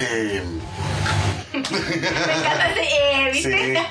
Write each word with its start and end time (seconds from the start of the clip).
Eh, 0.00 0.42
Me 1.52 1.58
encanta 1.58 2.70
ese 2.70 2.82
eh, 2.82 3.30
sí. 3.32 3.48
¿viste? 3.48 3.86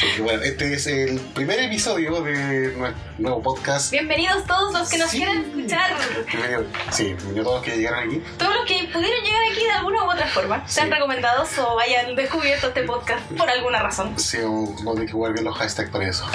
Porque, 0.00 0.22
bueno, 0.22 0.42
este 0.42 0.72
es 0.74 0.86
el 0.86 1.20
primer 1.34 1.60
episodio 1.60 2.22
de 2.22 2.72
nuestro 2.76 3.02
nuevo 3.18 3.42
podcast. 3.42 3.90
Bienvenidos 3.90 4.46
todos 4.46 4.72
los 4.72 4.88
que 4.88 4.96
nos 4.98 5.10
Sí. 5.10 5.18
quieran 5.18 5.38
escuchar. 5.44 5.92
Bienvenido. 6.26 6.64
Sí, 6.90 7.04
bienvenido 7.04 7.40
a 7.42 7.44
todos 7.44 7.56
los 7.56 7.64
que 7.64 7.76
llegaron 7.76 8.08
aquí. 8.08 8.22
Todos 8.38 8.54
los 8.54 8.64
que 8.66 8.74
pudieron 8.92 9.22
llegar 9.24 9.42
aquí 9.52 9.62
de 9.64 9.70
alguna 9.72 10.04
u 10.04 10.10
otra 10.10 10.26
forma, 10.28 10.66
sean 10.66 10.86
Sí. 10.88 10.94
recomendados 10.94 11.58
o 11.58 11.78
hayan 11.78 12.14
descubierto 12.16 12.68
este 12.68 12.82
podcast 12.84 13.22
por 13.32 13.50
alguna 13.50 13.82
razón. 13.82 14.18
Sí, 14.18 14.38
a 14.38 14.92
tener 14.92 15.06
que 15.06 15.12
jugar 15.12 15.32
bien 15.34 15.44
los 15.44 15.56
hashtags 15.58 15.90
para 15.90 16.08
eso. 16.08 16.26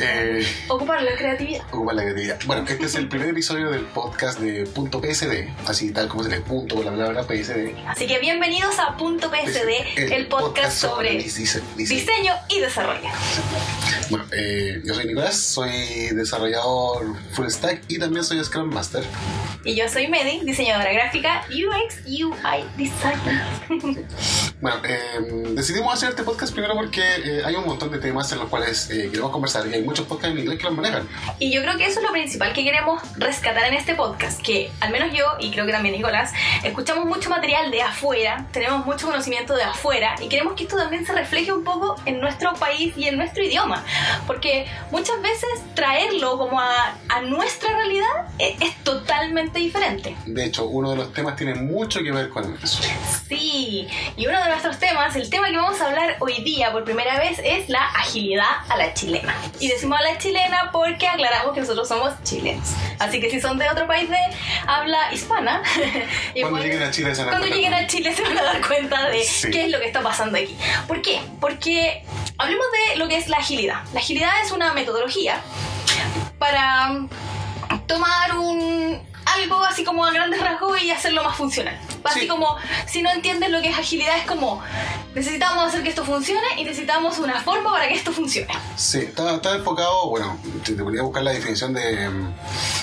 Eh, 0.00 0.46
Ocupar 0.68 1.02
la 1.02 1.14
creatividad. 1.16 1.62
ocupar 1.72 1.94
la 1.94 2.02
creatividad. 2.02 2.38
Bueno, 2.46 2.64
este 2.68 2.84
es 2.84 2.94
el 2.96 3.08
primer 3.08 3.28
episodio 3.30 3.70
del 3.70 3.82
podcast 3.84 4.38
de 4.40 4.64
punto 4.66 5.00
PSD, 5.00 5.48
así 5.66 5.90
tal 5.92 6.08
como 6.08 6.22
se 6.24 6.30
le 6.30 6.40
punto 6.40 6.82
la 6.82 6.90
palabra 6.90 7.22
PSD. 7.22 7.74
Así 7.86 8.06
que 8.06 8.18
bienvenidos 8.18 8.78
a 8.78 8.96
Punto 8.96 9.30
PSD, 9.30 10.12
el, 10.12 10.26
podcast 10.26 10.76
sobre 10.78 11.18
dise- 11.18 11.62
dise- 11.76 11.94
diseño 11.94 12.34
y 12.48 12.60
desarrollo. 12.60 13.08
Bueno, 14.10 14.24
eh, 14.32 14.80
yo 14.84 14.94
soy 14.94 15.06
Nicolás, 15.06 15.36
soy 15.36 15.70
desarrollador 16.12 17.16
full 17.32 17.48
stack 17.48 17.82
y 17.88 17.98
también 17.98 18.24
soy 18.24 18.42
Scrum 18.44 18.72
Master. 18.72 19.02
Y 19.64 19.74
yo 19.74 19.88
soy 19.88 20.06
Medi, 20.08 20.40
diseñadora 20.44 20.92
gráfica, 20.92 21.44
UX, 21.48 22.00
UI 22.06 22.64
Designer. 22.76 24.06
Bueno, 24.58 24.78
eh, 24.88 25.44
decidimos 25.50 25.92
hacer 25.92 26.08
este 26.10 26.22
podcast 26.22 26.50
primero 26.54 26.74
porque 26.74 27.02
hay 27.44 27.54
un 27.56 27.66
montón 27.66 27.90
de 27.90 27.98
temas 27.98 28.32
en 28.32 28.38
los 28.38 28.48
cuales 28.48 28.86
queremos 28.86 29.30
conversar 29.30 29.66
y 29.66 29.74
hay 29.74 29.82
muchos 29.86 30.06
podcasts 30.06 30.32
en 30.32 30.40
inglés 30.40 30.58
que 30.58 30.64
los 30.64 30.74
manejan. 30.74 31.08
Y 31.38 31.52
yo 31.52 31.62
creo 31.62 31.76
que 31.76 31.86
eso 31.86 32.00
es 32.00 32.06
lo 32.06 32.12
principal 32.12 32.52
que 32.52 32.64
queremos 32.64 33.02
rescatar 33.16 33.64
en 33.68 33.74
este 33.74 33.94
podcast, 33.94 34.40
que 34.42 34.70
al 34.80 34.90
menos 34.90 35.16
yo, 35.16 35.24
y 35.40 35.50
creo 35.50 35.64
que 35.66 35.72
también 35.72 35.94
Nicolás, 35.94 36.32
escuchamos 36.62 37.06
mucho 37.06 37.30
material 37.30 37.70
de 37.70 37.82
afuera, 37.82 38.46
tenemos 38.52 38.84
mucho 38.84 39.06
conocimiento 39.06 39.54
de 39.54 39.62
afuera 39.62 40.16
y 40.20 40.28
queremos 40.28 40.54
que 40.54 40.64
esto 40.64 40.76
también 40.76 41.06
se 41.06 41.12
refleje 41.12 41.52
un 41.52 41.64
poco 41.64 41.96
en 42.04 42.20
nuestro 42.20 42.52
país 42.54 42.94
y 42.96 43.08
en 43.08 43.16
nuestro 43.16 43.42
idioma, 43.42 43.84
porque 44.26 44.66
muchas 44.90 45.20
veces 45.22 45.48
traerlo 45.74 46.38
como 46.38 46.60
a, 46.60 46.94
a 47.08 47.20
nuestra 47.22 47.74
realidad 47.76 48.26
es, 48.38 48.60
es 48.60 48.76
totalmente 48.82 49.58
diferente. 49.58 50.16
De 50.26 50.44
hecho, 50.44 50.66
uno 50.66 50.90
de 50.90 50.96
los 50.96 51.12
temas 51.12 51.36
tiene 51.36 51.54
mucho 51.54 52.02
que 52.02 52.10
ver 52.10 52.28
con 52.28 52.56
eso. 52.62 52.82
Sí, 53.28 53.88
y 54.16 54.26
uno 54.26 54.40
de 54.42 54.48
nuestros 54.48 54.78
temas, 54.78 55.14
el 55.16 55.30
tema 55.30 55.48
que 55.48 55.56
vamos 55.56 55.80
a 55.80 55.86
hablar 55.86 56.16
hoy 56.20 56.42
día 56.42 56.72
por 56.72 56.84
primera 56.84 57.18
vez 57.18 57.40
es 57.44 57.68
la 57.68 57.84
agilidad 57.90 58.44
a 58.68 58.76
la 58.76 58.94
chilena. 58.94 59.34
Y 59.60 59.68
decimos 59.76 59.98
a 59.98 60.02
la 60.02 60.18
chilena 60.18 60.70
porque 60.72 61.06
aclaramos 61.06 61.54
que 61.54 61.60
nosotros 61.60 61.86
somos 61.88 62.12
chilenos. 62.24 62.68
Así 62.98 63.20
que 63.20 63.30
si 63.30 63.40
son 63.40 63.58
de 63.58 63.68
otro 63.68 63.86
país 63.86 64.08
de 64.10 64.18
habla 64.66 65.12
hispana, 65.12 65.62
Cuando 66.40 66.58
lleguen 66.58 66.82
a 66.82 66.90
Chile 66.90 67.14
se 67.14 67.22
van 67.24 67.28
a 67.28 67.38
cuando 67.38 67.46
dar 67.48 67.56
lleguen 67.56 67.72
cuenta. 67.72 67.86
a 67.86 67.88
Chile 67.88 68.14
se 68.14 68.22
van 68.22 68.38
a 68.38 68.42
dar 68.42 68.66
cuenta 68.66 69.08
de 69.08 69.22
Sí. 69.22 69.50
qué 69.50 69.64
es 69.66 69.70
lo 69.70 69.78
que 69.80 69.86
está 69.86 70.00
pasando 70.02 70.36
aquí. 70.38 70.56
¿Por 70.88 71.00
qué? 71.02 71.20
Porque 71.40 72.04
hablemos 72.38 72.66
de 72.90 72.96
lo 72.96 73.08
que 73.08 73.16
es 73.16 73.28
la 73.28 73.38
agilidad. 73.38 73.82
La 73.92 74.00
agilidad 74.00 74.30
es 74.44 74.50
una 74.52 74.72
metodología 74.72 75.40
para 76.38 76.90
tomar 77.86 78.36
un 78.38 79.00
algo 79.26 79.62
así 79.64 79.84
como 79.84 80.04
a 80.06 80.12
grandes 80.12 80.40
rasgos 80.40 80.80
y 80.82 80.90
hacerlo 80.90 81.22
más 81.24 81.36
funcional. 81.36 81.78
Así 82.04 82.20
Sí. 82.20 82.26
como 82.28 82.56
si 82.86 83.02
no 83.02 83.10
entiendes 83.10 83.50
lo 83.50 83.60
que 83.60 83.68
es 83.70 83.78
agilidad 83.78 84.16
es 84.18 84.24
como 84.26 84.62
necesitamos 85.14 85.64
hacer 85.66 85.82
que 85.82 85.88
esto 85.88 86.04
funcione 86.04 86.46
y 86.58 86.64
necesitamos 86.64 87.18
una 87.18 87.40
forma 87.40 87.70
para 87.72 87.88
que 87.88 87.94
esto 87.94 88.12
funcione. 88.12 88.52
Sí, 88.76 88.98
está, 88.98 89.34
está 89.34 89.54
enfocado, 89.56 90.08
bueno, 90.10 90.38
si 90.64 90.74
te 90.76 90.82
ponía 90.82 91.00
a 91.00 91.04
buscar 91.04 91.22
la 91.22 91.32
definición 91.32 91.72
de, 91.72 92.10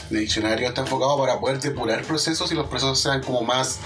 de 0.09 0.19
diccionario, 0.19 0.67
está 0.67 0.81
enfocado 0.81 1.17
para 1.17 1.39
poder 1.39 1.59
depurar 1.59 2.01
procesos 2.03 2.51
y 2.51 2.55
los 2.55 2.67
procesos 2.67 2.99
sean 2.99 3.21
como 3.21 3.41
más 3.43 3.79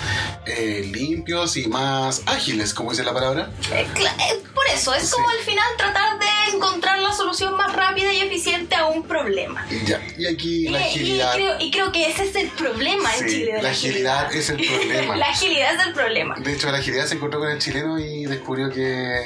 eh, 0.46 0.90
limpios 0.94 1.58
y 1.58 1.68
más 1.68 2.22
ágiles, 2.26 2.74
como 2.74 2.92
dice 2.92 3.04
la 3.04 3.14
palabra. 3.14 3.50
Eh, 3.74 3.86
eh, 3.96 4.44
por 4.56 4.66
eso, 4.74 4.94
es 4.94 5.04
Sí. 5.08 5.12
como 5.14 5.30
al 5.30 5.40
final 5.40 5.66
tratar 5.78 6.18
de 6.20 6.56
encontrar 6.56 7.00
la 7.00 7.12
solución 7.14 7.56
más 7.56 7.74
rápida 7.76 8.12
y 8.14 8.22
eficiente 8.22 8.76
a 8.76 8.86
un 8.88 9.04
problema. 9.04 9.66
Y 9.70 9.86
ya, 9.86 10.02
y 10.18 10.26
aquí 10.26 10.70
la 10.70 10.80
Y- 10.80 10.84
y, 10.84 10.86
agilidad. 10.88 11.34
creo, 11.34 11.60
y 11.60 11.72
creo 11.72 11.92
que 11.92 12.10
ese 12.10 12.24
es 12.24 12.36
el 12.36 12.47
problema 12.52 13.14
en 13.16 13.20
Sí, 13.30 13.36
Chile. 13.36 13.54
de 13.54 13.62
la 13.62 13.70
agilidad 13.70 14.34
es 14.34 14.50
el 14.50 14.58
problema. 14.58 15.16
la 15.18 15.26
agilidad 15.28 15.76
es 15.76 15.86
el 15.88 15.94
problema. 15.94 16.36
De 16.40 16.54
hecho, 16.54 16.72
la 16.72 16.78
agilidad 16.78 17.06
se 17.06 17.16
encontró 17.16 17.40
con 17.40 17.50
el 17.50 17.60
chileno 17.60 18.00
y 18.00 18.26
descubrió 18.26 18.70
que 18.70 19.22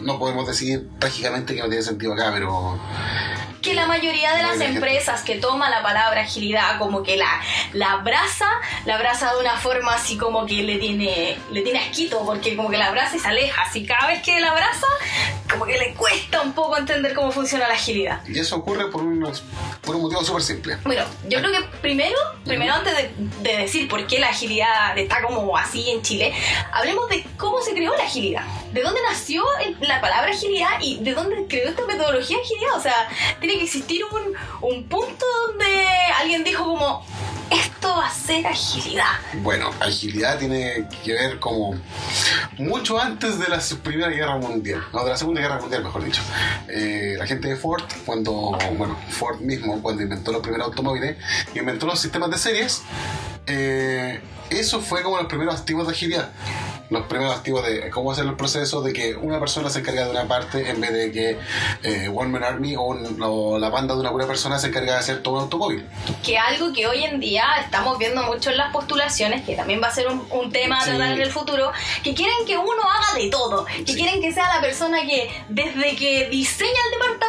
mm, 0.00 0.04
no 0.04 0.18
podemos 0.18 0.46
decir 0.46 0.88
trágicamente 0.98 1.54
que 1.54 1.60
no 1.62 1.68
tiene 1.68 1.82
sentido 1.82 2.12
acá, 2.14 2.30
pero 2.34 2.78
Que 3.64 3.72
la 3.72 3.86
mayoría 3.86 4.34
de 4.34 4.42
las 4.42 4.60
empresas 4.60 5.22
que 5.22 5.36
toma 5.36 5.70
la 5.70 5.82
palabra 5.82 6.20
agilidad 6.20 6.78
como 6.78 7.02
que 7.02 7.16
la, 7.16 7.40
la 7.72 7.92
abraza, 7.92 8.46
la 8.84 8.96
abraza 8.96 9.32
de 9.32 9.40
una 9.40 9.56
forma 9.56 9.94
así 9.94 10.18
como 10.18 10.44
que 10.44 10.62
le 10.62 10.76
tiene, 10.76 11.38
le 11.50 11.62
tiene 11.62 11.78
asquito, 11.78 12.22
porque 12.26 12.56
como 12.56 12.68
que 12.68 12.76
la 12.76 12.88
abraza 12.88 13.16
y 13.16 13.20
se 13.20 13.28
aleja. 13.28 13.62
Así 13.62 13.86
cada 13.86 14.08
vez 14.08 14.22
que 14.22 14.38
la 14.38 14.50
abraza, 14.50 14.86
como 15.50 15.64
que 15.64 15.78
le 15.78 15.94
cuesta 15.94 16.42
un 16.42 16.52
poco 16.52 16.76
entender 16.76 17.14
cómo 17.14 17.32
funciona 17.32 17.66
la 17.66 17.72
agilidad. 17.74 18.20
y 18.28 18.38
eso 18.38 18.56
ocurre 18.56 18.90
por, 18.90 19.02
unos, 19.02 19.42
por 19.80 19.96
un 19.96 20.02
motivo 20.02 20.22
súper 20.22 20.42
simple. 20.42 20.76
Bueno, 20.84 21.02
yo 21.26 21.38
creo 21.40 21.52
que 21.52 21.62
primero, 21.80 22.18
primero 22.44 22.74
antes 22.74 22.94
de, 22.94 23.14
de 23.40 23.56
decir 23.56 23.88
por 23.88 24.06
qué 24.06 24.18
la 24.18 24.28
agilidad 24.28 24.98
está 24.98 25.22
como 25.22 25.56
así 25.56 25.88
en 25.90 26.02
Chile, 26.02 26.34
hablemos 26.70 27.08
de 27.08 27.24
cómo 27.38 27.62
se 27.62 27.72
creó 27.72 27.96
la 27.96 28.04
agilidad. 28.04 28.44
¿De 28.72 28.82
dónde 28.82 29.00
nació 29.08 29.44
la 29.80 30.00
palabra 30.00 30.32
agilidad 30.32 30.80
y 30.80 30.98
de 30.98 31.14
dónde 31.14 31.46
creó 31.48 31.70
esta 31.70 31.86
metodología 31.86 32.36
agilidad? 32.42 32.76
O 32.76 32.80
sea, 32.80 33.08
tiene 33.40 33.53
que 33.58 33.64
existir 33.64 34.02
un, 34.04 34.68
un 34.68 34.84
punto 34.88 35.24
donde 35.48 35.66
alguien 36.18 36.44
dijo 36.44 36.64
como, 36.64 37.04
esto 37.50 37.88
va 37.88 38.06
a 38.06 38.12
ser 38.12 38.46
agilidad. 38.46 39.12
Bueno, 39.42 39.70
agilidad 39.80 40.38
tiene 40.38 40.88
que 41.04 41.12
ver 41.12 41.38
como 41.38 41.74
mucho 42.58 42.98
antes 42.98 43.38
de 43.38 43.48
la 43.48 43.60
Primera 43.82 44.08
Guerra 44.08 44.36
Mundial, 44.36 44.82
no, 44.92 45.04
de 45.04 45.10
la 45.10 45.16
Segunda 45.16 45.40
Guerra 45.40 45.60
Mundial, 45.60 45.84
mejor 45.84 46.04
dicho. 46.04 46.22
Eh, 46.68 47.14
la 47.18 47.26
gente 47.26 47.48
de 47.48 47.56
Ford, 47.56 47.84
cuando, 48.04 48.56
bueno, 48.76 48.98
Ford 49.10 49.40
mismo, 49.40 49.82
cuando 49.82 50.02
inventó 50.02 50.32
los 50.32 50.42
primeros 50.42 50.68
automóviles, 50.68 51.16
inventó 51.54 51.86
los 51.86 52.00
sistemas 52.00 52.30
de 52.30 52.38
series, 52.38 52.82
eh, 53.46 54.20
eso 54.50 54.80
fue 54.80 55.02
como 55.02 55.16
los 55.16 55.26
primeros 55.26 55.54
activos 55.56 55.86
de 55.86 55.92
agilidad. 55.92 56.30
Los 56.94 57.06
primeros 57.06 57.34
activos 57.36 57.66
de 57.66 57.90
cómo 57.90 58.12
hacer 58.12 58.24
el 58.24 58.34
proceso 58.36 58.80
de 58.82 58.92
que 58.92 59.14
una 59.16 59.38
persona 59.40 59.68
se 59.68 59.80
encarga 59.80 60.04
de 60.04 60.10
una 60.10 60.26
parte 60.28 60.68
en 60.70 60.80
vez 60.80 60.92
de 60.92 61.12
que 61.12 61.38
eh, 61.82 62.08
One 62.14 62.30
Man 62.30 62.44
Army 62.44 62.76
o, 62.76 62.82
un- 62.82 63.20
o 63.22 63.58
la 63.58 63.68
banda 63.68 63.94
de 63.94 64.00
una 64.00 64.10
pura 64.10 64.26
persona 64.26 64.58
se 64.58 64.68
encarga 64.68 64.92
de 64.94 64.98
hacer 64.98 65.22
todo 65.22 65.34
un 65.34 65.40
automóvil. 65.42 65.86
Que 66.22 66.38
algo 66.38 66.72
que 66.72 66.86
hoy 66.86 67.04
en 67.04 67.20
día 67.20 67.44
estamos 67.62 67.98
viendo 67.98 68.22
mucho 68.22 68.50
en 68.50 68.56
las 68.56 68.72
postulaciones, 68.72 69.44
que 69.44 69.54
también 69.56 69.82
va 69.82 69.88
a 69.88 69.94
ser 69.94 70.06
un, 70.08 70.26
un 70.30 70.50
tema 70.52 70.78
a 70.78 70.84
Sí. 70.84 70.90
tratar 70.90 71.12
en 71.12 71.20
el 71.20 71.30
futuro, 71.30 71.72
que 72.02 72.14
quieren 72.14 72.36
que 72.46 72.56
uno 72.56 72.82
haga 72.82 73.18
de 73.22 73.28
todo, 73.30 73.64
que 73.64 73.84
Sí. 73.92 73.94
quieren 73.96 74.20
que 74.20 74.32
sea 74.32 74.48
la 74.54 74.60
persona 74.60 75.02
que 75.02 75.30
desde 75.48 75.96
que 75.96 76.28
diseña 76.30 76.70
el 76.70 76.92
departamento 77.00 77.24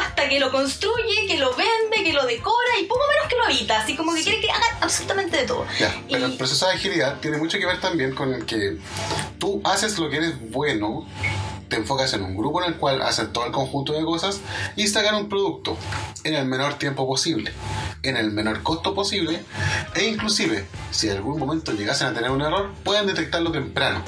hasta 0.00 0.28
que 0.28 0.38
lo 0.40 0.50
construye, 0.50 1.26
que 1.26 1.38
lo 1.38 1.54
vende, 1.54 2.02
que 2.04 2.12
lo 2.12 2.24
decora 2.26 2.78
y 2.80 2.84
poco 2.84 3.00
menos 3.12 3.28
que 3.28 3.36
lo 3.36 3.44
habita, 3.44 3.80
así 3.80 3.96
como 3.96 4.14
que 4.14 4.22
quieren 4.22 4.40
que 4.40 4.50
haga 4.50 4.64
absolutamente 4.80 5.36
de 5.38 5.44
todo. 5.44 5.66
Ya, 5.78 5.94
pero 6.10 6.26
Y- 6.26 6.30
el 6.32 6.36
proceso 6.36 6.66
de 6.66 6.72
agilidad 6.72 7.18
tiene 7.20 7.36
mucho 7.38 7.58
que 7.58 7.66
ver 7.66 7.80
también 7.80 8.14
con 8.14 8.32
el 8.34 8.44
que 8.46 8.78
tú 9.38 9.60
haces 9.64 9.98
lo 9.98 10.08
que 10.10 10.16
eres 10.16 10.50
bueno, 10.50 11.06
te 11.68 11.76
enfocas 11.76 12.12
en 12.12 12.22
un 12.22 12.36
grupo 12.36 12.62
en 12.62 12.68
el 12.72 12.76
cual 12.78 13.00
haces 13.02 13.32
todo 13.32 13.46
el 13.46 13.52
conjunto 13.52 13.92
de 13.94 14.04
cosas 14.04 14.40
y 14.76 14.86
sacar 14.86 15.14
un 15.14 15.28
producto 15.28 15.76
en 16.22 16.34
el 16.34 16.44
menor 16.46 16.74
tiempo 16.74 17.06
posible, 17.06 17.52
en 18.02 18.16
el 18.16 18.30
menor 18.30 18.62
costo 18.62 18.94
posible 18.94 19.42
e 19.94 20.04
inclusive 20.04 20.66
si 20.90 21.08
en 21.08 21.16
algún 21.16 21.38
momento 21.38 21.72
llegasen 21.72 22.08
a 22.08 22.14
tener 22.14 22.30
un 22.30 22.42
error 22.42 22.70
pueden 22.84 23.06
detectarlo 23.06 23.50
temprano 23.50 24.02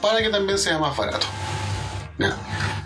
para 0.00 0.20
que 0.20 0.30
también 0.30 0.58
sea 0.58 0.78
más 0.78 0.96
barato. 0.96 1.26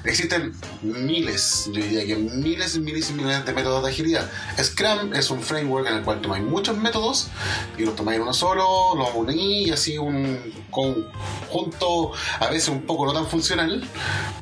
Existen 0.04 0.54
miles, 0.82 1.64
yo 1.66 1.82
diría 1.82 2.06
que 2.06 2.16
miles 2.16 2.76
y 2.76 2.80
miles 2.80 3.10
y 3.10 3.14
miles 3.14 3.44
de 3.44 3.52
métodos 3.52 3.82
de 3.82 3.90
agilidad. 3.90 4.30
Scrum 4.62 5.12
es 5.14 5.30
un 5.30 5.42
framework 5.42 5.88
en 5.88 5.96
el 5.96 6.02
cual 6.02 6.20
tomáis 6.20 6.44
muchos 6.44 6.76
métodos 6.76 7.28
y 7.76 7.84
los 7.84 7.96
tomáis 7.96 8.20
uno 8.20 8.32
solo, 8.32 8.94
los 8.94 9.08
unís 9.14 9.68
y 9.68 9.70
así 9.72 9.98
un 9.98 10.38
conjunto 10.70 12.12
a 12.38 12.46
veces 12.48 12.68
un 12.68 12.82
poco 12.82 13.04
no 13.06 13.12
tan 13.12 13.26
funcional 13.26 13.82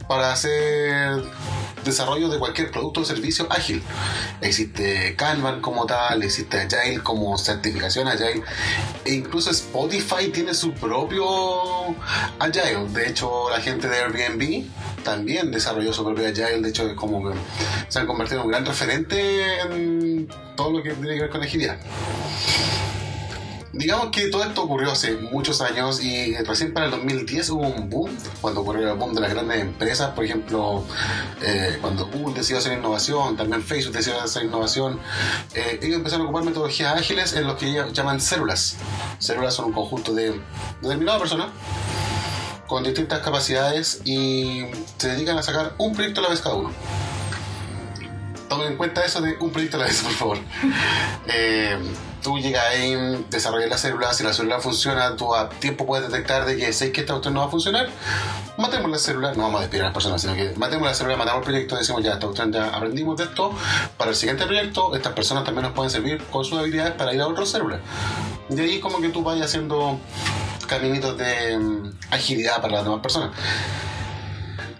para 0.07 0.33
hacer 0.33 1.25
desarrollo 1.85 2.29
de 2.29 2.39
cualquier 2.39 2.71
producto 2.71 3.01
o 3.01 3.05
servicio 3.05 3.47
ágil. 3.51 3.83
Existe 4.41 5.15
Kanban 5.17 5.61
como 5.61 5.87
tal, 5.87 6.23
existe 6.23 6.61
Agile 6.61 7.03
como 7.03 7.39
certificación 7.39 8.09
Agile, 8.09 8.43
e 9.05 9.15
incluso 9.15 9.51
Spotify 9.51 10.29
tiene 10.33 10.55
su 10.55 10.73
propio 10.73 11.25
Agile. 12.39 12.87
De 12.89 13.09
hecho, 13.09 13.51
la 13.51 13.61
gente 13.61 13.89
de 13.89 13.99
Airbnb 13.99 14.65
también 15.05 15.51
desarrolló 15.51 15.93
su 15.93 16.05
propio 16.05 16.27
Agile. 16.27 16.61
De 16.61 16.69
hecho, 16.71 16.89
es 16.89 16.95
como 16.95 17.31
que 17.31 17.37
se 17.89 18.01
han 18.01 18.07
convertido 18.07 18.41
en 18.41 18.47
un 18.47 18.53
gran 18.53 18.67
referente 18.67 19.61
en 19.61 20.29
todo 20.57 20.73
lo 20.73 20.83
que 20.83 20.93
tiene 20.95 21.15
que 21.15 21.21
ver 21.23 21.31
con 21.31 21.43
agilidad. 21.43 21.77
digamos 23.73 24.11
que 24.11 24.29
todo 24.29 24.45
esto 24.45 24.63
ocurrió 24.63 24.93
hace 24.93 25.17
muchos 25.17 25.61
años 25.61 26.03
y 26.03 26.35
recién 26.45 26.73
para 26.73 26.87
el 26.87 26.93
2010 26.93 27.51
hubo 27.51 27.63
un 27.63 27.91
boom, 27.91 28.17
cuando 28.41 28.61
ocurrió 28.61 28.93
el 28.93 28.99
boom 28.99 29.15
de 29.15 29.21
las 29.21 29.31
grandes 29.35 29.61
empresas, 29.61 30.11
por 30.11 30.25
ejemplo, 30.25 30.85
eh, 31.43 31.79
cuando 31.81 32.07
Google 32.07 32.35
decidió 32.35 32.59
hacer 32.59 32.79
innovación, 32.79 33.37
también 33.37 33.63
Facebook 33.63 33.95
decidió 33.97 34.21
hacer 34.21 34.45
innovación, 34.45 35.01
eh, 35.55 35.81
ellos 35.83 35.97
empezaron 35.97 36.27
a 36.27 36.31
ocupar 36.31 36.45
metodologías 36.45 36.95
ágiles 36.95 37.33
en 37.35 37.47
los 37.47 37.57
que 37.57 37.67
ellos 37.67 37.93
llaman 37.93 38.21
células. 38.21 38.77
Células 39.19 39.55
son 39.55 39.67
un 39.67 39.73
conjunto 39.73 40.15
de 40.15 40.41
determinadas 40.81 41.21
personas 41.21 41.49
con 42.67 42.83
distintas 42.85 43.21
capacidades 43.21 44.01
y 44.05 44.65
se 44.97 45.09
dedican 45.09 45.39
a 45.39 45.43
sacar 45.43 45.75
un 45.79 45.95
proyecto 45.95 46.21
a 46.21 46.25
la 46.25 46.29
vez 46.31 46.41
cada 46.41 46.55
uno. 46.57 46.71
Tomen 48.49 48.73
en 48.73 48.77
cuenta 48.77 49.05
eso 49.05 49.21
de 49.21 49.37
un 49.41 49.51
proyecto 49.51 49.77
a 49.77 49.81
la 49.81 49.87
vez, 49.87 50.03
por 50.03 50.13
favor. 50.13 50.39
Eh, 51.27 51.79
tú 52.25 52.39
llegas 52.39 52.65
ahí, 52.71 53.25
desarrollas 53.29 53.69
la 53.69 53.77
célula, 53.77 54.15
si 54.15 54.25
la 54.25 54.33
célula 54.33 54.59
funciona, 54.59 55.15
tú 55.15 55.35
a 55.35 55.51
tiempo 55.51 55.85
puedes 55.85 56.11
detectar 56.11 56.47
de 56.47 56.57
que 56.57 56.73
sé 56.73 56.91
que 56.91 57.03
esta 57.03 57.13
cuestión 57.13 57.35
no 57.35 57.41
va 57.41 57.47
a 57.47 57.51
funcionar, 57.51 57.89
matemos 58.57 58.91
la 58.91 58.99
célula, 58.99 59.35
no 59.35 59.43
vamos 59.43 59.59
a 59.59 59.61
despedir 59.61 59.83
a 59.83 59.87
las 59.87 59.95
personas, 59.95 60.23
sino 60.23 60.35
que 60.35 60.55
matemos 60.57 60.87
la 60.87 60.95
célula, 60.95 61.17
matamos 61.17 61.41
el 61.41 61.45
proyecto, 61.45 61.77
decimos 61.77 62.03
ya, 62.03 62.15
esta 62.15 62.27
cuestión 62.27 62.51
ya 62.51 62.69
aprendimos 62.69 63.19
de 63.19 63.25
esto, 63.25 63.53
para 63.99 64.11
el 64.11 64.17
siguiente 64.17 64.47
proyecto, 64.47 64.95
estas 64.97 65.13
personas 65.13 65.45
también 65.45 65.65
nos 65.65 65.73
pueden 65.75 65.91
servir 65.91 66.25
con 66.31 66.45
sus 66.47 66.59
habilidades 66.59 66.95
para 66.95 67.13
ir 67.13 67.21
a 67.21 67.29
otras 67.29 67.51
células. 67.51 67.81
Y 68.49 68.59
ahí 68.59 68.81
como 68.81 69.03
que 69.03 69.11
tú 69.11 69.23
vayas 69.23 69.47
haciendo 69.47 69.99
caminitos 70.67 71.17
de 71.19 71.59
mm, 71.59 71.93
agilidad 72.11 72.61
para 72.61 72.75
las 72.75 72.85
demás 72.85 73.01
personas. 73.01 73.31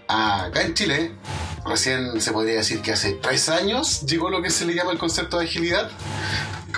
Acá 0.07 0.61
en 0.61 0.73
Chile, 0.73 1.11
recién 1.65 2.21
se 2.21 2.31
podría 2.31 2.55
decir 2.55 2.81
que 2.81 2.91
hace 2.91 3.13
tres 3.13 3.49
años 3.49 4.01
llegó 4.05 4.29
lo 4.29 4.41
que 4.41 4.49
se 4.49 4.65
le 4.65 4.75
llama 4.75 4.91
el 4.91 4.97
concepto 4.97 5.39
de 5.39 5.45
agilidad. 5.45 5.89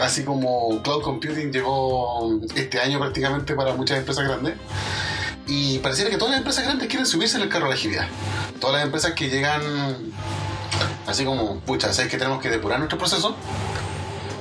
Así 0.02 0.24
como 0.24 0.82
cloud 0.84 1.02
computing 1.02 1.52
llegó 1.52 2.40
este 2.56 2.80
año 2.80 3.00
prácticamente 3.00 3.56
para 3.56 3.74
muchas 3.74 3.98
empresas 3.98 4.26
grandes. 4.26 4.54
Y 5.48 5.80
pareciera 5.80 6.10
que 6.10 6.18
todas 6.18 6.32
las 6.32 6.40
empresas 6.40 6.66
grandes 6.66 6.88
quieren 6.88 7.06
subirse 7.06 7.38
en 7.38 7.44
el 7.44 7.50
carro 7.50 7.66
de 7.66 7.72
la 7.72 7.76
agilidad. 7.76 8.08
Todas 8.60 8.76
las 8.76 8.86
empresas 8.86 9.14
que 9.14 9.30
llegan 9.30 9.62
así 11.08 11.24
como, 11.24 11.60
pucha, 11.62 11.94
¿sabes 11.94 12.12
que 12.12 12.18
tenemos 12.18 12.42
que 12.42 12.50
depurar 12.50 12.80
nuestro 12.80 12.98
proceso? 12.98 13.36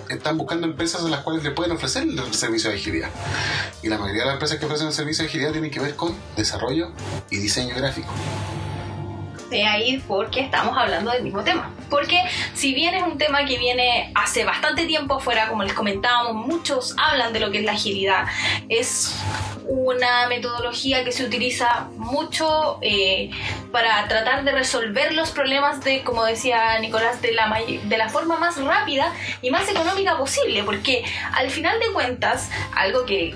Están 0.09 0.39
buscando 0.39 0.67
empresas 0.67 1.03
en 1.03 1.11
las 1.11 1.21
cuales 1.21 1.43
le 1.43 1.51
pueden 1.51 1.73
ofrecer 1.73 2.05
el 2.05 2.35
servicio 2.35 2.71
de 2.71 2.77
agilidad. 2.77 3.11
Y 3.83 3.89
la 3.89 3.99
mayoría 3.99 4.23
de 4.23 4.27
las 4.27 4.35
empresas 4.35 4.59
que 4.59 4.67
ofrecen 4.67 4.89
el 4.89 4.93
servicio 4.93 5.25
de 5.25 5.29
agilidad 5.29 5.53
tienen 5.53 5.71
que 5.71 5.81
ver 5.81 5.95
con 5.97 6.15
desarrollo 6.37 6.91
y 7.31 7.39
diseño 7.39 7.75
gráfico. 7.75 8.13
De 9.57 9.65
ahí 9.65 10.03
porque 10.07 10.41
estamos 10.41 10.77
hablando 10.77 11.11
del 11.13 11.23
mismo 11.23 11.43
tema. 11.43 11.71
Porque 11.89 12.21
si 12.53 12.75
bien 12.75 12.95
es 12.95 13.03
un 13.03 13.17
tema 13.17 13.47
que 13.47 13.57
viene 13.57 14.13
hace 14.15 14.45
bastante 14.45 14.85
tiempo 14.85 15.15
afuera, 15.15 15.49
como 15.49 15.63
les 15.63 15.73
comentábamos, 15.73 16.47
muchos 16.47 16.95
hablan 16.99 17.33
de 17.33 17.41
lo 17.41 17.51
que 17.51 17.61
es 17.61 17.65
la 17.65 17.73
agilidad. 17.73 18.27
Es 18.69 19.19
una 19.65 20.29
metodología 20.29 21.05
que 21.05 21.13
se 21.13 21.25
utiliza 21.25 21.89
mucho 21.97 22.77
eh, 22.83 23.31
para 23.73 24.07
tratar 24.09 24.45
de 24.45 24.53
resolver 24.53 25.15
los 25.15 25.31
problemas 25.31 25.83
de, 25.83 26.03
como 26.03 26.23
decía 26.27 26.79
Nicolás, 26.81 27.23
de 27.23 27.33
la, 27.33 27.51
de 27.83 27.97
la 27.97 28.11
forma 28.11 28.37
más 28.37 28.63
rápida 28.63 29.11
y 29.41 29.49
más 29.49 29.67
económica 29.71 30.19
posible, 30.19 30.65
porque 30.65 31.03
al 31.33 31.51
final 31.51 31.81
de 31.81 31.95
cuentas, 31.95 32.51
algo 32.75 33.07
que 33.07 33.35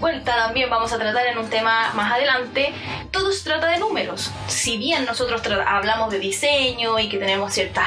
vuelta 0.00 0.34
también 0.34 0.70
vamos 0.70 0.92
a 0.92 0.98
tratar 0.98 1.26
en 1.26 1.38
un 1.38 1.48
tema 1.48 1.92
más 1.94 2.12
adelante, 2.12 2.72
todo 3.10 3.30
se 3.32 3.44
trata 3.44 3.68
de 3.68 3.78
números. 3.78 4.30
Si 4.48 4.78
bien 4.78 5.04
nosotros 5.04 5.42
hablamos 5.66 6.10
de 6.10 6.18
diseño 6.18 6.98
y 6.98 7.08
que 7.08 7.18
tenemos 7.18 7.52
ciertas 7.52 7.86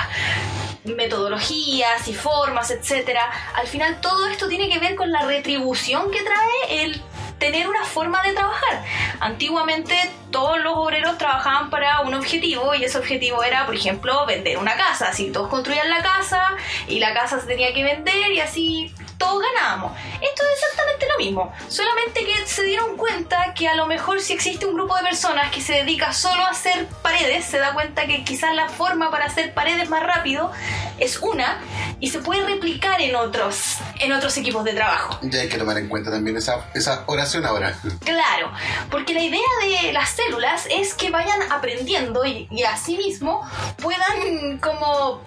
metodologías 0.84 2.08
y 2.08 2.14
formas, 2.14 2.70
etcétera, 2.70 3.30
al 3.56 3.68
final 3.68 4.00
todo 4.02 4.28
esto 4.28 4.48
tiene 4.48 4.70
que 4.70 4.80
ver 4.80 4.96
con 4.96 5.12
la 5.12 5.22
retribución 5.26 6.12
que 6.12 6.22
trae 6.22 6.84
el 6.84 7.02
tener 7.44 7.68
una 7.68 7.84
forma 7.84 8.24
de 8.24 8.32
trabajar. 8.32 8.86
Antiguamente 9.20 10.10
todos 10.32 10.62
los 10.62 10.78
obreros 10.78 11.18
trabajaban 11.18 11.70
para 11.70 12.00
un 12.00 12.14
objetivo 12.14 12.74
y 12.74 12.86
ese 12.86 12.98
objetivo 12.98 13.44
era, 13.44 13.66
por 13.66 13.76
ejemplo, 13.76 14.26
vender 14.26 14.58
una 14.58 14.78
casa. 14.78 15.10
Así 15.10 15.30
todos 15.30 15.50
construían 15.50 15.90
la 15.90 16.02
casa 16.02 16.56
y 16.88 17.00
la 17.00 17.14
casa 17.14 17.42
se 17.42 17.48
tenía 17.48 17.74
que 17.74 17.84
vender 17.84 18.32
y 18.32 18.40
así 18.40 18.96
todos 19.18 19.42
ganábamos. 19.42 19.92
Esto 20.22 20.44
es 20.44 20.64
exactamente 20.64 21.06
lo 21.12 21.18
mismo, 21.18 21.54
solamente 21.68 22.26
que 22.26 22.48
se 22.48 22.64
dieron 22.64 22.98
cuenta 22.98 23.54
que 23.54 23.68
a 23.68 23.76
lo 23.76 23.88
mejor 23.88 24.22
si 24.22 24.34
existe 24.34 24.66
un 24.66 24.76
grupo 24.76 24.96
de 24.96 25.04
personas 25.04 25.52
que 25.52 25.62
se 25.62 25.74
dedica 25.74 26.14
solo 26.14 26.44
a 26.44 26.50
hacer 26.50 26.88
paredes, 27.02 27.46
se 27.46 27.58
da 27.58 27.74
cuenta 27.74 28.06
que 28.06 28.24
quizás 28.24 28.54
la 28.56 28.70
forma 28.70 29.12
para 29.12 29.26
hacer 29.26 29.54
paredes 29.54 29.90
más 29.90 30.04
rápido 30.04 30.52
es 30.98 31.20
una 31.20 31.62
y 32.00 32.10
se 32.10 32.20
puede 32.20 32.46
replicar 32.46 33.02
en 33.02 33.16
otros, 33.16 33.78
en 34.04 34.12
otros 34.12 34.36
equipos 34.38 34.64
de 34.64 34.74
trabajo. 34.74 35.18
Ya 35.22 35.42
hay 35.42 35.50
que 35.50 35.58
tomar 35.58 35.78
en 35.78 35.88
cuenta 35.88 36.12
también 36.12 36.38
esa, 36.38 36.68
esa 36.74 37.04
oración 37.08 37.46
ahora. 37.46 37.76
Claro, 38.04 38.52
porque 38.90 39.14
la 39.14 39.22
idea 39.22 39.40
de 39.62 39.94
las 39.94 40.10
células 40.10 40.68
es 40.70 40.94
que 40.94 41.10
vayan 41.10 41.52
aprendiendo 41.52 42.26
y, 42.26 42.48
y 42.52 42.64
asimismo 42.64 43.48
puedan 43.82 44.60
como 44.60 45.22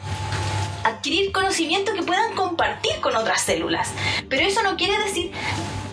adquirir 0.85 1.33
conocimiento 1.33 1.93
que 1.95 2.03
puedan 2.03 2.35
compartir 2.35 3.01
con 3.01 3.17
otras 3.17 3.43
células. 3.43 3.91
Pero 4.29 4.47
eso 4.47 4.63
no 4.63 4.77
quiere 4.77 4.99
decir, 5.05 5.33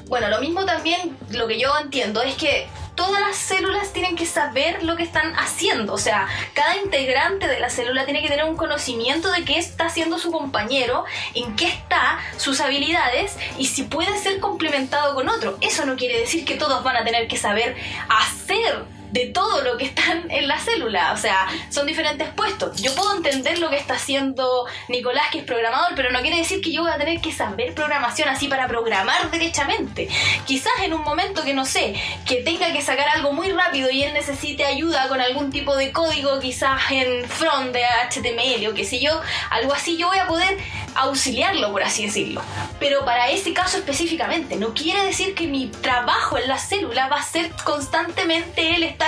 bueno, 0.07 0.29
lo 0.29 0.39
mismo 0.39 0.65
también, 0.65 1.17
lo 1.31 1.47
que 1.47 1.59
yo 1.59 1.71
entiendo 1.79 2.21
es 2.21 2.35
que 2.35 2.67
todas 2.95 3.21
las 3.21 3.35
células 3.35 3.93
tienen 3.93 4.15
que 4.15 4.25
saber 4.25 4.83
lo 4.83 4.95
que 4.95 5.03
están 5.03 5.33
haciendo. 5.35 5.93
O 5.93 5.97
sea, 5.97 6.27
cada 6.53 6.77
integrante 6.77 7.47
de 7.47 7.59
la 7.59 7.69
célula 7.69 8.05
tiene 8.05 8.21
que 8.21 8.29
tener 8.29 8.45
un 8.45 8.55
conocimiento 8.55 9.31
de 9.31 9.43
qué 9.43 9.57
está 9.57 9.85
haciendo 9.85 10.19
su 10.19 10.31
compañero, 10.31 11.05
en 11.33 11.55
qué 11.55 11.67
está, 11.67 12.19
sus 12.37 12.61
habilidades 12.61 13.37
y 13.57 13.67
si 13.67 13.83
puede 13.83 14.17
ser 14.17 14.39
complementado 14.39 15.15
con 15.15 15.29
otro. 15.29 15.57
Eso 15.61 15.85
no 15.85 15.95
quiere 15.95 16.19
decir 16.19 16.45
que 16.45 16.55
todos 16.55 16.83
van 16.83 16.97
a 16.97 17.03
tener 17.03 17.27
que 17.27 17.37
saber 17.37 17.75
hacer 18.09 18.85
de 19.13 19.27
todo 19.27 19.61
lo 19.61 19.77
que 19.77 19.85
están 19.85 20.29
en 20.31 20.47
la 20.47 20.59
célula. 20.59 21.13
O 21.13 21.17
sea, 21.17 21.47
son 21.69 21.85
diferentes 21.85 22.27
puestos. 22.29 22.81
Yo 22.81 22.93
puedo 22.95 23.15
entender 23.15 23.59
lo 23.59 23.69
que 23.69 23.77
está 23.77 23.93
haciendo 23.93 24.65
Nicolás, 24.89 25.27
que 25.31 25.39
es 25.39 25.43
programador, 25.43 25.93
pero 25.95 26.11
no 26.11 26.21
quiere 26.21 26.37
decir 26.37 26.61
que 26.61 26.71
yo 26.71 26.81
voy 26.81 26.91
a 26.91 26.97
tener 26.97 27.21
que 27.21 27.31
saber 27.31 27.75
programación 27.75 28.27
así 28.27 28.47
para 28.47 28.67
programar 28.67 29.29
derechamente. 29.29 30.09
Quizás 30.45 30.73
en 30.81 30.93
un 30.93 31.03
momento 31.03 31.43
que 31.43 31.53
no 31.53 31.63
sé, 31.63 31.93
que 32.25 32.37
tenga 32.37 32.73
que 32.73 32.81
sacar 32.81 33.07
algo 33.09 33.33
muy 33.33 33.51
rápido 33.51 33.91
y 33.91 34.03
él 34.03 34.13
necesite 34.13 34.65
ayuda 34.65 35.07
con 35.07 35.21
algún 35.21 35.51
tipo 35.51 35.75
de 35.75 35.91
código, 35.91 36.39
quizás 36.39 36.81
en 36.89 37.29
front 37.29 37.71
de 37.71 37.83
HTML 38.09 38.67
o 38.67 38.73
qué 38.73 38.83
sé 38.83 38.99
yo, 38.99 39.21
algo 39.51 39.73
así, 39.73 39.95
yo 39.95 40.07
voy 40.07 40.17
a 40.17 40.27
poder 40.27 40.57
auxiliarlo, 40.95 41.71
por 41.71 41.83
así 41.83 42.05
decirlo. 42.05 42.41
Pero 42.79 43.05
para 43.05 43.29
ese 43.29 43.53
caso 43.53 43.77
específicamente, 43.77 44.55
no 44.55 44.73
quiere 44.73 45.03
decir 45.03 45.35
que 45.35 45.47
mi 45.47 45.67
trabajo 45.67 46.37
en 46.37 46.47
la 46.47 46.57
célula 46.57 47.07
va 47.07 47.17
a 47.17 47.23
ser 47.23 47.51
constantemente 47.63 48.75
él 48.75 48.83
estar 48.83 49.02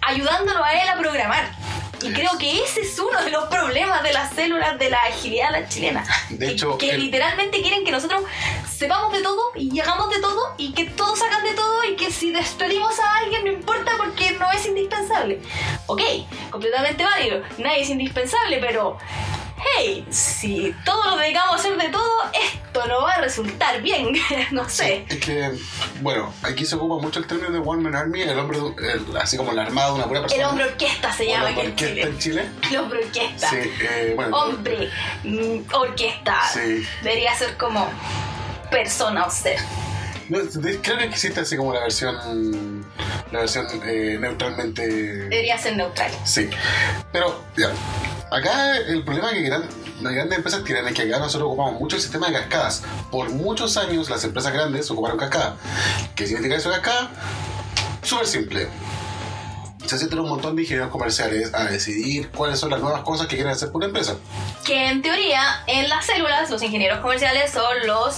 ayudándolo 0.00 0.64
a 0.64 0.72
él 0.72 0.88
a 0.88 0.98
programar. 0.98 1.50
Y 2.00 2.12
creo 2.12 2.30
que 2.38 2.62
ese 2.62 2.82
es 2.82 2.98
uno 2.98 3.24
de 3.24 3.30
los 3.30 3.46
problemas 3.46 4.02
de 4.04 4.12
las 4.12 4.32
células 4.32 4.78
de 4.78 4.88
la 4.88 5.02
agilidad 5.02 5.50
la 5.50 5.68
chilena. 5.68 6.04
De 6.30 6.50
hecho, 6.50 6.78
que, 6.78 6.96
literalmente 6.96 7.60
quieren 7.60 7.84
que 7.84 7.90
nosotros 7.90 8.22
sepamos 8.70 9.12
de 9.12 9.20
todo 9.20 9.50
y 9.56 9.80
hagamos 9.80 10.08
de 10.10 10.20
todo 10.20 10.54
y 10.58 10.72
que 10.72 10.84
todos 10.84 11.20
hagan 11.22 11.42
de 11.42 11.54
todo 11.54 11.84
y 11.84 11.96
que 11.96 12.12
si 12.12 12.30
despedimos 12.30 12.98
a 13.00 13.16
alguien 13.16 13.44
no 13.44 13.50
importa 13.50 13.92
porque 13.98 14.30
no 14.32 14.50
es 14.52 14.64
indispensable. 14.66 15.40
Ok, 15.86 16.02
completamente 16.50 17.02
válido. 17.02 17.42
Nadie 17.58 17.82
es 17.82 17.90
indispensable, 17.90 18.58
pero 18.58 18.96
hey, 19.76 20.06
si 20.10 20.74
todos 20.84 21.06
nos 21.06 21.20
dedicamos 21.20 21.52
a 21.52 21.54
hacer 21.56 21.76
de 21.76 21.88
todo, 21.88 22.10
esto 22.32 22.86
no 22.86 23.02
va 23.02 23.12
a 23.12 23.20
resultar 23.20 23.80
bien, 23.82 24.12
no 24.50 24.68
sé. 24.68 25.04
Es 25.08 25.18
que, 25.18 25.52
bueno, 26.00 26.32
aquí 26.42 26.64
se 26.64 26.76
ocupa 26.76 27.02
mucho 27.02 27.18
el 27.20 27.26
término 27.26 27.50
de 27.50 27.58
One 27.58 27.82
Man 27.82 27.94
Army, 27.94 28.22
el 28.22 28.38
hombre, 28.38 28.58
así 29.20 29.36
como 29.36 29.52
la 29.52 29.62
armada 29.62 29.88
de 29.88 29.94
una 29.94 30.06
pura 30.06 30.20
persona. 30.20 30.42
El 30.42 30.48
hombre 30.48 30.64
orquesta 30.66 31.12
se 31.12 31.26
llama 31.26 31.48
aquí 31.48 31.60
en 31.60 31.76
Chile. 31.76 32.02
en 32.02 32.18
Chile. 32.18 32.50
El 32.70 32.76
hombre 32.76 33.04
orquesta. 33.04 33.50
Sí, 33.50 33.56
eh, 33.56 34.12
bueno. 34.14 34.36
Hombre, 34.36 34.90
mm, 35.24 35.74
orquesta. 35.74 36.40
Sí. 36.52 36.86
Debería 37.02 37.34
ser 37.34 37.56
como 37.56 37.90
persona 38.70 39.26
o 39.26 39.30
ser. 39.30 39.58
No, 40.28 40.38
creo 40.82 40.98
que 40.98 41.04
existe 41.04 41.40
así 41.40 41.56
como 41.56 41.72
la 41.72 41.80
versión 41.80 42.86
la 43.32 43.40
versión 43.40 43.66
eh, 43.84 44.18
neutralmente 44.20 44.86
debería 44.86 45.58
ser 45.58 45.76
neutral 45.76 46.10
sí 46.24 46.48
pero 47.12 47.44
ya 47.56 47.70
Acá 48.30 48.76
el 48.76 49.04
problema 49.04 49.30
que 49.30 49.48
las 49.48 50.12
grandes 50.12 50.36
empresas 50.36 50.62
tienen 50.62 50.86
es 50.86 50.94
que 50.94 51.02
acá 51.02 51.18
nosotros 51.18 51.48
ocupamos 51.48 51.80
mucho 51.80 51.96
el 51.96 52.02
sistema 52.02 52.26
de 52.28 52.34
cascadas. 52.34 52.82
Por 53.10 53.30
muchos 53.30 53.76
años 53.78 54.10
las 54.10 54.22
empresas 54.24 54.52
grandes 54.52 54.90
ocuparon 54.90 55.18
cascada. 55.18 55.56
¿Qué 56.14 56.26
significa 56.26 56.56
eso 56.56 56.68
de 56.68 56.80
cascada? 56.80 57.10
Súper 58.02 58.26
simple. 58.26 58.68
Se 59.86 59.96
sienten 59.96 60.18
un 60.18 60.28
montón 60.28 60.56
de 60.56 60.62
ingenieros 60.62 60.90
comerciales 60.90 61.54
a 61.54 61.64
decidir 61.64 62.30
cuáles 62.30 62.58
son 62.58 62.70
las 62.70 62.80
nuevas 62.80 63.00
cosas 63.00 63.26
que 63.28 63.36
quieren 63.36 63.52
hacer 63.54 63.68
por 63.68 63.76
una 63.76 63.86
empresa. 63.86 64.16
Que 64.66 64.88
en 64.88 65.00
teoría, 65.00 65.62
en 65.66 65.88
las 65.88 66.04
células, 66.04 66.50
los 66.50 66.62
ingenieros 66.62 66.98
comerciales 66.98 67.50
son 67.50 67.86
los 67.86 68.16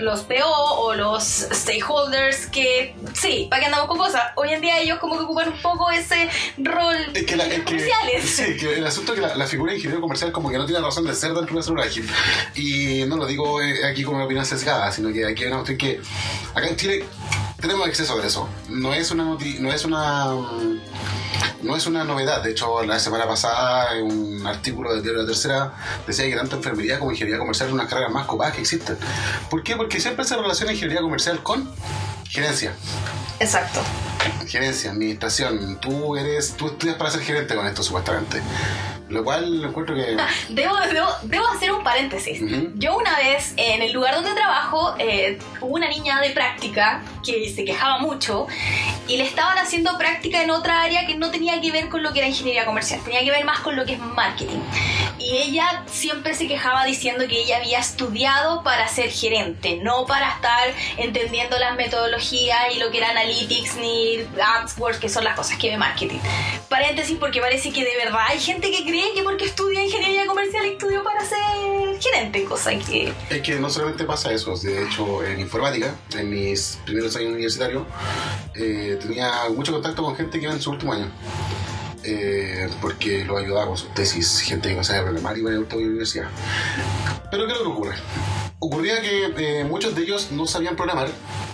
los 0.00 0.20
PO 0.20 0.44
o 0.46 0.94
los 0.94 1.22
stakeholders 1.24 2.46
que, 2.46 2.94
sí, 3.14 3.46
¿para 3.50 3.60
qué 3.60 3.66
andamos 3.66 3.88
con 3.88 3.98
cosas? 3.98 4.22
Hoy 4.36 4.50
en 4.50 4.60
día 4.60 4.78
ellos 4.80 4.98
como 4.98 5.16
que 5.18 5.24
ocupan 5.24 5.48
un 5.48 5.62
poco 5.62 5.90
ese 5.90 6.28
rol 6.58 6.96
Es 7.14 7.24
que, 7.24 7.36
la, 7.36 7.44
es 7.46 7.54
que, 7.60 7.64
comerciales. 7.64 8.24
sí, 8.30 8.56
que 8.56 8.74
el 8.78 8.86
asunto 8.86 9.12
es 9.14 9.20
que 9.20 9.26
la, 9.26 9.36
la 9.36 9.46
figura 9.46 9.72
de 9.72 9.78
ingeniero 9.78 10.00
comercial 10.00 10.32
como 10.32 10.50
que 10.50 10.58
no 10.58 10.66
tiene 10.66 10.80
razón 10.80 11.04
de 11.06 11.14
ser 11.14 11.28
dentro 11.32 11.46
de 11.46 11.52
una 11.52 11.62
célula 11.62 11.84
ágil. 11.84 12.08
Y 12.54 13.04
no 13.06 13.16
lo 13.16 13.26
digo 13.26 13.60
eh, 13.62 13.86
aquí 13.90 14.02
con 14.04 14.14
una 14.16 14.24
opinión 14.24 14.44
sesgada, 14.46 14.90
sino 14.92 15.12
que 15.12 15.26
aquí 15.26 15.42
hay 15.42 15.48
una 15.48 15.56
cuestión 15.58 15.78
que 15.78 16.00
acá 16.54 16.66
en 16.68 16.76
Chile 16.76 17.04
tenemos 17.60 17.86
exceso 17.88 18.18
de 18.18 18.26
eso. 18.26 18.48
No 18.68 18.94
es 18.94 19.10
una 19.10 19.24
no 19.24 19.72
es 19.72 19.84
una 19.84 20.34
no 21.62 21.76
es 21.76 21.86
una 21.86 22.04
novedad. 22.04 22.42
De 22.42 22.50
hecho, 22.50 22.82
la 22.84 22.98
semana 22.98 23.26
pasada 23.26 23.96
en 23.96 24.06
un 24.06 24.46
artículo 24.46 24.94
de 24.94 25.02
Diario 25.02 25.20
de 25.20 25.26
la 25.26 25.32
Tercera 25.32 25.72
decía 26.06 26.26
que 26.26 26.36
tanto 26.36 26.56
enfermería 26.56 26.98
como 26.98 27.12
ingeniería 27.12 27.38
comercial 27.38 27.68
son 27.68 27.78
unas 27.78 27.88
carreras 27.88 28.12
más 28.12 28.26
copadas 28.26 28.54
que 28.54 28.62
existen. 28.62 28.96
¿Por 29.48 29.62
qué? 29.62 29.76
Porque 29.76 30.00
siempre 30.00 30.24
se 30.24 30.36
relaciona 30.36 30.72
ingeniería 30.72 31.02
comercial 31.02 31.42
con 31.42 31.70
gerencia. 32.28 32.74
Exacto. 33.38 33.80
Gerencia, 34.46 34.90
administración. 34.90 35.78
Tú 35.80 36.16
eres, 36.16 36.54
tú 36.56 36.66
estudias 36.66 36.96
para 36.96 37.10
ser 37.10 37.22
gerente 37.22 37.54
con 37.54 37.66
esto 37.66 37.82
supuestamente. 37.82 38.40
Lo 39.10 39.24
cual 39.24 39.64
encuentro 39.64 39.94
que 39.94 40.16
Debo, 40.48 40.76
debo, 40.92 41.08
debo 41.22 41.46
hacer 41.48 41.72
un 41.72 41.82
paréntesis. 41.82 42.40
Ujú. 42.40 42.72
Yo 42.76 42.96
una 42.96 43.16
vez 43.16 43.54
en 43.56 43.82
el 43.82 43.92
lugar 43.92 44.14
donde 44.14 44.32
trabajo 44.32 44.94
eh, 44.98 45.38
hubo 45.60 45.74
una 45.74 45.88
niña 45.88 46.20
de 46.20 46.30
práctica 46.30 47.02
que 47.24 47.52
se 47.52 47.64
quejaba 47.64 47.98
mucho 47.98 48.46
y 49.08 49.16
le 49.16 49.24
estaban 49.24 49.58
haciendo 49.58 49.98
práctica 49.98 50.42
en 50.42 50.50
otra 50.50 50.82
área 50.82 51.06
que 51.06 51.16
no 51.16 51.30
tenía 51.30 51.60
que 51.60 51.72
ver 51.72 51.88
con 51.88 52.02
lo 52.02 52.12
que 52.12 52.20
era 52.20 52.28
ingeniería 52.28 52.64
comercial, 52.64 53.00
tenía 53.04 53.24
que 53.24 53.30
ver 53.30 53.44
más 53.44 53.60
con 53.60 53.76
lo 53.76 53.84
que 53.84 53.94
es 53.94 53.98
marketing. 53.98 54.60
Y 55.18 55.36
ella 55.36 55.82
siempre 55.86 56.34
se 56.34 56.46
quejaba 56.46 56.84
diciendo 56.84 57.26
que 57.28 57.40
ella 57.42 57.58
había 57.58 57.80
estudiado 57.80 58.62
para 58.62 58.86
ser 58.88 59.10
gerente, 59.10 59.80
no 59.82 60.06
para 60.06 60.30
estar 60.30 60.72
entendiendo 60.96 61.58
las 61.58 61.76
metodologías 61.76 62.74
y 62.74 62.78
lo 62.78 62.90
que 62.90 62.98
era 62.98 63.10
analytics 63.10 63.76
ni 63.76 64.18
AdWords, 64.40 64.98
que 64.98 65.08
son 65.08 65.24
las 65.24 65.34
cosas 65.34 65.58
que 65.58 65.70
ve 65.70 65.76
marketing. 65.76 66.18
Paréntesis 66.68 67.18
porque 67.18 67.40
parece 67.40 67.72
que 67.72 67.84
de 67.84 67.96
verdad 67.96 68.20
hay 68.28 68.38
gente 68.38 68.70
que 68.70 68.84
cree 68.84 68.99
que 69.14 69.22
porque 69.22 69.46
estudia 69.46 69.84
ingeniería 69.84 70.26
comercial 70.26 70.64
estudió 70.66 71.02
para 71.02 71.24
ser 71.24 71.38
gerente, 72.00 72.44
cosa 72.44 72.70
que... 72.78 73.12
Es 73.28 73.42
que 73.42 73.58
no 73.58 73.70
solamente 73.70 74.04
pasa 74.04 74.32
eso, 74.32 74.56
de 74.56 74.84
hecho 74.84 75.24
en 75.24 75.40
informática, 75.40 75.94
en 76.16 76.30
mis 76.30 76.78
primeros 76.84 77.14
años 77.16 77.30
universitarios, 77.30 77.84
eh, 78.54 78.98
tenía 79.00 79.32
mucho 79.54 79.72
contacto 79.72 80.02
con 80.02 80.16
gente 80.16 80.38
que 80.38 80.44
iba 80.44 80.52
en 80.52 80.60
su 80.60 80.70
último 80.70 80.92
año. 80.92 81.10
Eh, 82.02 82.68
porque 82.80 83.24
lo 83.26 83.36
ayudaba 83.36 83.66
con 83.66 83.76
sus 83.76 83.92
tesis, 83.92 84.40
gente 84.40 84.70
que 84.70 84.74
no 84.74 84.82
sabía 84.82 85.02
programar 85.02 85.36
y 85.36 85.40
iba 85.40 85.50
a 85.50 85.52
la 85.52 85.60
universidad. 85.76 86.28
Pero 87.30 87.46
¿qué 87.46 87.52
es 87.52 87.58
lo 87.58 87.64
que 87.64 87.70
ocurre? 87.70 87.94
Ocurría 88.58 89.02
que 89.02 89.32
eh, 89.36 89.64
muchos 89.64 89.94
de 89.94 90.02
ellos 90.02 90.30
no 90.32 90.46
sabían 90.46 90.76
programar, 90.76 91.10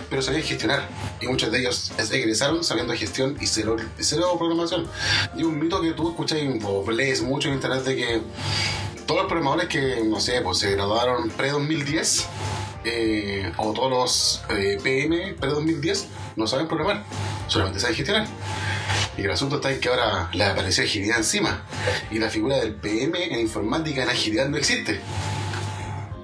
pero 0.09 0.21
sabían 0.21 0.43
gestionar. 0.43 0.87
Y 1.21 1.27
muchos 1.27 1.51
de 1.51 1.59
ellos 1.59 1.91
egresaron 2.11 2.63
sabiendo 2.63 2.93
gestión 2.93 3.37
y 3.39 3.47
cero, 3.47 3.75
cero 3.99 4.35
programación. 4.37 4.87
Y 5.35 5.43
un 5.43 5.59
mito 5.59 5.81
que 5.81 5.91
tú 5.91 6.09
escuchas 6.09 6.39
o 6.63 6.89
lees 6.91 7.21
mucho 7.21 7.49
en 7.49 7.55
internet 7.55 7.83
de 7.83 7.95
que 7.95 8.21
todos 9.05 9.21
los 9.21 9.29
programadores 9.29 9.67
que, 9.67 10.03
no 10.03 10.19
sé, 10.19 10.41
pues 10.41 10.59
se 10.59 10.71
graduaron 10.71 11.29
pre-2010, 11.29 12.25
eh, 12.83 13.51
o 13.57 13.73
todos 13.73 13.89
los 13.89 14.41
eh, 14.49 14.77
PM 14.83 15.33
pre-2010, 15.33 16.05
no 16.35 16.45
saben 16.45 16.67
programar, 16.67 17.03
solamente 17.47 17.79
saben 17.79 17.95
gestionar. 17.95 18.27
Y 19.17 19.23
el 19.23 19.31
asunto 19.31 19.55
está 19.55 19.71
en 19.71 19.79
que 19.79 19.89
ahora 19.89 20.29
le 20.33 20.43
apareció 20.43 20.83
agilidad 20.83 21.17
encima. 21.17 21.63
Y 22.11 22.19
la 22.19 22.29
figura 22.29 22.57
del 22.57 22.75
PM 22.75 23.33
en 23.33 23.39
informática 23.39 24.03
en 24.03 24.09
agilidad 24.09 24.47
no 24.47 24.57
existe. 24.57 24.99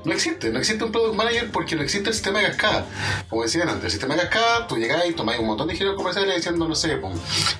No 0.05 0.11
existe, 0.11 0.49
no 0.49 0.59
existe 0.59 0.83
un 0.83 0.91
product 0.91 1.15
manager 1.15 1.49
porque 1.51 1.75
no 1.77 1.81
existe 1.81 2.09
el 2.09 2.13
sistema 2.13 2.39
de 2.39 2.47
cascada. 2.47 2.85
Como 3.29 3.43
decían 3.43 3.69
antes, 3.69 3.85
el 3.85 3.91
sistema 3.91 4.15
de 4.15 4.21
cascada, 4.21 4.67
tú 4.67 4.75
llegás 4.75 5.05
y 5.07 5.13
tomáis 5.13 5.39
un 5.39 5.47
montón 5.47 5.67
de 5.67 5.73
ingenieros 5.73 5.97
comerciales 5.97 6.35
diciendo, 6.35 6.67
no 6.67 6.75
sé, 6.75 6.99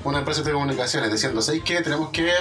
una 0.03 0.19
empresa 0.19 0.41
de 0.41 0.45
telecomunicaciones 0.45 1.12
diciendo, 1.12 1.41
¿sabéis 1.41 1.63
qué? 1.63 1.81
Tenemos 1.81 2.09
que, 2.09 2.33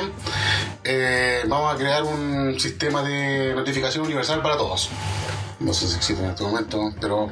eh, 0.82 1.42
vamos 1.46 1.72
a 1.72 1.78
crear 1.78 2.02
un 2.02 2.58
sistema 2.58 3.02
de 3.04 3.54
notificación 3.54 4.04
universal 4.04 4.42
para 4.42 4.56
todos. 4.56 4.90
No 5.60 5.72
sé 5.72 5.86
si 5.86 5.94
existe 5.94 6.20
en 6.20 6.30
este 6.30 6.42
momento, 6.42 6.92
pero 7.00 7.30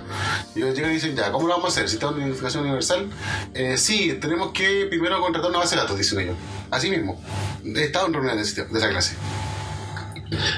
ellos 0.54 0.72
llegan 0.76 0.92
y 0.92 0.94
dicen, 0.94 1.16
ya, 1.16 1.32
¿cómo 1.32 1.48
lo 1.48 1.54
vamos 1.54 1.70
a 1.70 1.72
hacer? 1.72 1.88
¿Sistema 1.88 2.12
de 2.12 2.20
notificación 2.20 2.62
universal? 2.62 3.10
Eh, 3.52 3.76
sí, 3.76 4.16
tenemos 4.20 4.52
que 4.52 4.86
primero 4.88 5.20
contratar 5.20 5.50
una 5.50 5.58
base 5.58 5.74
de 5.74 5.80
datos, 5.80 5.98
dicen 5.98 6.20
ellos. 6.20 6.36
Así 6.70 6.88
mismo. 6.88 7.20
He 7.64 7.82
estado 7.82 8.06
en 8.06 8.12
reuniones 8.12 8.54
de 8.54 8.78
esa 8.78 8.88
clase 8.88 9.16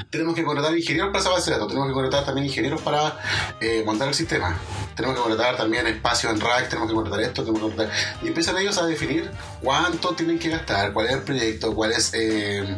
tenemos 0.09 0.35
que 0.35 0.43
contratar 0.43 0.75
ingenieros 0.77 1.11
para 1.11 1.21
esa 1.21 1.29
base 1.29 1.51
de 1.51 1.57
datos, 1.57 1.69
tenemos 1.69 1.87
que 1.89 1.93
contratar 1.93 2.25
también 2.25 2.47
ingenieros 2.47 2.81
para 2.81 3.19
eh, 3.59 3.83
montar 3.85 4.07
el 4.07 4.13
sistema, 4.13 4.57
tenemos 4.95 5.15
que 5.15 5.21
contratar 5.21 5.57
también 5.57 5.87
espacio 5.87 6.29
en 6.29 6.39
rack, 6.39 6.69
tenemos 6.69 6.89
que 6.89 6.95
contratar 6.95 7.21
esto, 7.21 7.43
tenemos 7.43 7.59
que 7.59 7.75
contratar... 7.75 8.19
Y 8.21 8.27
empiezan 8.27 8.57
ellos 8.57 8.77
a 8.77 8.85
definir 8.85 9.29
cuánto 9.61 10.13
tienen 10.13 10.39
que 10.39 10.49
gastar, 10.49 10.93
cuál 10.93 11.07
es 11.07 11.13
el 11.13 11.21
proyecto, 11.21 11.73
cuál 11.73 11.91
es 11.91 12.11
eh, 12.13 12.77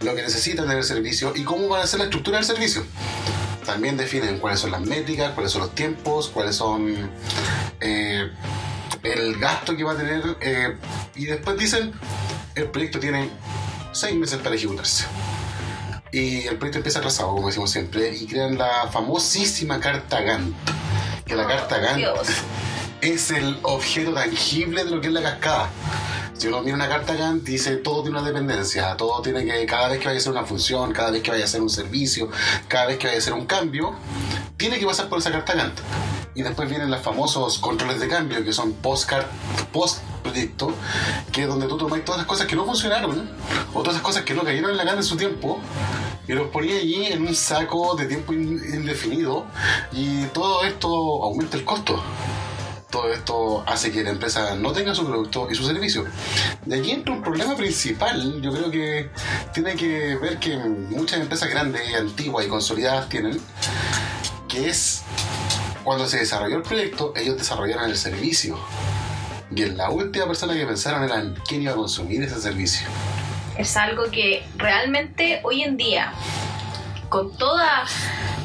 lo 0.00 0.14
que 0.14 0.22
necesitan 0.22 0.68
del 0.68 0.82
servicio 0.84 1.32
y 1.34 1.44
cómo 1.44 1.68
van 1.68 1.82
a 1.82 1.86
ser 1.86 2.00
la 2.00 2.04
estructura 2.06 2.38
del 2.38 2.46
servicio. 2.46 2.84
También 3.64 3.96
definen 3.96 4.38
cuáles 4.38 4.60
son 4.60 4.70
las 4.70 4.80
métricas, 4.80 5.32
cuáles 5.32 5.52
son 5.52 5.62
los 5.62 5.74
tiempos, 5.74 6.28
cuáles 6.28 6.54
son 6.54 7.10
eh, 7.80 8.30
el 9.02 9.38
gasto 9.38 9.76
que 9.76 9.84
va 9.84 9.92
a 9.92 9.96
tener 9.96 10.36
eh, 10.40 10.76
y 11.14 11.26
después 11.26 11.58
dicen 11.58 11.92
el 12.54 12.70
proyecto 12.70 12.98
tiene 12.98 13.30
seis 13.92 14.14
meses 14.14 14.38
para 14.38 14.54
ejecutarse 14.54 15.06
y 16.16 16.46
el 16.46 16.56
proyecto 16.56 16.78
empieza 16.78 17.00
atrasado, 17.00 17.28
como 17.34 17.48
decimos 17.48 17.70
siempre, 17.70 18.08
y 18.16 18.26
crean 18.26 18.56
la 18.56 18.88
famosísima 18.90 19.78
carta 19.78 20.22
Gantt. 20.22 20.56
Que 21.26 21.34
la 21.34 21.46
carta 21.46 21.76
Gantt 21.76 21.98
Dios. 21.98 22.28
es 23.02 23.30
el 23.32 23.58
objeto 23.62 24.14
tangible 24.14 24.84
de 24.84 24.92
lo 24.92 25.02
que 25.02 25.08
es 25.08 25.12
la 25.12 25.20
cascada. 25.20 25.68
Si 26.32 26.46
uno 26.46 26.62
mira 26.62 26.74
una 26.74 26.88
carta 26.88 27.14
Gantt, 27.14 27.44
dice 27.44 27.76
todo 27.76 28.02
tiene 28.02 28.18
una 28.18 28.26
dependencia, 28.26 28.96
todo 28.96 29.20
tiene 29.20 29.44
que, 29.44 29.66
cada 29.66 29.88
vez 29.88 29.98
que 29.98 30.06
vaya 30.06 30.16
a 30.16 30.20
hacer 30.20 30.32
una 30.32 30.44
función, 30.44 30.90
cada 30.94 31.10
vez 31.10 31.22
que 31.22 31.32
vaya 31.32 31.44
a 31.44 31.46
hacer 31.46 31.60
un 31.60 31.68
servicio, 31.68 32.30
cada 32.66 32.86
vez 32.86 32.96
que 32.96 33.08
vaya 33.08 33.18
a 33.18 33.20
hacer 33.20 33.34
un 33.34 33.44
cambio, 33.44 33.94
tiene 34.56 34.78
que 34.78 34.86
pasar 34.86 35.10
por 35.10 35.18
esa 35.18 35.30
carta 35.30 35.54
Gantt. 35.54 35.78
Y 36.34 36.42
después 36.42 36.66
vienen 36.70 36.90
los 36.90 37.02
famosos 37.02 37.58
controles 37.58 38.00
de 38.00 38.08
cambio, 38.08 38.42
que 38.42 38.54
son 38.54 38.72
post, 38.72 39.10
post 39.70 39.98
proyecto, 40.30 40.72
que 41.32 41.46
donde 41.46 41.66
tú 41.66 41.76
tomas 41.76 42.04
todas 42.04 42.18
las 42.18 42.26
cosas 42.26 42.46
que 42.46 42.56
no 42.56 42.64
funcionaron, 42.64 43.30
o 43.72 43.80
todas 43.80 43.94
las 43.94 44.02
cosas 44.02 44.22
que 44.24 44.34
no 44.34 44.42
cayeron 44.42 44.70
en 44.70 44.76
la 44.76 44.84
Gantt 44.84 44.98
en 44.98 45.04
su 45.04 45.16
tiempo, 45.16 45.60
y 46.28 46.32
los 46.32 46.48
ponía 46.48 46.76
allí 46.76 47.06
en 47.06 47.26
un 47.26 47.34
saco 47.34 47.94
de 47.96 48.06
tiempo 48.06 48.32
in- 48.32 48.60
indefinido, 48.74 49.46
y 49.92 50.24
todo 50.26 50.64
esto 50.64 50.88
aumenta 51.22 51.56
el 51.56 51.64
costo 51.64 52.02
todo 52.88 53.12
esto 53.12 53.64
hace 53.66 53.90
que 53.90 54.02
la 54.02 54.10
empresa 54.10 54.54
no 54.54 54.72
tenga 54.72 54.94
su 54.94 55.04
producto 55.04 55.48
y 55.50 55.54
su 55.54 55.66
servicio. 55.66 56.04
De 56.64 56.78
aquí 56.78 56.92
entra 56.92 57.12
un 57.12 57.20
problema 57.20 57.54
principal, 57.54 58.40
yo 58.40 58.50
creo 58.52 58.70
que 58.70 59.10
tiene 59.52 59.74
que 59.74 60.16
ver 60.16 60.38
que 60.38 60.56
muchas 60.56 61.20
empresas 61.20 61.50
grandes, 61.50 61.82
antiguas 61.94 62.46
y 62.46 62.48
consolidadas 62.48 63.08
tienen, 63.10 63.38
que 64.48 64.70
es 64.70 65.02
cuando 65.84 66.06
se 66.06 66.18
desarrolló 66.20 66.56
el 66.56 66.62
proyecto, 66.62 67.12
ellos 67.16 67.36
desarrollaron 67.36 67.90
el 67.90 67.98
servicio. 67.98 68.56
Y 69.54 69.62
en 69.62 69.76
la 69.76 69.90
última 69.90 70.26
persona 70.26 70.54
que 70.54 70.66
pensaron 70.66 71.04
era 71.04 71.20
en 71.20 71.34
quién 71.46 71.62
iba 71.62 71.72
a 71.72 71.76
consumir 71.76 72.22
ese 72.22 72.40
servicio. 72.40 72.88
es 73.56 73.76
algo 73.76 74.10
que 74.10 74.44
realmente 74.56 75.40
hoy 75.44 75.62
en 75.62 75.76
día, 75.76 76.12
con 77.08 77.34
toda 77.36 77.84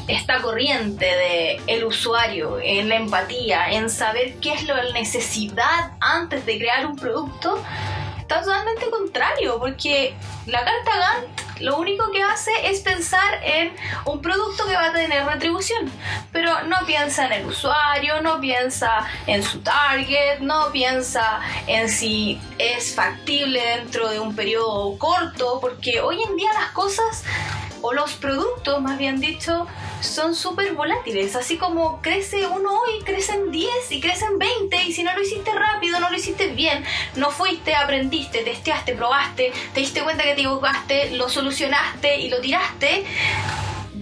esta 0.08 0.40
corriente 0.40 1.04
de 1.04 1.60
el 1.66 1.84
usuario, 1.84 2.58
en 2.62 2.88
la 2.88 2.96
empatía, 2.96 3.72
en 3.72 3.90
saber 3.90 4.34
qué 4.40 4.54
es 4.54 4.66
la 4.66 4.90
necesidad 4.92 5.92
antes 6.00 6.46
de 6.46 6.58
crear 6.58 6.86
un 6.86 6.96
producto, 6.96 7.62
está 8.18 8.40
totalmente 8.42 8.88
contrario, 8.90 9.58
porque 9.58 10.14
la 10.46 10.64
carta 10.64 10.90
Gantt 10.96 11.42
lo 11.60 11.78
único 11.78 12.10
que 12.10 12.22
hace 12.22 12.50
es 12.64 12.80
pensar 12.80 13.40
en 13.44 13.72
un 14.04 14.20
producto 14.20 14.66
que 14.66 14.74
va 14.74 14.86
a 14.86 14.92
tener 14.92 15.24
retribución, 15.24 15.90
pero 16.32 16.64
no 16.64 16.84
piensa 16.86 17.26
en 17.26 17.32
el 17.32 17.46
usuario, 17.46 18.20
no 18.20 18.40
piensa 18.40 19.06
en 19.28 19.44
su 19.44 19.60
target, 19.60 20.40
no 20.40 20.72
piensa 20.72 21.40
en 21.68 21.88
si 21.88 22.40
es 22.58 22.94
factible 22.96 23.60
dentro 23.78 24.08
de 24.08 24.18
un 24.18 24.34
periodo 24.34 24.98
corto, 24.98 25.60
porque 25.60 26.00
hoy 26.00 26.20
en 26.20 26.36
día 26.36 26.52
las 26.52 26.72
cosas 26.72 27.22
o 27.80 27.92
los 27.92 28.14
productos, 28.14 28.80
más 28.82 28.98
bien 28.98 29.20
dicho, 29.20 29.68
son 30.02 30.34
súper 30.34 30.74
volátiles. 30.74 31.36
Así 31.36 31.56
como 31.56 32.00
crece 32.02 32.46
uno 32.46 32.70
hoy, 32.72 33.02
crecen 33.04 33.50
10 33.50 33.70
y 33.90 34.00
crecen 34.00 34.38
20. 34.38 34.84
Y 34.84 34.92
si 34.92 35.02
no 35.02 35.14
lo 35.14 35.22
hiciste 35.22 35.52
rápido, 35.52 36.00
no 36.00 36.10
lo 36.10 36.16
hiciste 36.16 36.48
bien, 36.48 36.84
no 37.16 37.30
fuiste, 37.30 37.74
aprendiste, 37.74 38.42
testeaste, 38.42 38.94
probaste, 38.94 39.52
te 39.72 39.80
diste 39.80 40.02
cuenta 40.02 40.24
que 40.24 40.34
te 40.34 40.40
equivocaste, 40.40 41.10
lo 41.12 41.28
solucionaste 41.28 42.20
y 42.20 42.28
lo 42.28 42.40
tiraste. 42.40 43.04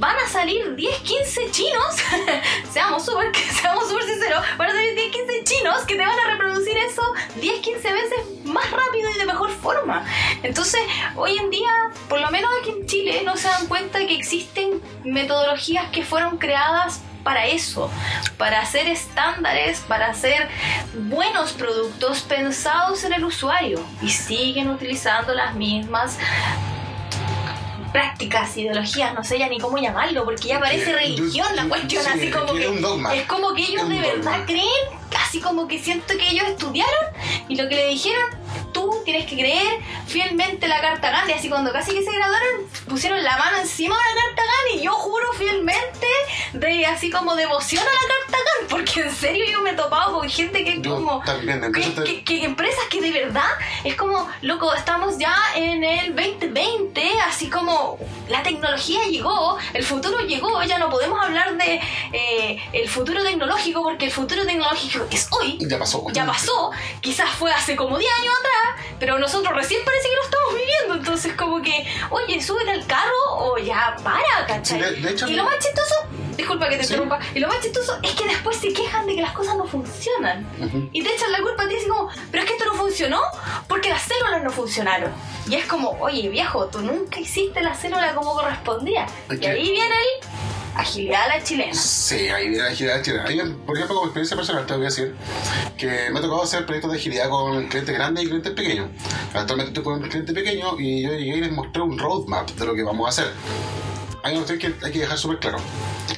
Van 0.01 0.17
a 0.17 0.27
salir 0.27 0.75
10, 0.77 0.99
15 1.03 1.51
chinos, 1.51 1.97
seamos 2.73 3.05
súper 3.05 3.37
seamos 3.61 3.87
súper 3.87 4.05
sinceros, 4.05 4.43
van 4.57 4.71
a 4.71 4.73
salir 4.73 4.95
10, 4.95 5.13
15 5.13 5.45
chinos 5.45 5.83
que 5.83 5.95
te 5.95 6.01
van 6.01 6.19
a 6.19 6.31
reproducir 6.31 6.75
eso 6.79 7.03
10, 7.39 7.61
15 7.61 7.93
veces 7.93 8.19
más 8.45 8.71
rápido 8.71 9.11
y 9.15 9.19
de 9.19 9.27
mejor 9.27 9.51
forma. 9.51 10.07
Entonces, 10.43 10.81
hoy 11.17 11.37
en 11.37 11.51
día, 11.51 11.71
por 12.09 12.19
lo 12.19 12.31
menos 12.31 12.51
aquí 12.63 12.71
en 12.71 12.87
Chile, 12.87 13.23
no 13.27 13.37
se 13.37 13.49
dan 13.49 13.67
cuenta 13.67 13.99
que 13.99 14.15
existen 14.15 14.81
metodologías 15.05 15.91
que 15.91 16.03
fueron 16.03 16.39
creadas 16.39 17.03
para 17.23 17.49
eso, 17.49 17.91
para 18.39 18.63
hacer 18.63 18.89
estándares, 18.89 19.81
para 19.81 20.07
hacer 20.07 20.49
buenos 20.95 21.53
productos 21.53 22.23
pensados 22.23 23.05
en 23.05 23.13
el 23.13 23.23
usuario 23.23 23.85
y 24.01 24.09
siguen 24.09 24.71
utilizando 24.71 25.35
las 25.35 25.55
mismas 25.57 26.17
prácticas, 27.93 28.57
ideologías, 28.57 29.15
no 29.15 29.25
sé 29.25 29.39
ya 29.39 29.49
ni 29.49 29.59
cómo 29.59 29.79
llamarlo, 29.79 30.25
porque 30.25 30.49
ya 30.49 30.61
parece 30.61 30.93
religión 30.93 31.47
la 31.55 31.69
cuestión, 31.69 32.03
sí, 32.05 32.11
así 32.13 32.31
como 32.31 32.53
que 32.55 32.69
un 32.69 32.81
dogma. 32.81 33.15
es 33.15 33.27
como 33.27 33.55
que 33.55 33.63
ellos 33.63 33.89
de 33.89 34.01
verdad 34.01 34.33
dogma. 34.33 34.47
creen, 34.47 35.01
así 35.19 35.41
como 35.41 35.69
que 35.69 35.79
siento 35.79 36.17
que 36.17 36.31
ellos 36.31 36.49
estudiaron 36.49 37.05
y 37.49 37.57
lo 37.57 37.69
que 37.69 37.77
le 37.77 37.87
dijeron, 37.89 38.31
tú 38.73 39.03
tienes 39.05 39.27
que 39.27 39.37
creer 39.37 39.79
fielmente 40.07 40.69
la 40.69 40.81
carta 40.81 41.11
Gandhi, 41.11 41.33
así 41.33 41.49
cuando 41.49 41.73
casi 41.73 41.93
que 41.93 42.03
se 42.03 42.11
graduaron 42.13 42.67
pusieron 42.89 43.23
la 43.23 43.37
mano 43.37 43.59
encima 43.59 43.97
de 43.97 44.15
la 44.15 44.21
carta 44.27 44.43
Gandhi 44.43 44.81
y 44.81 44.85
yo 44.85 44.93
juro 44.93 45.33
fielmente 45.35 46.07
de 46.53 46.87
así 46.87 47.11
como 47.11 47.35
devoción 47.35 47.83
a 47.83 47.85
la 47.85 47.91
carta 48.01 48.39
Gandhi, 48.39 48.71
porque 48.71 49.01
en 49.09 49.15
serio 49.15 49.45
yo 49.51 49.61
me 49.63 49.71
he 49.71 49.75
topado 49.75 50.19
con 50.19 50.29
gente 50.29 50.65
que 50.65 50.75
es 50.75 50.87
como 50.87 51.21
también, 51.25 51.61
que, 51.61 51.67
empresas 51.67 51.95
te- 52.05 52.05
que- 52.05 52.25
que 52.25 52.45
empresas 52.45 52.85
que 52.91 53.01
de 53.01 53.11
verdad 53.13 53.49
es 53.85 53.95
como, 53.97 54.29
loco, 54.43 54.73
estamos 54.75 55.19
ya 55.19 55.35
en 55.55 55.85
el 55.85 56.15
2020, 56.15 57.03
así 57.29 57.49
como 57.49 57.99
la 58.29 58.43
tecnología 58.43 59.01
llegó, 59.11 59.57
el 59.75 59.85
futuro 59.85 60.19
llegó, 60.21 60.63
ya 60.65 60.79
no 60.79 60.89
podemos 60.91 61.21
hablar 61.23 61.57
de 61.57 61.81
eh, 62.13 62.59
el 62.73 62.89
futuro 62.89 63.23
tecnológico 63.23 63.83
porque 63.83 64.07
el 64.07 64.11
futuro 64.13 64.45
tecnológico 64.47 65.07
es 65.11 65.29
hoy. 65.31 65.59
Ya 65.61 65.79
pasó. 65.79 66.05
Ya 66.13 66.25
pasó, 66.27 66.71
quizás 67.01 67.31
fue 67.31 67.53
hace 67.53 67.77
como 67.77 67.99
10 67.99 68.11
años 68.21 68.35
atrás, 68.41 68.87
pero 68.99 69.19
nosotros 69.19 69.55
recién 69.55 69.81
parece 69.85 70.09
que 70.09 70.17
lo 70.17 70.23
estamos 70.25 70.55
viviendo. 70.55 70.95
Entonces, 70.97 71.33
como 71.35 71.63
que, 71.63 71.87
oye, 72.11 72.43
súbete 72.43 72.71
al 72.71 72.87
carro 72.87 73.13
o 73.37 73.59
ya 73.59 73.97
para, 74.03 74.47
¿cachai? 74.47 74.79
Sí, 74.83 74.85
de- 74.85 75.01
de 75.01 75.11
hecho, 75.13 75.29
y 75.29 75.35
lo 75.35 75.45
más 75.45 75.59
chistoso, 75.59 75.95
disculpa 76.37 76.69
que 76.69 76.77
te 76.77 76.85
Sí. 76.85 76.93
interrumpa, 76.95 77.19
y 77.35 77.39
lo 77.39 77.49
más 77.49 77.61
chistoso 77.61 77.99
es 78.03 78.13
que 78.15 78.25
después 78.27 78.57
se 78.57 78.73
quejan 78.73 79.07
de 79.07 79.15
que 79.15 79.23
las 79.23 79.33
cosas 79.33 79.57
no 79.57 79.67
funcionan. 79.67 80.47
Y 80.93 81.03
te 81.03 81.15
echan 81.15 81.31
la 81.33 81.41
culpa 81.41 81.63
a 81.65 81.69
ti 81.69 81.77
así 81.77 81.87
como, 81.89 82.09
pero 82.31 82.43
es 82.43 82.49
que 82.51 82.57
esto 82.57 82.67
no 82.67 82.75
funcionó 82.75 83.21
porque 83.69 83.89
las 83.91 84.03
células 84.03 84.43
no 84.43 84.51
funcionaron. 84.51 85.13
Y 85.49 85.55
es 85.57 85.67
como, 85.67 85.91
oye 86.01 86.29
viejo, 86.29 86.67
tú 86.67 86.81
nunca 86.81 87.19
hiciste 87.21 87.61
la 87.61 87.75
célula 87.75 88.15
como 88.15 88.33
correspondía. 88.35 89.07
Es 89.29 89.41
Y 89.41 89.47
ahí 89.47 89.71
viene 89.71 89.95
el 89.95 90.70
agilidad 90.75 91.23
a 91.25 91.37
la 91.37 91.45
chilena. 91.45 91.75
Sí, 91.75 92.29
ahí 92.29 92.49
viene 92.49 92.65
la 92.65 92.71
agilidad 92.71 93.03
chilena. 93.03 93.25
Por 93.67 93.77
ejemplo, 93.77 93.97
como 93.97 94.07
experiencia 94.07 94.37
personal, 94.37 94.67
tengo 94.67 94.81
que 94.81 94.87
decir 94.87 95.15
que 95.77 96.11
me 96.11 96.19
ha 96.19 96.23
tocado 96.23 96.43
hacer 96.43 96.67
proyectos 96.67 96.93
de 96.93 96.99
agilidad 96.99 97.29
con 97.29 97.67
clientes 97.69 97.95
grandes 97.95 98.25
y 98.25 98.27
clientes 98.29 98.53
pequeños. 98.53 98.89
Actualmente 99.35 99.71
estoy 99.71 99.85
con 99.85 100.03
un 100.03 100.09
cliente 100.09 100.33
pequeño 100.33 100.79
y 100.79 101.03
yo 101.03 101.11
llegué 101.11 101.39
y 101.39 101.41
les 101.41 101.53
mostré 101.53 101.83
un 101.83 101.99
roadmap 101.99 102.51
de 102.51 102.67
lo 102.67 102.75
que 102.75 102.83
vamos 102.83 103.07
a 103.07 103.09
hacer. 103.11 103.33
Hay 104.23 104.37
una 104.37 104.45
cuestión 104.45 104.59
que 104.79 104.87
hay 104.87 104.93
que 104.93 104.99
dejar 105.01 105.17
súper 105.19 105.39
claro. 105.39 105.59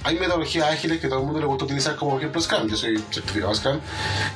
Hay 0.04 0.18
metodologías 0.18 0.66
ágiles 0.70 1.00
que 1.00 1.08
todo 1.08 1.20
el 1.20 1.24
mundo 1.26 1.38
le 1.40 1.46
gusta 1.46 1.64
utilizar, 1.64 1.94
como 1.96 2.12
por 2.12 2.20
ejemplo 2.20 2.40
Scrum. 2.40 2.68
Yo 2.68 2.76
soy 2.76 2.98
certificado 3.10 3.54
Scrum. 3.54 3.78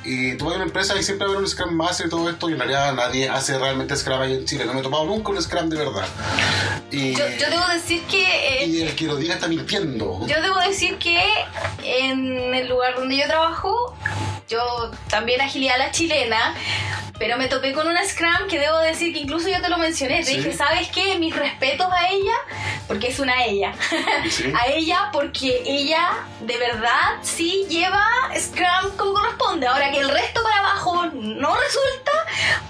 Y 0.05 0.35
tú 0.37 0.45
vas 0.45 0.55
a 0.55 0.57
una 0.57 0.67
empresa 0.67 0.97
y 0.99 1.03
siempre 1.03 1.27
va 1.27 1.33
a 1.33 1.35
haber 1.37 1.45
un 1.45 1.51
Scrum 1.51 1.75
Master 1.75 2.07
y 2.07 2.11
todo 2.11 2.29
esto, 2.31 2.49
y 2.49 2.53
en 2.53 2.59
realidad 2.59 2.95
nadie 2.95 3.29
hace 3.29 3.59
realmente 3.59 3.97
Scrum 3.97 4.21
ahí 4.21 4.35
en 4.35 4.45
Chile. 4.45 4.65
No 4.67 4.75
me 4.75 4.81
he 4.81 4.83
tomado 4.83 5.05
nunca 5.07 5.31
un 5.31 5.43
Scrum 5.43 5.69
de 5.69 5.77
verdad. 5.79 6.07
Y, 6.91 7.15
Yo, 7.15 7.27
yo 7.29 7.51
debo 7.51 7.67
decir 7.73 8.03
que... 8.05 8.23
eh, 8.63 8.67
y 8.67 8.83
el 8.83 8.95
que 8.95 9.07
lo 9.07 9.17
diga 9.17 9.35
está 9.35 9.49
mintiendo. 9.49 10.25
Yo 10.27 10.41
debo 10.43 10.61
decir 10.61 10.99
que 10.99 11.21
en 11.83 12.55
el 12.55 12.69
lugar 12.69 12.95
donde 12.97 13.17
yo 13.17 13.27
trabajo, 13.27 13.97
yo 14.49 14.61
también 15.09 15.41
agilidad 15.41 15.75
a 15.77 15.79
la 15.79 15.91
chilena, 15.91 16.55
pero 17.19 17.39
me 17.39 17.49
topé 17.49 17.73
con 17.73 17.89
una 17.89 18.05
Scrum 18.07 18.47
que 18.49 18.59
debo 18.59 18.79
decir 18.79 19.13
que 19.13 19.21
incluso 19.21 19.49
yo 19.49 19.61
te 19.61 19.69
lo 19.71 19.79
mencioné. 19.79 20.19
Te 20.19 20.25
Sí. 20.25 20.37
dije, 20.37 20.53
¿sabes 20.53 20.89
qué? 20.89 21.19
Mis 21.19 21.35
respetos 21.35 21.87
a 21.91 22.09
ella, 22.11 22.35
porque 22.89 23.09
es 23.09 23.19
una 23.19 23.45
ella. 23.45 23.73
Sí. 24.31 24.53
a 24.61 24.67
ella 24.69 25.11
porque 25.13 25.63
ella 25.67 26.09
de 26.41 26.57
verdad 26.59 27.17
sí 27.23 27.67
lleva 27.69 28.05
Scrum 28.39 28.97
como 28.97 29.15
corresponde. 29.15 29.67
Ahora 29.67 29.91
que 29.91 29.99
el 30.01 30.09
resto 30.09 30.43
para 30.43 30.59
abajo 30.61 31.07
no 31.15 31.55
resulta, 31.57 32.13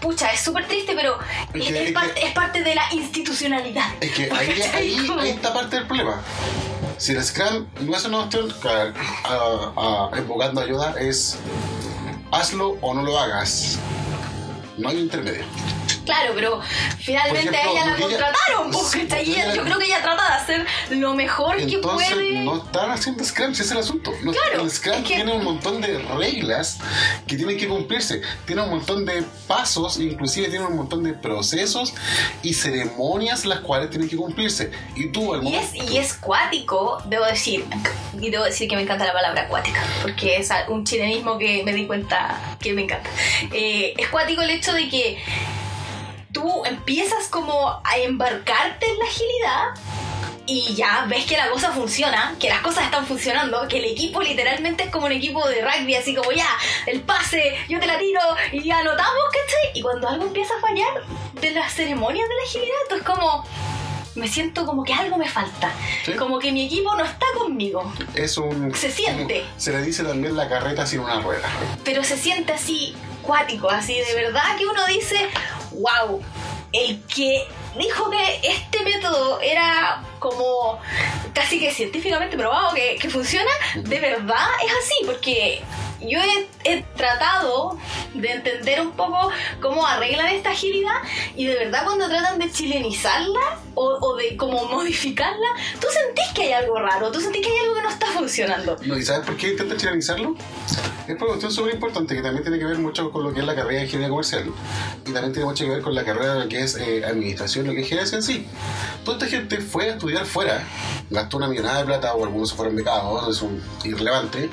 pucha, 0.00 0.32
es 0.32 0.40
súper 0.40 0.66
triste, 0.66 0.94
pero 0.94 1.18
Es 1.54 1.66
que- 1.66 1.82
es 1.82 1.88
es 1.88 1.92
parte, 1.92 2.20
que- 2.20 2.26
es 2.28 2.32
parte 2.32 2.62
de 2.62 2.75
la 2.75 2.92
institucionalidad. 2.92 3.87
Es 4.00 4.12
que 4.12 4.30
ahí, 4.32 4.62
ahí, 4.75 5.11
ahí 5.20 5.30
está 5.30 5.52
parte 5.52 5.76
del 5.76 5.87
problema. 5.87 6.20
Si 6.99 7.12
el 7.12 7.23
Scrum 7.23 7.66
no 7.80 7.94
es 7.96 8.04
una 8.06 8.28
claro, 8.28 8.92
a- 9.76 10.11
a- 10.14 10.18
invocando 10.18 10.62
ayuda, 10.62 10.94
es 10.99 11.37
hazlo 12.32 12.78
o 12.80 12.94
no 12.94 13.02
lo 13.02 13.18
hagas. 13.18 13.78
No 14.78 14.88
hay 14.88 14.99
intermedio. 15.00 15.44
Claro, 16.04 16.32
pero 16.34 16.60
finalmente 17.00 17.56
a 17.56 17.62
ella 17.70 17.86
la 17.86 17.96
contrataron, 17.96 18.70
porque 18.70 18.98
porque 19.06 19.20
ella- 19.22 19.44
ella- 19.46 19.54
yo 19.54 19.62
creo 19.64 19.78
que 19.78 19.84
ella 19.86 20.02
trata 20.02 20.22
de 20.28 20.34
hacer 20.34 20.66
lo 20.90 21.14
mejor 21.14 21.56
que 21.66 21.78
puede. 21.78 22.40
no 22.44 22.58
están 22.64 22.90
haciendo 22.90 23.24
Scrum, 23.24 23.50
ese 23.52 23.62
es 23.64 23.70
el 23.72 23.78
asunto. 23.78 24.12
No, 24.22 24.32
Claro, 24.32 24.62
el 24.62 24.70
Scrum 24.70 24.94
es 24.96 25.02
que- 25.04 25.14
tiene 25.16 25.32
un 25.32 25.44
montón 25.44 25.80
de 25.80 25.99
reglas 25.99 26.78
que 27.26 27.36
tienen 27.36 27.58
que 27.58 27.66
cumplirse. 27.68 28.22
Tiene 28.46 28.62
un 28.62 28.70
montón 28.70 29.04
de 29.04 29.25
pasos, 29.49 29.99
inclusive 29.99 30.49
tiene 30.49 30.64
un 30.64 30.76
montón 30.76 31.02
de 31.02 31.12
procesos 31.14 31.92
y 32.42 32.54
ceremonias 32.54 33.44
las 33.44 33.60
cuales 33.60 33.90
tienen 33.90 34.08
que 34.08 34.16
cumplirse. 34.16 34.70
Y 34.94 35.10
tú, 35.10 35.34
al 35.34 35.42
Y 35.44 35.56
es, 35.56 35.75
y 35.75 35.99
es 35.99 36.14
cuático, 36.14 37.02
debo 37.06 37.25
decir, 37.25 37.64
y 38.20 38.30
debo 38.30 38.44
decir 38.44 38.68
que 38.68 38.76
me 38.76 38.82
encanta 38.82 39.04
la 39.04 39.12
palabra 39.12 39.42
acuática, 39.42 39.82
porque 40.02 40.36
es 40.36 40.50
un 40.68 40.84
chilenismo 40.84 41.36
que 41.38 41.62
me 41.64 41.72
di 41.72 41.86
cuenta 41.86 42.56
que 42.60 42.72
me 42.72 42.82
encanta. 42.82 43.10
Eh, 43.52 43.94
es 43.96 44.08
cuático 44.08 44.42
el 44.42 44.50
hecho 44.50 44.72
de 44.72 44.88
que 44.88 45.18
tú 46.36 46.64
empiezas 46.66 47.28
como 47.28 47.80
a 47.82 47.96
embarcarte 47.96 48.84
en 48.86 48.99
la 48.99 49.04
agilidad 49.06 49.64
y 50.44 50.75
ya 50.75 51.06
ves 51.08 51.25
que 51.25 51.34
la 51.34 51.49
cosa 51.49 51.72
funciona, 51.72 52.34
que 52.38 52.50
las 52.50 52.60
cosas 52.60 52.84
están 52.84 53.06
funcionando, 53.06 53.66
que 53.68 53.78
el 53.78 53.86
equipo 53.86 54.20
literalmente 54.20 54.84
es 54.84 54.90
como 54.90 55.06
un 55.06 55.12
equipo 55.12 55.49
de 55.49 55.62
rugby, 55.62 55.94
así 55.94 56.14
como 56.14 56.30
ya, 56.32 56.46
el 56.86 57.00
pase, 57.00 57.56
yo 57.70 57.80
te 57.80 57.86
la 57.86 57.99
tiro 57.99 58.20
y 58.52 58.62
ya 58.62 58.80
anotamos, 58.80 59.25
¿cachai? 59.32 59.70
Y 59.78 59.80
cuando 59.80 60.08
algo 60.08 60.25
empieza 60.26 60.52
a 60.58 60.60
fallar 60.60 61.04
de 61.40 61.50
las 61.52 61.72
ceremonias 61.72 62.28
de 62.28 62.34
la 62.34 62.42
agilidad, 62.42 62.75
tú 62.90 62.94
es 62.96 63.02
como, 63.02 63.44
me 64.14 64.28
siento 64.28 64.66
como 64.66 64.84
que 64.84 64.92
algo 64.92 65.16
me 65.16 65.28
falta, 65.28 65.72
Sí. 66.04 66.12
como 66.12 66.38
que 66.38 66.52
mi 66.52 66.66
equipo 66.66 66.94
no 66.96 67.04
está 67.04 67.26
conmigo, 67.38 67.90
es 68.14 68.36
un... 68.36 68.75
Se 68.75 68.92
siente. 68.92 69.40
como- 69.40 69.54
se 69.60 69.72
le 69.72 69.80
dice 69.82 70.04
también 70.04 70.36
la 70.36 70.50
carreta 70.50 70.86
sin 70.86 71.00
una 71.00 71.18
rueda. 71.22 71.49
pero 71.82 72.04
se 72.04 72.18
siente 72.18 72.52
así 72.52 72.94
cuático, 73.22 73.68
así 73.68 73.99
de 73.99 74.14
verdad 74.14 74.56
que 74.56 74.66
uno 74.66 74.86
dice, 74.86 75.16
wow, 75.72 76.20
el 76.72 77.02
que 77.04 77.46
dijo 77.78 78.10
que 78.10 78.40
este 78.42 78.82
método 78.84 79.40
era 79.40 80.02
como 80.30 80.78
casi 81.32 81.60
que 81.60 81.73
científicamente 81.73 82.36
probado 82.36 82.75
que, 82.75 82.97
que 83.00 83.08
funciona, 83.08 83.50
de 83.76 84.00
verdad 84.00 84.47
es 84.65 84.73
así, 84.73 85.04
porque 85.06 85.62
yo 86.00 86.19
he, 86.19 86.47
he 86.65 86.82
tratado 86.97 87.78
de 88.15 88.32
entender 88.32 88.80
un 88.80 88.93
poco 88.93 89.30
cómo 89.60 89.86
arreglan 89.86 90.28
esta 90.28 90.50
agilidad 90.50 90.97
y 91.34 91.47
de 91.47 91.54
verdad 91.54 91.84
cuando 91.84 92.08
tratan 92.08 92.39
de 92.39 92.50
chilenizarla 92.50 93.60
o, 93.75 93.99
o 94.00 94.17
de 94.17 94.36
como 94.36 94.65
modificarla, 94.67 95.49
tú 95.80 95.86
sentís 95.91 96.26
que 96.34 96.43
hay 96.43 96.52
algo 96.52 96.78
raro, 96.78 97.10
tú 97.10 97.21
sentís 97.21 97.47
que 97.47 97.52
hay 97.52 97.58
algo 97.60 97.75
que 97.75 97.82
no 97.82 97.91
está 97.91 98.06
funcionando. 98.06 98.76
No, 98.84 98.97
¿Y 98.97 99.02
sabes 99.02 99.26
por 99.26 99.36
qué 99.36 99.50
intentan 99.50 99.78
chilenizarlo? 99.78 100.34
Es 101.06 101.15
una 101.15 101.26
cuestión 101.26 101.52
súper 101.52 101.75
importante 101.75 102.17
que 102.17 102.23
también 102.23 102.43
tiene 102.43 102.58
que 102.58 102.65
ver 102.65 102.78
mucho 102.78 103.12
con 103.12 103.23
lo 103.23 103.32
que 103.32 103.41
es 103.41 103.47
la 103.47 103.54
carrera 103.54 103.78
de 103.78 103.84
ingeniería 103.84 104.08
comercial. 104.08 104.50
Y 105.06 105.12
también 105.12 105.32
tiene 105.32 105.45
mucho 105.45 105.65
que 105.65 105.71
ver 105.71 105.82
con 105.82 105.95
la 105.95 106.04
carrera 106.04 106.34
de 106.34 106.41
lo 106.41 106.49
que 106.49 106.60
es 106.60 106.76
eh, 106.76 107.04
administración, 107.04 107.67
lo 107.67 107.75
que 107.75 107.82
es 107.82 107.89
gerencia 107.89 108.17
en 108.17 108.25
sí. 108.25 108.47
Toda 109.04 109.19
esta 109.19 109.28
gente 109.28 109.58
fue 109.60 109.91
a 109.91 109.93
estudiar 109.93 110.15
fuera, 110.24 110.66
gastó 111.10 111.36
una 111.36 111.48
millonada 111.48 111.78
de 111.78 111.84
plata 111.84 112.14
o 112.14 112.24
algunos 112.24 112.50
se 112.50 112.56
fueron 112.56 112.76
becados, 112.76 113.28
es 113.28 113.42
un 113.42 113.62
irrelevante. 113.84 114.50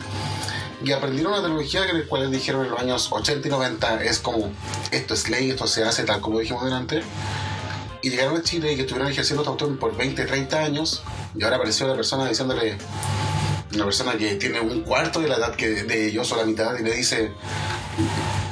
Y 0.83 0.91
aprendieron 0.91 1.33
una 1.33 1.41
tecnología 1.41 1.85
que 1.85 1.93
les 1.93 2.07
cuales 2.07 2.29
dijeron 2.29 2.65
en 2.65 2.71
los 2.71 2.79
años 2.79 3.07
80 3.11 3.47
y 3.47 3.51
90 3.51 4.03
es 4.03 4.19
como 4.19 4.51
esto 4.91 5.13
es 5.13 5.29
ley, 5.29 5.49
esto 5.49 5.65
se 5.65 5.83
hace 5.83 6.03
tal 6.03 6.19
como 6.19 6.39
dijimos 6.39 6.65
delante. 6.65 7.01
Y 8.01 8.09
llegaron 8.09 8.35
a 8.35 8.43
Chile 8.43 8.73
y 8.73 8.79
estuvieron 8.81 9.09
ejerciendo 9.09 9.43
esta 9.43 9.51
cuestión 9.51 9.77
por 9.77 9.95
20, 9.95 10.25
30 10.25 10.59
años. 10.59 11.03
Y 11.35 11.43
ahora 11.43 11.55
apareció 11.55 11.87
la 11.87 11.95
persona 11.95 12.27
diciéndole, 12.27 12.77
una 13.73 13.85
persona 13.85 14.17
que 14.17 14.35
tiene 14.35 14.59
un 14.59 14.81
cuarto 14.81 15.21
de 15.21 15.29
la 15.29 15.35
edad 15.37 15.55
que 15.55 15.69
de 15.83 16.11
yo 16.11 16.23
soy 16.25 16.39
la 16.39 16.45
mitad 16.45 16.77
y 16.77 16.83
le 16.83 16.93
dice 16.93 17.31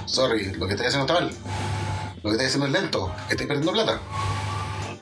sorry, 0.06 0.54
lo 0.54 0.68
que 0.68 0.74
estoy 0.74 0.88
haciendo 0.88 1.06
está 1.06 1.14
mal 1.14 1.32
lo 2.24 2.30
que 2.30 2.32
estoy 2.32 2.46
haciendo 2.48 2.68
es 2.68 2.72
lento, 2.72 3.12
estoy 3.30 3.48
perdiendo 3.48 3.72
plata 3.72 4.00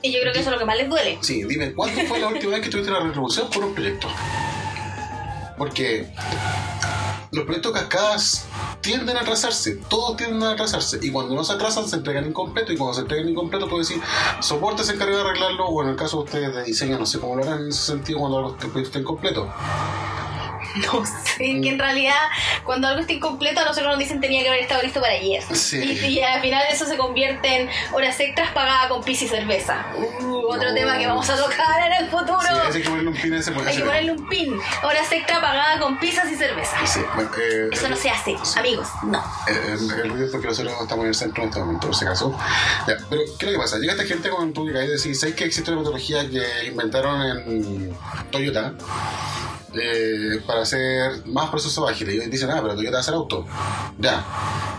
Y 0.02 0.12
yo 0.12 0.20
creo 0.20 0.32
que 0.32 0.40
eso 0.40 0.48
es 0.48 0.54
lo 0.54 0.58
que 0.58 0.64
más 0.64 0.76
les 0.76 0.88
duele. 0.88 1.18
sí, 1.20 1.44
dime, 1.44 1.72
¿cuándo 1.72 2.00
fue 2.02 2.18
la 2.18 2.28
última 2.28 2.52
vez 2.52 2.62
que 2.62 2.70
tuviste 2.70 2.90
la 2.90 3.00
retribución 3.00 3.50
por 3.50 3.64
un 3.64 3.74
proyecto? 3.74 4.08
porque 5.60 6.10
los 7.32 7.44
proyectos 7.44 7.72
cascadas 7.72 8.46
tienden 8.80 9.18
a 9.18 9.20
atrasarse, 9.20 9.76
todos 9.90 10.16
tienden 10.16 10.42
a 10.42 10.52
atrasarse 10.52 10.98
y 11.02 11.10
cuando 11.10 11.34
no 11.34 11.44
se 11.44 11.52
atrasan 11.52 11.86
se 11.86 11.96
entregan 11.96 12.26
incompleto 12.26 12.72
y 12.72 12.78
cuando 12.78 12.94
se 12.94 13.02
entregan 13.02 13.28
incompleto 13.28 13.68
puede 13.68 13.82
decir 13.82 14.00
soporte 14.40 14.84
se 14.84 14.94
encarga 14.94 15.16
de 15.16 15.20
arreglarlo 15.20 15.66
o 15.66 15.82
en 15.82 15.90
el 15.90 15.96
caso 15.96 16.16
de 16.16 16.24
ustedes 16.24 16.54
de 16.54 16.64
diseño 16.64 16.98
no 16.98 17.04
sé 17.04 17.20
cómo 17.20 17.36
lo 17.36 17.42
harán 17.44 17.64
en 17.64 17.68
ese 17.68 17.92
sentido 17.92 18.20
cuando 18.20 18.48
el 18.48 18.54
proyecto 18.56 18.80
está 18.80 18.98
incompleto 19.00 19.52
No 20.92 21.04
sé, 21.04 21.60
que 21.60 21.68
en 21.68 21.78
realidad 21.78 22.14
cuando 22.64 22.88
algo 22.88 23.00
está 23.00 23.12
incompleto 23.12 23.60
a 23.60 23.64
nosotros 23.64 23.88
nos 23.90 23.98
dicen 23.98 24.20
tenía 24.20 24.42
que 24.42 24.48
haber 24.48 24.60
estado 24.62 24.82
listo 24.82 25.00
para 25.00 25.14
ayer. 25.14 25.42
Sí. 25.54 25.78
Y, 25.78 26.06
y 26.06 26.20
al 26.22 26.40
final 26.40 26.62
eso 26.70 26.86
se 26.86 26.96
convierte 26.96 27.62
en 27.62 27.68
horas 27.92 28.18
extras 28.20 28.50
pagadas 28.52 28.88
con 28.88 29.02
pis 29.02 29.22
y 29.22 29.28
cerveza. 29.28 29.84
Uh, 29.96 30.46
otro 30.48 30.68
No. 30.68 30.74
tema 30.74 30.98
que 30.98 31.06
vamos 31.06 31.28
a 31.30 31.36
tocar 31.36 31.86
en 31.86 32.04
el 32.04 32.10
futuro. 32.10 32.38
Sí, 32.40 32.76
hay 32.76 32.82
que 32.82 32.88
ponerle 32.88 33.08
un 33.10 33.16
pin 33.16 33.32
a 33.34 33.38
ese 33.38 33.50
Hay 33.66 33.76
que 33.76 33.82
ponerle 33.82 34.12
un 34.12 34.28
pin. 34.28 34.60
Horas 34.82 35.10
extra 35.12 35.40
pagada 35.40 35.78
con 35.80 35.98
pizzas 35.98 36.30
y 36.30 36.36
cerveza. 36.36 36.76
Sí, 36.86 37.00
bueno, 37.14 37.30
eh, 37.40 37.68
Eso 37.72 37.88
no 37.88 37.96
se 37.96 38.10
hace, 38.10 38.36
amigos. 38.56 38.88
No. 39.04 39.22
El, 39.48 39.56
el- 39.56 39.90
el 40.00 40.10
ruido 40.10 40.26
es 40.26 40.30
porque 40.32 40.46
nosotros 40.48 40.74
estamos 40.80 41.02
en 41.04 41.08
el 41.08 41.14
centro 41.14 41.42
en 41.42 41.48
este 41.48 41.60
momento, 41.60 41.86
por 41.88 41.96
si 41.96 42.04
acaso. 42.04 42.36
Ya, 42.86 42.96
pero, 43.08 43.22
¿qué 43.38 43.46
es 43.46 43.52
lo 43.52 43.58
que 43.58 43.58
pasa? 43.58 43.78
Llega 43.78 43.92
esta 43.92 44.04
gente 44.04 44.28
con 44.30 44.52
llegas 44.52 44.84
y 44.84 44.88
decís, 44.88 45.20
¿sabes 45.20 45.34
que 45.34 45.44
existe 45.44 45.70
una 45.70 45.80
metodología 45.80 46.28
que 46.28 46.66
inventaron 46.66 47.22
en 47.22 47.96
Toyota? 48.30 48.74
Eh, 49.74 50.40
para 50.46 50.62
hacer 50.62 51.26
más 51.26 51.50
procesos 51.50 51.88
ágiles. 51.88 52.14
Y 52.14 52.18
ellos 52.18 52.30
dicen, 52.30 52.50
ah, 52.50 52.60
pero 52.62 52.76
va 52.76 52.96
a 52.96 53.00
hacer 53.00 53.14
auto. 53.14 53.46
Ya. 53.98 54.24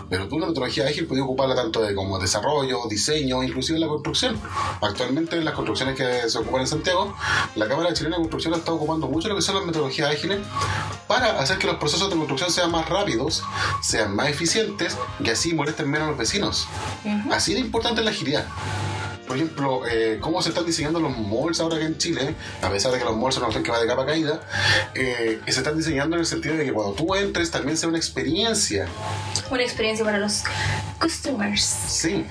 Pero 0.08 0.28
tú 0.28 0.38
la 0.38 0.46
metodología 0.46 0.86
ágil 0.86 1.06
puedes 1.06 1.24
ocuparla 1.24 1.54
tanto 1.54 1.80
de 1.80 1.94
como 1.94 2.18
desarrollo, 2.18 2.80
diseño, 2.88 3.42
inclusive 3.42 3.76
en 3.76 3.80
la 3.80 3.88
construcción. 3.88 4.38
Actualmente 4.82 5.36
en 5.36 5.44
las 5.44 5.54
construcciones 5.54 5.96
que 5.96 6.28
se 6.28 6.38
ocupan 6.38 6.60
en 6.60 6.66
Santiago, 6.66 7.16
la 7.54 7.66
Cámara 7.66 7.94
Chilena 7.94 8.16
de 8.16 8.22
Construcción 8.22 8.52
está 8.52 8.72
ocupando 8.72 9.06
mucho 9.08 9.28
lo 9.28 9.36
que 9.36 9.42
son 9.42 9.54
las 9.54 9.64
metodologías 9.64 10.10
ágiles 10.10 10.40
para 11.06 11.40
hacer 11.40 11.56
que 11.56 11.66
los 11.66 11.76
procesos 11.76 12.10
de 12.10 12.16
construcción 12.16 12.50
sean 12.50 12.70
más 12.70 12.88
rápidos, 12.88 13.42
sean 13.80 14.14
más 14.14 14.28
eficientes 14.28 14.98
y 15.18 15.30
así 15.30 15.54
molesten 15.54 15.90
menos 15.90 16.08
a 16.08 16.10
los 16.10 16.18
vecinos. 16.18 16.68
Así 17.30 17.54
de 17.54 17.60
importante 17.60 18.00
es 18.00 18.04
la 18.04 18.10
agilidad. 18.10 18.46
Por 19.32 19.38
ejemplo, 19.38 19.86
eh, 19.88 20.18
cómo 20.20 20.42
se 20.42 20.50
están 20.50 20.66
diseñando 20.66 21.00
los 21.00 21.16
malls 21.16 21.58
ahora 21.60 21.78
que 21.78 21.86
en 21.86 21.96
Chile, 21.96 22.34
a 22.60 22.68
pesar 22.68 22.92
de 22.92 22.98
que 22.98 23.04
los 23.06 23.16
malls 23.16 23.34
son 23.34 23.44
una 23.44 23.46
opción 23.46 23.64
que 23.64 23.70
va 23.70 23.80
de 23.80 23.86
capa 23.86 24.04
caída, 24.04 24.42
eh, 24.94 25.40
se 25.46 25.60
están 25.60 25.74
diseñando 25.74 26.16
en 26.16 26.20
el 26.20 26.26
sentido 26.26 26.54
de 26.54 26.66
que 26.66 26.72
cuando 26.74 26.92
tú 26.92 27.14
entres 27.14 27.50
también 27.50 27.78
sea 27.78 27.88
una 27.88 27.96
experiencia. 27.96 28.86
Una 29.50 29.62
experiencia 29.62 30.04
para 30.04 30.18
los 30.18 30.42
customers. 31.00 31.62
Sí, 31.62 32.26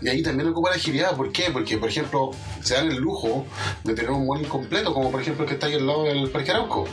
y 0.00 0.08
ahí 0.08 0.22
también 0.22 0.48
ocupa 0.48 0.70
la 0.70 0.76
agilidad. 0.76 1.16
¿Por 1.16 1.32
qué? 1.32 1.50
Porque, 1.52 1.76
por 1.76 1.88
ejemplo, 1.88 2.30
se 2.62 2.74
dan 2.74 2.88
el 2.88 2.98
lujo 2.98 3.44
de 3.82 3.94
tener 3.94 4.12
un 4.12 4.24
mall 4.24 4.40
incompleto, 4.40 4.94
como 4.94 5.10
por 5.10 5.22
ejemplo 5.22 5.42
el 5.42 5.48
que 5.48 5.54
está 5.54 5.66
ahí 5.66 5.74
al 5.74 5.88
lado 5.88 6.04
del 6.04 6.30
Parque 6.30 6.52
Arauco. 6.52 6.86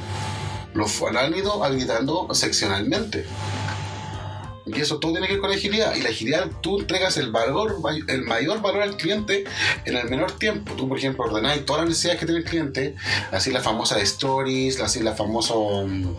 Los 0.73 0.99
han 1.03 1.35
ido 1.35 1.63
habilitando 1.63 2.33
seccionalmente. 2.33 3.27
Y 4.73 4.79
eso 4.81 4.99
todo 4.99 5.11
tiene 5.11 5.27
que 5.27 5.33
ver 5.33 5.41
con 5.41 5.49
la 5.49 5.55
agilidad. 5.55 5.95
Y 5.95 6.01
la 6.01 6.09
agilidad, 6.09 6.47
tú 6.61 6.79
entregas 6.79 7.17
el 7.17 7.31
valor, 7.31 7.77
el 8.07 8.21
mayor 8.23 8.61
valor 8.61 8.81
al 8.83 8.95
cliente 8.97 9.43
en 9.85 9.97
el 9.97 10.09
menor 10.09 10.31
tiempo. 10.33 10.73
Tú, 10.75 10.87
por 10.87 10.97
ejemplo, 10.97 11.25
ordenás 11.25 11.59
todas 11.65 11.81
las 11.81 11.89
necesidades 11.89 12.19
que 12.19 12.25
tiene 12.25 12.39
el 12.41 12.45
cliente, 12.47 12.95
así 13.31 13.51
la 13.51 13.61
famosa 13.61 13.99
stories, 13.99 14.79
así 14.79 15.01
la 15.01 15.13
famosa. 15.13 15.53
mm, 15.55 16.15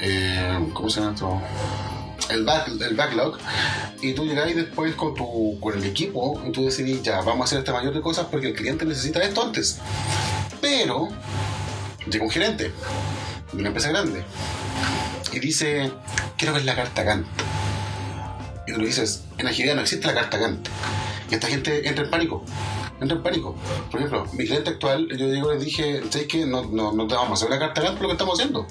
eh, 0.00 0.68
¿Cómo 0.72 0.90
se 0.90 1.00
llama 1.00 1.12
esto? 1.14 1.40
El, 2.30 2.44
back- 2.44 2.68
el 2.80 2.94
backlog. 2.96 3.38
Y 4.02 4.12
tú 4.14 4.24
llegáis 4.24 4.56
después 4.56 4.94
con, 4.94 5.14
tu, 5.14 5.58
con 5.60 5.74
el 5.76 5.84
equipo 5.84 6.42
y 6.46 6.50
tú 6.52 6.64
decidís, 6.64 7.02
ya, 7.02 7.20
vamos 7.20 7.40
a 7.40 7.44
hacer 7.44 7.58
este 7.60 7.72
mayor 7.72 7.94
de 7.94 8.00
cosas 8.00 8.26
porque 8.30 8.48
el 8.48 8.54
cliente 8.54 8.84
necesita 8.84 9.22
esto 9.22 9.42
antes. 9.42 9.78
Pero 10.60 11.08
llega 12.10 12.24
un 12.24 12.30
gerente 12.30 12.72
de 13.52 13.58
una 13.58 13.68
empresa 13.68 13.88
grande 13.90 14.24
y 15.32 15.38
dice, 15.38 15.92
quiero 16.36 16.54
ver 16.54 16.64
la 16.64 16.74
carta 16.74 17.02
Gantt. 17.04 17.26
Y 18.66 18.72
tú 18.72 18.80
le 18.80 18.86
dices, 18.86 19.22
en 19.38 19.46
agilidad 19.46 19.74
no 19.74 19.82
existe 19.82 20.06
la 20.06 20.14
carta 20.14 20.38
Gantt. 20.38 20.68
Y 21.30 21.34
esta 21.34 21.46
gente 21.48 21.88
entra 21.88 22.04
en 22.04 22.10
pánico. 22.10 22.44
Entra 23.00 23.16
en 23.16 23.22
pánico. 23.22 23.54
Por 23.90 24.00
ejemplo, 24.00 24.26
mi 24.32 24.46
cliente 24.46 24.70
actual, 24.70 25.08
yo 25.16 25.30
digo, 25.30 25.52
les 25.52 25.62
dije, 25.64 26.02
¿sabes 26.10 26.26
qué? 26.28 26.46
No, 26.46 26.62
no, 26.64 26.92
no 26.92 27.06
te 27.06 27.14
vamos 27.14 27.30
a 27.30 27.34
hacer 27.34 27.48
una 27.48 27.58
carta 27.58 27.92
por 27.92 28.02
lo 28.02 28.08
que 28.08 28.12
estamos 28.12 28.38
haciendo. 28.38 28.66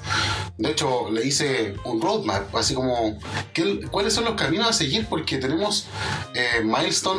De 0.58 0.72
hecho, 0.72 1.10
le 1.12 1.26
hice 1.26 1.76
un 1.86 2.02
roadmap, 2.02 2.56
así 2.56 2.74
como, 2.74 3.20
¿qué- 3.54 3.82
¿cuáles 3.92 4.14
son 4.14 4.26
los 4.26 4.34
caminos 4.36 4.68
a 4.68 4.74
seguir? 4.74 5.06
Porque 5.08 5.38
tenemos 5.38 5.88
eh, 6.34 6.64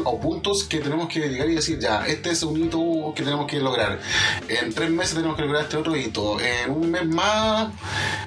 o 0.04 0.20
puntos 0.20 0.64
que 0.64 0.78
tenemos 0.78 1.08
que 1.08 1.20
llegar 1.28 1.48
y 1.48 1.54
decir, 1.54 1.78
ya, 1.78 2.06
este 2.06 2.30
es 2.30 2.42
un 2.42 2.62
hito 2.64 3.12
que 3.14 3.22
tenemos 3.22 3.46
que 3.46 3.58
lograr. 3.60 4.00
En 4.48 4.72
tres 4.72 4.90
meses 4.90 5.14
tenemos 5.14 5.36
que 5.36 5.42
lograr 5.42 5.62
este 5.62 5.76
otro 5.76 5.96
hito. 5.96 6.38
En 6.40 6.70
un 6.70 6.90
mes 6.90 7.06
más, 7.06 7.68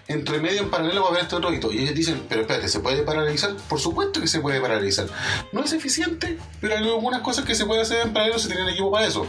entre 0.07 0.39
medio 0.39 0.61
en 0.61 0.69
paralelo 0.69 1.01
va 1.01 1.07
a 1.07 1.09
haber 1.11 1.23
este 1.23 1.35
otro 1.35 1.53
hito. 1.53 1.71
Y 1.71 1.79
ellos 1.79 1.95
dicen, 1.95 2.23
pero 2.29 2.41
espérate, 2.41 2.67
¿se 2.69 2.79
puede 2.79 3.03
paralizar? 3.03 3.55
Por 3.67 3.79
supuesto 3.79 4.21
que 4.21 4.27
se 4.27 4.39
puede 4.39 4.59
paralizar. 4.61 5.07
No 5.51 5.63
es 5.63 5.73
eficiente, 5.73 6.37
pero 6.61 6.75
hay 6.77 6.83
algunas 6.83 7.21
cosas 7.21 7.45
que 7.45 7.55
se 7.55 7.65
pueden 7.65 7.83
hacer 7.83 8.05
en 8.05 8.13
paralelo 8.13 8.39
si 8.39 8.47
tienen 8.47 8.68
equipo 8.69 8.91
para 8.91 9.07
eso. 9.07 9.25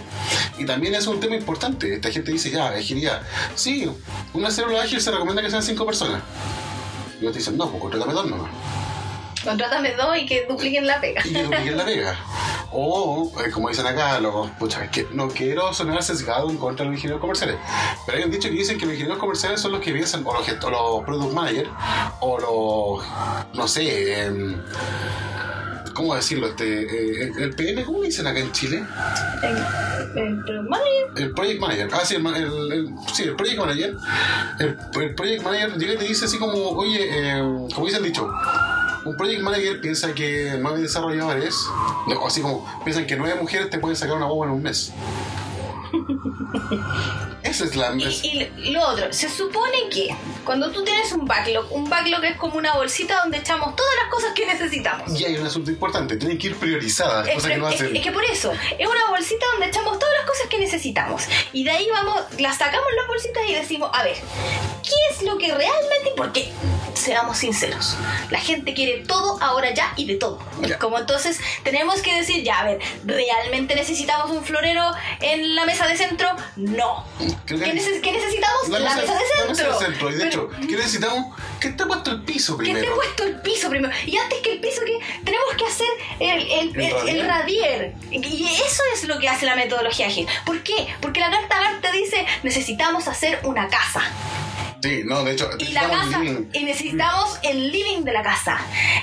Y 0.58 0.66
también 0.66 0.94
es 0.94 1.06
un 1.06 1.20
tema 1.20 1.36
importante. 1.36 1.94
Esta 1.94 2.10
gente 2.10 2.32
dice, 2.32 2.50
ya, 2.50 2.68
agilidad. 2.68 3.22
Sí, 3.54 3.90
una 4.32 4.50
célula 4.50 4.82
ágil 4.82 5.00
se 5.00 5.10
recomienda 5.10 5.42
que 5.42 5.50
sean 5.50 5.62
cinco 5.62 5.86
personas. 5.86 6.22
Y 7.18 7.24
ellos 7.24 7.34
dicen, 7.34 7.56
no, 7.56 7.68
pues 7.68 7.80
contrátame 7.80 8.12
dos 8.12 8.26
nomás. 8.26 8.50
Contrátame 9.44 9.94
dos 9.94 10.16
y 10.18 10.26
que 10.26 10.46
dupliquen 10.46 10.86
la 10.86 11.00
pega. 11.00 11.22
Y 11.24 11.32
que 11.32 11.42
dupliquen 11.42 11.76
la 11.76 11.84
pega. 11.84 12.16
O, 12.72 13.32
eh, 13.44 13.50
como 13.50 13.68
dicen 13.68 13.86
acá, 13.86 14.20
los, 14.20 14.48
pucha, 14.50 14.84
es 14.84 14.90
que 14.90 15.08
no 15.10 15.28
quiero 15.28 15.74
sonar 15.74 16.04
sesgado 16.04 16.48
en 16.50 16.56
contra 16.56 16.84
de 16.84 16.90
los 16.90 16.98
ingenieros 16.98 17.20
comerciales. 17.20 17.56
Pero 18.06 18.18
hay 18.18 18.24
un 18.24 18.30
dicho 18.30 18.48
que 18.48 18.54
dicen 18.54 18.78
que 18.78 18.84
los 18.84 18.94
ingenieros 18.94 19.18
comerciales 19.18 19.60
son 19.60 19.72
los 19.72 19.80
que 19.80 19.92
piensan, 19.92 20.24
o 20.24 20.32
los, 20.32 20.48
o 20.48 20.70
los 20.70 21.04
product 21.04 21.32
managers, 21.32 21.68
o 22.20 22.38
los, 22.38 23.54
no 23.54 23.66
sé, 23.66 24.22
em, 24.22 24.62
¿cómo 25.94 26.14
decirlo? 26.14 26.48
Este, 26.48 26.82
eh, 26.82 27.32
el, 27.36 27.42
el 27.42 27.54
PM, 27.54 27.84
¿cómo 27.84 28.02
dicen 28.02 28.26
acá 28.26 28.38
en 28.40 28.50
Chile? 28.52 28.84
El, 29.42 29.56
el 30.22 30.36
product 30.44 30.68
manager. 30.68 31.06
El 31.16 31.30
project 31.32 31.60
manager. 31.60 31.88
Ah, 31.92 32.00
sí, 32.04 32.14
el, 32.16 32.26
el- 32.72 32.88
sí, 33.12 33.22
el 33.24 33.36
project 33.36 33.58
manager. 33.58 33.96
El, 34.58 34.76
project 35.14 35.42
manager 35.42 35.76
llega 35.78 35.94
y 35.94 35.96
te 35.98 36.04
dice 36.04 36.24
así 36.26 36.38
como, 36.38 36.54
oye, 36.70 36.98
eh, 37.10 37.42
como 37.74 37.86
dicen 37.86 38.02
dicho, 38.02 38.28
un 39.04 39.16
project 39.16 39.42
manager 39.42 39.80
piensa 39.80 40.12
que 40.14 40.56
nueve 40.60 40.80
desarrolladores, 40.82 41.54
no, 42.06 42.26
así 42.26 42.42
como, 42.42 42.66
piensan 42.84 43.06
que 43.06 43.16
nueve 43.16 43.38
mujeres 43.40 43.70
te 43.70 43.78
pueden 43.78 43.96
sacar 43.96 44.16
una 44.16 44.26
boba 44.26 44.46
en 44.46 44.52
un 44.52 44.62
mes. 44.62 44.92
Esa 47.42 47.64
es 47.64 47.76
la... 47.76 47.94
Y, 47.96 48.48
y 48.58 48.70
lo 48.70 48.86
otro, 48.86 49.12
se 49.12 49.28
supone 49.28 49.88
que 49.90 50.14
cuando 50.44 50.70
tú 50.70 50.84
tienes 50.84 51.10
un 51.12 51.24
backlog, 51.26 51.72
un 51.72 51.88
backlog 51.88 52.24
es 52.24 52.36
como 52.36 52.56
una 52.56 52.74
bolsita 52.74 53.20
donde 53.22 53.38
echamos 53.38 53.74
todas 53.76 53.92
las 54.02 54.10
cosas 54.12 54.32
que 54.34 54.46
necesitamos. 54.46 55.18
y 55.18 55.24
hay 55.24 55.36
un 55.36 55.46
asunto 55.46 55.70
importante, 55.70 56.16
tienen 56.16 56.38
que 56.38 56.48
ir 56.48 56.56
priorizadas, 56.56 57.26
Es, 57.28 57.34
cosas 57.34 57.50
que 57.50 57.56
no 57.56 57.68
es- 57.68 57.74
hacen. 57.76 57.96
es 57.96 58.02
que 58.02 58.12
por 58.12 58.24
eso, 58.24 58.52
es 58.78 58.86
una 58.86 59.08
bolsita 59.10 59.46
donde 59.52 59.66
echamos 59.68 59.98
todas 59.98 60.14
las 60.18 60.26
cosas 60.28 60.46
que 60.48 60.58
necesitamos. 60.58 61.22
Y 61.52 61.64
de 61.64 61.70
ahí 61.70 61.88
vamos, 61.92 62.20
las 62.38 62.58
sacamos 62.58 62.86
las 62.96 63.06
bolsitas 63.06 63.42
y 63.48 63.54
decimos, 63.54 63.90
a 63.92 64.02
ver, 64.04 64.16
¿qué 64.82 64.94
es 65.14 65.22
lo 65.22 65.38
que 65.38 65.48
realmente? 65.48 66.12
Porque, 66.16 66.52
seamos 66.94 67.38
sinceros, 67.38 67.96
la 68.30 68.38
gente 68.40 68.74
quiere 68.74 69.04
todo 69.06 69.38
ahora 69.42 69.72
ya 69.72 69.92
y 69.96 70.06
de 70.06 70.16
todo. 70.16 70.38
Ya. 70.62 70.78
Como 70.78 70.98
entonces 70.98 71.40
tenemos 71.64 72.02
que 72.02 72.14
decir, 72.14 72.44
ya, 72.44 72.58
a 72.60 72.64
ver, 72.64 72.78
¿realmente 73.04 73.74
necesitamos 73.74 74.30
un 74.30 74.44
florero 74.44 74.82
en 75.20 75.54
la 75.54 75.64
mesa 75.64 75.79
de 75.86 75.96
centro? 75.96 76.28
No. 76.56 77.04
Que- 77.46 77.56
¿Qué, 77.58 77.74
neces- 77.74 78.00
qué 78.00 78.12
necesitamos? 78.12 78.68
La, 78.68 78.78
mesa, 78.80 79.00
de 79.00 79.06
la 79.06 79.12
centro. 79.12 79.48
mesa 79.48 79.68
de 79.68 79.84
centro. 79.86 80.10
Y 80.10 80.12
de 80.14 80.18
Pero- 80.18 80.28
hecho, 80.28 80.50
¿qué 80.68 80.76
necesitamos? 80.76 81.36
Que 81.60 81.68
esté 81.68 81.86
puesto 81.86 82.10
el 82.10 82.22
piso 82.22 82.56
que 82.56 82.64
esté 82.64 82.74
primero. 82.74 82.94
puesto 82.96 83.24
el 83.24 83.40
piso 83.40 83.68
primero. 83.70 83.94
Y 84.06 84.16
antes 84.16 84.38
que 84.40 84.52
el 84.52 84.60
piso, 84.60 84.80
que 84.84 84.98
tenemos 85.24 85.54
que 85.56 85.66
hacer 85.66 85.88
el, 86.20 86.50
el, 86.50 86.80
El 86.80 87.08
el- 87.20 87.26
radier. 87.26 87.94
Y 88.10 88.46
eso 88.66 88.82
es 88.94 89.04
lo 89.04 89.18
que 89.18 89.28
hace 89.28 89.46
la 89.46 89.56
metodología 89.56 90.06
ágil. 90.06 90.26
¿Por 90.46 90.62
qué? 90.62 90.88
Porque 91.00 91.20
la 91.20 91.30
carta 91.30 91.60
GART 91.60 91.80
te 91.82 91.92
dice, 91.92 92.26
necesitamos 92.42 93.08
hacer 93.08 93.40
una 93.44 93.68
casa. 93.68 94.02
Sí, 94.82 95.02
no, 95.04 95.22
de 95.24 95.32
hecho, 95.32 95.50
Y 95.58 95.72
la 95.72 95.90
casa, 95.90 96.22
y 96.54 96.64
necesitamos 96.64 97.38
el 97.42 97.70
living 97.70 98.02
de 98.02 98.12
la 98.12 98.22
casa. 98.22 98.58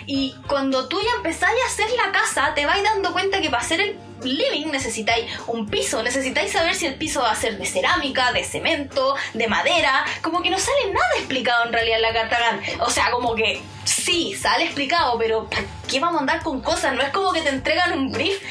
Y 0.07 0.35
cuando 0.47 0.87
tú 0.87 0.99
ya 0.99 1.11
empezás 1.17 1.51
a 1.51 1.67
hacer 1.67 1.85
la 2.03 2.11
casa, 2.11 2.53
te 2.55 2.65
vas 2.65 2.81
dando 2.81 3.13
cuenta 3.13 3.39
que 3.41 3.51
para 3.51 3.61
hacer 3.61 3.81
el 3.81 3.95
living 4.23 4.71
necesitáis 4.71 5.25
un 5.47 5.67
piso, 5.67 6.01
necesitáis 6.03 6.51
saber 6.51 6.75
si 6.75 6.85
el 6.85 6.95
piso 6.95 7.21
va 7.21 7.31
a 7.31 7.35
ser 7.35 7.57
de 7.57 7.65
cerámica, 7.65 8.31
de 8.31 8.43
cemento, 8.43 9.15
de 9.33 9.47
madera, 9.47 10.05
como 10.21 10.41
que 10.41 10.49
no 10.49 10.57
sale 10.59 10.91
nada 10.91 11.07
explicado 11.17 11.65
en 11.65 11.73
realidad 11.73 11.97
en 11.97 12.01
la 12.01 12.13
carta 12.13 12.39
GAN. 12.39 12.61
O 12.81 12.89
sea, 12.89 13.11
como 13.11 13.35
que 13.35 13.61
sí, 13.85 14.35
sale 14.35 14.65
explicado, 14.65 15.17
pero 15.17 15.49
¿para 15.49 15.63
qué 15.87 15.99
vamos 15.99 16.17
a 16.17 16.21
andar 16.21 16.43
con 16.43 16.61
cosas? 16.61 16.93
No 16.93 17.01
es 17.01 17.09
como 17.09 17.31
que 17.31 17.41
te 17.41 17.49
entregan 17.49 17.93
un 17.93 18.11
brief, 18.11 18.41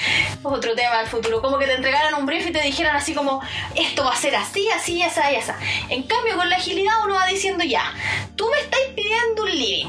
otro 0.43 0.75
tema 0.75 0.99
del 0.99 1.07
futuro, 1.07 1.43
como 1.43 1.59
que 1.59 1.67
te 1.67 1.75
entregaran 1.75 2.15
un 2.15 2.27
brief 2.27 2.47
y 2.47 2.53
te 2.53 2.63
dijeran 2.63 2.97
así 2.97 3.15
como, 3.15 3.43
esto 3.75 4.05
va 4.05 4.13
a 4.13 4.17
ser 4.17 4.35
así, 4.37 4.69
así, 4.71 4.99
y 4.99 5.03
esa. 5.03 5.59
En 5.89 6.03
cambio, 6.05 6.37
con 6.37 6.49
la 6.49 6.57
agilidad 6.57 6.95
uno 7.05 7.15
va 7.15 7.27
diciendo 7.27 7.65
ya, 7.65 7.93
tú 8.37 8.49
me 8.51 8.61
estás 8.61 8.81
pidiendo 8.95 9.43
un 9.43 9.51
living. 9.51 9.89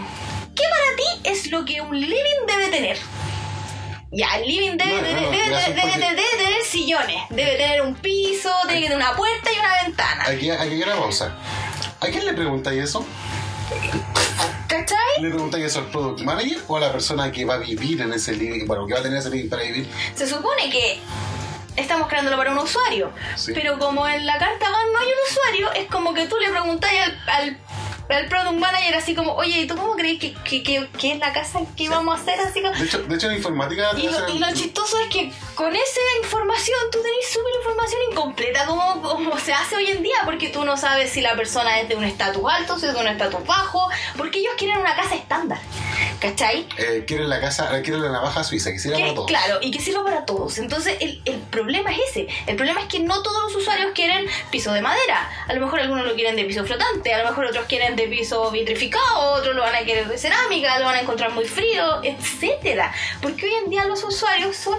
¿Qué 0.55 0.63
para 0.63 0.95
ti 0.95 1.29
es 1.29 1.51
lo 1.51 1.65
que 1.65 1.81
un 1.81 1.99
living 1.99 2.45
debe 2.47 2.67
tener? 2.69 2.97
Ya, 4.11 4.37
el 4.37 4.47
living 4.47 4.77
debe, 4.77 4.91
No, 4.91 5.01
no, 5.01 5.07
debe- 5.07 5.21
no, 5.21 5.31
debe- 5.31 5.49
gracias 5.49 5.75
debe- 5.75 5.81
porque- 5.81 5.99
debe- 5.99 6.15
debe 6.15 6.37
tener 6.45 6.63
sillones, 6.63 7.21
debe 7.29 7.51
tener 7.57 7.81
un 7.81 7.95
piso, 7.95 8.49
debe 8.67 8.81
tener 8.81 8.95
una 8.95 9.15
puerta 9.15 9.51
y 9.53 9.59
una 9.59 9.83
ventana. 9.83 10.23
Aquí, 10.27 10.49
aquí 10.49 10.81
pausa. 10.97 11.35
¿A 11.99 12.07
quién 12.07 12.25
le 12.25 12.33
preguntáis 12.33 12.83
eso? 12.83 13.05
¿Cachai? 14.67 15.21
¿Le 15.21 15.29
preguntáis 15.29 15.65
eso 15.65 15.79
al 15.79 15.85
product 15.87 16.21
manager 16.21 16.57
o 16.67 16.77
a 16.77 16.79
la 16.79 16.91
persona 16.91 17.31
que 17.31 17.45
va 17.45 17.55
a 17.55 17.57
vivir 17.57 18.01
en 18.01 18.13
ese 18.13 18.33
living? 18.33 18.65
Bueno, 18.65 18.85
que 18.87 18.93
va 18.93 18.99
a 18.99 19.03
tener 19.03 19.17
ese 19.19 19.29
living 19.29 19.49
para 19.49 19.63
vivir. 19.63 19.87
Se 20.15 20.27
supone 20.27 20.69
que 20.69 20.99
estamos 21.75 22.07
creándolo 22.07 22.37
para 22.37 22.51
un 22.51 22.57
usuario, 22.59 23.11
Sí. 23.35 23.51
pero 23.53 23.77
como 23.79 24.07
en 24.07 24.25
la 24.25 24.37
carta 24.37 24.69
GAN 24.69 24.93
no 24.93 24.99
hay 24.99 25.07
un 25.07 25.31
usuario, 25.31 25.71
es 25.73 25.87
como 25.89 26.13
que 26.13 26.27
tú 26.27 26.35
le 26.37 26.49
preguntáis 26.49 26.99
al, 27.01 27.19
al 27.29 27.57
el 28.09 28.27
product 28.27 28.53
manager 28.57 28.95
así 28.95 29.13
como, 29.15 29.33
oye, 29.33 29.59
¿y 29.61 29.67
tú 29.67 29.75
cómo 29.75 29.95
crees 29.95 30.19
que, 30.19 30.33
que, 30.33 30.63
que, 30.63 30.87
que 30.99 31.13
es 31.13 31.19
la 31.19 31.33
casa 31.33 31.59
que 31.75 31.89
vamos 31.89 32.17
a 32.17 32.21
hacer? 32.21 32.39
Así 32.39 32.61
como, 32.61 32.73
De 32.73 32.85
hecho, 32.85 32.99
de 33.03 33.15
hecho 33.15 33.29
en 33.29 33.37
informática... 33.37 33.91
y 33.97 34.03
lo, 34.03 34.11
hacen- 34.17 34.35
y 34.35 34.39
lo 34.39 34.47
chistoso 34.53 34.97
es 34.99 35.09
que 35.09 35.31
con 35.55 35.75
esa 35.75 35.99
información 36.23 36.77
tú 36.91 36.99
tenés 37.01 37.29
súper 37.31 37.53
información 37.59 37.99
incompleta 38.11 38.65
como, 38.65 39.01
como 39.01 39.37
se 39.39 39.53
hace 39.53 39.75
hoy 39.75 39.87
en 39.87 40.03
día 40.03 40.17
porque 40.25 40.49
tú 40.49 40.63
no 40.63 40.77
sabes 40.77 41.11
si 41.11 41.21
la 41.21 41.35
persona 41.35 41.79
es 41.79 41.89
de 41.89 41.95
un 41.95 42.03
estatus 42.03 42.43
alto, 42.49 42.77
si 42.79 42.85
es 42.85 42.93
de 42.93 42.99
un 42.99 43.07
estatus 43.07 43.45
bajo, 43.45 43.89
porque 44.17 44.39
ellos 44.39 44.53
quieren 44.57 44.77
una 44.77 44.95
casa 44.95 45.15
estándar, 45.15 45.59
¿cachai? 46.19 46.67
eh, 46.77 47.03
quieren 47.07 47.29
la 47.29 47.39
casa, 47.41 47.77
eh, 47.77 47.81
quieren 47.81 48.01
la 48.03 48.11
navaja 48.11 48.43
suiza, 48.43 48.71
que 48.71 48.79
sirva 48.79 48.97
para 48.99 49.13
todos. 49.13 49.27
claro, 49.27 49.57
y 49.61 49.71
que 49.71 49.79
sirva 49.81 50.03
para 50.03 50.25
todos. 50.25 50.57
Entonces, 50.57 50.95
el, 50.99 51.21
el 51.25 51.39
problema 51.39 51.91
es 51.91 51.99
ese. 52.11 52.27
El 52.45 52.55
problema 52.55 52.81
es 52.81 52.87
que 52.87 52.99
no 52.99 53.21
todos 53.21 53.43
los 53.43 53.55
usuarios 53.55 53.91
quieren 53.93 54.25
piso 54.51 54.71
de 54.73 54.81
madera. 54.81 55.29
A 55.47 55.53
lo 55.53 55.61
mejor 55.61 55.79
algunos 55.79 56.05
lo 56.05 56.15
quieren 56.15 56.35
de 56.35 56.45
piso 56.45 56.63
flotante, 56.65 57.13
a 57.13 57.23
lo 57.23 57.29
mejor 57.29 57.45
otros 57.45 57.65
quieren 57.65 57.95
de 57.97 58.07
piso 58.07 58.49
vitrificado, 58.51 59.31
otros 59.33 59.55
lo 59.55 59.63
van 59.63 59.75
a 59.75 59.79
querer 59.79 60.07
de 60.07 60.17
cerámica, 60.17 60.77
lo 60.79 60.85
van 60.85 60.95
a 60.95 61.01
encontrar 61.01 61.31
muy 61.33 61.45
frío, 61.45 62.01
etcétera. 62.03 62.93
Porque 63.21 63.45
hoy 63.47 63.53
en 63.65 63.69
día 63.71 63.85
los 63.85 64.03
usuarios 64.03 64.55
son 64.55 64.77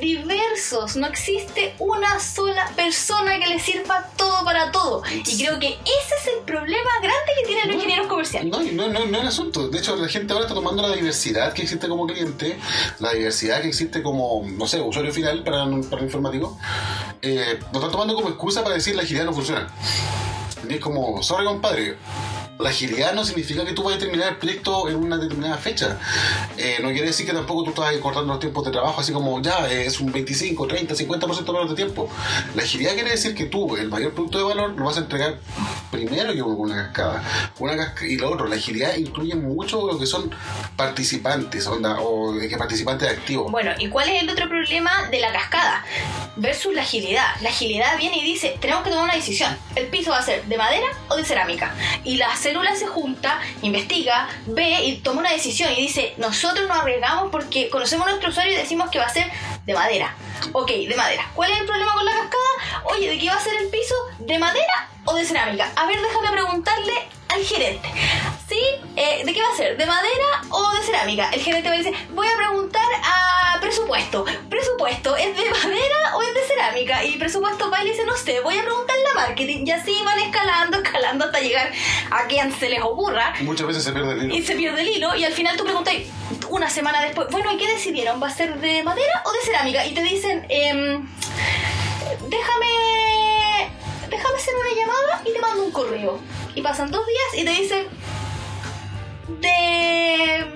diversos. 0.00 0.96
No 0.96 1.06
existe 1.06 1.74
una 1.78 2.20
sola 2.20 2.70
persona 2.76 3.38
que 3.38 3.46
le 3.46 3.58
sirva 3.58 4.08
todo 4.16 4.44
para 4.44 4.70
todo. 4.70 5.02
Y 5.10 5.42
creo 5.44 5.58
que 5.58 5.68
ese 5.68 6.14
es 6.20 6.26
el 6.38 6.44
problema 6.44 6.90
grande 7.00 7.32
que 7.40 7.46
tienen 7.46 7.66
los 7.68 7.76
No. 7.76 7.82
ingenieros 7.82 8.06
comerciales. 8.06 8.50
No, 8.50 8.60
no, 8.60 8.88
no, 8.88 9.06
no 9.06 9.16
es 9.16 9.22
el 9.22 9.28
asunto. 9.28 9.68
De 9.68 9.78
hecho, 9.78 9.96
la 9.96 10.08
gente 10.08 10.32
ahora 10.32 10.44
está 10.44 10.54
tomando 10.54 10.82
la 10.82 10.94
diversidad 10.94 11.52
que 11.52 11.62
existe 11.62 11.88
como 11.88 12.06
cliente, 12.06 12.58
la 13.00 13.12
diversidad 13.12 13.62
que 13.62 13.68
existe 13.68 14.02
como, 14.02 14.44
no 14.46 14.66
sé, 14.68 14.80
usuario 14.80 15.12
final 15.12 15.42
para, 15.42 15.64
para 15.88 16.00
el 16.00 16.04
informático, 16.04 16.58
eh, 17.22 17.58
lo 17.72 17.78
están 17.78 17.90
tomando 17.90 18.14
como 18.14 18.28
excusa 18.28 18.62
para 18.62 18.74
decir 18.74 18.94
la 18.94 19.02
agilidad 19.02 19.24
no 19.24 19.32
funciona. 19.32 19.68
Y 20.68 20.74
es 20.74 20.80
como, 20.80 21.22
sorry 21.22 21.46
compadre, 21.46 21.96
la 22.58 22.70
agilidad 22.70 23.12
no 23.14 23.24
significa 23.24 23.64
que 23.64 23.72
tú 23.72 23.82
vayas 23.84 23.98
a 23.98 24.00
terminar 24.04 24.28
el 24.30 24.36
proyecto 24.36 24.88
en 24.88 24.96
una 24.96 25.16
determinada 25.16 25.56
fecha. 25.58 25.98
Eh, 26.56 26.78
no 26.82 26.88
quiere 26.90 27.06
decir 27.06 27.24
que 27.26 27.32
tampoco 27.32 27.62
tú 27.64 27.70
estás 27.70 27.96
cortando 27.98 28.32
los 28.32 28.40
tiempos 28.40 28.64
de 28.64 28.72
trabajo, 28.72 29.00
así 29.00 29.12
como 29.12 29.40
ya 29.40 29.68
eh, 29.70 29.86
es 29.86 30.00
un 30.00 30.10
25, 30.10 30.66
30, 30.66 30.94
50% 30.94 31.52
menos 31.52 31.70
de 31.70 31.76
tiempo. 31.76 32.10
La 32.54 32.62
agilidad 32.64 32.94
quiere 32.94 33.10
decir 33.10 33.34
que 33.34 33.44
tú, 33.46 33.76
el 33.76 33.88
mayor 33.88 34.12
producto 34.12 34.38
de 34.38 34.44
valor, 34.44 34.70
lo 34.72 34.84
vas 34.84 34.96
a 34.96 35.00
entregar 35.00 35.36
primero 35.90 36.32
que 36.32 36.42
una 36.42 36.84
cascada. 36.86 37.22
Una 37.58 37.76
casca- 37.76 38.06
y 38.06 38.16
lo 38.16 38.30
otro, 38.32 38.46
la 38.48 38.56
agilidad 38.56 38.96
incluye 38.96 39.34
mucho 39.36 39.86
lo 39.86 39.98
que 39.98 40.06
son 40.06 40.30
participantes, 40.76 41.66
o 41.66 41.78
que 42.40 42.56
participantes 42.56 43.08
activos. 43.08 43.50
Bueno, 43.52 43.72
¿y 43.78 43.88
cuál 43.88 44.08
es 44.08 44.22
el 44.22 44.30
otro 44.30 44.48
problema 44.48 45.08
de 45.10 45.20
la 45.20 45.32
cascada? 45.32 45.84
Versus 46.36 46.74
la 46.74 46.82
agilidad. 46.82 47.26
La 47.40 47.50
agilidad 47.50 47.96
viene 47.98 48.18
y 48.18 48.24
dice, 48.24 48.56
tenemos 48.60 48.82
que 48.84 48.90
tomar 48.90 49.04
una 49.04 49.14
decisión. 49.14 49.56
El 49.74 49.86
piso 49.88 50.10
va 50.10 50.18
a 50.18 50.22
ser 50.22 50.44
de 50.44 50.56
madera 50.56 50.86
o 51.08 51.16
de 51.16 51.24
cerámica. 51.24 51.74
Y 52.04 52.16
la 52.16 52.34
célula 52.48 52.74
se 52.74 52.86
junta, 52.86 53.40
investiga, 53.60 54.26
ve 54.46 54.84
y 54.84 54.96
toma 54.96 55.20
una 55.20 55.32
decisión 55.32 55.70
y 55.72 55.82
dice, 55.82 56.14
nosotros 56.16 56.66
nos 56.66 56.78
arriesgamos 56.78 57.30
porque 57.30 57.68
conocemos 57.68 58.06
a 58.06 58.10
nuestro 58.10 58.30
usuario 58.30 58.54
y 58.54 58.56
decimos 58.56 58.88
que 58.90 58.98
va 58.98 59.04
a 59.04 59.10
ser 59.10 59.30
de 59.66 59.74
madera. 59.74 60.16
Ok, 60.52 60.70
de 60.70 60.94
madera. 60.96 61.30
¿Cuál 61.34 61.52
es 61.52 61.60
el 61.60 61.66
problema 61.66 61.92
con 61.92 62.06
la 62.06 62.12
cascada? 62.12 62.84
Oye, 62.84 63.10
¿de 63.10 63.18
qué 63.18 63.28
va 63.28 63.36
a 63.36 63.40
ser 63.40 63.54
el 63.56 63.68
piso? 63.68 63.94
¿De 64.20 64.38
madera 64.38 64.88
o 65.04 65.14
de 65.14 65.26
cerámica? 65.26 65.70
A 65.76 65.86
ver, 65.86 66.00
déjame 66.00 66.30
preguntarle 66.30 66.94
al 67.28 67.44
gerente. 67.44 67.92
¿Sí? 68.48 68.60
Eh, 68.96 69.24
¿De 69.26 69.34
qué 69.34 69.42
va 69.42 69.48
a 69.52 69.56
ser? 69.56 69.76
¿De 69.76 69.84
madera 69.84 70.42
o 70.48 70.70
de 70.72 70.82
cerámica? 70.82 71.28
El 71.30 71.42
gerente 71.42 71.68
va 71.68 71.76
dice, 71.76 71.92
voy 72.14 72.26
a 72.28 72.36
preguntar 72.36 72.88
a 73.04 73.60
presupuesto. 73.60 74.24
¿Presupuesto 74.48 75.16
es 75.16 75.36
de 75.36 75.50
madera 75.50 76.16
o 76.16 76.22
es 76.22 76.34
de 76.34 76.40
cerámica? 76.46 77.04
Y 77.04 77.18
presupuesto 77.18 77.70
va 77.70 77.84
y 77.84 77.90
dice, 77.90 78.06
no 78.06 78.16
sé, 78.16 78.40
voy 78.40 78.56
a 78.56 78.62
preguntarle 78.62 78.97
a 78.97 78.97
marketing. 79.18 79.66
Y 79.66 79.70
así 79.70 79.94
van 80.04 80.18
escalando, 80.20 80.78
escalando 80.82 81.24
hasta 81.26 81.40
llegar 81.40 81.70
a 82.10 82.26
quien 82.26 82.52
se 82.52 82.68
les 82.68 82.80
ocurra. 82.80 83.34
Muchas 83.40 83.66
veces 83.66 83.84
se 83.84 83.92
pierde 83.92 84.12
el 84.12 84.24
hilo. 84.24 84.34
Y 84.34 84.42
se 84.42 84.54
pierde 84.54 84.80
el 84.80 84.88
hilo 84.88 85.14
y 85.16 85.24
al 85.24 85.32
final 85.32 85.56
tú 85.56 85.64
preguntas 85.64 85.94
una 86.48 86.70
semana 86.70 87.02
después, 87.02 87.28
bueno, 87.30 87.52
¿y 87.52 87.56
qué 87.56 87.66
decidieron? 87.68 88.22
¿Va 88.22 88.28
a 88.28 88.34
ser 88.34 88.58
de 88.60 88.82
madera 88.82 89.22
o 89.24 89.32
de 89.32 89.38
cerámica? 89.44 89.84
Y 89.86 89.94
te 89.94 90.02
dicen, 90.02 90.46
em, 90.48 91.08
déjame, 92.28 93.70
déjame 94.10 94.36
hacer 94.36 94.54
una 94.54 94.80
llamada 94.80 95.22
y 95.24 95.32
te 95.32 95.40
mando 95.40 95.64
un 95.64 95.72
correo. 95.72 96.20
Y 96.54 96.62
pasan 96.62 96.90
dos 96.90 97.04
días 97.06 97.42
y 97.42 97.44
te 97.44 97.62
dicen, 97.62 97.86
de, 99.40 100.46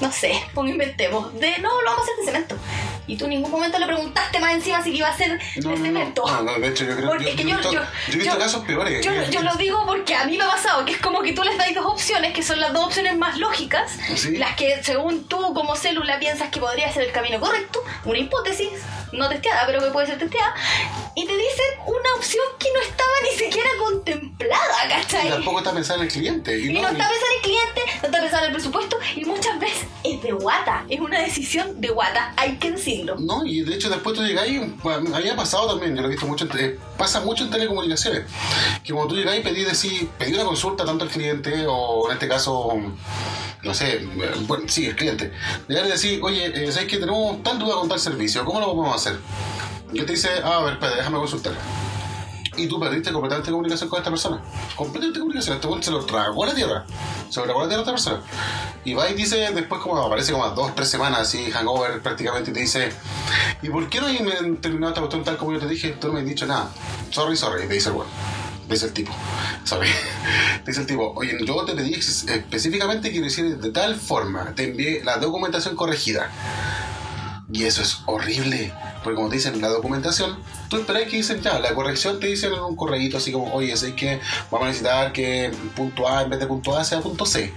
no 0.00 0.10
sé, 0.10 0.42
como 0.54 0.68
inventemos, 0.68 1.32
de, 1.38 1.58
no, 1.58 1.80
lo 1.82 1.90
vamos 1.90 2.00
a 2.00 2.02
hacer 2.02 2.16
de 2.16 2.24
cemento. 2.24 2.56
Y 3.06 3.16
tú 3.16 3.24
en 3.24 3.30
ningún 3.30 3.50
momento 3.50 3.78
le 3.78 3.86
preguntaste 3.86 4.38
más 4.40 4.54
encima 4.54 4.82
si 4.82 4.90
iba 4.96 5.08
a 5.08 5.16
ser 5.16 5.38
No, 5.62 5.70
de 5.70 5.76
cemento. 5.76 6.22
No, 6.26 6.42
no, 6.42 6.58
de 6.58 6.68
hecho, 6.68 6.84
yo 6.84 6.96
creo 6.96 7.08
Porque 7.08 7.24
yo, 7.24 7.30
es 7.30 7.36
que 7.36 7.42
yo 7.42 7.48
he 7.48 7.52
yo- 7.52 7.56
visto, 7.58 7.72
yo- 7.74 7.80
yo 8.08 8.14
he 8.14 8.16
visto 8.22 8.38
casos 8.38 8.64
peores. 8.64 9.06
Que- 9.06 9.30
yo 9.30 9.42
lo 9.42 9.54
digo 9.56 9.84
porque 9.86 10.14
a 10.14 10.24
mí 10.24 10.38
me 10.38 10.44
ha 10.44 10.48
pasado, 10.50 10.84
que 10.84 10.92
es 10.92 10.98
como 10.98 11.22
que 11.22 11.32
tú 11.32 11.42
les 11.42 11.56
dais 11.58 11.74
dos 11.74 11.84
opciones, 11.86 12.32
que 12.32 12.42
son 12.42 12.60
las 12.60 12.72
dos 12.72 12.86
opciones 12.86 13.16
más 13.16 13.36
lógicas, 13.38 13.92
Sí. 14.16 14.36
las 14.38 14.56
que 14.56 14.82
según 14.82 15.24
tú 15.24 15.52
como 15.54 15.76
célula 15.76 16.18
piensas 16.18 16.48
que 16.48 16.60
podría 16.60 16.90
ser 16.92 17.02
el 17.04 17.12
camino 17.12 17.38
correcto, 17.40 17.82
una 18.04 18.18
hipótesis 18.18 18.68
no 19.14 19.28
testeada, 19.28 19.64
pero 19.66 19.80
que 19.80 19.90
puede 19.90 20.06
ser 20.06 20.18
testeada, 20.18 20.54
y 21.14 21.26
te 21.26 21.32
dicen 21.36 21.64
una 21.86 22.14
opción 22.16 22.44
que 22.58 22.68
no 22.72 22.80
estaba 22.80 23.10
ni 23.22 23.38
siquiera 23.38 23.70
contemplada, 23.78 24.86
Y 24.86 24.88
¿cachai? 24.88 25.28
tampoco 25.30 25.58
está 25.58 25.72
pensando 25.72 26.02
en 26.02 26.08
el 26.08 26.12
cliente. 26.12 26.58
Y, 26.58 26.70
Y 26.70 26.72
no, 26.72 26.82
no 26.82 26.88
y- 26.88 26.92
está 26.92 27.08
pensando 27.08 27.26
en 27.26 27.36
el 27.36 27.42
cliente, 27.42 27.80
no 28.02 28.06
está 28.06 28.20
pensando 28.20 28.38
en 28.38 28.44
el 28.46 28.52
presupuesto, 28.52 28.96
y 29.16 29.24
muchas 29.24 29.58
veces 29.60 29.86
es 30.02 30.22
de 30.22 30.32
guata, 30.32 30.84
es 30.88 31.00
una 31.00 31.20
decisión 31.20 31.80
de 31.80 31.88
guata, 31.88 32.32
hay 32.36 32.56
que 32.58 32.72
decirlo. 32.72 33.16
No, 33.18 33.44
y 33.46 33.62
de 33.62 33.74
hecho 33.74 33.88
después 33.90 34.14
tú 34.16 34.22
llegas 34.24 34.48
y 34.48 34.58
bueno, 34.82 35.14
había 35.14 35.36
pasado 35.36 35.68
también, 35.68 35.94
yo 35.94 36.02
lo 36.02 36.08
he 36.08 36.10
visto 36.10 36.26
mucho, 36.26 36.46
en 36.50 36.78
pasa 36.98 37.20
mucho 37.20 37.44
en 37.44 37.50
telecomunicaciones, 37.50 38.24
que 38.82 38.92
cuando 38.92 39.14
tú 39.14 39.20
llegas 39.20 39.36
y 39.36 39.40
pedís 39.40 39.66
decir, 39.66 40.08
pedí 40.18 40.34
una 40.34 40.44
consulta 40.44 40.84
tanto 40.84 41.04
al 41.04 41.10
cliente 41.10 41.64
o 41.68 42.06
en 42.08 42.14
este 42.14 42.28
caso, 42.28 42.72
no 43.62 43.74
sé, 43.74 43.94
eh, 43.94 44.08
bueno, 44.46 44.64
sí, 44.68 44.86
el 44.86 44.96
cliente, 44.96 45.32
llegar 45.68 45.86
y 45.86 45.90
decir, 45.90 46.20
oye, 46.22 46.46
eh, 46.46 46.72
¿sabes 46.72 46.88
que 46.88 46.98
tenemos 46.98 47.42
tal 47.42 47.58
duda 47.58 47.76
con 47.76 47.88
tal 47.88 47.98
servicio? 48.00 48.44
¿Cómo 48.44 48.60
lo 48.60 48.66
podemos 48.74 48.94
hacer? 48.96 49.03
Y 49.92 50.00
él 50.00 50.06
te 50.06 50.12
dice, 50.12 50.28
ah, 50.42 50.58
a 50.58 50.62
ver, 50.62 50.74
espera, 50.74 50.96
déjame 50.96 51.18
consultar. 51.18 51.54
Y 52.56 52.68
tú 52.68 52.78
perdiste 52.78 53.12
completamente 53.12 53.50
comunicación 53.50 53.88
con 53.88 53.98
esta 53.98 54.10
persona. 54.10 54.40
Completamente 54.76 55.18
comunicación. 55.18 55.56
Este 55.56 55.82
se 55.82 55.90
lo 55.90 56.04
tragó 56.04 56.44
a 56.44 56.46
la 56.48 56.54
tierra. 56.54 56.84
Se 57.28 57.40
lo 57.40 57.46
tragó 57.46 57.60
a 57.60 57.62
la 57.64 57.68
tierra 57.68 57.80
a 57.80 57.84
esta 57.84 57.92
persona. 57.92 58.20
Y 58.84 58.94
va 58.94 59.10
y 59.10 59.14
dice, 59.14 59.50
después 59.52 59.80
como 59.80 59.98
aparece 59.98 60.32
como 60.32 60.44
a 60.44 60.50
dos, 60.50 60.74
tres 60.74 60.88
semanas 60.88 61.20
así, 61.20 61.50
hangover 61.50 62.00
prácticamente, 62.00 62.50
y 62.50 62.54
te 62.54 62.60
dice, 62.60 62.92
¿y 63.62 63.70
por 63.70 63.88
qué 63.88 64.00
no 64.00 64.06
hay 64.06 64.18
terminado 64.60 64.90
esta 64.90 65.00
cuestión 65.00 65.24
tal 65.24 65.36
como 65.36 65.52
yo 65.52 65.58
te 65.58 65.66
dije? 65.66 65.96
Tú 66.00 66.08
no 66.08 66.14
me 66.14 66.20
has 66.20 66.26
dicho 66.26 66.46
nada. 66.46 66.70
Sorry, 67.10 67.36
sorry, 67.36 67.66
te 67.66 67.74
dice 67.74 67.88
el. 67.88 67.96
Te 68.68 68.74
dice 68.74 68.86
el 68.86 68.92
tipo. 68.92 69.12
Te 70.64 70.70
dice 70.70 70.80
el 70.82 70.86
tipo, 70.86 71.12
oye, 71.16 71.36
yo 71.44 71.64
te 71.64 71.72
pedí 71.72 71.94
específicamente 71.94 73.10
que 73.10 73.20
lo 73.20 73.26
hicieras 73.26 73.60
de 73.60 73.70
tal 73.70 73.96
forma. 73.96 74.54
Te 74.54 74.64
envié 74.70 75.02
la 75.02 75.16
documentación 75.16 75.74
corregida. 75.76 76.30
Y 77.52 77.64
eso 77.64 77.82
es 77.82 77.98
horrible. 78.06 78.72
Porque 79.02 79.16
como 79.16 79.28
te 79.28 79.36
dicen 79.36 79.60
la 79.60 79.68
documentación, 79.68 80.38
tú 80.68 80.78
esperas 80.78 81.04
que 81.04 81.16
dicen 81.16 81.42
ya, 81.42 81.58
la 81.58 81.74
corrección 81.74 82.18
te 82.18 82.26
dicen 82.26 82.52
en 82.52 82.60
un 82.60 82.76
correíto 82.76 83.18
así 83.18 83.32
como, 83.32 83.52
oye, 83.52 83.76
sé 83.76 83.94
que 83.94 84.20
vamos 84.50 84.66
a 84.66 84.68
necesitar 84.68 85.12
que 85.12 85.52
punto 85.76 86.08
A 86.08 86.22
en 86.22 86.30
vez 86.30 86.40
de 86.40 86.46
punto 86.46 86.76
A 86.76 86.84
sea 86.84 87.00
punto 87.00 87.26
C. 87.26 87.52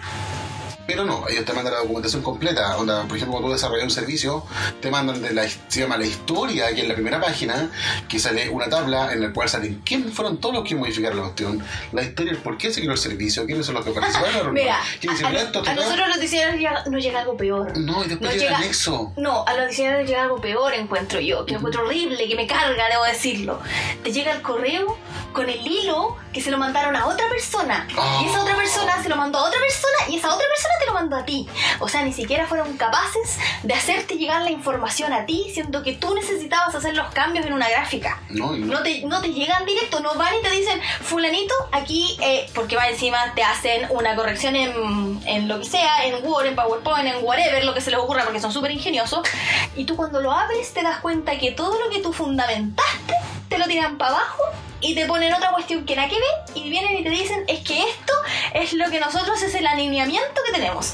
Pero 0.88 1.04
no, 1.04 1.26
ellos 1.28 1.44
te 1.46 1.54
mandan 1.54 1.74
la 1.74 1.80
documentación 1.82 2.22
completa. 2.24 2.78
Onda, 2.78 3.04
por 3.04 3.18
ejemplo, 3.18 3.34
cuando 3.34 3.50
tú 3.50 3.54
desarrollas 3.54 3.84
un 3.84 3.92
servicio, 3.92 4.46
te 4.82 4.90
mandan 4.90 5.22
de 5.22 5.34
la, 5.34 5.46
se 5.48 5.82
llama 5.82 5.98
la 5.98 6.06
historia, 6.06 6.74
que 6.74 6.82
en 6.82 6.88
la 6.88 6.94
primera 6.96 7.20
página, 7.20 7.70
que 8.08 8.18
sale 8.20 8.50
una 8.50 8.70
tabla 8.70 9.12
en 9.14 9.22
la 9.22 9.34
cual 9.34 9.50
salen 9.50 9.82
quiénes 9.86 10.14
fueron 10.14 10.38
todos 10.38 10.56
los 10.56 10.64
que 10.64 10.76
modificaron 10.76 11.18
la 11.18 11.24
cuestión, 11.24 11.64
la 11.92 12.02
historia, 12.04 12.32
el 12.32 12.38
por 12.40 12.58
qué 12.58 12.72
se 12.74 12.80
creó 12.80 12.94
el 12.94 12.98
servicio, 12.98 13.46
quiénes 13.46 13.66
son 13.66 13.76
los 13.76 13.84
que 13.86 13.92
participaron. 13.92 14.54
Mira, 14.54 14.78
quiénes 15.02 15.22
a, 15.24 15.28
a- 15.28 15.34
esto, 15.34 15.60
a 15.60 15.64
tal. 15.64 15.76
nosotros 15.76 16.08
los 16.08 16.20
diseñadores 16.22 16.88
nos 16.90 17.04
llega 17.04 17.20
algo 17.20 17.36
peor. 17.36 17.78
No, 17.78 18.06
y 18.06 18.08
después 18.08 18.32
llega 18.32 18.44
el 18.44 18.48
llega- 18.50 18.58
anexo. 18.58 19.14
No, 19.18 19.44
a 19.46 19.54
los 19.56 19.68
diseñadores 19.70 20.08
llega 20.08 20.24
algo 20.24 20.40
peor, 20.40 20.74
encuentro 20.74 21.20
yo, 21.20 21.46
que 21.46 21.56
encuentro 21.56 21.84
horrible, 21.86 22.28
que 22.28 22.36
me 22.36 22.48
carga, 22.48 22.88
debo 22.90 23.04
decirlo. 23.04 23.60
Te 24.04 24.12
llega 24.14 24.32
el 24.34 24.42
correo 24.42 24.98
con 25.34 25.50
el 25.50 25.60
hilo 25.68 26.16
que 26.38 26.44
se 26.44 26.52
lo 26.52 26.60
mandaron 26.60 26.96
a 26.96 27.08
otra 27.08 27.28
persona. 27.30 27.88
Ah. 27.98 28.22
Y 28.22 28.28
esa 28.28 28.44
otra 28.44 28.56
persona 28.56 29.02
se 29.02 29.10
lo 29.10 29.16
mandó 29.16 29.40
a 29.40 29.48
otra 29.48 29.60
persona 29.60 29.98
y 30.08 30.18
esa 30.18 30.32
otra 30.36 30.46
persona 30.48 30.74
te 30.80 30.86
lo 30.86 30.94
mandó 30.94 31.16
a 31.16 31.26
ti. 31.26 31.48
O 31.80 31.88
sea, 31.88 32.04
ni 32.04 32.14
siquiera 32.14 32.46
fueron 32.46 32.78
capaces 32.78 33.40
de 33.64 33.74
hacerte 33.74 34.18
llegar 34.18 34.44
la 34.44 34.52
información 34.52 35.14
a 35.14 35.26
ti, 35.26 35.50
siendo 35.52 35.82
que 35.82 35.94
tú 35.94 36.14
necesitabas 36.14 36.76
hacer 36.76 36.96
los 36.96 37.08
cambios 37.08 37.44
en 37.48 37.54
una 37.54 37.68
gráfica. 37.68 38.22
No, 38.30 38.52
no. 38.52 38.68
No 38.68 38.84
te, 38.84 39.02
no 39.06 39.20
te 39.20 39.34
llegan 39.34 39.66
directo, 39.66 40.00
no 40.00 40.14
van 40.14 40.36
y 40.36 40.44
te 40.44 40.52
dicen, 40.52 40.80
fulanito, 41.02 41.56
aquí, 41.72 42.16
eh, 42.22 42.48
porque 42.54 42.76
va 42.76 42.88
encima, 42.88 43.34
te 43.34 43.42
hacen 43.42 43.88
una 43.90 44.16
corrección 44.16 44.56
en, 44.56 45.20
en 45.26 45.48
lo 45.48 45.58
que 45.58 45.66
sea, 45.66 46.06
en 46.06 46.24
Word, 46.24 46.46
en 46.46 46.56
PowerPoint, 46.56 47.08
en 47.08 47.26
whatever, 47.26 47.66
lo 47.66 47.74
que 47.74 47.82
se 47.82 47.90
les 47.90 48.00
ocurra, 48.00 48.26
porque 48.26 48.40
son 48.40 48.54
súper 48.54 48.70
ingeniosos. 48.70 49.28
Y 49.76 49.86
tú 49.86 49.96
cuando 49.96 50.22
lo 50.22 50.32
abres 50.32 50.72
te 50.72 50.84
das 50.84 51.00
cuenta 51.00 51.40
que 51.40 51.50
todo 51.50 51.80
lo 51.80 51.90
que 51.90 51.98
tú 51.98 52.14
fundamentaste, 52.14 53.16
te 53.50 53.58
lo 53.58 53.66
tiran 53.66 53.98
para 53.98 54.12
abajo 54.12 54.44
y 54.82 54.94
te 54.96 55.06
ponen 55.06 55.34
otra 55.34 55.52
cuestión 55.52 55.86
que 55.86 55.96
nada 55.96 56.08
que 56.08 56.16
ver 56.16 56.56
y 56.56 56.70
vienen 56.70 56.98
y 56.98 57.04
te 57.04 57.10
dicen, 57.10 57.44
es 57.48 57.60
que 57.62 57.80
esto 57.80 58.14
es 58.54 58.74
lo 58.74 58.90
que 58.90 59.00
nosotros 59.00 59.42
es 59.42 59.54
el 59.56 59.66
alineamiento 59.68 60.42
que 60.46 60.52
tenemos. 60.52 60.94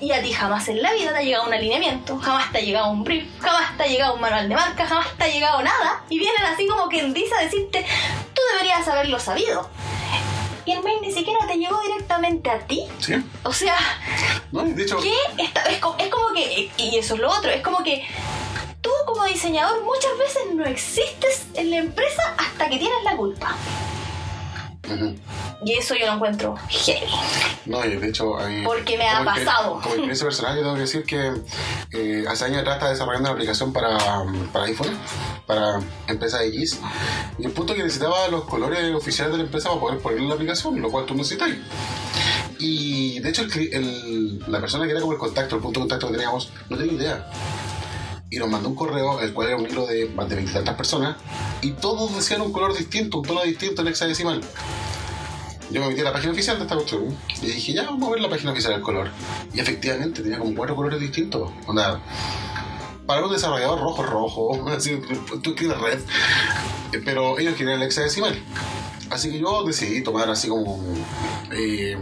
Y 0.00 0.12
a 0.12 0.22
ti 0.22 0.32
jamás 0.32 0.66
en 0.68 0.82
la 0.82 0.92
vida 0.92 1.12
te 1.12 1.18
ha 1.18 1.22
llegado 1.22 1.46
un 1.46 1.54
alineamiento, 1.54 2.18
jamás 2.18 2.50
te 2.52 2.58
ha 2.58 2.60
llegado 2.60 2.90
un 2.90 3.04
brief, 3.04 3.24
jamás 3.40 3.76
te 3.76 3.84
ha 3.84 3.86
llegado 3.86 4.14
un 4.14 4.20
manual 4.20 4.48
de 4.48 4.54
marca, 4.54 4.86
jamás 4.86 5.06
te 5.16 5.24
ha 5.24 5.28
llegado 5.28 5.62
nada. 5.62 6.02
Y 6.08 6.18
vienen 6.18 6.42
así 6.44 6.66
como 6.66 6.88
quien 6.88 7.12
dice 7.14 7.34
a 7.38 7.42
decirte, 7.42 7.84
tú 8.34 8.40
deberías 8.52 8.86
haberlo 8.88 9.18
sabido. 9.20 9.68
y 10.66 10.72
el 10.72 10.82
mail 10.82 10.98
ni 11.00 11.10
siquiera 11.12 11.40
te 11.48 11.56
llegó 11.56 11.80
directamente 11.80 12.50
a 12.50 12.58
ti. 12.60 12.84
Sí. 13.00 13.14
O 13.44 13.52
sea, 13.52 13.76
No, 14.52 14.66
y 14.66 14.72
de 14.72 14.82
hecho, 14.84 14.98
¿qué? 15.00 15.14
Esta- 15.38 15.62
es, 15.62 15.76
es 15.98 16.08
como 16.08 16.32
que, 16.34 16.70
y 16.76 16.96
eso 16.98 17.14
es 17.14 17.20
lo 17.20 17.30
otro, 17.30 17.50
es 17.50 17.62
como 17.62 17.82
que 17.82 18.04
tú 18.80 18.90
como 19.06 19.24
diseñador 19.24 19.82
muchas 19.84 20.16
veces 20.18 20.42
no 20.54 20.64
existes 20.64 21.46
en 21.54 21.70
la 21.70 21.78
empresa 21.78 22.22
hasta 22.38 22.68
que 22.68 22.78
tienes 22.78 23.02
la 23.04 23.16
culpa. 23.16 23.54
Y 25.64 25.74
eso 25.74 25.94
yo 25.94 26.06
lo 26.06 26.14
encuentro 26.14 26.56
heavy. 26.68 27.06
No, 27.66 27.84
y 27.84 27.94
de 27.96 28.08
hecho, 28.08 28.36
hay- 28.38 28.64
Porque 28.64 28.96
me 28.98 29.06
ha 29.08 29.22
pasado. 29.24 29.74
Como 29.74 29.84
experiencia 29.94 30.24
personal, 30.26 30.56
yo 30.56 30.62
tengo 30.62 30.74
que 30.74 30.80
decir 30.80 31.04
que 31.04 31.32
eh, 31.92 32.24
hace 32.28 32.46
años 32.46 32.58
atrás 32.58 32.76
estaba 32.76 32.90
desarrollando 32.90 33.28
una 33.28 33.34
aplicación 33.36 33.72
para, 33.72 33.98
para 34.52 34.64
iPhone, 34.64 34.98
para 35.46 35.78
empresa 36.08 36.42
X, 36.44 36.80
y 37.38 37.44
el 37.44 37.52
punto 37.52 37.74
que 37.74 37.82
necesitaba 37.84 38.26
los 38.28 38.44
colores 38.44 38.92
oficiales 38.94 39.32
de 39.32 39.38
la 39.38 39.44
empresa 39.44 39.68
para 39.68 39.80
poder 39.80 39.98
ponerle 40.00 40.26
la 40.26 40.34
aplicación, 40.34 40.80
lo 40.80 40.90
cual 40.90 41.04
tú 41.06 41.14
necesitas. 41.14 41.50
Y 42.58 43.20
de 43.20 43.28
hecho, 43.28 43.42
el 43.42 43.74
el- 43.74 44.44
la 44.48 44.60
persona 44.60 44.86
que 44.86 44.90
era 44.92 45.00
como 45.00 45.12
el 45.12 45.18
contacto, 45.18 45.54
el 45.56 45.62
punto 45.62 45.78
de 45.80 45.82
contacto 45.84 46.06
que 46.08 46.14
teníamos, 46.14 46.50
no 46.68 46.76
tenía 46.76 46.92
idea. 46.94 47.30
Y 48.30 48.38
nos 48.38 48.48
mandó 48.48 48.68
un 48.68 48.76
correo, 48.76 49.20
el 49.20 49.32
cual 49.34 49.48
era 49.48 49.56
un 49.56 49.68
hilo 49.68 49.86
de 49.86 50.08
más 50.10 50.28
de 50.28 50.36
veintitantas 50.36 50.76
personas, 50.76 51.16
y 51.62 51.72
todos 51.72 52.14
decían 52.14 52.40
un 52.42 52.52
color 52.52 52.76
distinto, 52.76 53.18
un 53.18 53.24
tono 53.24 53.42
distinto 53.42 53.82
en 53.82 53.88
hexadecimal. 53.88 54.40
Yo 55.70 55.80
me 55.80 55.88
metí 55.88 56.00
a 56.00 56.04
la 56.04 56.12
página 56.12 56.32
oficial 56.32 56.56
de 56.56 56.62
esta 56.62 56.74
cuestión 56.74 57.16
y 57.42 57.46
dije, 57.46 57.72
ya 57.72 57.84
vamos 57.84 58.08
a 58.08 58.12
ver 58.12 58.20
la 58.20 58.28
página 58.30 58.52
oficial 58.52 58.72
del 58.74 58.82
color. 58.82 59.10
Y 59.52 59.60
efectivamente 59.60 60.22
tenía 60.22 60.38
como 60.38 60.54
cuatro 60.54 60.74
colores 60.74 61.00
distintos. 61.00 61.50
Onda, 61.66 62.00
para 63.06 63.24
un 63.24 63.32
desarrollador 63.32 63.80
rojo, 63.80 64.02
rojo, 64.04 64.68
así, 64.76 65.00
tú 65.42 65.50
escribes 65.50 65.80
red, 65.80 65.98
pero 67.04 67.38
ellos 67.38 67.56
querían 67.56 67.80
el 67.80 67.86
hexadecimal. 67.86 68.40
Así 69.10 69.32
que 69.32 69.40
yo 69.40 69.64
decidí 69.64 70.02
tomar 70.02 70.30
así 70.30 70.46
como, 70.46 70.80
eh, 71.50 71.98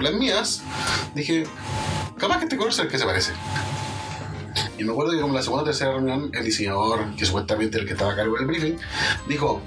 las 0.00 0.12
mías, 0.14 0.62
dije, 1.14 1.44
capaz 2.18 2.38
que 2.38 2.44
este 2.44 2.56
color 2.56 2.72
sea 2.72 2.86
el 2.86 2.90
que 2.90 2.98
se 2.98 3.04
parece. 3.04 3.32
Y 4.78 4.84
me 4.84 4.92
acuerdo 4.92 5.12
que 5.12 5.20
como 5.20 5.34
la 5.34 5.42
segunda 5.42 5.62
o 5.62 5.66
tercera 5.66 5.92
reunión, 5.92 6.30
el 6.32 6.44
diseñador, 6.44 7.14
que 7.16 7.24
supuestamente 7.24 7.78
el 7.78 7.86
que 7.86 7.92
estaba 7.92 8.12
a 8.12 8.16
cargo 8.16 8.36
del 8.36 8.46
briefing, 8.46 8.76
dijo, 9.28 9.60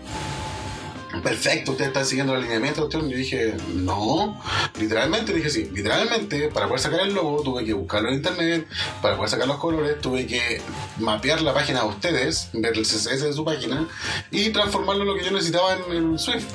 perfecto, 1.21 1.71
ustedes 1.71 1.89
están 1.89 2.05
siguiendo 2.05 2.33
el 2.33 2.39
alineamiento. 2.39 2.81
cuestión". 2.81 3.09
Yo 3.09 3.17
dije, 3.17 3.55
no, 3.75 4.41
literalmente, 4.79 5.33
dije 5.33 5.49
sí, 5.49 5.69
literalmente, 5.73 6.49
para 6.49 6.67
poder 6.67 6.81
sacar 6.81 7.01
el 7.01 7.13
logo 7.13 7.43
tuve 7.43 7.65
que 7.65 7.73
buscarlo 7.73 8.09
en 8.09 8.15
internet, 8.15 8.67
para 9.01 9.15
poder 9.15 9.29
sacar 9.29 9.47
los 9.47 9.57
colores 9.57 9.99
tuve 10.01 10.25
que 10.25 10.61
mapear 10.99 11.41
la 11.41 11.53
página 11.53 11.81
a 11.81 11.85
ustedes, 11.85 12.49
ver 12.53 12.77
el 12.77 12.83
CSS 12.83 13.21
de 13.21 13.33
su 13.33 13.45
página 13.45 13.87
y 14.31 14.49
transformarlo 14.49 15.03
en 15.03 15.09
lo 15.09 15.15
que 15.15 15.25
yo 15.25 15.31
necesitaba 15.31 15.73
en, 15.73 15.93
en 15.93 16.19
Swift. 16.19 16.45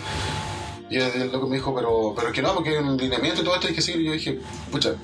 Y 0.90 0.96
el 0.96 1.30
loco 1.30 1.46
me 1.46 1.56
dijo, 1.56 1.74
pero, 1.74 2.14
pero 2.16 2.28
es 2.28 2.34
que 2.34 2.42
no, 2.42 2.54
porque 2.54 2.70
hay 2.70 2.76
un 2.76 2.88
alineamiento 2.88 3.42
y 3.42 3.44
todo 3.44 3.54
esto 3.54 3.68
hay 3.68 3.74
que 3.74 3.82
seguir. 3.82 4.00
Y 4.02 4.04
yo 4.06 4.12
dije, 4.12 4.40
pucha, 4.70 4.94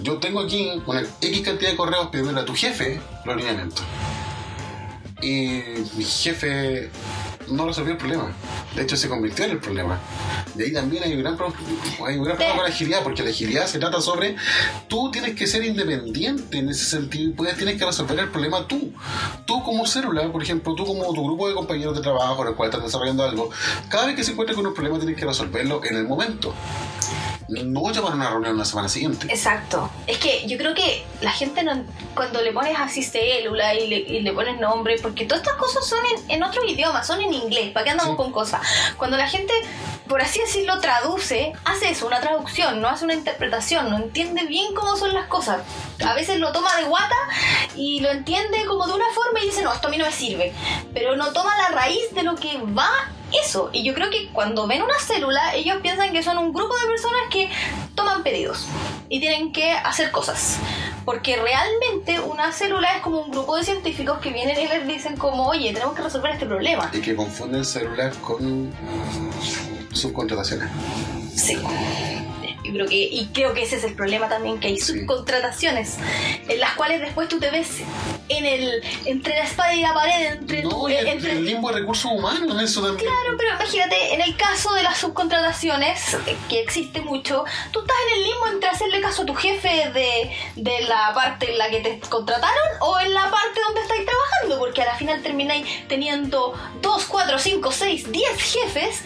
yo 0.00 0.18
tengo 0.18 0.40
aquí 0.40 0.70
una 0.86 1.00
X 1.00 1.40
cantidad 1.40 1.70
de 1.70 1.76
correos 1.76 2.08
pidiéndole 2.08 2.40
a 2.40 2.44
tu 2.44 2.54
jefe 2.54 3.00
los 3.24 3.36
lineamientos. 3.36 3.82
Y 5.20 5.62
mi 5.96 6.04
jefe 6.04 6.90
no 7.50 7.66
resolvió 7.66 7.92
el 7.92 7.98
problema. 7.98 8.32
De 8.74 8.82
hecho, 8.82 8.96
se 8.96 9.08
convirtió 9.08 9.44
en 9.44 9.52
el 9.52 9.58
problema. 9.58 9.98
De 10.54 10.64
ahí 10.64 10.72
también 10.72 11.02
hay 11.04 11.12
un 11.14 11.22
gran, 11.22 11.36
hay 12.06 12.16
un 12.16 12.24
gran 12.24 12.36
problema 12.36 12.56
con 12.56 12.64
la 12.64 12.70
agilidad, 12.70 13.02
porque 13.02 13.22
la 13.22 13.30
agilidad 13.30 13.66
se 13.66 13.78
trata 13.78 14.00
sobre 14.00 14.36
tú 14.88 15.10
tienes 15.10 15.34
que 15.34 15.46
ser 15.46 15.64
independiente 15.64 16.58
en 16.58 16.68
ese 16.68 16.84
sentido 16.84 17.30
y 17.30 17.32
puedes- 17.32 17.56
tienes 17.56 17.76
que 17.78 17.84
resolver 17.84 18.18
el 18.18 18.28
problema 18.30 18.66
tú. 18.66 18.92
Tú 19.46 19.62
como 19.62 19.86
célula, 19.86 20.30
por 20.32 20.42
ejemplo, 20.42 20.74
tú 20.74 20.84
como 20.86 21.04
tu 21.12 21.24
grupo 21.24 21.48
de 21.48 21.54
compañeros 21.54 21.94
de 21.96 22.02
trabajo 22.02 22.42
en 22.42 22.48
el 22.48 22.54
cual 22.54 22.68
estás 22.70 22.84
desarrollando 22.84 23.24
algo, 23.24 23.50
cada 23.88 24.06
vez 24.06 24.16
que 24.16 24.24
se 24.24 24.32
encuentre 24.32 24.54
con 24.54 24.66
un 24.66 24.74
problema 24.74 24.98
tienes 24.98 25.16
que 25.16 25.24
resolverlo 25.24 25.80
en 25.84 25.96
el 25.96 26.06
momento. 26.06 26.54
No 27.48 27.90
llamar 27.90 28.12
a 28.12 28.14
una 28.14 28.30
reunión 28.30 28.58
la 28.58 28.64
semana 28.66 28.88
siguiente. 28.90 29.26
Exacto. 29.30 29.90
Es 30.06 30.18
que 30.18 30.46
yo 30.46 30.58
creo 30.58 30.74
que 30.74 31.04
la 31.22 31.30
gente 31.30 31.62
no- 31.62 31.82
cuando 32.14 32.42
le 32.42 32.52
pones 32.52 32.78
así 32.78 33.02
célula 33.02 33.74
y 33.74 33.86
le, 33.88 33.96
y 33.96 34.20
le 34.20 34.32
pones 34.34 34.60
nombre, 34.60 34.96
porque 35.00 35.24
todas 35.24 35.42
estas 35.42 35.56
cosas 35.58 35.86
son 35.86 35.98
en, 36.04 36.30
en 36.30 36.42
otro 36.42 36.62
idioma, 36.64 37.02
son 37.02 37.20
en 37.22 37.32
inglés, 37.32 37.70
¿para 37.72 37.84
qué 37.84 37.90
andamos 37.92 38.12
Sí. 38.12 38.16
con 38.18 38.32
cosas? 38.32 38.60
Cuando 38.98 39.16
la 39.16 39.26
gente, 39.28 39.52
por 40.08 40.20
así 40.20 40.40
decirlo, 40.40 40.78
traduce, 40.80 41.52
hace 41.64 41.90
eso, 41.90 42.06
una 42.06 42.20
traducción, 42.20 42.82
no 42.82 42.88
hace 42.88 43.04
una 43.06 43.14
interpretación, 43.14 43.88
no 43.90 43.96
entiende 43.96 44.44
bien 44.44 44.74
cómo 44.74 44.96
son 44.96 45.14
las 45.14 45.26
cosas. 45.26 45.62
A 46.04 46.12
veces 46.14 46.38
lo 46.38 46.52
toma 46.52 46.76
de 46.76 46.84
guata 46.84 47.16
y 47.74 48.00
lo 48.00 48.10
entiende 48.10 48.66
como 48.66 48.86
de 48.86 48.92
una 48.92 49.08
forma 49.14 49.40
y 49.40 49.46
dice, 49.46 49.62
no, 49.62 49.72
esto 49.72 49.88
a 49.88 49.90
mí 49.90 49.96
no 49.96 50.04
me 50.04 50.12
sirve. 50.12 50.52
Pero 50.92 51.16
no 51.16 51.32
toma 51.32 51.56
la 51.56 51.68
raíz 51.68 52.12
de 52.14 52.22
lo 52.24 52.34
que 52.34 52.58
va 52.58 52.90
eso. 53.32 53.70
Y 53.72 53.84
yo 53.84 53.94
creo 53.94 54.10
que 54.10 54.28
cuando 54.32 54.66
ven 54.66 54.82
una 54.82 54.98
célula, 54.98 55.54
ellos 55.54 55.78
piensan 55.82 56.12
que 56.12 56.22
son 56.22 56.38
un 56.38 56.52
grupo 56.52 56.74
de 56.76 56.86
personas 56.86 57.20
que 57.30 57.48
toman 57.94 58.22
pedidos 58.22 58.66
y 59.08 59.20
tienen 59.20 59.52
que 59.52 59.72
hacer 59.72 60.10
cosas. 60.10 60.58
Porque 61.04 61.36
realmente 61.36 62.20
una 62.20 62.52
célula 62.52 62.96
es 62.96 63.02
como 63.02 63.20
un 63.20 63.30
grupo 63.30 63.56
de 63.56 63.64
científicos 63.64 64.18
que 64.18 64.30
vienen 64.30 64.60
y 64.60 64.66
les 64.66 64.86
dicen 64.86 65.16
como, 65.16 65.46
oye, 65.48 65.72
tenemos 65.72 65.94
que 65.94 66.02
resolver 66.02 66.32
este 66.32 66.46
problema. 66.46 66.90
Y 66.92 67.00
que 67.00 67.16
confunden 67.16 67.64
celular 67.64 68.12
con 68.20 68.72
subcontrataciones. 69.92 70.68
Sí. 71.34 71.58
Yo 72.68 72.74
creo 72.74 72.86
que, 72.86 72.96
y 72.96 73.26
creo 73.32 73.54
que 73.54 73.62
ese 73.62 73.76
es 73.76 73.84
el 73.84 73.94
problema 73.94 74.28
también, 74.28 74.60
que 74.60 74.68
hay 74.68 74.78
subcontrataciones 74.78 75.96
en 76.48 76.60
las 76.60 76.72
cuales 76.74 77.00
después 77.00 77.28
tú 77.28 77.38
te 77.40 77.50
ves 77.50 77.68
en 78.28 78.44
el 78.44 78.82
entre 79.06 79.34
la 79.36 79.44
espada 79.44 79.74
y 79.74 79.80
la 79.80 79.94
pared, 79.94 80.32
entre, 80.32 80.62
No, 80.62 80.68
tu- 80.70 80.88
y 80.88 80.94
el, 80.94 81.06
entre- 81.06 81.32
el 81.32 81.44
limbo 81.46 81.70
de 81.72 81.80
recursos 81.80 82.10
humanos 82.12 82.42
en 82.54 82.60
eso 82.60 82.82
también. 82.82 83.08
Claro, 83.10 83.36
pero 83.38 83.54
imagínate, 83.54 84.14
en 84.14 84.20
el 84.20 84.36
caso 84.36 84.72
de 84.74 84.82
las 84.82 84.98
subcontrataciones, 84.98 86.14
eh, 86.26 86.36
que 86.48 86.60
existe 86.60 87.00
mucho, 87.00 87.44
tú 87.72 87.80
estás 87.80 87.96
en 88.12 88.18
el 88.18 88.24
limbo 88.24 88.46
entre 88.48 88.68
hacerle 88.68 89.00
caso 89.00 89.22
a 89.22 89.26
tu 89.26 89.34
jefe 89.34 89.68
de, 89.94 90.30
de 90.56 90.80
la 90.82 91.12
parte 91.14 91.50
en 91.52 91.58
la 91.58 91.70
que 91.70 91.80
te 91.80 92.00
contrataron 92.08 92.66
o 92.80 93.00
en 93.00 93.14
la 93.14 93.30
parte 93.30 93.60
donde 93.64 93.80
estáis 93.80 94.02
trabajando, 94.04 94.58
porque 94.58 94.82
a 94.82 94.86
la 94.86 94.94
final 94.96 95.22
termináis 95.22 95.66
teniendo 95.88 96.52
2, 96.82 97.04
4, 97.06 97.38
5, 97.38 97.72
6, 97.72 98.12
10 98.12 98.40
jefes 98.42 99.02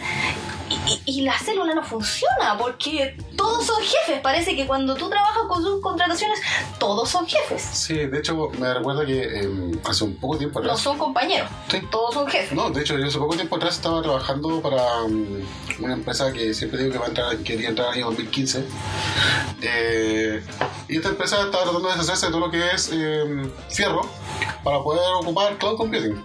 y, 0.87 1.01
y- 1.05 1.21
la 1.21 1.37
célula 1.39 1.73
no 1.73 1.83
funciona, 1.83 2.57
porque 2.57 3.15
todos 3.37 3.65
son 3.65 3.81
jefes. 3.81 4.19
Parece 4.21 4.55
que 4.55 4.65
cuando 4.67 4.95
tú 4.95 5.09
trabajas 5.09 5.43
con 5.47 5.63
subcontrataciones, 5.63 6.39
todos 6.79 7.09
son 7.09 7.25
jefes. 7.27 7.61
Sí, 7.61 7.93
de 7.95 8.19
hecho, 8.19 8.49
me 8.59 8.73
recuerda 8.73 9.05
que 9.05 9.21
eh, 9.41 9.49
hace 9.85 10.03
un 10.03 10.15
poco 10.17 10.37
tiempo 10.37 10.59
No 10.59 10.65
atrás. 10.65 10.81
son 10.81 10.97
compañeros, 10.97 11.49
Sí. 11.69 11.79
todos 11.91 12.13
son 12.13 12.27
jefes. 12.27 12.51
No, 12.53 12.69
de 12.69 12.81
hecho, 12.81 12.97
yo 12.97 13.07
hace 13.07 13.17
poco 13.19 13.35
tiempo 13.35 13.55
atrás 13.55 13.75
estaba 13.75 14.01
trabajando 14.01 14.61
para 14.61 14.83
mm, 15.07 15.83
una 15.83 15.93
empresa 15.93 16.31
que 16.33 16.53
siempre 16.53 16.79
digo 16.79 16.91
que 16.91 16.97
va 16.99 17.05
a 17.05 17.09
entrar, 17.09 17.37
quería 17.37 17.69
entrar 17.69 17.87
en 17.89 17.93
el 17.93 17.99
año 17.99 18.05
2015. 18.11 18.65
Eh, 19.61 20.43
y 20.89 20.97
esta 20.97 21.09
empresa 21.09 21.37
estaba 21.41 21.63
tratando 21.63 21.87
de 21.87 21.93
deshacerse 21.95 22.25
de 22.27 22.31
todo 22.31 22.41
lo 22.41 22.51
que 22.51 22.71
es 22.71 22.89
eh, 22.91 23.49
fierro 23.69 24.01
para 24.63 24.79
poder 24.83 25.01
ocupar 25.21 25.57
cloud 25.57 25.77
computing. 25.77 26.21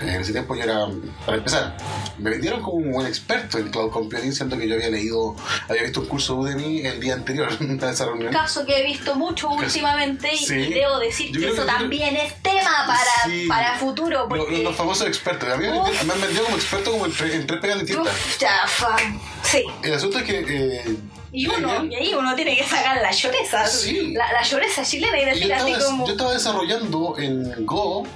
En 0.00 0.08
ese 0.20 0.32
tiempo 0.32 0.54
yo 0.56 0.62
era, 0.64 0.86
para 1.24 1.38
empezar, 1.38 1.76
me 2.18 2.30
vendieron 2.30 2.60
como 2.62 2.76
un 2.98 3.06
experto 3.06 3.58
en 3.58 3.70
cloud 3.70 3.90
computing, 3.90 4.32
siendo 4.32 4.58
que 4.58 4.66
yo 4.68 4.74
había 4.74 4.90
leído, 4.90 5.36
había 5.68 5.82
visto 5.84 6.00
un 6.00 6.06
curso 6.06 6.34
Udemy 6.36 6.80
el 6.84 7.00
día 7.00 7.14
anterior 7.14 7.48
a 7.82 7.90
esa 7.90 8.04
reunión. 8.06 8.32
caso 8.32 8.66
que 8.66 8.80
he 8.80 8.84
visto 8.84 9.14
mucho 9.14 9.48
últimamente 9.50 10.32
y- 10.34 10.38
Sí. 10.38 10.54
y 10.54 10.72
debo 10.74 10.98
decir 10.98 11.30
Yo 11.32 11.40
que 11.40 11.46
eso 11.48 11.62
que- 11.62 11.66
también 11.72 12.16
es 12.16 12.34
tema 12.42 12.84
para, 12.86 13.24
Sí. 13.32 13.46
para 13.48 13.78
futuro 13.78 14.26
porque 14.28 14.62
Los, 14.62 14.74
famosos 14.76 15.06
expertos. 15.06 15.48
A 15.48 15.56
mí 15.56 15.66
me, 15.68 15.78
Uf. 15.80 16.02
me 16.04 16.12
han 16.12 16.20
vendido 16.20 16.44
como 16.44 16.56
experto 16.56 16.90
como 16.90 17.06
en, 17.06 17.12
en 17.30 17.46
tres 17.46 17.60
pegas 17.60 17.78
distintas. 17.80 18.12
uf, 18.14 18.38
ya, 18.40 18.62
fa, 18.66 18.96
sí 19.42 19.64
El 19.82 19.94
asunto 19.94 20.18
es 20.18 20.24
que. 20.24 20.44
eh, 20.46 20.96
y 21.32 21.48
uno 21.48 21.84
y 21.84 21.94
ahí 21.96 22.14
uno 22.14 22.34
tiene 22.36 22.56
que 22.56 22.64
sacar 22.64 23.00
la 23.02 23.10
lloreza 23.10 23.66
Sí. 23.66 24.12
la, 24.12 24.32
la 24.32 24.42
lloreza 24.42 24.84
chilena 24.84 25.18
y 25.18 25.22
y 25.22 25.24
yo, 25.24 25.30
decir 25.30 25.50
estaba, 25.52 25.70
así 25.76 25.84
como 25.84 26.06
yo 26.06 26.12
estaba 26.12 26.32
desarrollando 26.32 27.14
en 27.18 27.66
Go 27.66 28.06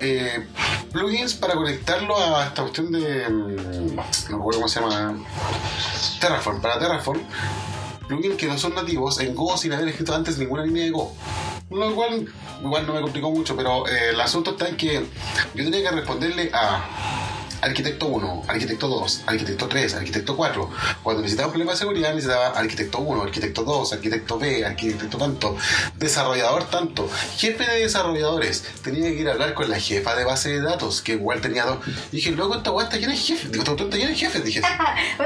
eh, 0.00 0.46
plugins 0.92 1.34
para 1.34 1.54
conectarlo 1.54 2.16
a 2.16 2.46
esta 2.46 2.62
cuestión 2.62 2.90
de. 2.92 3.28
mm, 3.28 3.96
No 3.96 4.36
recuerdo 4.38 4.60
cómo 4.60 4.68
se 4.68 4.80
llama. 4.80 5.14
Terraform. 6.20 6.60
Para 6.60 6.78
Terraform, 6.78 7.20
plugins 8.08 8.36
que 8.36 8.46
no 8.46 8.58
son 8.58 8.74
nativos 8.74 9.20
en 9.20 9.34
Go 9.34 9.56
sin 9.56 9.72
haber 9.72 9.88
escrito 9.88 10.14
antes 10.14 10.38
ninguna 10.38 10.64
línea 10.64 10.84
de 10.84 10.90
Go. 10.90 11.14
Lo 11.70 11.94
cual 11.94 12.26
igual 12.62 12.86
no 12.86 12.94
me 12.94 13.00
complicó 13.00 13.30
mucho, 13.30 13.54
pero 13.56 13.86
eh, 13.86 14.10
el 14.10 14.20
asunto 14.20 14.50
está 14.52 14.68
en 14.68 14.76
que 14.76 14.94
yo 15.54 15.64
tenía 15.64 15.82
que 15.88 15.90
responderle 15.96 16.50
a 16.52 16.80
arquitecto 17.62 18.06
1, 18.06 18.44
arquitecto 18.48 18.88
2, 18.88 19.22
arquitecto 19.26 19.68
3, 19.68 19.94
arquitecto 19.94 20.36
4. 20.36 20.70
Cuando 21.02 21.22
necesitaba 21.22 21.48
un 21.48 21.52
problema 21.52 21.72
de 21.72 21.78
seguridad 21.78 22.10
necesitaba 22.14 22.48
arquitecto 22.48 22.98
1, 22.98 23.22
arquitecto 23.22 23.62
2, 23.64 23.92
arquitecto 23.92 24.38
B, 24.38 24.64
arquitecto 24.64 25.18
tanto, 25.18 25.56
desarrollador 25.96 26.64
tanto, 26.70 27.08
jefe 27.36 27.64
de 27.66 27.80
desarrolladores. 27.80 28.62
Tenía 28.82 29.10
que 29.10 29.16
ir 29.20 29.28
a 29.28 29.32
hablar 29.32 29.54
con 29.54 29.68
la 29.70 29.78
jefa 29.78 30.14
de 30.14 30.24
base 30.24 30.50
de 30.50 30.60
datos, 30.62 31.00
que 31.02 31.12
igual 31.12 31.40
tenía 31.40 31.64
dos. 31.64 31.78
Y 32.12 32.16
dije, 32.16 32.30
luego 32.32 32.56
esta 32.56 32.70
guay 32.70 32.84
está 32.86 32.96
llena 32.96 33.12
de 33.12 33.18
jefes. 33.18 33.50
Digo, 33.52 33.64
esta 33.64 33.82
está 33.84 33.96
llena 33.96 34.10
de 34.10 34.16
jefes, 34.16 34.44
dije. 34.44 34.62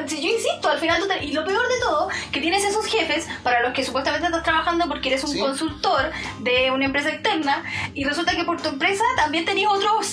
Si 0.07 0.21
yo 0.21 0.29
insisto, 0.29 0.69
al 0.69 0.79
final 0.79 1.01
tú 1.01 1.09
te- 1.09 1.25
Y 1.25 1.33
lo 1.33 1.45
peor 1.45 1.67
de 1.67 1.79
todo, 1.81 2.09
que 2.31 2.41
tienes 2.41 2.63
esos 2.65 2.85
jefes 2.87 3.27
para 3.43 3.63
los 3.63 3.73
que 3.73 3.85
supuestamente 3.85 4.27
estás 4.27 4.43
trabajando 4.43 4.87
porque 4.87 5.09
eres 5.09 5.25
un 5.25 5.31
Sí. 5.31 5.39
consultor 5.41 6.11
de 6.41 6.71
una 6.71 6.85
empresa 6.85 7.09
externa 7.11 7.65
y 7.95 8.05
resulta 8.05 8.37
que 8.37 8.45
por 8.45 8.61
tu 8.61 8.69
empresa 8.69 9.03
también 9.17 9.45
tenías 9.45 9.71
otros, 9.73 10.07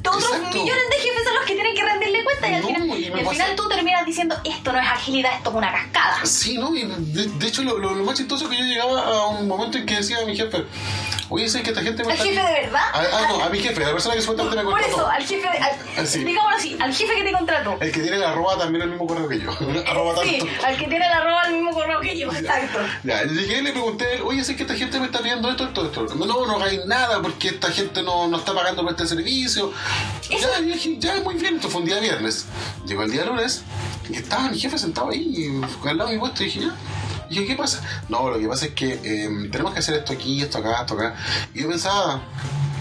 otros 0.00 0.22
Exacto. 0.24 0.58
millones 0.58 0.84
de 0.90 0.96
jefes 0.96 1.26
a 1.26 1.32
los 1.34 1.44
que 1.44 1.54
tienen 1.62 1.74
que 1.76 1.84
rendirle 1.84 2.24
cuenta 2.24 2.48
y 2.48 2.54
al 2.54 2.60
No, 2.62 2.66
final, 2.68 2.98
y 2.98 3.06
al 3.12 3.26
final 3.28 3.56
tú 3.56 3.68
terminas 3.68 4.04
diciendo 4.06 4.36
esto 4.44 4.72
no 4.72 4.80
es 4.80 4.86
agilidad, 4.88 5.36
esto 5.36 5.50
es 5.50 5.56
una 5.56 5.72
cascada. 5.72 6.26
Sí, 6.26 6.58
¿no? 6.58 6.74
Y 6.74 6.84
de, 6.84 7.26
de 7.26 7.46
hecho, 7.46 7.62
lo, 7.62 7.78
lo- 7.78 7.94
lo 7.94 8.04
más 8.04 8.16
chistoso 8.16 8.44
es 8.44 8.50
que 8.50 8.58
yo 8.58 8.64
llegaba 8.64 9.00
a 9.02 9.26
un 9.28 9.46
momento 9.48 9.78
en 9.78 9.86
que 9.86 9.96
decía 9.96 10.18
a 10.18 10.24
mi 10.24 10.36
jefe, 10.36 10.64
oye, 11.28 11.48
¿sabes 11.48 11.64
que 11.64 11.70
esta 11.70 11.82
gente 11.82 12.04
me 12.04 12.12
¿Al 12.12 12.18
está... 12.18 12.28
jefe 12.30 12.46
de 12.52 12.60
verdad? 12.66 12.80
Ah, 12.92 13.02
ah, 13.12 13.26
no, 13.28 13.44
a 13.44 13.48
mi 13.48 13.58
jefe, 13.60 13.82
a 13.82 13.86
la 13.86 13.92
persona 13.92 14.14
que 14.14 14.20
supuestamente 14.22 14.56
me 14.56 14.62
Por 14.64 14.72
contrató. 14.80 14.96
eso, 15.02 15.08
al 15.10 15.22
jefe 15.22 15.48
de, 15.50 15.58
al- 15.58 15.78
Ah, 15.98 16.06
sí. 16.06 16.24
digámoslo 16.24 16.56
así, 16.56 16.76
al 16.80 16.92
jefe 16.94 17.14
que 17.14 17.22
te 17.24 17.32
contrató. 17.32 17.76
El 17.80 17.92
que 17.92 18.00
tiene 18.00 18.18
la 18.18 18.30
arroba 18.30 18.56
también 18.58 18.82
el 18.82 18.90
mismo 18.90 19.06
correo 19.06 19.28
que 19.28 19.40
yo. 19.40 19.50
arroba 19.86 20.14
Sí, 20.22 20.38
tanto. 20.38 20.66
al 20.66 20.76
que 20.76 20.86
tiene 20.88 21.08
la 21.08 21.16
arroba 21.18 21.42
al 21.42 21.52
mismo 21.52 21.70
correo 21.72 22.00
que 22.00 22.18
yo, 22.18 22.32
exacto. 22.32 22.78
Ya, 23.04 23.22
llegué 23.24 23.58
y 23.58 23.62
le 23.62 23.72
pregunté 23.72 24.18
a 24.18 24.24
oye, 24.24 24.42
sé 24.44 24.56
que 24.56 24.62
esta 24.62 24.74
gente 24.74 24.98
me 25.00 25.06
está 25.06 25.20
pidiendo 25.20 25.50
esto, 25.50 25.64
esto, 25.64 25.84
esto. 25.86 26.14
No, 26.14 26.26
no, 26.46 26.56
hagáis 26.56 26.84
nada 26.86 27.20
porque 27.22 27.48
esta 27.48 27.70
gente 27.70 28.02
no, 28.02 28.26
no 28.28 28.38
está 28.38 28.54
pagando 28.54 28.82
por 28.82 28.90
este 28.92 29.06
servicio. 29.06 29.72
Ya, 30.30 30.58
y 30.60 30.64
dije, 30.64 30.96
ya, 30.98 31.16
muy 31.22 31.34
bien, 31.34 31.51
esto 31.56 31.68
fue 31.68 31.80
un 31.82 31.86
día 31.86 32.00
viernes. 32.00 32.46
Llegó 32.86 33.02
el 33.02 33.10
día 33.10 33.24
lunes 33.24 33.62
y 34.08 34.16
estaba 34.16 34.50
mi 34.50 34.58
jefe 34.58 34.78
sentado 34.78 35.10
ahí, 35.10 35.60
al 35.84 35.96
lado 35.96 36.10
de 36.10 36.16
mi 36.16 36.20
puesto, 36.20 36.42
y 36.42 36.46
dije, 36.46 36.60
ya. 36.60 36.74
Y 37.30 37.46
¿qué 37.46 37.54
pasa? 37.54 37.80
No, 38.08 38.30
lo 38.30 38.38
que 38.38 38.46
pasa 38.46 38.66
es 38.66 38.72
que 38.72 39.00
eh, 39.02 39.48
tenemos 39.50 39.72
que 39.72 39.78
hacer 39.78 39.94
esto 39.94 40.12
aquí, 40.12 40.42
esto 40.42 40.58
acá, 40.58 40.80
esto 40.80 40.94
acá. 40.94 41.14
Y 41.54 41.62
yo 41.62 41.68
pensaba, 41.68 42.20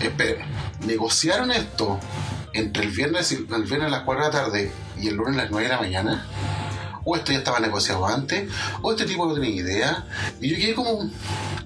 espere, 0.02 0.46
negociaron 0.86 1.52
esto 1.52 2.00
entre 2.54 2.84
el 2.84 2.92
viernes, 2.92 3.32
y, 3.32 3.36
el 3.36 3.64
viernes 3.64 3.88
a 3.88 3.90
las 3.90 4.02
4 4.02 4.26
de 4.26 4.32
la 4.32 4.44
tarde 4.44 4.72
y 5.00 5.08
el 5.08 5.16
lunes 5.16 5.36
a 5.36 5.44
las 5.44 5.52
9 5.52 5.68
de 5.68 5.74
la 5.74 5.82
mañana 5.82 6.26
o 7.04 7.16
esto 7.16 7.32
ya 7.32 7.39
estaba 7.39 7.60
negociado 7.60 8.06
antes, 8.06 8.49
o 8.82 8.91
este 8.91 9.06
tipo 9.06 9.26
no 9.26 9.34
tenía 9.34 9.49
idea. 9.49 10.06
Y 10.39 10.49
yo 10.52 10.58
quedé 10.58 10.76
como. 10.76 11.10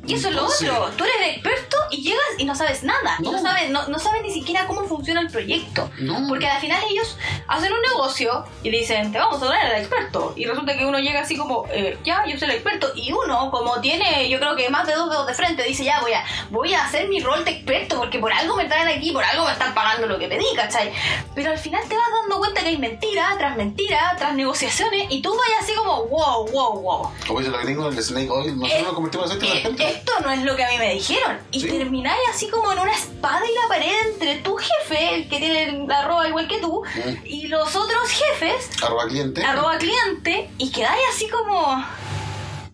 Y 0.07 0.13
eso 0.13 0.29
es 0.29 0.35
lo 0.35 0.45
otro. 0.45 0.91
Tú 0.95 1.03
eres 1.03 1.15
el 1.19 1.29
experto 1.31 1.77
y 1.89 2.03
llegas 2.03 2.23
y 2.37 2.45
no 2.45 2.53
sabes 2.53 2.83
nada. 2.83 3.15
Y 3.19 3.23
no 3.23 3.31
No. 3.31 3.41
sabes, 3.41 3.71
no, 3.71 3.87
no 3.87 3.97
sabes 3.97 4.21
ni 4.21 4.31
siquiera 4.31 4.67
cómo 4.67 4.83
funciona 4.87 5.19
el 5.21 5.29
proyecto. 5.31 5.89
No. 5.99 6.27
Porque 6.29 6.45
al 6.47 6.61
final 6.61 6.79
ellos 6.91 7.17
hacen 7.47 7.73
un 7.73 7.81
negocio 7.81 8.45
y 8.61 8.69
dicen, 8.69 9.11
te 9.11 9.17
vamos 9.17 9.41
a 9.41 9.47
traer 9.47 9.65
al 9.73 9.81
experto. 9.81 10.33
Y 10.35 10.45
resulta 10.45 10.77
que 10.77 10.85
uno 10.85 10.99
llega 10.99 11.21
así 11.21 11.35
como, 11.35 11.65
eh, 11.71 11.97
ya, 12.03 12.23
yo 12.27 12.37
soy 12.37 12.49
el 12.49 12.55
experto. 12.55 12.91
Y 12.95 13.11
uno, 13.13 13.49
como 13.49 13.81
tiene, 13.81 14.29
yo 14.29 14.39
creo 14.39 14.55
que 14.55 14.69
más 14.69 14.85
de 14.85 14.93
dos 14.93 15.09
dedos 15.09 15.25
de 15.25 15.33
frente, 15.33 15.63
dice, 15.63 15.83
ya, 15.83 15.99
voy 16.01 16.13
a, 16.13 16.23
voy 16.51 16.73
a 16.75 16.85
hacer 16.85 17.07
mi 17.09 17.19
rol 17.19 17.43
de 17.43 17.51
experto 17.51 17.97
porque 17.97 18.19
por 18.19 18.31
algo 18.31 18.55
me 18.55 18.65
traen 18.65 18.87
aquí, 18.95 19.11
por 19.11 19.23
algo 19.23 19.45
me 19.45 19.53
están 19.53 19.73
pagando 19.73 20.05
lo 20.05 20.19
que 20.19 20.27
pedí, 20.27 20.45
¿cachai? 20.55 20.91
Pero 21.33 21.49
al 21.49 21.57
final 21.57 21.81
te 21.89 21.95
vas 21.97 22.05
dando 22.21 22.37
cuenta 22.37 22.61
que 22.61 22.67
hay 22.67 22.77
mentira 22.77 23.33
tras 23.39 23.57
mentira, 23.57 24.13
tras 24.19 24.35
negociaciones, 24.35 25.07
y 25.09 25.23
tú 25.25 25.35
vayas 25.37 25.63
así 25.63 25.73
como, 25.75 26.05
wow, 26.05 26.47
wow, 26.51 26.79
wow. 26.81 27.09
Como 27.27 27.39
dicen 27.39 27.51
los 27.53 27.61
gringos, 27.63 27.95
el 27.97 28.03
Snake 28.03 28.29
Oil, 28.29 28.57
nosotros 28.59 28.83
nos 28.85 28.93
convertimos 28.93 29.31
en 29.31 29.37
aceite 29.37 29.83
Eh, 29.83 29.89
esto 29.97 30.11
no 30.23 30.31
es 30.31 30.43
lo 30.43 30.55
que 30.55 30.63
a 30.63 30.69
mí 30.69 30.77
me 30.77 30.93
dijeron. 30.93 31.37
Y 31.51 31.59
Sí. 31.61 31.67
termináis 31.67 32.19
así 32.33 32.47
como 32.49 32.71
en 32.71 32.79
una 32.79 32.93
espada 32.93 33.41
y 33.45 33.53
la 33.53 33.67
pared 33.67 33.91
entre 34.11 34.35
tu 34.37 34.55
jefe, 34.55 35.15
el 35.15 35.29
que 35.29 35.37
tiene 35.39 35.85
la 35.87 35.99
arroba 36.01 36.27
igual 36.27 36.47
que 36.47 36.59
tú, 36.59 36.83
Mm. 36.95 37.25
y 37.25 37.47
los 37.47 37.75
otros 37.75 38.09
jefes, 38.09 38.69
Arroba 38.83 39.07
cliente. 39.07 39.43
arroba 39.43 39.77
cliente, 39.77 40.49
y 40.57 40.71
quedáis 40.71 41.03
así 41.13 41.27
como... 41.29 41.83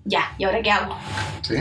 Ya, 0.04 0.34
¿y 0.38 0.43
ahora 0.45 0.62
qué 0.62 0.72
hago? 0.72 0.95
Sí. 1.43 1.56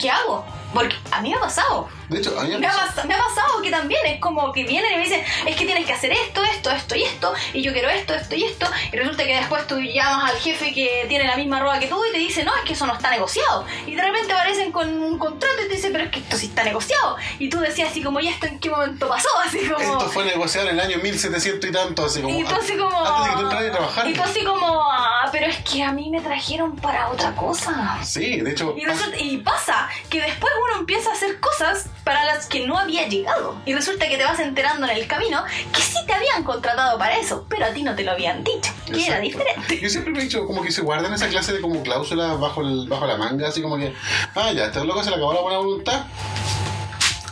¿Qué 0.00 0.10
hago? 0.10 0.44
Porque 0.76 0.96
a 1.10 1.20
mí 1.20 1.30
me 1.30 1.36
ha 1.36 1.40
pasado. 1.40 1.88
De 2.08 2.18
hecho, 2.18 2.38
a 2.38 2.44
mí 2.44 2.50
me 2.50 2.58
Me 2.58 2.66
ha, 2.68 2.72
pas- 2.72 3.04
me 3.04 3.14
ha 3.14 3.18
pasado 3.18 3.60
que 3.62 3.70
también 3.70 4.04
es 4.06 4.20
como 4.20 4.52
que 4.52 4.62
vienen 4.64 4.92
y 4.92 4.96
me 4.96 5.02
dicen, 5.02 5.24
es 5.46 5.56
que 5.56 5.64
tienes 5.64 5.84
que 5.86 5.92
hacer 5.92 6.12
esto, 6.12 6.44
esto, 6.44 6.70
esto 6.70 6.94
y 6.94 7.02
esto, 7.02 7.32
y 7.52 7.62
yo 7.62 7.72
quiero 7.72 7.88
esto, 7.88 8.14
esto 8.14 8.34
y 8.36 8.44
esto, 8.44 8.66
y 8.92 8.96
resulta 8.96 9.24
que 9.24 9.36
después 9.36 9.66
tú 9.66 9.80
llamas 9.80 10.30
al 10.30 10.36
jefe 10.38 10.72
que 10.72 11.06
tiene 11.08 11.24
la 11.26 11.36
misma 11.36 11.56
arroba 11.56 11.78
que 11.80 11.88
tú 11.88 12.00
y 12.04 12.12
te 12.12 12.18
dice, 12.18 12.44
no, 12.44 12.54
es 12.54 12.62
que 12.62 12.74
eso 12.74 12.86
no 12.86 12.94
está 12.94 13.10
negociado. 13.10 13.64
Y 13.86 13.94
de 13.96 14.02
repente 14.02 14.32
aparecen 14.32 14.70
con 14.70 14.88
un 15.02 15.18
contrato 15.18 15.54
y 15.64 15.68
te 15.68 15.74
dicen, 15.74 15.90
pero 15.92 16.04
es 16.04 16.10
que 16.10 16.20
esto 16.20 16.36
sí 16.36 16.46
está 16.46 16.62
negociado. 16.62 17.16
Y 17.40 17.48
tú 17.48 17.58
decías 17.58 17.90
así 17.90 18.02
como, 18.02 18.20
¿y 18.20 18.28
esto 18.28 18.46
en 18.46 18.60
qué 18.60 18.70
momento 18.70 19.08
pasó? 19.08 19.28
Así 19.44 19.66
como... 19.68 19.80
Esto 19.82 20.08
fue 20.10 20.24
negociado 20.26 20.68
en 20.68 20.74
el 20.78 20.80
año 20.80 20.98
1700 20.98 21.68
y 21.68 21.72
tanto, 21.72 22.04
así 22.04 22.20
como. 22.22 22.38
Y 22.38 22.44
tú 22.44 22.54
así 22.54 22.76
como... 22.76 23.04
Antes 23.04 23.24
de 23.24 23.36
que 23.36 23.50
tú 23.50 23.56
a 23.56 23.72
trabajar. 23.72 24.08
Y 24.08 24.12
tú 24.14 24.22
así 24.22 24.44
como, 24.44 24.92
pero 25.32 25.46
es 25.46 25.58
que 25.58 25.82
a 25.82 25.92
mí 25.92 26.10
me 26.10 26.20
trajeron 26.20 26.76
para 26.76 27.08
otra 27.10 27.34
cosa. 27.34 27.98
Sí, 28.04 28.40
de 28.40 28.50
hecho. 28.52 28.74
Y, 28.76 28.84
resulta- 28.84 29.18
y 29.18 29.36
pasa 29.38 29.88
que 30.10 30.20
después 30.20 30.52
uno 30.70 30.80
empieza 30.80 31.10
a 31.10 31.12
hacer 31.12 31.40
cosas 31.40 31.86
para 32.04 32.24
las 32.24 32.46
que 32.46 32.66
no 32.66 32.78
había 32.78 33.06
llegado. 33.08 33.56
Y 33.64 33.74
resulta 33.74 34.08
que 34.08 34.16
te 34.16 34.24
vas 34.24 34.38
enterando 34.40 34.86
en 34.88 34.96
el 34.96 35.06
camino 35.06 35.42
que 35.72 35.82
sí 35.82 35.96
te 36.06 36.12
habían 36.14 36.44
contratado 36.44 36.98
para 36.98 37.16
eso, 37.18 37.46
pero 37.48 37.66
a 37.66 37.70
ti 37.70 37.82
no 37.82 37.94
te 37.94 38.04
lo 38.04 38.12
habían 38.12 38.44
dicho, 38.44 38.72
que 38.86 38.92
era 39.06 39.18
Exacto. 39.18 39.22
diferente. 39.22 39.80
Yo 39.80 39.88
siempre 39.90 40.12
me 40.12 40.20
he 40.20 40.22
dicho 40.22 40.46
como 40.46 40.62
que 40.62 40.70
se 40.72 40.82
guardan 40.82 41.12
esa 41.12 41.28
clase 41.28 41.52
de 41.52 41.60
como 41.60 41.82
cláusulas 41.82 42.38
bajo, 42.38 42.60
el, 42.62 42.88
bajo 42.88 43.06
la 43.06 43.16
manga, 43.16 43.48
así 43.48 43.60
como 43.62 43.76
que, 43.76 43.94
ah, 44.34 44.52
ya, 44.52 44.66
este 44.66 44.84
loco 44.84 45.02
se 45.02 45.10
le 45.10 45.16
acabó 45.16 45.32
la 45.32 45.40
buena 45.40 45.58
voluntad. 45.58 46.06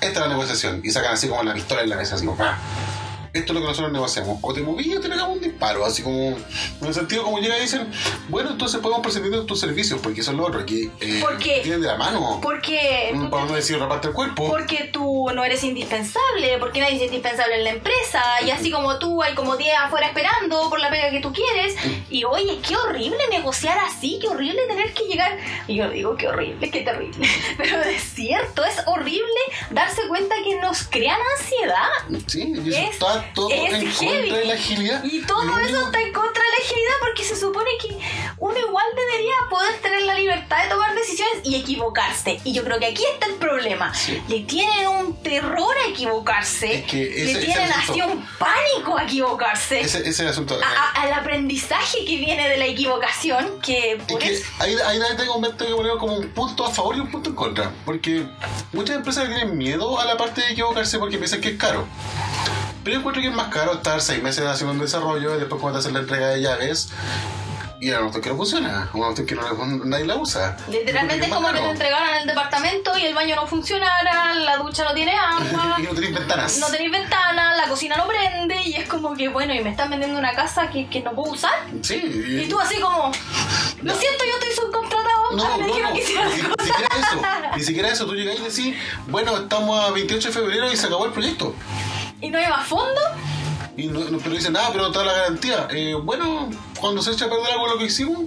Esta 0.00 0.20
es 0.20 0.26
la 0.26 0.28
negociación. 0.28 0.80
Y 0.84 0.90
sacan 0.90 1.14
así 1.14 1.28
como 1.28 1.42
la 1.42 1.54
pistola 1.54 1.82
en 1.82 1.88
la 1.90 1.96
mesa, 1.96 2.16
así 2.16 2.26
como, 2.26 2.42
ah, 2.42 2.58
esto 3.34 3.52
es 3.52 3.54
lo 3.54 3.60
que 3.60 3.66
nosotros 3.66 3.92
negociamos. 3.92 4.38
O 4.42 4.54
te 4.54 4.62
moví 4.62 4.94
o 4.94 5.00
te 5.00 5.08
pegamos 5.08 5.36
un 5.36 5.42
disparo, 5.42 5.84
así 5.84 6.02
como, 6.02 6.18
en 6.28 6.86
el 6.86 6.94
sentido 6.94 7.24
como 7.24 7.38
llega 7.40 7.58
y 7.58 7.62
dicen, 7.62 7.90
bueno, 8.28 8.50
entonces 8.50 8.80
podemos 8.80 9.02
prescindir 9.02 9.44
tus 9.44 9.58
servicios, 9.60 10.00
porque 10.02 10.20
eso 10.20 10.30
es 10.30 10.36
lo 10.36 10.46
otro, 10.46 10.64
que 10.64 10.84
eh, 11.00 11.18
Porque- 11.20 11.60
tienen 11.62 11.80
de 11.82 11.88
la 11.88 11.96
mano. 11.96 12.38
Porque... 12.40 13.10
Mm, 13.12 13.30
Para 13.30 13.44
no 13.46 13.54
decir 13.54 13.78
reparte 13.78 14.08
el 14.08 14.14
cuerpo. 14.14 14.48
Porque 14.48 14.88
tú 14.92 15.26
no 15.34 15.44
eres 15.44 15.64
indispensable, 15.64 16.58
porque 16.60 16.80
nadie 16.80 16.96
es 16.96 17.02
indispensable 17.02 17.56
en 17.56 17.64
la 17.64 17.70
empresa, 17.70 18.22
y 18.46 18.50
así 18.50 18.70
como 18.70 18.98
tú 18.98 19.22
hay 19.22 19.34
como 19.34 19.56
10 19.56 19.74
afuera 19.78 20.06
esperando 20.06 20.68
por 20.70 20.78
la 20.80 20.88
pega 20.90 21.10
que 21.10 21.20
tú 21.20 21.32
quieres, 21.32 21.74
y 22.10 22.22
oye, 22.24 22.60
qué 22.66 22.76
horrible 22.76 23.18
negociar 23.30 23.78
así, 23.78 24.18
qué 24.20 24.28
horrible 24.28 24.60
tener 24.68 24.92
que 24.94 25.04
llegar, 25.04 25.36
y 25.66 25.74
yo 25.76 25.88
digo, 25.90 26.16
qué 26.16 26.28
horrible, 26.28 26.70
qué 26.70 26.82
terrible, 26.82 27.28
pero 27.56 27.80
es 27.82 28.02
cierto, 28.14 28.64
es 28.64 28.76
horrible 28.86 29.24
darse 29.70 30.02
cuenta 30.08 30.36
que 30.44 30.60
nos 30.60 30.84
crean 30.84 31.18
ansiedad, 31.36 32.20
Sí, 32.28 32.52
y 32.64 32.68
eso 32.70 32.78
Es- 32.78 32.90
está 32.90 33.23
todo 33.34 33.48
es 33.50 33.72
en 33.74 33.90
heavy. 33.90 34.20
contra 34.20 34.38
de 34.38 34.44
la 34.46 34.54
agilidad. 34.54 35.04
y 35.04 35.20
todo 35.22 35.44
Lo 35.44 35.58
eso 35.58 35.62
único- 35.62 35.86
está 35.86 36.00
en 36.02 36.12
contra 36.12 36.42
de 36.42 36.50
la 36.50 36.64
agilidad 36.64 36.94
porque 37.00 37.24
se 37.24 37.36
supone 37.36 37.70
que 37.80 37.98
uno 38.38 38.58
igual 38.58 38.84
debería 38.96 39.34
poder 39.50 39.74
tener 39.80 40.02
la 40.02 40.14
libertad 40.14 40.62
de 40.64 40.68
tomar 40.68 40.94
decisiones 40.94 41.38
y 41.44 41.56
equivocarse. 41.56 42.40
Y 42.44 42.52
yo 42.52 42.64
creo 42.64 42.78
que 42.78 42.86
aquí 42.86 43.02
está 43.14 43.26
el 43.26 43.34
problema. 43.34 43.94
Sí. 43.94 44.20
Le 44.28 44.40
tienen 44.40 44.86
un 44.88 45.22
terror 45.22 45.74
a 45.84 45.88
equivocarse. 45.90 46.74
Es 46.80 46.84
que 46.84 47.02
ese- 47.02 47.24
Le 47.40 47.44
tienen 47.46 47.68
es 47.68 47.76
así 47.76 48.00
un 48.02 48.26
pánico 48.38 48.96
a 48.98 49.04
equivocarse. 49.04 49.80
Ese, 49.80 49.98
ese 50.00 50.08
es 50.10 50.20
el 50.20 50.28
asunto. 50.28 50.58
A- 50.62 50.66
a- 50.98 51.02
al 51.02 51.12
aprendizaje 51.12 52.04
que 52.04 52.16
viene 52.16 52.48
de 52.48 52.56
la 52.58 52.66
equivocación, 52.66 53.60
que 53.60 53.92
Es 53.92 54.02
por 54.04 54.18
que 54.18 54.32
eso... 54.34 54.44
ahí, 54.58 54.74
ahí 54.86 54.98
tengo, 55.16 55.40
tengo 55.40 55.56
que 55.56 55.74
poner 55.76 55.96
como 55.98 56.16
un 56.16 56.28
punto 56.30 56.64
a 56.64 56.70
favor 56.70 56.96
y 56.96 57.00
un 57.00 57.10
punto 57.10 57.30
en 57.30 57.36
contra. 57.36 57.72
Porque 57.84 58.26
muchas 58.72 58.96
empresas 58.96 59.26
tienen 59.28 59.56
miedo 59.56 59.98
a 60.00 60.04
la 60.04 60.16
parte 60.16 60.40
de 60.42 60.52
equivocarse 60.52 60.98
porque 60.98 61.18
piensan 61.18 61.40
que 61.40 61.50
es 61.50 61.58
caro. 61.58 61.86
Pero 62.84 62.94
yo 62.94 62.98
encuentro 63.00 63.22
que 63.22 63.28
es 63.28 63.34
más 63.34 63.48
caro 63.48 63.72
estar 63.72 64.00
seis 64.02 64.22
meses 64.22 64.44
haciendo 64.44 64.74
un 64.74 64.78
desarrollo 64.78 65.36
y 65.36 65.38
después 65.38 65.60
cuando 65.60 65.78
te 65.78 65.84
hacen 65.84 65.94
la 65.94 66.00
entrega 66.00 66.28
de 66.28 66.42
llaves 66.42 66.90
y 67.80 67.90
a 67.90 68.00
nosotros 68.00 68.22
que 68.22 68.30
no 68.30 68.36
funciona, 68.36 68.82
a 68.82 68.96
nosotros 68.96 69.26
que 69.26 69.34
no, 69.34 69.66
nadie 69.84 70.06
la 70.06 70.16
usa. 70.16 70.56
Literalmente 70.68 71.26
es 71.26 71.32
como 71.32 71.48
que 71.48 71.54
te 71.54 71.60
más 71.60 71.70
entregaran 71.70 72.16
el 72.22 72.26
departamento 72.26 72.96
y 72.96 73.06
el 73.06 73.14
baño 73.14 73.36
no 73.36 73.46
funcionara, 73.46 74.34
la 74.34 74.56
ducha 74.56 74.84
no 74.84 74.94
tiene 74.94 75.12
agua, 75.12 75.76
y 75.78 75.82
no 75.82 75.94
tenéis 75.94 76.14
ventanas. 76.14 76.58
no 76.58 76.66
tenéis 76.68 76.92
ventana, 76.92 77.54
la 77.54 77.68
cocina 77.68 77.96
no 77.96 78.06
prende 78.06 78.56
y 78.64 78.74
es 78.74 78.88
como 78.88 79.14
que 79.14 79.28
bueno, 79.28 79.54
y 79.54 79.60
me 79.62 79.70
están 79.70 79.90
vendiendo 79.90 80.18
una 80.18 80.32
casa 80.32 80.70
que, 80.70 80.88
que 80.88 81.00
no 81.00 81.12
puedo 81.12 81.32
usar. 81.32 81.66
Sí. 81.82 82.40
Y 82.42 82.48
tú 82.48 82.58
así 82.58 82.80
como, 82.80 83.12
lo 83.82 83.94
siento, 83.94 84.24
yo 84.24 84.38
estoy 84.40 84.64
subcontratado, 84.64 85.32
No, 85.32 85.58
me 85.58 85.66
dijeron 85.66 85.90
no, 85.90 85.96
que 85.96 86.02
hiciera 86.02 86.24
ni, 86.24 86.36
ni 86.36 86.40
siquiera 86.40 86.88
eso, 86.96 87.56
ni 87.56 87.62
siquiera 87.62 87.88
eso, 87.88 88.06
tú 88.06 88.14
llegas 88.14 88.38
y 88.38 88.42
decís, 88.42 88.76
bueno, 89.08 89.36
estamos 89.36 89.84
a 89.84 89.90
28 89.90 90.28
de 90.28 90.34
febrero 90.34 90.72
y 90.72 90.76
se 90.76 90.86
acabó 90.86 91.06
el 91.06 91.12
proyecto. 91.12 91.54
Y 92.20 92.30
no 92.30 92.38
más 92.48 92.66
fondo. 92.66 93.00
Y 93.76 93.86
no, 93.88 94.00
no- 94.00 94.18
pero 94.18 94.34
dicen, 94.34 94.52
nada, 94.52 94.70
pero 94.72 94.86
está 94.88 95.04
la 95.04 95.12
garantía. 95.12 95.66
Eh, 95.70 95.94
bueno, 96.00 96.48
cuando 96.80 97.02
se 97.02 97.10
echa 97.12 97.26
a 97.26 97.28
perder 97.28 97.52
algo 97.52 97.66
lo 97.68 97.78
que 97.78 97.84
hicimos, 97.86 98.24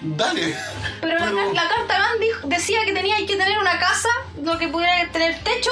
dale. 0.00 0.56
Pero, 1.00 1.18
La, 1.18 1.26
la 1.52 1.68
carta 1.68 1.98
GAN 1.98 2.20
dijo- 2.20 2.46
decía 2.48 2.84
que 2.84 2.92
tenía 2.92 3.16
que 3.18 3.36
tener 3.36 3.58
una 3.58 3.78
casa, 3.78 4.08
lo 4.42 4.58
que 4.58 4.68
pudiera 4.68 5.10
tener 5.10 5.38
techo, 5.42 5.70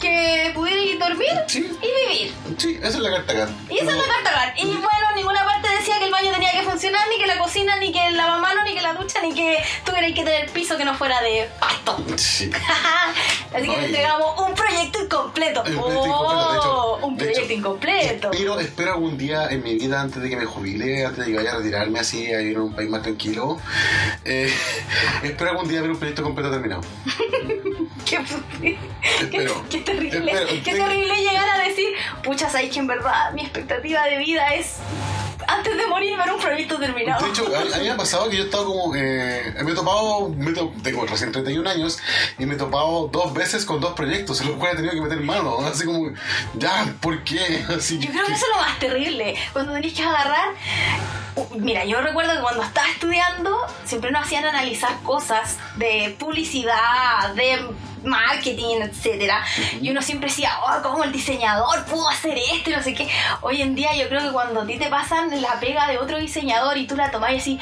que 0.00 0.52
pudiera 0.54 0.80
ir 0.82 0.98
dormir 0.98 1.30
Sí. 1.48 1.66
y 1.80 2.10
vivir. 2.12 2.34
Sí, 2.58 2.76
esa 2.78 2.88
es 2.88 2.98
la 2.98 3.10
carta 3.10 3.32
acá. 3.32 3.48
Y 3.70 3.78
esa 3.78 3.90
es 3.90 3.96
la 3.96 4.04
carta 4.14 4.30
GAN. 4.32 4.52
Y 4.58 4.64
bueno, 4.66 5.06
en 5.10 5.16
ninguna 5.16 5.44
parte 5.44 5.68
decía 5.82 5.98
que 5.98 6.04
el 6.04 6.12
baño 6.12 6.30
tenía 6.32 6.52
que 6.52 6.62
funcionar, 6.62 7.08
ni 7.08 7.20
que 7.20 7.26
la 7.26 7.38
cocina, 7.38 7.76
ni 7.78 7.90
que 7.90 8.06
el 8.06 8.16
lavamanos, 8.16 8.64
ni 8.64 8.72
que 8.74 8.82
la 8.82 8.94
ducha, 8.94 9.20
ni 9.20 9.34
que 9.34 9.58
tuvierais 9.84 10.14
que 10.14 10.22
tener 10.22 10.48
piso 10.50 10.76
que 10.76 10.84
no 10.84 10.94
fuera 10.94 11.20
de 11.20 11.48
pasto. 11.58 11.96
Sí. 12.16 12.50
Así 13.54 13.68
que 13.68 13.76
le 13.76 13.86
entregamos 13.86 14.40
un 14.40 14.54
proyecto 14.54 15.02
incompleto. 15.02 15.60
Un 15.62 15.74
proyecto 15.74 16.06
incompleto, 16.06 16.52
de 16.52 16.58
hecho. 16.58 16.72
Oh, 16.72 17.06
un 17.06 17.16
de 17.16 17.24
proyecto 17.24 17.44
hecho, 17.44 17.52
incompleto. 17.52 18.30
Espero, 18.32 18.60
espero 18.60 18.92
algún 18.92 19.18
día 19.18 19.48
en 19.50 19.62
mi 19.62 19.74
vida, 19.74 20.00
antes 20.00 20.22
de 20.22 20.30
que 20.30 20.36
me 20.36 20.44
jubile, 20.44 21.04
antes 21.04 21.26
de 21.26 21.32
que 21.32 21.36
vaya 21.36 21.52
a 21.52 21.56
retirarme 21.56 21.98
así, 21.98 22.26
a 22.32 22.40
ir 22.40 22.56
a 22.56 22.60
un 22.62 22.74
país 22.74 22.88
más 22.88 23.02
tranquilo, 23.02 23.58
eh, 24.24 24.52
espero 25.24 25.50
algún 25.50 25.68
día 25.68 25.80
ver 25.82 25.90
un 25.90 25.98
proyecto 25.98 26.22
completo 26.22 26.50
terminado. 26.50 26.82
Qué, 28.04 28.18
qué- 28.60 28.78
Espero. 29.20 29.64
qué 29.70 29.78
terrible. 29.78 30.32
Espero. 30.32 30.62
Qué 30.64 30.74
terrible 30.74 31.16
llegar 31.16 31.48
a 31.48 31.58
decir, 31.66 31.88
pucha, 32.22 32.50
sabéis 32.50 32.72
que 32.72 32.80
en 32.80 32.86
verdad 32.86 33.32
mi 33.32 33.42
expectativa 33.42 34.04
de 34.04 34.18
vida 34.18 34.54
es 34.54 34.76
antes 35.48 35.76
de 35.76 35.86
morir 35.86 36.16
ver 36.16 36.32
un 36.32 36.40
proyecto 36.40 36.78
terminado. 36.78 37.24
De 37.24 37.30
hecho, 37.30 37.44
a, 37.54 37.60
a 37.60 37.78
mí 37.78 37.84
me 37.84 37.90
ha 37.90 37.96
pasado 37.96 38.28
que 38.28 38.36
yo 38.36 38.42
he 38.42 38.46
estado 38.46 38.66
como. 38.66 38.94
Eh, 38.94 39.54
me 39.64 39.72
he 39.72 39.74
topado. 39.74 40.28
Me 40.30 40.52
to- 40.52 40.72
tengo 40.82 41.04
recién 41.06 41.32
31 41.32 41.68
años 41.68 41.98
y 42.38 42.46
me 42.46 42.54
he 42.54 42.56
topado 42.58 43.08
dos 43.12 43.32
veces 43.34 43.64
con 43.64 43.80
dos 43.80 43.94
proyectos 43.94 44.40
en 44.40 44.48
los 44.48 44.56
cuales 44.56 44.74
he 44.74 44.82
tenido 44.82 44.94
que 44.94 45.08
meter 45.08 45.24
mano. 45.24 45.58
Así 45.66 45.84
como, 45.84 46.12
ya, 46.54 46.92
¿por 47.00 47.22
qué? 47.24 47.64
Así 47.76 47.98
Yo 47.98 48.10
creo 48.10 48.26
que 48.26 48.32
eso 48.32 48.46
es 48.46 48.56
lo 48.56 48.62
más 48.62 48.78
terrible. 48.78 49.34
Cuando 49.52 49.72
tenés 49.74 49.92
que 49.94 50.02
agarrar. 50.02 50.48
Mira, 51.56 51.84
yo 51.86 52.00
recuerdo 52.02 52.34
que 52.34 52.40
cuando 52.40 52.62
estaba 52.62 52.88
estudiando, 52.90 53.56
siempre 53.86 54.10
nos 54.10 54.24
hacían 54.26 54.44
analizar 54.44 54.98
cosas 55.02 55.56
de 55.76 56.14
publicidad, 56.18 57.30
de 57.34 57.58
marketing, 58.04 58.76
etcétera. 58.82 59.44
Y 59.80 59.90
uno 59.90 60.02
siempre 60.02 60.28
decía, 60.28 60.50
oh, 60.64 60.82
cómo 60.82 61.04
el 61.04 61.12
diseñador 61.12 61.84
pudo 61.86 62.08
hacer 62.08 62.36
esto 62.38 62.70
y 62.70 62.72
no 62.74 62.82
sé 62.82 62.94
qué. 62.94 63.08
Hoy 63.40 63.62
en 63.62 63.74
día 63.74 63.94
yo 63.96 64.08
creo 64.08 64.20
que 64.22 64.32
cuando 64.32 64.62
a 64.62 64.66
ti 64.66 64.78
te 64.78 64.86
pasan 64.88 65.40
la 65.40 65.58
pega 65.60 65.86
de 65.88 65.98
otro 65.98 66.18
diseñador 66.18 66.76
y 66.78 66.86
tú 66.86 66.96
la 66.96 67.10
tomás 67.10 67.32
y 67.32 67.36
así, 67.36 67.58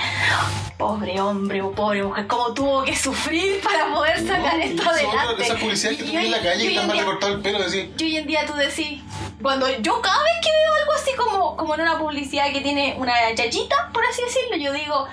pobre 0.76 1.20
hombre 1.20 1.60
o 1.62 1.72
pobre 1.72 2.02
mujer, 2.02 2.26
cómo 2.26 2.52
tuvo 2.54 2.84
que 2.84 2.96
sufrir 2.96 3.60
para 3.62 3.92
poder 3.92 4.26
sacar 4.26 4.56
No, 4.56 4.62
esto 4.64 4.88
adelante. 4.88 5.44
Esa 5.44 5.54
publicidad 5.56 5.90
que 5.90 6.04
tú 6.04 6.12
ves 6.12 6.24
en 6.24 6.30
la 6.30 6.40
calle 6.40 6.64
y 6.64 6.68
están 6.68 6.82
en 6.82 6.88
mal 6.88 6.96
día- 6.96 7.04
recortado 7.04 7.32
el 7.34 7.40
pelo, 7.40 7.58
decir, 7.62 7.94
y 7.98 8.02
hoy 8.04 8.16
en 8.16 8.26
día 8.26 8.46
tú 8.46 8.54
decís, 8.54 9.00
cuando 9.42 9.68
yo 9.78 10.00
cada 10.00 10.22
vez 10.22 10.32
que 10.42 10.48
veo 10.50 10.74
algo 10.80 10.92
así 10.94 11.10
como, 11.16 11.56
como 11.56 11.74
en 11.74 11.80
una 11.82 11.98
publicidad 11.98 12.50
que 12.52 12.60
tiene 12.60 12.94
una 12.98 13.12
yayita, 13.34 13.90
por 13.92 14.04
así 14.06 14.22
decirlo, 14.22 14.56
yo 14.56 14.72
digo, 14.72 15.06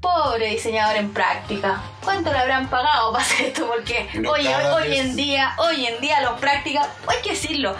pobre 0.00 0.50
diseñador 0.50 0.96
en 0.96 1.10
práctica, 1.12 1.82
¿cuánto 2.04 2.30
le 2.32 2.38
habrán 2.38 2.68
pagado 2.70 3.10
para 3.12 3.24
hacer 3.24 3.46
esto? 3.46 3.66
Porque 3.66 4.08
No, 4.14 4.30
oye, 4.30 4.44
cada 4.48 4.76
hoy 4.76 4.88
vez- 4.88 5.00
en 5.00 5.16
día, 5.16 5.54
hoy 5.58 5.86
en 5.86 6.00
día 6.00 6.20
los 6.20 6.38
prácticas, 6.38 6.86
hay 7.08 7.20
que 7.20 7.30
decirlo, 7.30 7.74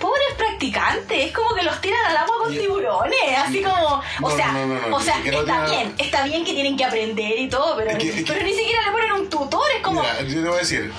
pobres 0.00 0.32
practicantes, 0.38 1.26
es 1.26 1.32
como 1.32 1.54
que 1.54 1.62
los 1.62 1.78
tiran 1.82 2.00
al 2.06 2.16
agua 2.16 2.36
con 2.42 2.52
tiburones, 2.56 3.18
así 3.36 3.62
como, 3.62 4.02
o 4.22 4.30
sea, 4.30 4.52
no, 4.52 4.96
o 4.96 5.00
sea, 5.00 5.18
está 5.22 5.66
bien, 5.66 5.94
está 5.98 6.24
bien 6.24 6.42
que 6.44 6.54
tienen 6.54 6.74
que 6.76 6.84
aprender 6.86 7.38
y 7.38 7.48
todo, 7.50 7.76
pero, 7.76 7.90
Es 7.90 7.98
que- 7.98 8.08
es 8.08 8.14
que- 8.14 8.32
pero 8.32 8.44
ni 8.46 8.54
siquiera 8.54 8.80
le 8.86 8.90
ponen 8.92 9.12
un 9.12 9.28
tutor, 9.28 9.70
es 9.76 9.82
como... 9.82 10.00
Mira, 10.00 10.22
yo 10.22 10.42
te 10.42 10.48
voy 10.48 10.56
a 10.56 10.60
decir, 10.60 10.92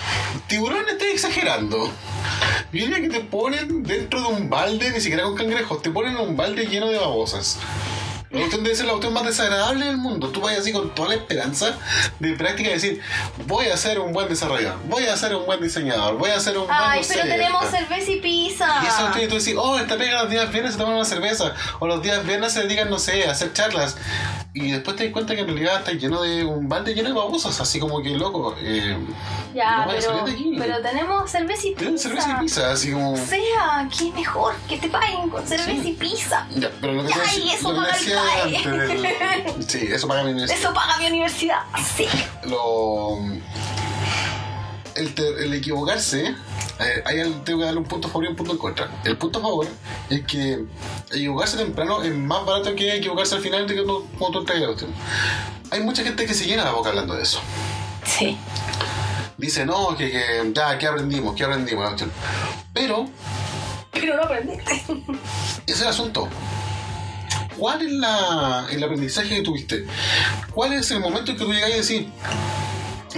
tiburón 0.48 0.88
está 0.88 1.06
exagerando. 1.08 1.88
Yo 2.72 2.86
diría 2.86 3.02
que 3.02 3.10
te 3.10 3.22
ponen 3.22 3.82
dentro 3.82 4.22
de 4.22 4.28
un 4.28 4.50
balde, 4.52 4.92
ni 4.92 5.02
siquiera 5.02 5.24
con 5.24 5.36
cangrejos, 5.36 5.82
te 5.82 5.90
ponen 5.90 6.14
en 6.16 6.20
un 6.30 6.38
balde 6.38 6.68
lleno 6.68 6.88
de 6.90 7.00
babosas. 7.00 7.58
La 8.32 8.40
cuestión 8.40 8.64
debe 8.64 8.76
ser 8.76 8.86
la 8.86 8.92
cuestión 8.92 9.14
más 9.14 9.26
desagradable 9.26 9.86
del 9.86 9.98
mundo. 9.98 10.30
Tú 10.30 10.40
vas 10.42 10.56
así 10.56 10.72
con 10.72 10.94
toda 10.94 11.10
la 11.10 11.16
esperanza 11.16 11.76
de 12.20 12.34
práctica 12.34 12.70
de 12.70 12.76
decir, 12.76 13.02
voy 13.48 13.68
a 13.68 13.76
ser 13.78 14.00
un 14.00 14.14
buen 14.14 14.30
desarrollador, 14.30 14.80
voy 14.86 15.06
a 15.06 15.18
ser 15.18 15.36
un 15.36 15.48
buen 15.48 15.60
diseñador, 15.60 16.16
voy 16.16 16.30
a 16.30 16.40
ser 16.40 16.58
un 16.58 16.68
buen 16.68 16.78
Ay, 16.80 17.02
pero 17.08 17.22
tenemos 17.24 17.62
tal". 17.62 17.72
cerveza 17.72 18.12
y 18.12 18.22
pizza. 18.22 18.68
Y 18.84 18.86
cuestión, 18.86 19.24
y 19.24 19.28
tú 19.28 19.36
decís, 19.40 19.56
oh, 19.58 19.80
esta 19.80 19.98
pega 19.98 20.22
los 20.22 20.30
días 20.30 20.52
viernes 20.52 20.74
se 20.74 20.78
toman 20.80 20.96
una 20.96 21.06
cerveza, 21.06 21.56
o 21.80 21.88
los 21.88 22.04
días 22.04 22.24
viernes 22.24 22.54
se 22.54 22.62
dedican, 22.64 22.90
no 22.90 23.00
sé, 23.00 23.28
a 23.28 23.32
hacer 23.32 23.52
charlas. 23.54 23.98
Y 24.52 24.72
después 24.72 24.96
te 24.98 25.04
das 25.04 25.14
cuenta 25.14 25.36
que 25.36 25.42
en 25.42 25.48
realidad 25.48 25.78
está 25.80 25.92
lleno 25.92 26.22
de 26.24 26.44
un 26.44 26.68
balde 26.68 26.96
lleno 26.96 27.10
de 27.10 27.16
babosas, 27.16 27.60
así 27.62 27.80
como 27.80 28.02
que 28.02 28.10
loco. 28.10 28.56
Eh, 28.60 28.98
Ya, 29.54 29.86
no 29.86 29.92
pero, 29.92 30.26
de 30.26 30.32
aquí. 30.32 30.56
pero 30.58 30.82
tenemos 30.82 31.30
cerveza 31.30 31.68
y 31.68 31.76
pizza. 31.76 31.98
Cerveza 32.10 32.32
y 32.38 32.44
pizza, 32.44 32.72
así 32.72 32.92
como. 32.92 33.14
O 33.14 33.18
sea, 33.18 33.88
qué 33.96 34.12
mejor 34.12 34.56
que 34.68 34.78
te 34.78 34.90
paguen 34.90 35.30
con 35.30 35.46
cerveza 35.48 35.84
Sí. 35.84 35.90
y 35.90 35.94
pizza. 35.94 36.48
Ya, 36.56 36.72
pero 36.82 36.94
lo 36.94 37.04
que 37.04 37.10
Ya, 37.10 37.22
te 37.24 37.40
y 37.40 37.50
eso 37.52 37.76
paga 37.76 37.96
el 37.96 38.06
CAE. 38.12 39.56
Sí, 39.68 39.88
eso 39.92 40.08
paga 40.08 40.24
mi 40.24 40.32
universidad. 40.32 40.60
Eso 40.60 40.74
paga 40.74 40.98
mi 40.98 41.08
universidad. 41.08 41.62
Sí. 41.96 42.08
Lo. 42.46 43.20
El, 45.00 45.54
equivocarse, 45.54 46.36
eh, 46.80 47.04
ahí 47.06 47.18
tengo 47.46 47.60
que 47.60 47.66
darle 47.66 47.80
un 47.80 47.86
punto 47.86 48.08
a 48.08 48.12
favor 48.12 48.26
y 48.26 48.28
un 48.28 48.36
punto 48.36 48.52
en 48.54 48.58
contra. 48.58 49.02
El 49.04 49.18
punto 49.18 49.40
a 49.40 49.42
favor 49.42 49.68
es 50.10 50.26
que 50.26 50.66
equivocarse 51.12 51.58
temprano 51.58 52.04
es 52.04 52.14
más 52.14 52.46
barato 52.46 52.76
que 52.76 52.96
equivocarse 52.98 53.36
al 53.36 53.42
final 53.42 53.68
de 53.68 53.76
que 53.76 53.82
tú, 53.84 54.06
cuando 54.18 54.40
tú 54.40 54.46
la. 54.46 54.88
Hay 55.72 55.82
mucha 55.82 56.04
gente 56.04 56.26
que 56.26 56.34
se 56.34 56.46
llena 56.46 56.64
la 56.64 56.72
boca 56.72 56.90
hablando 56.90 57.16
de 57.16 57.24
eso. 57.24 57.40
Sí. 58.06 58.38
Dice, 59.38 59.66
no, 59.66 59.96
que, 59.96 60.12
que 60.12 60.52
ya, 60.54 60.78
¿qué 60.78 60.88
aprendimos? 60.88 61.36
¿Qué 61.36 61.46
aprendimos? 61.46 62.04
Pero 62.74 63.08
Pero 63.92 64.16
no 64.18 64.24
aprendiste. 64.24 64.74
Ese 65.66 65.74
es 65.74 65.82
el 65.82 65.88
asunto. 65.88 66.28
¿Cuál 67.58 67.82
es 67.82 67.92
la, 67.92 68.68
el 68.72 68.84
aprendizaje 68.84 69.36
que 69.36 69.42
tuviste? 69.42 69.86
¿Cuál 70.54 70.74
es 70.74 70.90
el 70.92 71.02
momento 71.02 71.32
en 71.32 71.38
que 71.38 71.44
tú 71.44 71.52
llegas 71.52 71.70
y 71.70 71.74
decís, 71.74 72.08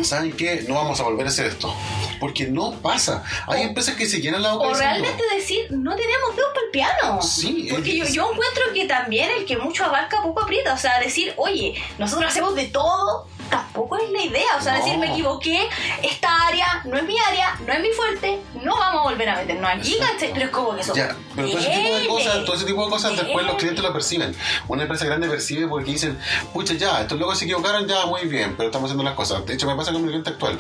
¿saben 0.04 0.32
qué? 0.34 0.66
No 0.68 0.76
vamos 0.76 1.00
a 1.00 1.04
volver 1.04 1.26
a 1.26 1.30
hacer 1.30 1.48
esto. 1.48 1.74
Porque 2.20 2.48
no 2.48 2.72
pasa. 2.82 3.24
Hay 3.48 3.62
O- 3.64 3.68
empresas 3.68 3.96
que 3.96 4.06
se 4.06 4.22
llenan 4.22 4.42
la 4.44 4.54
boca 4.54 4.68
O 4.68 4.74
realmente 4.74 5.24
decir, 5.36 5.68
no 5.72 5.96
tenemos 5.96 6.36
dedos 6.36 6.50
para 6.54 6.66
el 6.66 6.72
piano. 6.72 7.22
Sí, 7.22 7.68
Porque 7.72 7.98
yo, 7.98 8.06
yo 8.06 8.32
encuentro 8.32 8.64
que 8.74 8.86
también 8.86 9.30
el 9.38 9.46
que 9.46 9.58
mucho 9.58 9.86
abarca 9.86 10.22
poco 10.22 10.42
aprieta. 10.44 10.74
O 10.74 10.78
sea, 10.78 11.00
decir, 11.00 11.34
oye, 11.38 11.76
nosotros 11.98 12.30
hacemos 12.30 12.56
de 12.56 12.66
todo, 12.66 13.28
tampoco 13.50 13.98
es 13.98 14.10
la 14.12 14.22
idea. 14.24 14.56
O 14.58 14.62
sea, 14.62 14.78
No. 14.78 14.84
decir, 14.84 14.98
me 15.00 15.12
equivoqué, 15.12 15.68
esta 16.04 16.30
área 16.48 16.82
no 16.86 16.98
es 16.98 17.04
mi 17.04 17.16
área, 17.28 17.58
no 17.66 17.74
es 17.74 17.82
mi 17.82 17.90
fuerte, 17.90 18.40
no 18.62 18.76
vamos 18.78 19.02
a 19.02 19.04
volver 19.10 19.30
a 19.30 19.36
meternos 19.38 19.70
aquí. 19.72 19.98
Pero 20.20 20.46
es 20.46 20.52
como 20.52 20.76
que 20.76 20.82
eso. 20.82 20.94
Ya, 20.94 21.16
pero 21.36 21.50
todo 21.50 21.60
ese 21.60 21.70
tipo 21.72 21.96
de 21.98 22.08
cosas, 22.08 22.46
todo 22.46 22.56
ese 22.56 22.66
tipo 22.66 22.84
de 22.86 22.90
cosas 22.92 23.18
después 23.18 23.46
los 23.46 23.56
clientes 23.56 23.84
lo 23.84 23.92
perciben. 23.92 24.36
Una 24.68 24.84
empresa 24.84 25.06
grande 25.06 25.28
percibe 25.28 25.68
porque 25.68 25.92
dicen, 25.92 26.18
pucha 26.54 26.74
ya, 26.76 27.02
estos 27.02 27.18
locos 27.20 27.38
se 27.40 27.46
equivocaron, 27.46 27.88
ya, 27.88 28.06
muy 28.06 28.26
bien, 28.28 28.56
pero 28.56 28.70
estamos 28.70 28.90
haciendo 28.90 29.04
las 29.04 29.16
cosas. 29.16 29.46
De 29.46 29.54
hecho, 29.56 29.68
me 29.68 29.76
pasa 29.82 29.92
con 29.92 30.02
mi 30.02 30.08
cliente 30.08 30.30
actual. 30.30 30.58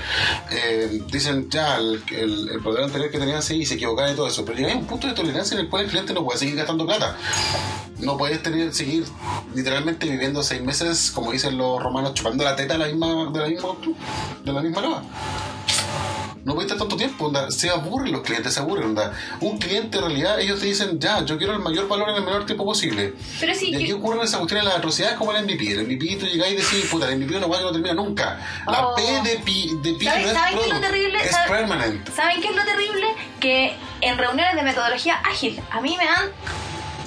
Eh, 0.51 1.01
dicen, 1.11 1.49
ya, 1.49 1.77
el, 1.77 2.03
el, 2.11 2.49
el 2.49 2.59
proveedor 2.61 2.85
anterior 2.85 3.11
que 3.11 3.19
tenían, 3.19 3.41
sí, 3.41 3.65
se 3.65 3.75
equivocaron 3.75 4.13
y 4.13 4.15
todo 4.15 4.27
eso. 4.27 4.43
Pero 4.45 4.57
llega 4.57 4.75
un 4.75 4.85
punto 4.85 5.07
de 5.07 5.13
tolerancia 5.13 5.55
en 5.55 5.61
el 5.61 5.69
cual 5.69 5.85
el 5.85 5.89
cliente 5.89 6.13
no 6.13 6.23
puede 6.23 6.39
seguir 6.39 6.55
gastando 6.55 6.85
plata. 6.85 7.15
No 7.99 8.17
puedes 8.17 8.41
tener, 8.41 8.73
seguir 8.73 9.05
literalmente 9.53 10.09
viviendo 10.09 10.41
seis 10.41 10.61
meses, 10.61 11.11
como 11.11 11.31
dicen 11.31 11.57
los 11.57 11.81
romanos, 11.81 12.13
chupando 12.15 12.43
la 12.43 12.55
teta 12.55 12.73
de 12.73 12.79
la 12.79 12.85
misma, 12.87 13.31
de 13.31 13.39
la 13.39 13.47
misma, 13.47 13.69
de 14.43 14.53
la 14.53 14.61
misma 14.61 14.81
loba. 14.81 15.03
No 16.43 16.53
puede 16.55 16.65
estar 16.67 16.79
tanto 16.79 16.95
tiempo, 16.95 17.25
onda. 17.25 17.51
se 17.51 17.69
aburren 17.69 18.11
los 18.11 18.21
clientes, 18.21 18.53
se 18.53 18.59
aburren. 18.59 18.85
Onda. 18.89 19.13
Un 19.41 19.57
cliente 19.59 19.97
en 19.99 20.03
realidad, 20.05 20.39
ellos 20.39 20.59
te 20.59 20.65
dicen, 20.65 20.99
ya, 20.99 21.23
yo 21.23 21.37
quiero 21.37 21.53
el 21.53 21.59
mayor 21.59 21.87
valor 21.87 22.09
en 22.09 22.15
el 22.15 22.23
menor 22.23 22.45
tiempo 22.45 22.65
posible. 22.65 23.13
Pero 23.39 23.53
sí, 23.53 23.69
y 23.69 23.75
aquí 23.75 23.87
yo- 23.87 23.97
ocurren 23.97 24.21
esas 24.21 24.37
cuestiones, 24.39 24.65
las 24.65 24.75
atrocidades 24.77 25.17
como 25.17 25.31
el 25.33 25.43
MVP. 25.45 25.71
El 25.71 25.81
MVP 25.87 26.15
tú 26.19 26.25
llegáis 26.25 26.53
y 26.53 26.55
decís, 26.57 26.89
puta, 26.89 27.07
el 27.07 27.15
MVP 27.17 27.31
es 27.33 27.37
una 27.37 27.47
guay 27.47 27.59
que 27.59 27.65
no 27.65 27.71
termina 27.71 27.93
nunca. 27.93 28.39
La 28.67 28.87
Oh. 28.87 28.95
P 28.95 29.01
de 29.03 29.37
pi, 29.39 29.71
de 29.83 29.93
pi 29.93 30.05
¿Saben- 30.05 30.21
no 30.23 30.27
es 30.29 30.33
saben 30.33 30.57
qué 30.57 30.65
es 30.65 30.73
lo 30.73 30.79
terrible? 30.81 31.19
es 31.23 31.31
¿Saben- 31.31 31.49
permanent. 31.51 32.09
¿Saben 32.15 32.41
qué 32.41 32.47
es 32.47 32.55
lo 32.55 32.63
terrible? 32.65 33.07
Que 33.39 33.75
en 34.01 34.17
reuniones 34.17 34.55
de 34.55 34.63
metodología 34.63 35.15
ágil, 35.17 35.61
a 35.69 35.79
mí 35.81 35.95
me 35.97 36.07
han, 36.07 36.31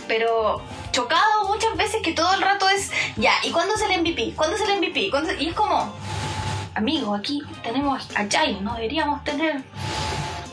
pero 0.07 0.63
chocado 0.93 1.49
muchas 1.49 1.77
veces 1.77 2.03
que 2.03 2.13
todo 2.13 2.33
el 2.35 2.41
rato 2.43 2.69
es, 2.69 2.91
ya, 3.17 3.33
¿y 3.43 3.51
cuándo 3.51 3.75
es 3.75 3.81
el 3.83 3.91
MVP? 4.01 4.33
¿Cuándo 4.37 4.57
es 4.57 4.63
el 4.63 4.77
MVP? 4.79 5.11
¿Cuándo 5.11 5.31
es-?" 5.31 5.41
Y 5.41 5.49
es 5.49 5.55
como, 5.55 5.93
amigo, 6.75 7.15
aquí 7.15 7.43
tenemos 7.63 8.09
Agile, 8.17 8.61
no 8.61 8.75
deberíamos 8.75 9.23
tener 9.25 9.63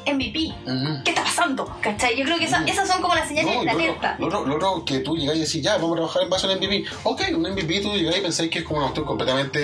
MVP. 0.06 0.54
Ujú. 0.66 1.04
¿Qué 1.04 1.12
está 1.12 1.24
pasando? 1.24 1.66
¿Cachai? 1.82 2.18
Yo 2.18 2.26
creo 2.26 2.38
que 2.38 2.46
esa- 2.46 2.64
esas 2.66 2.88
son 2.88 3.02
como 3.02 3.16
las 3.16 3.28
señales 3.28 3.56
No, 3.56 3.64
de 3.64 3.70
alerta. 3.70 4.16
lo 4.20 4.28
otro- 4.28 4.46
lo 4.46 4.86
que 4.86 5.00
tú 5.00 5.16
llegáis 5.18 5.40
y 5.40 5.44
decís, 5.44 5.62
ya, 5.64 5.74
vamos 5.78 5.94
a 5.94 5.96
trabajar 5.96 6.24
en 6.24 6.30
base 6.30 6.46
a 6.48 6.50
un 6.50 6.56
MVP. 6.58 6.86
Ok, 7.04 7.22
un 7.36 7.46
MVP 7.46 7.80
tú 7.82 7.94
llegáis 7.96 8.18
y 8.18 8.22
pensáis 8.22 8.50
que 8.52 8.60
es 8.60 8.66
como 8.66 8.78
una 8.78 8.88
cuestión 8.88 9.06
completamente 9.06 9.60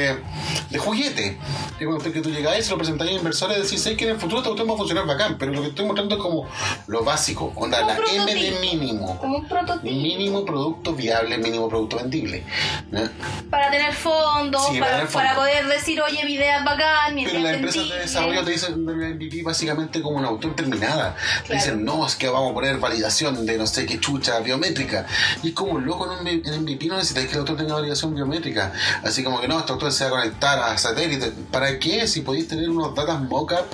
de 0.70 0.78
juguete. 0.78 1.38
Es 1.80 1.82
una 1.86 1.92
cuestión 1.98 2.14
que 2.14 2.22
tú 2.22 2.30
llegáis, 2.30 2.70
lo 2.70 2.78
presentáis 2.78 3.12
a 3.12 3.14
inversores 3.16 3.58
y 3.58 3.62
decís, 3.62 3.82
sé 3.82 3.96
que 3.96 4.06
en 4.06 4.12
el 4.12 4.18
futuro 4.20 4.38
esta 4.40 4.50
cuestión 4.50 4.70
va 4.70 4.74
a 4.74 4.78
funcionar 4.78 5.06
bacán, 5.06 5.38
pero 5.38 5.52
lo 5.54 5.62
que 5.62 5.68
estoy 5.70 5.86
mostrando 5.86 6.16
es 6.16 6.22
como 6.22 6.48
lo 6.88 7.04
básico, 7.04 7.52
onda, 7.56 7.80
la 7.82 7.94
un 7.94 8.04
M 8.10 8.26
de 8.34 8.52
prototipo. 8.52 8.60
mínimo. 8.62 9.18
Como 9.20 9.38
un 9.38 9.48
prototipo. 9.48 9.84
Mínimo 9.94 10.46
producto 10.46 10.94
viable, 10.94 11.38
mínimo 11.38 11.68
producto 11.70 11.98
vendible. 11.98 12.44
¿ya? 12.92 13.10
Para 13.50 13.70
tener 13.72 13.94
fondos, 13.94 14.66
Sí, 14.68 14.80
para 14.80 14.92
para, 14.92 14.98
tener 15.08 15.14
para 15.14 15.36
poder 15.36 15.68
decir, 15.68 16.02
oye, 16.02 16.24
mi 16.26 16.34
idea 16.34 16.60
es 16.60 16.66
bacán, 16.66 17.16
mi 17.16 17.26
Pero 17.26 17.40
idea 17.40 17.44
las 17.44 17.52
es 17.52 17.58
empresas 17.58 17.90
de 17.90 18.00
desarrollo 18.00 18.44
te 18.44 18.52
dicen 18.52 18.86
MVP 18.86 19.42
básicamente 19.44 20.02
como 20.02 20.18
una 20.18 20.27
cuestión 20.30 20.56
terminada. 20.56 21.16
Claro. 21.46 21.62
dicen, 21.62 21.86
no, 21.86 22.06
es 22.06 22.16
que 22.16 22.28
vamos 22.30 22.52
a 22.52 22.54
poner 22.54 22.78
validación 22.78 23.46
de 23.46 23.58
no 23.58 23.68
sé 23.68 23.86
qué 23.86 24.00
chucha 24.00 24.40
biométrica. 24.40 25.06
Y 25.44 25.50
es 25.50 25.54
como 25.54 25.80
loco 25.80 26.06
en 26.06 26.20
un 26.20 26.28
en 26.28 26.62
MVP 26.64 26.88
no 26.88 26.96
necesitáis 26.96 27.28
que 27.28 27.34
el 27.34 27.40
autor 27.40 27.58
tenga 27.58 27.76
validación 27.76 28.14
biométrica. 28.14 28.74
Así 29.04 29.24
como 29.24 29.40
que 29.40 29.48
no, 29.48 29.60
este 29.60 29.72
autor 29.72 29.92
se 29.92 30.04
va 30.06 30.10
a 30.10 30.22
conectar 30.22 30.60
a 30.60 30.78
satélites. 30.78 31.32
¿Para 31.52 31.78
qué? 31.80 32.08
Si 32.08 32.22
podéis 32.22 32.48
tener 32.48 32.70
unos 32.70 32.94
datas 32.96 33.22
mockup 33.22 33.66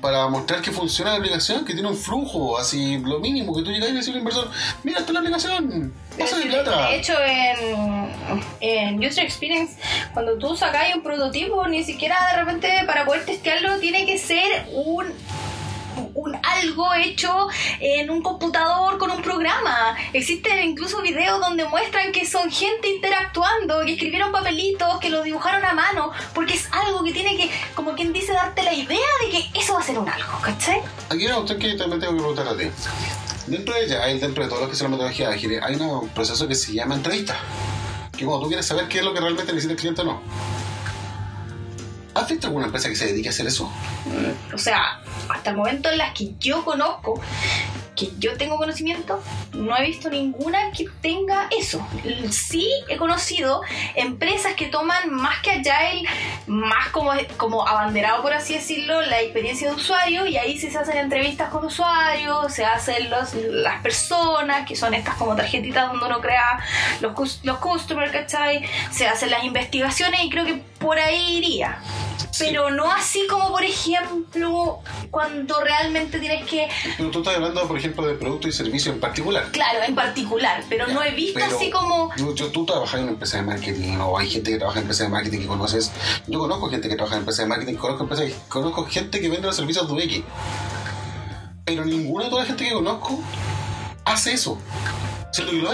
para 0.00 0.28
mostrar 0.28 0.62
que 0.62 0.70
funciona 0.70 1.12
la 1.12 1.18
aplicación, 1.18 1.64
que 1.64 1.74
tiene 1.74 1.88
un 1.88 1.96
flujo, 1.96 2.58
así 2.58 2.98
lo 2.98 3.18
mínimo, 3.18 3.54
que 3.54 3.62
tú 3.62 3.70
llegas 3.70 3.90
y 3.90 3.92
dices 3.92 4.08
al 4.08 4.18
inversor, 4.18 4.50
mira, 4.82 4.98
esta 4.98 5.10
es 5.10 5.14
la 5.14 5.20
aplicación, 5.20 5.92
pasa 6.18 6.38
de, 6.38 6.46
plata. 6.46 6.88
de 6.88 6.96
hecho, 6.96 7.14
en, 7.20 8.40
en 8.60 9.04
User 9.04 9.24
Experience, 9.24 9.76
cuando 10.12 10.36
tú 10.38 10.56
sacáis 10.56 10.94
un 10.94 11.02
prototipo, 11.02 11.66
ni 11.68 11.84
siquiera 11.84 12.16
de 12.32 12.44
repente 12.44 12.68
para 12.86 13.04
poder 13.04 13.24
testearlo 13.24 13.78
tiene 13.78 14.06
que 14.06 14.18
ser 14.18 14.68
un 14.72 15.06
un 16.14 16.36
algo 16.42 16.94
hecho 16.94 17.48
en 17.80 18.10
un 18.10 18.22
computador 18.22 18.98
con 18.98 19.10
un 19.10 19.22
programa. 19.22 19.96
Existen 20.12 20.62
incluso 20.62 21.00
videos 21.02 21.40
donde 21.40 21.64
muestran 21.64 22.12
que 22.12 22.26
son 22.26 22.50
gente 22.50 22.88
interactuando, 22.88 23.84
que 23.84 23.92
escribieron 23.92 24.32
papelitos, 24.32 24.98
que 25.00 25.10
lo 25.10 25.22
dibujaron 25.22 25.64
a 25.64 25.74
mano, 25.74 26.12
porque 26.34 26.54
es 26.54 26.68
algo 26.72 27.02
que 27.04 27.12
tiene 27.12 27.36
que, 27.36 27.50
como 27.74 27.94
quien 27.94 28.12
dice, 28.12 28.32
darte 28.32 28.62
la 28.62 28.72
idea 28.72 28.98
de 29.24 29.30
que 29.30 29.58
eso 29.58 29.74
va 29.74 29.80
a 29.80 29.82
ser 29.82 29.98
un 29.98 30.08
algo, 30.08 30.40
¿cachai? 30.42 30.80
Aquí 31.08 31.26
hay 31.26 31.32
una 31.32 31.46
que 31.46 31.74
también 31.74 32.00
tengo 32.00 32.12
que 32.12 32.18
preguntar 32.18 32.48
a 32.48 32.56
ti. 32.56 32.64
Dentro 33.46 33.74
de 33.74 33.84
ella, 33.84 34.06
dentro 34.06 34.44
de 34.44 34.48
todo 34.48 34.60
lo 34.60 34.66
que 34.66 34.74
es 34.74 34.82
la 34.82 34.88
metodología 34.88 35.30
ágil, 35.30 35.60
hay 35.62 35.74
un 35.74 36.08
proceso 36.10 36.46
que 36.46 36.54
se 36.54 36.72
llama 36.72 36.94
entrevista. 36.94 37.36
Que 38.16 38.24
cuando 38.24 38.42
tú 38.42 38.48
quieres 38.48 38.66
saber 38.66 38.86
qué 38.88 38.98
es 38.98 39.04
lo 39.04 39.12
que 39.12 39.20
realmente 39.20 39.52
necesita 39.52 39.72
el 39.72 39.78
cliente 39.78 40.02
o 40.02 40.04
no. 40.04 40.20
¿Has 42.14 42.28
visto 42.28 42.48
alguna 42.48 42.66
empresa 42.66 42.88
que 42.88 42.96
se 42.96 43.06
dedique 43.06 43.28
a 43.28 43.30
hacer 43.30 43.46
eso? 43.46 43.70
O 44.52 44.58
sea, 44.58 45.00
hasta 45.28 45.50
el 45.50 45.56
momento 45.56 45.90
en 45.90 45.98
las 45.98 46.12
que 46.12 46.34
yo 46.38 46.64
conozco, 46.64 47.20
que 48.00 48.10
yo 48.18 48.36
tengo 48.38 48.56
conocimiento, 48.56 49.22
no 49.52 49.76
he 49.76 49.84
visto 49.84 50.08
ninguna 50.08 50.72
que 50.72 50.88
tenga 51.02 51.48
eso. 51.50 51.86
Sí 52.30 52.66
he 52.88 52.96
conocido 52.96 53.60
empresas 53.94 54.54
que 54.54 54.66
toman 54.66 55.10
más 55.12 55.40
que 55.40 55.50
Agile, 55.50 56.08
más 56.46 56.88
como, 56.88 57.12
como 57.36 57.68
abanderado, 57.68 58.22
por 58.22 58.32
así 58.32 58.54
decirlo, 58.54 59.02
la 59.02 59.20
experiencia 59.20 59.68
de 59.68 59.74
usuario 59.74 60.26
y 60.26 60.38
ahí 60.38 60.58
sí 60.58 60.70
se 60.70 60.78
hacen 60.78 60.96
entrevistas 60.96 61.50
con 61.50 61.64
usuarios, 61.66 62.52
se 62.54 62.64
hacen 62.64 63.10
los, 63.10 63.34
las 63.34 63.82
personas, 63.82 64.66
que 64.66 64.76
son 64.76 64.94
estas 64.94 65.16
como 65.16 65.36
tarjetitas 65.36 65.90
donde 65.90 66.06
uno 66.06 66.20
crea 66.22 66.58
los, 67.02 67.40
los 67.44 67.58
customers, 67.58 68.12
¿cachai? 68.12 68.64
Se 68.90 69.06
hacen 69.06 69.30
las 69.30 69.44
investigaciones 69.44 70.24
y 70.24 70.30
creo 70.30 70.46
que 70.46 70.62
por 70.78 70.98
ahí 70.98 71.36
iría. 71.36 71.78
Pero 72.38 72.70
no 72.70 72.90
así 72.90 73.26
como, 73.28 73.50
por 73.50 73.62
ejemplo, 73.62 74.80
cuando 75.10 75.60
realmente 75.60 76.18
tienes 76.18 76.48
que 76.48 76.68
Pero 76.96 77.10
tú 77.10 77.18
estás 77.18 77.36
hablando, 77.36 77.66
por 77.66 77.76
ejemplo, 77.76 77.89
de 77.90 78.14
producto 78.14 78.48
y 78.48 78.52
servicio 78.52 78.92
en 78.92 79.00
particular. 79.00 79.50
Claro, 79.52 79.80
en 79.86 79.94
particular, 79.94 80.62
pero 80.68 80.86
no 80.88 81.02
he 81.02 81.10
visto 81.12 81.40
así 81.44 81.70
como... 81.70 82.10
Yo, 82.16 82.34
yo- 82.34 82.48
tú 82.50 82.64
trabajas 82.66 82.94
en 82.94 83.02
una 83.04 83.12
empresa 83.12 83.36
de 83.38 83.42
marketing 83.44 83.98
o 83.98 84.18
hay 84.18 84.28
gente 84.30 84.50
que 84.50 84.56
trabaja 84.58 84.78
en 84.78 84.84
empresas 84.84 85.06
de 85.06 85.10
marketing 85.12 85.38
que 85.40 85.46
conoces. 85.46 85.90
Yo 86.26 86.38
conozco 86.38 86.68
gente 86.70 86.88
que 86.88 86.94
trabaja 86.96 87.16
en 87.16 87.20
empresas 87.20 87.44
de 87.44 87.48
marketing, 87.48 87.74
conozco, 87.74 88.02
empresas, 88.04 88.32
conozco 88.48 88.84
gente 88.86 89.20
que 89.20 89.28
vende 89.28 89.46
los 89.46 89.56
servicios 89.56 89.86
de 89.88 89.94
UX. 89.94 90.22
Pero 91.64 91.84
ninguna 91.84 92.24
de 92.24 92.30
toda 92.30 92.42
la 92.42 92.48
gente 92.48 92.64
que 92.64 92.72
conozco 92.72 93.20
hace 94.04 94.32
eso. 94.32 94.58
Siento 95.32 95.52
que 95.52 95.58
lo. 95.58 95.70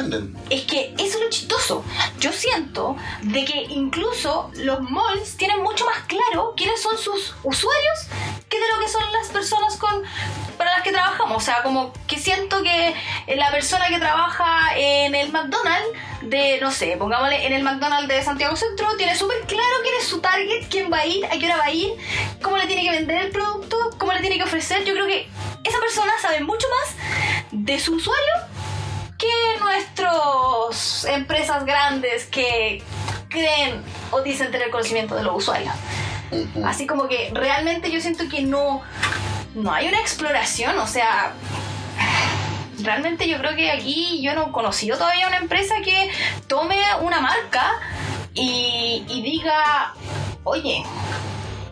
Es 0.50 0.64
que 0.64 0.94
es 0.98 1.16
chistoso. 1.30 1.84
Yo 2.18 2.32
siento 2.32 2.96
de 3.22 3.44
que 3.44 3.66
incluso 3.70 4.50
los 4.54 4.80
malls 4.80 5.36
tienen 5.36 5.62
mucho 5.62 5.84
más 5.86 6.00
claro 6.06 6.54
quiénes 6.56 6.80
son 6.80 6.96
sus 6.98 7.34
usuarios 7.42 7.98
que 8.48 8.60
de 8.60 8.66
lo 8.72 8.80
que 8.80 8.88
son 8.88 9.02
las 9.12 9.28
personas 9.28 9.76
con 9.76 10.02
para 10.56 10.72
las 10.72 10.82
que 10.82 10.92
trabajamos. 10.92 11.36
O 11.36 11.40
sea, 11.40 11.62
como 11.62 11.92
que 12.06 12.18
siento 12.18 12.62
que 12.62 12.94
la 13.34 13.50
persona 13.50 13.88
que 13.88 13.98
trabaja 13.98 14.76
en 14.76 15.14
el 15.14 15.32
McDonald's 15.32 15.98
de, 16.22 16.58
no 16.60 16.70
sé, 16.70 16.96
pongámosle 16.98 17.46
en 17.46 17.52
el 17.52 17.62
McDonald's 17.62 18.08
de 18.08 18.22
Santiago 18.22 18.56
Centro, 18.56 18.88
tiene 18.96 19.16
súper 19.16 19.40
claro 19.42 19.76
quién 19.82 19.94
es 20.00 20.06
su 20.06 20.20
target, 20.20 20.66
quién 20.70 20.92
va 20.92 20.98
a 20.98 21.06
ir, 21.06 21.24
a 21.26 21.30
qué 21.30 21.46
hora 21.46 21.56
va 21.58 21.64
a 21.64 21.70
ir, 21.70 21.92
cómo 22.42 22.56
le 22.56 22.66
tiene 22.66 22.82
que 22.82 22.90
vender 22.90 23.26
el 23.26 23.30
producto, 23.30 23.76
cómo 23.98 24.12
le 24.12 24.20
tiene 24.20 24.36
que 24.36 24.44
ofrecer. 24.44 24.84
Yo 24.84 24.94
creo 24.94 25.06
que 25.06 25.28
esa 25.64 25.80
persona 25.80 26.12
sabe 26.20 26.40
mucho 26.40 26.66
más 26.68 26.94
de 27.52 27.78
su 27.78 27.94
usuario 27.94 28.55
que 29.18 29.60
nuestras 29.60 31.04
empresas 31.04 31.64
grandes 31.64 32.26
que 32.26 32.82
creen 33.28 33.82
o 34.10 34.20
dicen 34.22 34.50
tener 34.50 34.70
conocimiento 34.70 35.14
de 35.14 35.22
los 35.22 35.36
usuarios. 35.36 35.74
Así 36.64 36.86
como 36.86 37.08
que 37.08 37.30
realmente 37.32 37.90
yo 37.90 38.00
siento 38.00 38.28
que 38.28 38.42
no, 38.42 38.82
no 39.54 39.72
hay 39.72 39.88
una 39.88 40.00
exploración, 40.00 40.78
o 40.78 40.86
sea, 40.86 41.34
realmente 42.82 43.28
yo 43.28 43.38
creo 43.38 43.54
que 43.56 43.70
aquí 43.70 44.20
yo 44.22 44.34
no 44.34 44.48
he 44.48 44.52
conocido 44.52 44.96
todavía 44.96 45.28
una 45.28 45.38
empresa 45.38 45.76
que 45.84 46.10
tome 46.46 46.76
una 47.02 47.20
marca 47.20 47.72
y, 48.34 49.04
y 49.08 49.22
diga, 49.22 49.94
oye, 50.44 50.82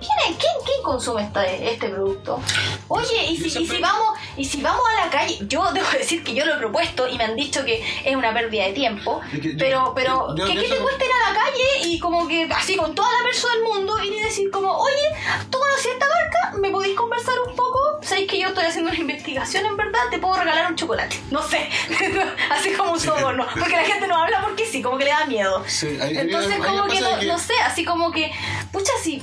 ¿quién, 0.05 0.35
quién, 0.37 0.53
quién 0.65 0.83
consume 0.83 1.23
este, 1.25 1.73
este 1.73 1.89
producto? 1.89 2.41
Oye, 2.89 3.25
y 3.27 3.37
si, 3.37 3.47
y 3.47 3.51
siempre- 3.51 3.77
si 3.77 3.83
vamos 3.83 4.19
y 4.37 4.45
si 4.45 4.61
vamos 4.63 4.83
a 4.97 5.05
la 5.05 5.11
calle, 5.11 5.39
yo 5.49 5.73
debo 5.73 5.89
decir 5.91 6.23
que 6.25 6.35
yo 6.35 6.45
lo 6.45 6.55
he 6.55 6.59
propuesto 6.59 7.09
y 7.09 7.17
me 7.17 7.25
han 7.25 7.37
dicho 7.37 7.65
que 7.65 7.85
es 8.05 8.17
una 8.17 8.33
pérdida 8.35 8.65
de 8.65 8.73
tiempo, 8.73 9.21
Es 9.33 9.41
que 9.41 9.53
yo- 9.53 9.59
pero, 9.59 9.93
pero, 9.95 10.35
yo- 10.37 10.47
¿qué, 10.47 10.55
yo 10.55 10.61
qué 10.63 10.69
te 10.69 10.75
solo- 10.75 10.83
cuesta 10.83 11.05
ir 11.05 11.11
a 11.13 11.31
la 11.33 11.39
calle 11.41 11.87
y 11.89 11.99
como 11.99 12.27
que 12.29 12.45
así 12.55 12.77
con 12.77 12.95
toda 12.95 13.09
la 13.13 13.23
persona 13.25 13.55
del 13.55 13.63
mundo 13.65 14.03
y 14.03 14.21
decir 14.21 14.51
como, 14.51 14.73
oye, 14.77 15.09
tú 15.51 15.59
conocí 15.59 15.89
esta 15.89 16.07
marca, 16.07 16.59
¿me 16.61 16.71
podéis 16.71 16.97
conversar 16.97 17.35
un 17.49 17.55
poco? 17.57 17.79
¿Sabéis 18.03 18.29
que 18.31 18.39
yo 18.39 18.49
estoy 18.49 18.65
haciendo 18.65 18.91
una 18.91 19.01
investigación 19.01 19.65
en 19.65 19.77
verdad? 19.77 20.01
Te 20.11 20.19
puedo 20.19 20.35
regalar 20.37 20.71
un 20.71 20.77
chocolate. 20.77 21.19
No 21.31 21.43
sé, 21.43 21.69
así 22.51 22.73
como 22.73 22.93
un 22.93 23.01
soborno, 23.01 23.47
porque 23.59 23.77
la 23.77 23.85
gente 23.85 24.07
no 24.07 24.17
habla 24.23 24.43
porque 24.43 24.67
sí, 24.67 24.83
como 24.83 24.99
que 24.99 25.05
le 25.05 25.11
da 25.11 25.25
miedo. 25.27 25.65
Sí, 25.67 25.99
hay- 26.01 26.19
Entonces 26.19 26.53
hay 26.53 26.61
como 26.61 26.85
que 26.85 26.99
pasa 26.99 27.11
no, 27.15 27.21
que- 27.21 27.27
no 27.27 27.39
sé, 27.39 27.55
así 27.65 27.85
como 27.85 28.11
que, 28.13 28.31
pucha, 28.73 28.93
sí. 29.03 29.23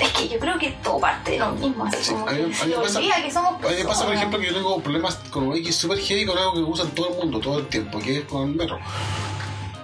Es 0.00 0.10
que 0.12 0.28
yo 0.28 0.38
creo 0.38 0.58
que 0.58 0.70
todo 0.82 0.98
parte 0.98 1.32
de 1.32 1.38
lo 1.38 1.52
mismo, 1.52 1.84
así 1.86 1.96
Sí, 2.02 2.10
como 2.12 2.28
a 2.28 2.32
mí- 2.32 2.38
que 2.38 2.52
a 2.52 2.56
se 2.58 2.66
mí 2.66 2.72
me 2.76 2.82
pasa- 2.82 2.98
olvida 2.98 3.22
que 3.22 3.30
somos 3.30 3.64
A 3.64 3.68
mí 3.68 3.74
me 3.76 3.84
pasa, 3.84 4.04
por 4.04 4.14
ejemplo, 4.14 4.38
que 4.40 4.46
yo 4.46 4.54
tengo 4.54 4.80
problemas 4.80 5.14
con 5.30 5.48
un 5.48 5.56
X 5.56 5.76
super 5.76 5.98
heavy 5.98 6.26
con 6.26 6.36
algo 6.38 6.54
que 6.54 6.60
usan 6.60 6.88
todo 6.90 7.08
el 7.10 7.14
mundo, 7.16 7.38
todo 7.40 7.58
el 7.58 7.66
tiempo, 7.68 7.98
que 8.00 8.18
es 8.18 8.24
con 8.24 8.42
el 8.50 8.54
metro. 8.56 8.78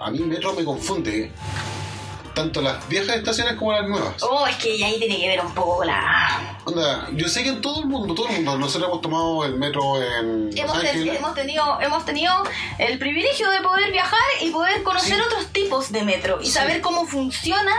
A 0.01 0.11
mí 0.11 0.19
el 0.19 0.27
metro 0.27 0.53
me 0.55 0.65
confunde 0.65 1.31
tanto 2.35 2.63
las 2.63 2.89
viejas 2.89 3.17
estaciones 3.17 3.55
como 3.55 3.73
las 3.73 3.87
nuevas. 3.89 4.15
Oh, 4.23 4.47
es 4.47 4.57
que 4.57 4.83
ahí 4.85 4.99
tiene 4.99 5.19
que 5.19 5.29
ver 5.29 5.41
un 5.45 5.53
poco 5.53 5.85
la... 5.85 6.57
Onda, 6.65 7.09
yo 7.13 7.29
sé 7.29 7.43
que 7.43 7.51
en 7.51 7.61
todo 7.61 7.81
el 7.81 7.87
mundo, 7.87 8.15
todo 8.15 8.29
el 8.29 8.37
mundo, 8.37 8.57
nosotros 8.57 8.89
hemos 8.89 9.01
tomado 9.03 9.45
el 9.45 9.57
metro 9.57 10.01
en 10.01 10.51
Hemos, 10.57 10.79
ten- 10.81 10.87
Ángeles. 10.91 11.19
hemos 11.19 11.35
tenido 11.35 11.81
hemos 11.81 12.05
tenido 12.05 12.33
el 12.79 12.99
privilegio 12.99 13.51
de 13.51 13.61
poder 13.61 13.91
viajar 13.93 14.19
y 14.41 14.51
poder 14.51 14.83
conocer 14.83 15.17
Sí. 15.17 15.23
otros 15.27 15.47
tipos 15.49 15.91
de 15.93 16.03
metro 16.03 16.39
y 16.41 16.47
Sí. 16.47 16.53
saber 16.53 16.81
cómo 16.81 17.05
funciona 17.05 17.73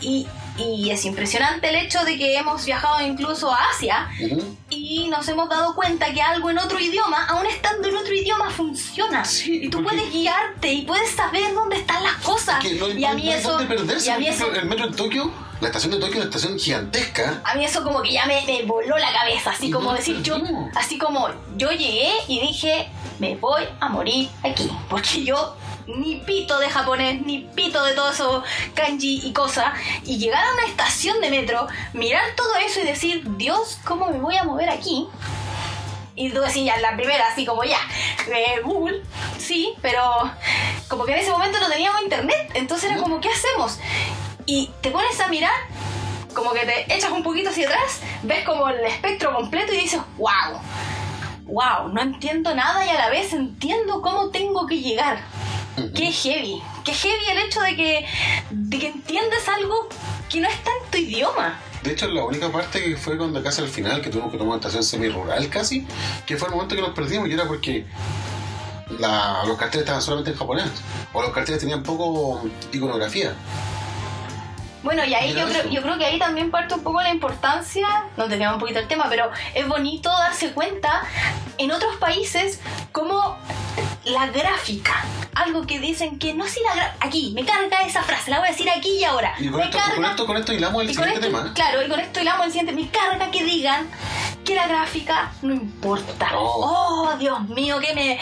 y, 0.00 0.26
y 0.58 0.90
es 0.90 1.04
impresionante 1.04 1.68
el 1.68 1.76
hecho 1.76 2.02
de 2.04 2.16
que 2.16 2.36
hemos 2.36 2.64
viajado 2.64 3.00
incluso 3.06 3.52
a 3.52 3.58
Asia 3.74 4.08
Ujú. 4.24 4.56
y 4.70 5.08
nos 5.08 5.26
hemos 5.28 5.48
dado 5.48 5.74
cuenta 5.74 6.12
que 6.12 6.22
algo 6.22 6.50
en 6.50 6.58
otro 6.58 6.78
idioma, 6.80 7.26
aún 7.26 7.46
estando 7.46 7.88
en 7.88 7.96
otro 7.96 8.14
idioma, 8.14 8.50
funciona. 8.50 9.24
Sí, 9.24 9.60
y 9.64 9.68
tú 9.68 9.82
puedes 9.82 10.10
guiarte 10.12 10.72
y 10.72 10.82
puedes 10.82 11.10
saber 11.10 11.52
dónde 11.54 11.76
están 11.76 12.02
las 12.02 12.14
cosas. 12.16 12.62
Que 12.62 12.74
no, 12.74 12.88
y 12.88 13.04
a 13.04 13.12
mí 13.14 13.24
no 13.24 13.30
hay 13.32 13.38
eso... 13.38 13.58
perderse. 13.68 14.06
y 14.08 14.12
a 14.12 14.18
mí 14.18 14.28
eso 14.28 14.50
el 14.52 14.66
metro 14.66 14.86
en 14.86 14.94
Tokio, 14.94 15.30
la 15.60 15.68
estación 15.68 15.92
de 15.92 15.98
Tokio 15.98 16.14
es 16.14 16.26
una 16.26 16.36
estación 16.36 16.58
gigantesca. 16.58 17.40
a 17.44 17.54
mí 17.54 17.64
eso 17.64 17.82
como 17.84 18.02
que 18.02 18.12
ya 18.12 18.26
me, 18.26 18.42
me 18.46 18.62
voló 18.64 18.96
la 18.98 19.12
cabeza, 19.12 19.50
así 19.50 19.66
Y 19.66 19.70
como 19.70 19.90
no 19.90 19.96
decir 19.96 20.22
yo, 20.22 20.36
así 20.74 20.98
como 20.98 21.28
yo 21.56 21.70
llegué 21.70 22.12
y 22.28 22.40
dije, 22.40 22.88
me 23.18 23.36
voy 23.36 23.64
a 23.80 23.88
morir 23.88 24.28
aquí, 24.42 24.70
porque 24.88 25.24
yo 25.24 25.56
ni 25.86 26.16
pito 26.16 26.58
de 26.58 26.68
japonés, 26.68 27.22
ni 27.22 27.40
pito 27.54 27.82
de 27.84 27.94
todo 27.94 28.10
eso 28.10 28.42
kanji 28.74 29.22
y 29.24 29.32
cosas, 29.32 29.72
y 30.04 30.18
llegar 30.18 30.44
a 30.44 30.52
una 30.52 30.66
estación 30.66 31.20
de 31.20 31.30
metro, 31.30 31.66
mirar 31.92 32.34
todo 32.36 32.54
eso 32.56 32.80
y 32.80 32.84
decir, 32.84 33.22
Dios, 33.36 33.78
¿cómo 33.84 34.10
me 34.10 34.18
voy 34.18 34.36
a 34.36 34.44
mover 34.44 34.70
aquí? 34.70 35.08
Y 36.14 36.30
tú 36.30 36.40
decís 36.40 36.64
ya, 36.64 36.78
la 36.78 36.96
primera, 36.96 37.28
así 37.28 37.44
como 37.44 37.62
ya, 37.62 37.78
eh, 38.34 38.60
Google, 38.64 39.02
sí, 39.38 39.74
pero 39.82 40.02
como 40.88 41.04
que 41.04 41.12
en 41.12 41.18
ese 41.18 41.30
momento 41.30 41.60
no 41.60 41.68
teníamos 41.68 42.02
internet, 42.02 42.50
entonces 42.54 42.90
era 42.90 43.00
como, 43.00 43.20
¿qué 43.20 43.28
hacemos? 43.28 43.78
Y 44.46 44.70
te 44.80 44.90
pones 44.90 45.20
a 45.20 45.28
mirar, 45.28 45.52
como 46.34 46.52
que 46.52 46.60
te 46.60 46.94
echas 46.94 47.10
un 47.10 47.22
poquito 47.22 47.50
hacia 47.50 47.66
atrás, 47.66 48.00
ves 48.22 48.44
como 48.44 48.68
el 48.68 48.84
espectro 48.84 49.34
completo 49.34 49.72
y 49.74 49.78
dices, 49.78 50.00
wow, 50.16 50.60
wow, 51.44 51.88
no 51.92 52.00
entiendo 52.00 52.54
nada 52.54 52.84
y 52.84 52.88
a 52.88 52.94
la 52.94 53.10
vez 53.10 53.32
entiendo 53.32 54.00
cómo 54.00 54.30
tengo 54.30 54.66
que 54.66 54.80
llegar. 54.80 55.18
Qué 55.94 56.10
heavy, 56.12 56.62
qué 56.84 56.92
heavy 56.94 57.24
el 57.32 57.38
hecho 57.38 57.60
de 57.60 57.76
que, 57.76 58.06
de 58.50 58.78
que 58.78 58.86
entiendes 58.88 59.48
algo 59.48 59.88
que 60.30 60.40
no 60.40 60.48
está 60.48 60.70
en 60.70 60.90
tu 60.90 60.98
idioma. 60.98 61.58
De 61.82 61.92
hecho, 61.92 62.06
la 62.08 62.24
única 62.24 62.50
parte 62.50 62.82
que 62.82 62.96
fue 62.96 63.16
cuando 63.18 63.42
casi 63.42 63.60
al 63.62 63.68
final, 63.68 64.00
que 64.00 64.10
tuvimos 64.10 64.32
que 64.32 64.38
tomar 64.38 64.54
una 64.54 64.60
estación 64.60 64.82
semi-rural 64.82 65.48
casi, 65.48 65.86
que 66.26 66.36
fue 66.36 66.48
el 66.48 66.54
momento 66.54 66.74
que 66.74 66.80
nos 66.80 66.90
perdimos 66.90 67.28
y 67.28 67.32
era 67.32 67.46
porque 67.46 67.84
la- 68.98 69.44
los 69.46 69.56
carteles 69.56 69.82
estaban 69.82 70.02
solamente 70.02 70.30
en 70.30 70.36
japonés. 70.38 70.68
O 71.12 71.22
los 71.22 71.30
carteles 71.32 71.60
tenían 71.60 71.82
poco 71.82 72.48
iconografía. 72.72 73.34
Bueno, 74.86 75.04
y 75.04 75.14
ahí 75.14 75.34
yo 75.34 75.46
creo, 75.48 75.68
yo 75.68 75.82
creo 75.82 75.98
que 75.98 76.06
ahí 76.06 76.16
también 76.18 76.50
parte 76.52 76.74
un 76.74 76.82
poco 76.84 77.02
la 77.02 77.10
importancia, 77.10 77.86
no 78.16 78.28
teníamos 78.28 78.54
un 78.54 78.60
poquito 78.60 78.78
el 78.78 78.86
tema, 78.86 79.06
pero 79.10 79.28
es 79.52 79.66
bonito 79.66 80.08
darse 80.08 80.52
cuenta 80.52 81.02
en 81.58 81.72
otros 81.72 81.96
países 81.96 82.60
como 82.92 83.36
la 84.04 84.28
gráfica, 84.28 84.94
algo 85.34 85.66
que 85.66 85.80
dicen 85.80 86.20
que 86.20 86.32
no 86.34 86.46
si 86.46 86.60
la 86.62 86.70
gra- 86.74 86.92
aquí, 87.00 87.32
me 87.34 87.44
carga 87.44 87.80
esa 87.82 88.02
frase, 88.04 88.30
la 88.30 88.38
voy 88.38 88.46
a 88.46 88.50
decir 88.52 88.70
aquí 88.70 88.98
y 89.00 89.02
ahora. 89.04 89.34
Y 89.40 89.48
con 89.48 89.58
me 89.58 89.64
esto, 89.64 89.76
carga, 89.78 89.96
con 89.96 90.04
esto, 90.04 90.26
con 90.26 90.36
esto 90.36 90.52
hilamos 90.52 90.82
el 90.82 90.88
siguiente 90.90 91.14
esto, 91.14 91.26
tema. 91.26 91.52
claro, 91.52 91.82
y 91.84 91.88
con 91.88 91.98
esto 91.98 92.20
hilamos 92.20 92.46
el 92.46 92.52
siguiente, 92.52 92.72
me 92.80 92.88
carga 92.88 93.28
que 93.32 93.42
digan 93.42 93.88
que 94.44 94.54
la 94.54 94.68
gráfica 94.68 95.32
no 95.42 95.52
importa. 95.52 96.28
Oh. 96.36 97.08
Oh, 97.10 97.16
Dios 97.18 97.40
mío, 97.48 97.80
que 97.80 97.92
me... 97.92 98.20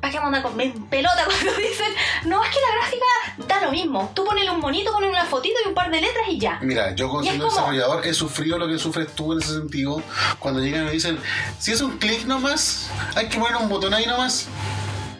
¿Para 0.00 0.12
qué 0.12 0.20
me 0.20 0.26
anda 0.26 0.42
con 0.42 0.56
me 0.56 0.68
pelota 0.88 1.24
cuando 1.26 1.52
dicen? 1.60 1.92
No, 2.24 2.42
es 2.42 2.50
que 2.50 2.58
la 2.60 2.76
gráfica 2.76 3.46
da 3.48 3.66
lo 3.66 3.70
mismo. 3.70 4.10
Tú 4.14 4.24
pones 4.24 4.48
un 4.48 4.60
monito, 4.60 4.92
pones 4.92 5.10
una 5.10 5.24
fotito 5.24 5.56
y 5.64 5.68
un 5.68 5.74
par 5.74 5.90
de 5.90 6.00
letras 6.00 6.26
y 6.28 6.38
ya. 6.38 6.58
Mira, 6.62 6.94
yo 6.94 7.08
como 7.08 7.22
siendo 7.22 7.44
desarrollador 7.46 8.06
he 8.06 8.14
sufrido 8.14 8.58
lo 8.58 8.66
que 8.66 8.78
sufres 8.78 9.14
tú 9.14 9.32
en 9.32 9.40
ese 9.40 9.54
sentido. 9.54 10.02
Cuando 10.38 10.60
llegan 10.60 10.82
y 10.82 10.86
me 10.86 10.92
dicen, 10.92 11.18
si 11.58 11.72
es 11.72 11.80
un 11.80 11.98
clic 11.98 12.24
nomás, 12.24 12.90
hay 13.14 13.28
que 13.28 13.38
poner 13.38 13.56
un 13.56 13.68
botón 13.68 13.92
ahí 13.92 14.06
nomás. 14.06 14.48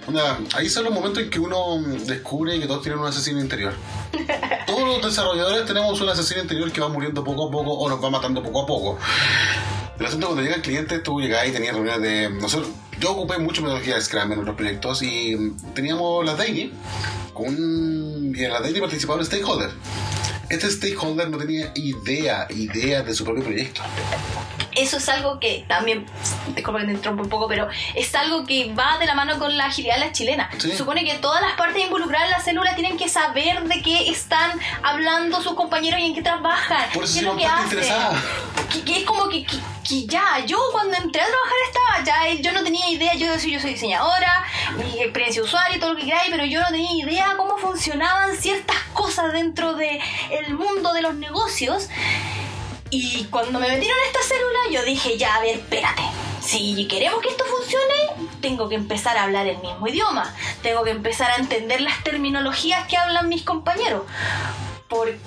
Onda, 0.06 0.38
ahí 0.54 0.68
son 0.68 0.84
los 0.84 0.94
momentos 0.94 1.22
en 1.22 1.30
que 1.30 1.38
uno 1.38 1.78
mm, 1.78 2.06
descubre 2.06 2.58
que 2.58 2.66
todos 2.66 2.82
tienen 2.82 3.00
un 3.00 3.06
asesino 3.06 3.40
interior. 3.40 3.74
Todos 4.66 4.86
los 4.86 5.02
desarrolladores 5.02 5.66
tenemos 5.66 6.00
un 6.00 6.08
asesino 6.08 6.42
interior 6.42 6.70
que 6.70 6.80
va 6.80 6.88
muriendo 6.88 7.22
poco 7.24 7.48
a 7.48 7.50
poco 7.50 7.72
o 7.72 7.88
nos 7.88 8.02
va 8.02 8.10
matando 8.10 8.42
poco 8.42 8.62
a 8.62 8.66
poco. 8.66 8.98
El 9.98 10.06
asunto 10.06 10.28
cuando 10.28 10.42
llega 10.42 10.56
el 10.56 10.62
cliente, 10.62 11.00
tú 11.00 11.20
llegás 11.20 11.46
y 11.46 11.52
tenías 11.52 11.74
reuniones 11.74 12.02
de. 12.02 12.30
Nosotros, 12.30 12.70
yo 13.00 13.12
ocupé 13.12 13.38
mucho 13.38 13.62
metodología 13.62 13.94
de 13.96 14.02
Scrum 14.02 14.32
en 14.32 14.38
otros 14.38 14.56
proyectos 14.56 15.02
y 15.02 15.34
mm, 15.34 15.72
teníamos 15.74 16.24
las 16.24 16.36
daily, 16.36 16.72
con 17.32 17.54
y 18.34 18.44
en 18.44 18.52
las 18.52 18.62
daily 18.62 18.80
participaba 18.80 19.18
un 19.18 19.24
stakeholder. 19.24 19.70
Este 20.48 20.70
stakeholder 20.70 21.30
no 21.30 21.38
tenía 21.38 21.72
idea, 21.74 22.46
idea 22.50 23.02
de 23.02 23.14
su 23.14 23.24
propio 23.24 23.44
proyecto. 23.44 23.82
Eso 24.76 24.98
es 24.98 25.08
algo 25.08 25.40
que 25.40 25.64
también, 25.68 26.06
disculpa 26.54 26.80
que 26.80 26.86
te 26.86 26.92
interrumpa 26.92 27.22
un 27.22 27.28
poco, 27.28 27.48
pero 27.48 27.68
es 27.94 28.14
algo 28.14 28.44
que 28.44 28.72
va 28.72 28.98
de 28.98 29.06
la 29.06 29.14
mano 29.14 29.38
con 29.38 29.56
la 29.56 29.66
agilidad 29.66 29.94
de 29.94 30.00
la 30.06 30.12
chilena. 30.12 30.50
Sí. 30.58 30.72
Supone 30.72 31.04
que 31.04 31.14
todas 31.14 31.40
las 31.40 31.54
partes 31.54 31.84
involucradas 31.84 32.26
en 32.26 32.32
la 32.32 32.40
célula 32.40 32.74
tienen 32.74 32.96
que 32.96 33.08
saber 33.08 33.64
de 33.64 33.82
qué 33.82 34.10
están 34.10 34.58
hablando 34.82 35.42
sus 35.42 35.54
compañeros 35.54 36.00
y 36.00 36.06
en 36.06 36.14
qué 36.14 36.22
trabajan. 36.22 36.90
Por 36.92 37.04
eso 37.04 37.14
qué 37.14 37.18
es 37.20 37.24
lo 37.24 37.36
que 37.36 37.46
hacen. 37.46 37.78
Que, 38.72 38.84
que 38.84 38.98
es 38.98 39.04
como 39.04 39.28
que, 39.28 39.44
que- 39.46 40.06
ya, 40.06 40.44
yo 40.46 40.58
cuando 40.72 40.96
entré 40.96 41.20
a 41.20 41.26
trabajar 41.26 41.56
estaba, 41.66 42.04
ya 42.04 42.28
eh, 42.28 42.40
yo 42.40 42.52
no 42.52 42.62
tenía 42.62 42.88
idea, 42.90 43.14
yo 43.14 43.32
decía, 43.32 43.54
yo 43.54 43.60
soy 43.60 43.72
diseñadora, 43.72 44.44
mi 44.76 45.00
experiencia 45.00 45.42
de 45.42 45.48
usuario 45.48 45.76
y 45.76 45.80
todo 45.80 45.94
lo 45.94 45.98
que 45.98 46.04
queráis, 46.06 46.30
pero 46.30 46.44
yo 46.44 46.60
no 46.60 46.68
tenía 46.68 46.92
idea 47.04 47.34
cómo 47.36 47.56
funcionaban 47.58 48.36
ciertas 48.36 48.76
cosas 48.92 49.32
dentro 49.32 49.74
del 49.74 49.98
el 50.30 50.54
mundo 50.54 50.92
de 50.92 51.02
los 51.02 51.14
negocios. 51.14 51.88
Y 52.90 53.24
cuando 53.24 53.58
me 53.60 53.68
metieron 53.68 53.98
en 53.98 54.06
esta 54.06 54.22
célula, 54.22 54.58
yo 54.72 54.84
dije, 54.84 55.16
ya, 55.16 55.36
a 55.36 55.40
ver, 55.40 55.56
espérate. 55.56 56.02
Si 56.42 56.86
queremos 56.88 57.20
que 57.22 57.28
esto 57.28 57.44
funcione, 57.44 58.28
tengo 58.40 58.68
que 58.68 58.74
empezar 58.74 59.16
a 59.16 59.24
hablar 59.24 59.46
el 59.46 59.58
mismo 59.58 59.86
idioma. 59.86 60.34
Tengo 60.62 60.82
que 60.82 60.90
empezar 60.90 61.30
a 61.30 61.36
entender 61.36 61.80
las 61.82 62.02
terminologías 62.02 62.86
que 62.88 62.96
hablan 62.96 63.28
mis 63.28 63.42
compañeros. 63.42 64.02
Porque 64.88 65.20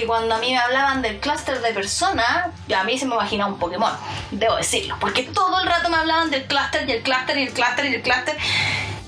cuando 0.00 0.34
a 0.34 0.38
mí 0.38 0.50
me 0.50 0.58
hablaban 0.58 1.02
del 1.02 1.20
clúster 1.20 1.60
de 1.60 1.72
personas, 1.72 2.48
a 2.74 2.84
mí 2.84 2.98
se 2.98 3.06
me 3.06 3.14
imaginaba 3.14 3.52
un 3.52 3.58
Pokémon, 3.58 3.92
debo 4.30 4.56
decirlo. 4.56 4.96
Porque 4.98 5.24
todo 5.24 5.60
el 5.60 5.66
rato 5.66 5.90
me 5.90 5.96
hablaban 5.96 6.30
del 6.30 6.44
clúster 6.46 6.88
y 6.88 6.92
el 6.92 7.02
clúster 7.02 7.36
y 7.38 7.42
el 7.42 7.52
clúster 7.52 7.84
y 7.84 7.94
el 7.94 8.02
clúster. 8.02 8.36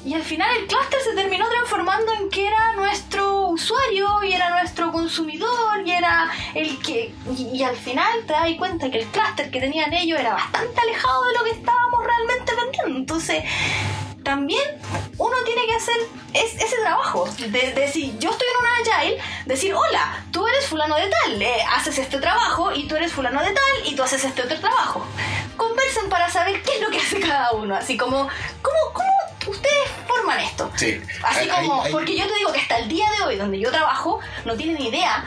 Y 0.05 0.13
al 0.13 0.23
final 0.23 0.55
el 0.59 0.67
clúster 0.67 1.01
se 1.01 1.15
terminó 1.15 1.49
transformando 1.49 2.13
en 2.13 2.29
que 2.29 2.47
era 2.47 2.75
nuestro 2.75 3.49
usuario 3.49 4.23
y 4.23 4.35
era 4.35 4.51
nuestro 4.51 4.93
consumidor 4.93 5.81
y 5.87 5.93
era 5.93 6.31
el 6.55 6.79
que... 6.81 7.15
Y, 7.37 7.57
y 7.57 7.63
al 7.63 7.77
final 7.77 8.13
te 8.27 8.35
das 8.35 8.49
cuenta 8.59 8.91
que 8.91 8.99
el 8.99 9.07
clúster 9.07 9.51
que 9.51 9.61
tenían 9.61 9.95
ellos 9.95 10.21
era 10.21 10.35
bastante 10.35 10.79
alejado 10.79 11.25
de 11.25 11.39
lo 11.39 11.45
que 11.45 11.51
estábamos 11.53 12.05
realmente 12.05 12.53
vendiendo. 12.55 12.99
Entonces, 12.99 13.45
también 14.25 14.63
uno 15.19 15.37
tiene 15.45 15.67
que 15.67 15.75
hacer 15.77 15.95
es- 16.33 16.55
ese 16.61 16.77
trabajo. 16.83 17.29
De, 17.39 17.49
de 17.73 17.93
si 17.93 18.17
yo 18.19 18.31
estoy 18.31 18.47
en 18.49 18.67
una 18.67 18.97
agile, 18.99 19.23
decir, 19.47 19.73
hola, 19.75 20.25
tú 20.33 20.45
eres 20.49 20.67
fulano 20.67 20.97
de 20.97 21.09
tal, 21.09 21.41
eh, 21.41 21.63
haces 21.77 21.99
este 21.99 22.19
trabajo 22.19 22.73
y 22.73 22.89
tú 22.89 22.97
eres 22.97 23.13
fulano 23.13 23.41
de 23.41 23.53
tal 23.53 23.87
y 23.87 23.95
tú 23.95 24.03
haces 24.03 24.25
este 24.25 24.43
otro 24.43 24.59
trabajo. 24.59 25.07
Conversen 25.57 26.09
para 26.09 26.29
saber 26.31 26.61
qué 26.63 26.75
es 26.77 26.81
lo 26.81 26.91
que 26.91 26.99
hace 27.07 27.21
cada 27.21 27.53
uno. 27.53 27.77
Así 27.77 27.97
como, 27.97 28.29
¿cómo, 28.63 28.79
cómo 28.93 29.53
ustedes 29.55 29.89
forman 30.09 30.41
esto? 30.41 30.71
Sí. 30.77 31.01
Así 31.23 31.49
como, 31.49 31.85
porque 31.93 32.17
yo 32.17 32.27
te 32.27 32.35
digo 32.35 32.53
que 32.53 32.61
hasta 32.61 32.79
el 32.79 32.89
día 32.89 33.07
de 33.19 33.23
hoy, 33.25 33.37
donde 33.37 33.61
yo 33.61 33.71
trabajo, 33.71 34.19
no 34.45 34.57
tienen 34.57 34.81
idea 34.83 35.25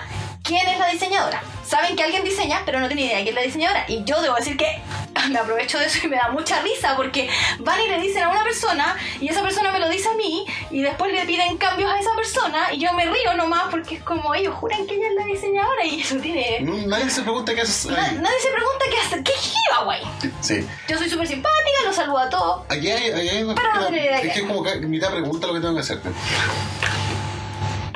quién 0.47 0.67
es 0.67 0.79
la 0.79 0.87
diseñadora. 0.87 1.43
Saben 1.67 1.97
que 1.97 2.03
alguien 2.03 2.23
diseña, 2.23 2.61
pero 2.65 2.79
no 2.79 2.87
tienen 2.87 3.05
idea 3.07 3.17
quién 3.17 3.27
es 3.29 3.35
la 3.35 3.41
diseñadora. 3.41 3.83
Y 3.89 4.03
yo 4.05 4.21
debo 4.21 4.35
decir 4.35 4.55
que 4.55 4.81
me 5.29 5.37
aprovecho 5.39 5.77
de 5.79 5.85
eso 5.87 5.99
y 6.03 6.07
me 6.07 6.15
da 6.15 6.29
mucha 6.29 6.61
risa 6.61 6.95
porque 6.95 7.29
van 7.59 7.77
y 7.81 7.89
le 7.89 7.99
dicen 7.99 8.23
a 8.23 8.29
una 8.29 8.43
persona 8.43 8.95
y 9.19 9.27
esa 9.27 9.41
persona 9.41 9.71
me 9.73 9.79
lo 9.79 9.89
dice 9.89 10.07
a 10.07 10.13
mí 10.13 10.45
y 10.71 10.81
después 10.81 11.11
le 11.11 11.25
piden 11.25 11.57
cambios 11.57 11.91
a 11.91 11.99
esa 11.99 12.11
persona 12.15 12.71
y 12.71 12.79
yo 12.79 12.93
me 12.93 13.03
río 13.05 13.33
nomás 13.35 13.63
porque 13.69 13.95
es 13.95 14.03
como 14.03 14.33
ellos 14.33 14.53
juran 14.55 14.87
que 14.87 14.95
ella 14.95 15.07
es 15.09 15.15
la 15.15 15.25
diseñadora 15.25 15.83
y 15.85 15.99
eso 16.01 16.15
tiene... 16.17 16.59
Nadie 16.61 17.09
se 17.09 17.21
pregunta 17.23 17.53
qué 17.53 17.61
haces 17.61 17.87
Na- 17.87 17.95
nadie 17.97 18.39
se 18.41 18.49
pregunta 18.49 18.85
qué 18.89 18.97
hace, 19.01 19.23
qué 19.23 19.33
jiba, 19.33 19.83
güey. 19.83 20.01
Sí. 20.39 20.65
Yo 20.87 20.97
soy 20.97 21.09
súper 21.09 21.27
simpática, 21.27 21.77
los 21.85 21.95
saludo 21.95 22.19
a 22.19 22.29
todos. 22.29 22.61
Aquí 22.69 22.89
hay, 22.89 23.11
aquí 23.11 23.27
hay 23.29 23.43
una 23.43 23.55
Pero 23.55 23.73
no 23.73 23.81
es 23.81 23.87
tiene 23.87 24.05
idea 24.05 24.21
que 24.21 24.29
qué. 24.29 24.39
es 24.39 24.45
como 24.45 24.63
que 24.63 24.75
mitad 24.77 25.11
pregunta 25.11 25.47
lo 25.47 25.53
que 25.55 25.59
tengo 25.59 25.73
que 25.75 25.81
hacerte. 25.81 26.09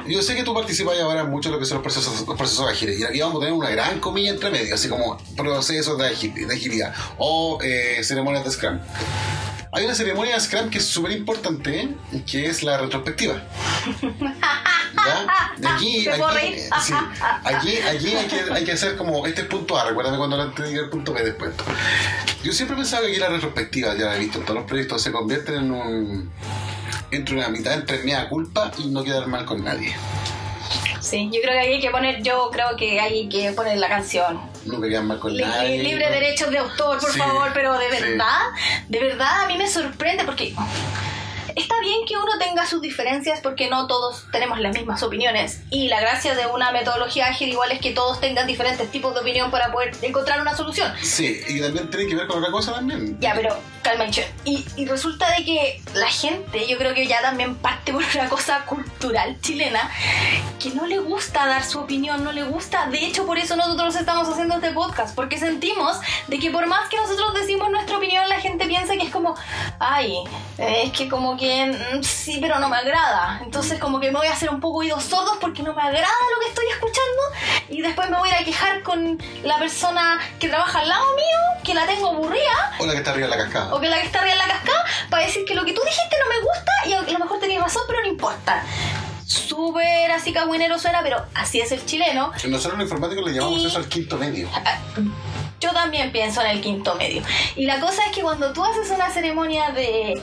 Yo 0.08 0.22
sé 0.22 0.36
que 0.36 0.44
tú 0.44 0.54
participas 0.54 1.00
ahora 1.00 1.24
mucho 1.24 1.50
en 1.50 1.54
lo 1.54 1.60
que 1.60 1.66
son 1.66 1.76
los 1.76 1.84
procesos, 1.84 2.28
los 2.28 2.38
procesos 2.38 2.68
ágiles 2.70 3.00
y 3.00 3.04
aquí 3.04 3.20
vamos 3.20 3.38
a 3.38 3.40
tener 3.42 3.54
una 3.54 3.70
gran 3.70 4.00
comilla 4.00 4.32
entre 4.32 4.50
medio, 4.50 4.76
así 4.76 4.90
como 4.90 5.18
procesos 5.38 5.98
de, 5.98 6.06
agi- 6.16 6.34
de 6.48 6.54
agilidad 6.54 6.94
o 7.18 7.60
eh, 7.64 8.04
ceremonias 8.04 8.44
de 8.44 8.52
Scrum. 8.52 8.80
Hay 9.74 9.86
una 9.86 9.96
ceremonia 9.96 10.34
de 10.34 10.40
Scrum 10.42 10.70
que 10.70 10.80
es 10.80 10.86
súper 10.86 11.14
importante, 11.14 11.80
¿eh? 11.80 11.96
que 12.30 12.46
es 12.48 12.62
la 12.62 12.78
retrospectiva. 12.78 13.42
¿Ya? 14.94 15.74
Aquí, 15.76 16.08
aquí, 16.08 16.60
sí, 16.86 16.94
aquí, 17.44 17.78
aquí 17.78 18.16
hay, 18.16 18.28
que, 18.28 18.54
hay 18.54 18.66
que 18.66 18.72
hacer 18.74 18.98
como 18.98 19.26
este 19.26 19.42
es 19.42 19.48
punto 19.48 19.78
A, 19.78 19.86
recuérdame 19.86 20.18
cuando 20.18 20.40
antes 20.42 20.68
diga 20.68 20.82
el 20.84 20.90
punto 20.90 21.14
B 21.14 21.24
después. 21.24 21.52
Yo 22.44 22.52
siempre 22.52 22.76
pensaba 22.76 23.04
que 23.04 23.12
aquí 23.12 23.20
la 23.20 23.30
retrospectiva, 23.30 23.96
ya 23.96 24.06
la 24.08 24.18
he 24.18 24.20
visto 24.20 24.40
en 24.40 24.46
todos 24.46 24.60
los 24.60 24.68
proyectos, 24.68 25.02
se 25.02 25.12
convierten 25.12 25.56
en 25.56 25.72
un 25.72 26.32
entre 27.12 27.36
una 27.36 27.50
mitad 27.50 27.74
entre 27.74 28.04
mea 28.04 28.28
culpa 28.30 28.72
y 28.78 28.88
no 28.88 29.04
quedar 29.04 29.28
mal 29.28 29.46
con 29.46 29.64
nadie. 29.64 29.96
Sí, 31.00 31.30
yo 31.34 31.42
creo 31.42 31.54
que 31.54 31.60
ahí 31.60 31.74
hay 31.74 31.82
que 31.82 31.90
poner, 31.90 32.22
yo 32.24 32.50
creo 32.52 32.76
que 32.78 33.00
hay 33.00 33.28
que 33.28 33.52
poner 33.52 33.78
la 33.80 33.90
canción. 33.90 34.40
No 34.66 34.80
quedar 34.80 35.04
mal 35.04 35.20
con 35.20 35.36
Li- 35.36 35.44
nadie. 35.44 35.78
li- 35.80 35.84
libre 35.90 36.10
derechos 36.10 36.50
de 36.52 36.60
autor, 36.60 37.00
por 37.00 37.12
Sí, 37.12 37.18
favor, 37.20 37.52
pero 37.54 37.78
de 37.78 37.90
sí. 37.90 38.02
verdad, 38.04 38.40
de 38.88 39.00
verdad 39.00 39.44
a 39.44 39.48
mí 39.48 39.58
me 39.58 39.68
sorprende 39.68 40.24
porque 40.24 40.54
está 41.56 41.80
bien 41.82 42.06
que 42.06 42.16
uno 42.18 42.38
tenga 42.40 42.66
sus 42.66 42.82
diferencias 42.82 43.40
porque 43.42 43.70
no 43.70 43.88
todos 43.88 44.26
tenemos 44.32 44.60
las 44.60 44.74
mismas 44.76 45.02
opiniones 45.04 45.62
y 45.70 45.88
la 45.88 46.02
gracia 46.02 46.36
de 46.36 46.48
una 46.48 46.72
metodología 46.72 47.28
ágil 47.28 47.50
igual 47.50 47.72
es 47.72 47.80
que 47.80 47.92
todos 47.92 48.20
tengan 48.20 48.48
diferentes 48.48 48.90
tipos 48.92 49.14
de 49.14 49.22
opinión 49.22 49.52
para 49.52 49.72
poder 49.72 49.96
encontrar 50.02 50.42
una 50.42 50.56
solución. 50.56 50.92
Sí, 51.02 51.42
y 51.48 51.62
también 51.62 51.90
tiene 51.90 52.08
que 52.08 52.16
ver 52.16 52.28
con 52.28 52.40
otra 52.40 52.52
cosa 52.52 52.74
también. 52.74 53.18
Ya, 53.20 53.34
pero 53.34 53.56
calma. 53.82 54.02
Y, 54.46 54.66
y 54.76 54.86
resulta 54.86 55.30
de 55.38 55.46
que 55.46 55.82
la 55.94 56.08
gente, 56.08 56.68
yo 56.68 56.78
creo 56.78 56.94
que 56.94 57.08
ya 57.08 57.22
también 57.22 57.56
parte 57.56 57.94
por 57.94 58.04
una 58.16 58.30
cosa 58.30 58.66
cultural 58.66 59.40
chilena, 59.42 59.92
que 60.60 60.72
no 60.72 60.86
le 60.86 61.00
gusta 61.00 61.46
dar 61.46 61.64
su 61.64 61.80
opinión, 61.80 62.24
no 62.24 62.32
le 62.32 62.44
gusta. 62.44 62.88
De 62.88 63.06
hecho, 63.06 63.26
por 63.26 63.38
eso 63.38 63.56
nosotros 63.56 63.96
estamos 63.96 64.28
haciendo 64.28 64.56
este 64.56 64.72
podcast, 64.72 65.16
porque 65.16 65.38
sentimos 65.38 65.98
de 66.28 66.40
que 66.40 66.52
por 66.52 66.68
más 66.68 66.90
que 66.90 66.98
nosotros 66.98 67.34
decimos 67.34 67.70
nuestra 67.72 67.98
opinión, 67.98 68.28
la 68.28 68.40
gente 68.40 68.66
piensa 68.66 68.94
que 68.96 69.04
es 69.04 69.12
como, 69.12 69.36
ay, 69.80 70.24
es 70.58 70.92
que 70.92 71.08
como 71.08 71.38
que 71.42 71.66
mm, 71.66 72.04
sí, 72.04 72.38
pero 72.40 72.60
no 72.60 72.70
me 72.70 72.78
agrada. 72.78 73.40
Entonces 73.44 73.80
como 73.80 74.00
que 74.00 74.12
me 74.12 74.20
voy 74.20 74.28
a 74.28 74.34
hacer 74.34 74.50
un 74.52 74.60
poco 74.62 74.78
oídos 74.80 75.04
sordos 75.04 75.38
porque 75.42 75.64
no 75.64 75.74
me 75.74 75.82
agrada 75.82 76.08
lo 76.36 76.40
que 76.40 76.48
estoy 76.50 76.66
escuchando 76.68 77.22
y 77.70 77.82
después 77.82 78.10
me 78.12 78.18
voy 78.18 78.30
a 78.30 78.44
quejar 78.46 78.84
con 78.84 79.18
la 79.44 79.58
persona 79.58 80.20
que 80.40 80.48
trabaja 80.48 80.80
al 80.80 80.88
lado 80.90 81.06
mío, 81.16 81.64
que 81.64 81.74
la 81.74 81.86
tengo 81.88 82.10
aburrida 82.10 82.76
O 82.80 82.86
la 82.86 82.92
que 82.94 83.00
está 83.00 83.12
arriba 83.12 83.28
de 83.28 83.36
la 83.38 83.44
cascada. 83.44 83.74
o 83.74 83.80
que 83.82 83.90
la 83.90 83.98
que 84.00 84.06
está 84.06 84.20
arriba 84.20 84.34
en 84.34 84.48
la 84.48 84.54
cascada 84.54 84.86
para 85.10 85.26
decir 85.26 85.44
que 85.46 85.56
lo 85.56 85.66
que 85.66 85.74
tú 85.74 85.82
dijiste 85.84 86.16
no 86.24 86.30
me 86.30 86.40
gusta 86.42 86.72
y 86.86 86.94
a 86.94 87.18
lo 87.18 87.20
mejor 87.26 87.40
tenías 87.40 87.64
razón, 87.64 87.82
pero 87.88 88.02
no 88.02 88.08
importa. 88.08 88.64
Súper 89.26 90.12
así 90.12 90.34
cagüinero 90.34 90.78
suena, 90.78 91.02
pero 91.02 91.26
así 91.34 91.60
es 91.60 91.72
el 91.72 91.84
chileno. 91.86 92.32
Nosotros 92.48 92.74
los 92.78 92.84
informáticos 92.84 93.26
le 93.26 93.34
llamamos 93.34 93.60
Y- 93.62 93.66
eso 93.66 93.78
al 93.80 93.88
quinto 93.88 94.18
medio. 94.18 94.48
Yo 95.60 95.72
también 95.74 96.12
pienso 96.12 96.42
en 96.42 96.48
el 96.52 96.62
quinto 96.62 96.96
medio. 96.96 97.24
Y 97.56 97.66
la 97.66 97.80
cosa 97.80 98.04
es 98.06 98.12
que 98.12 98.22
cuando 98.22 98.52
tú 98.54 98.64
haces 98.64 98.90
una 98.92 99.10
ceremonia 99.10 99.70
de 99.70 100.22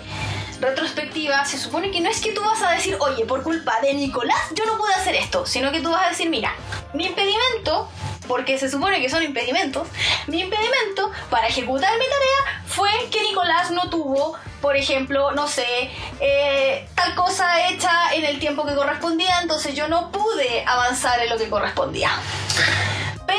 retrospectiva, 0.60 1.44
se 1.44 1.58
supone 1.58 1.90
que 1.90 2.00
no 2.00 2.10
es 2.10 2.20
que 2.20 2.32
tú 2.32 2.40
vas 2.40 2.62
a 2.62 2.72
decir, 2.72 2.96
oye, 3.00 3.24
por 3.24 3.42
culpa 3.42 3.80
de 3.80 3.94
Nicolás 3.94 4.38
yo 4.54 4.64
no 4.66 4.76
pude 4.78 4.94
hacer 4.94 5.14
esto, 5.14 5.46
sino 5.46 5.70
que 5.70 5.80
tú 5.80 5.90
vas 5.90 6.06
a 6.06 6.08
decir, 6.10 6.28
mira, 6.28 6.54
mi 6.94 7.06
impedimento, 7.06 7.88
porque 8.26 8.58
se 8.58 8.70
supone 8.70 9.00
que 9.00 9.08
son 9.08 9.22
impedimentos, 9.22 9.88
mi 10.26 10.40
impedimento 10.40 11.10
para 11.30 11.48
ejecutar 11.48 11.92
mi 11.92 12.04
tarea 12.04 12.62
fue 12.66 12.90
que 13.10 13.22
Nicolás 13.22 13.70
no 13.70 13.88
tuvo, 13.88 14.36
por 14.60 14.76
ejemplo, 14.76 15.32
no 15.32 15.48
sé, 15.48 15.90
eh, 16.20 16.88
tal 16.94 17.14
cosa 17.14 17.68
hecha 17.68 18.12
en 18.12 18.24
el 18.24 18.38
tiempo 18.38 18.66
que 18.66 18.74
correspondía, 18.74 19.40
entonces 19.40 19.74
yo 19.74 19.88
no 19.88 20.10
pude 20.10 20.64
avanzar 20.66 21.20
en 21.20 21.30
lo 21.30 21.38
que 21.38 21.48
correspondía. 21.48 22.10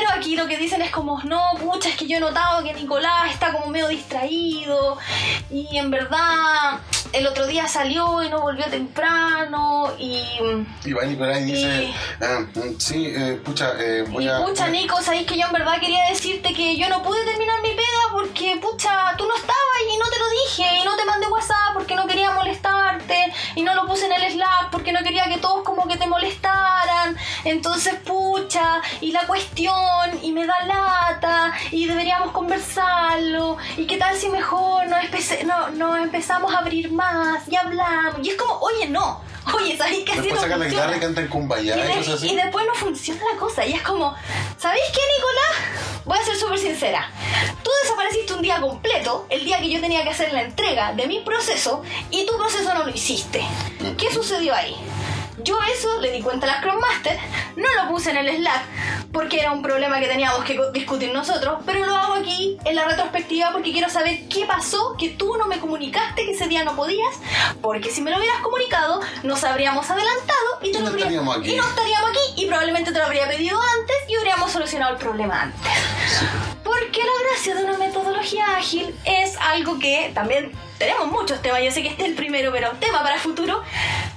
Pero 0.00 0.12
aquí 0.14 0.34
lo 0.34 0.48
que 0.48 0.56
dicen 0.56 0.80
es 0.80 0.90
como, 0.90 1.20
no, 1.24 1.42
pucha, 1.60 1.90
es 1.90 1.96
que 1.96 2.06
yo 2.06 2.16
he 2.16 2.20
notado 2.20 2.64
que 2.64 2.72
Nicolás 2.72 3.30
está 3.30 3.52
como 3.52 3.66
medio 3.66 3.88
distraído 3.88 4.96
y 5.50 5.76
en 5.76 5.90
verdad 5.90 6.80
el 7.12 7.26
otro 7.26 7.46
día 7.46 7.68
salió 7.68 8.22
y 8.22 8.30
no 8.30 8.40
volvió 8.40 8.64
temprano 8.66 9.92
y... 9.98 10.22
Y 10.86 10.92
va 10.94 11.04
Nicolás 11.04 11.40
y 11.40 11.44
dice, 11.52 11.92
ah, 12.22 12.40
mm, 12.54 12.78
sí, 12.78 13.12
eh, 13.14 13.38
pucha, 13.44 13.74
eh, 13.78 14.06
voy 14.08 14.24
Y 14.24 14.28
a... 14.28 14.42
pucha, 14.42 14.68
Nico, 14.68 15.02
sabéis 15.02 15.26
que 15.26 15.36
yo 15.36 15.46
en 15.46 15.52
verdad 15.52 15.78
quería 15.78 16.08
decirte 16.08 16.54
que 16.54 16.78
yo 16.78 16.88
no 16.88 17.02
pude 17.02 17.22
terminar 17.26 17.60
mi 17.60 17.70
pega 17.70 18.00
porque, 18.12 18.56
pucha, 18.56 19.14
tú 19.18 19.26
no 19.26 19.34
estabas 19.34 19.56
y 19.92 19.98
no 19.98 20.06
te 20.08 20.18
lo 20.18 20.30
dije 20.30 20.76
y 20.80 20.84
no 20.84 20.96
te 20.96 21.04
mandé 21.04 21.26
WhatsApp 21.26 21.74
porque 21.74 21.94
no 21.94 22.06
quería 22.06 22.30
molestarte 22.30 23.34
y 23.54 23.62
no 23.62 23.74
lo 23.74 23.86
puse 23.86 24.06
en 24.06 24.12
el 24.12 24.32
Slack 24.32 24.70
porque 24.70 24.92
no 24.92 25.02
quería 25.02 25.24
que 25.24 25.36
todos 25.38 25.62
como 25.62 25.86
que 25.86 25.96
te 25.98 26.06
molestaran. 26.06 27.16
Entonces, 27.44 27.94
pucha, 28.06 28.80
y 29.00 29.12
la 29.12 29.26
cuestión, 29.26 29.74
y 30.22 30.32
me 30.32 30.46
da 30.46 30.54
lata, 30.66 31.52
y 31.70 31.86
deberíamos 31.86 32.32
conversarlo, 32.32 33.56
y 33.76 33.86
qué 33.86 33.96
tal 33.96 34.16
si 34.16 34.28
mejor 34.28 34.86
nos, 34.88 34.98
no, 35.44 35.70
nos 35.70 35.98
empezamos 35.98 36.52
a 36.54 36.58
abrir 36.58 36.90
más 36.92 37.46
y 37.48 37.56
hablamos. 37.56 38.26
Y 38.26 38.30
es 38.30 38.36
como, 38.36 38.58
oye, 38.58 38.88
no. 38.88 39.20
Oye, 39.54 39.76
¿sabéis 39.76 40.04
que 40.04 40.12
así 40.12 40.30
no 40.30 40.38
sacan 40.40 40.60
la 40.60 40.66
guitarra 40.66 40.96
y 40.96 41.00
cantan 41.00 41.26
Kumbaya 41.28 41.74
Y, 41.76 41.80
de- 41.80 42.12
así. 42.12 42.28
y 42.30 42.36
después 42.36 42.64
no 42.66 42.74
funciona 42.74 43.20
la 43.32 43.38
cosa. 43.40 43.64
Y 43.66 43.72
es 43.72 43.82
como, 43.82 44.14
¿sabéis 44.58 44.84
qué, 44.92 45.00
Nicolás? 45.16 46.00
voy 46.04 46.18
a 46.18 46.24
ser 46.24 46.36
súper 46.36 46.58
sincera. 46.58 47.08
Tú 47.62 47.70
desapareciste 47.82 48.32
un 48.34 48.42
día 48.42 48.60
completo, 48.60 49.26
el 49.28 49.44
día 49.44 49.58
que 49.58 49.70
yo 49.70 49.80
tenía 49.80 50.02
que 50.02 50.10
hacer 50.10 50.32
la 50.32 50.42
entrega 50.42 50.92
de 50.92 51.06
mi 51.06 51.20
proceso, 51.20 51.82
y 52.10 52.26
tu 52.26 52.36
proceso 52.36 52.72
no 52.74 52.84
lo 52.84 52.90
hiciste. 52.90 53.44
¿Qué 53.98 54.12
sucedió 54.12 54.54
ahí? 54.54 54.76
Yo 55.44 55.58
eso 55.74 56.00
le 56.00 56.10
di 56.10 56.22
cuenta 56.22 56.46
a 56.46 56.50
la 56.50 56.58
Scrum 56.58 56.78
Master, 56.78 57.18
no 57.56 57.66
lo 57.82 57.88
puse 57.90 58.10
en 58.10 58.16
el 58.18 58.36
Slack 58.36 58.62
porque 59.12 59.40
era 59.40 59.52
un 59.52 59.62
problema 59.62 59.98
que 60.00 60.06
teníamos 60.06 60.44
que 60.44 60.58
discutir 60.72 61.12
nosotros, 61.12 61.60
pero 61.66 61.84
lo 61.84 61.96
hago 61.96 62.14
aquí 62.14 62.58
en 62.64 62.74
la 62.76 62.84
retrospectiva 62.84 63.50
porque 63.52 63.72
quiero 63.72 63.88
saber 63.88 64.28
qué 64.28 64.44
pasó, 64.46 64.96
que 64.98 65.10
tú 65.10 65.36
no 65.36 65.46
me 65.46 65.58
comunicaste 65.58 66.24
que 66.24 66.32
ese 66.32 66.46
día 66.48 66.64
no 66.64 66.76
podías, 66.76 67.16
porque 67.62 67.90
si 67.90 68.02
me 68.02 68.10
lo 68.10 68.18
hubieras 68.18 68.40
comunicado 68.40 69.00
nos 69.22 69.42
habríamos 69.44 69.88
adelantado 69.90 70.38
y, 70.62 70.72
te 70.72 70.78
Y 70.78 70.82
no 70.82 70.88
habría- 70.88 71.04
estaríamos 71.06 71.36
aquí. 71.38 71.52
y 71.52 71.56
no 71.56 71.68
estaríamos 71.68 72.10
aquí 72.10 72.42
y 72.42 72.46
probablemente 72.46 72.92
te 72.92 72.98
lo 72.98 73.04
habría 73.06 73.28
pedido 73.28 73.58
antes 73.80 73.96
y 74.08 74.14
habríamos 74.16 74.52
solucionado 74.52 74.92
el 74.92 74.98
problema 74.98 75.42
antes. 75.42 75.72
Porque 76.62 77.00
la 77.00 77.28
gracia 77.30 77.54
de 77.56 77.64
una 77.64 77.78
metodología 77.78 78.44
ágil 78.56 78.94
es 79.04 79.36
algo 79.38 79.78
que 79.78 80.10
también 80.14 80.52
tenemos 80.80 81.08
muchos 81.08 81.42
temas, 81.42 81.62
yo 81.62 81.70
sé 81.70 81.82
que 81.82 81.88
este 81.88 82.04
es 82.04 82.08
el 82.08 82.14
primero, 82.14 82.50
pero 82.50 82.70
tema 82.80 83.02
para 83.02 83.18
futuro, 83.18 83.62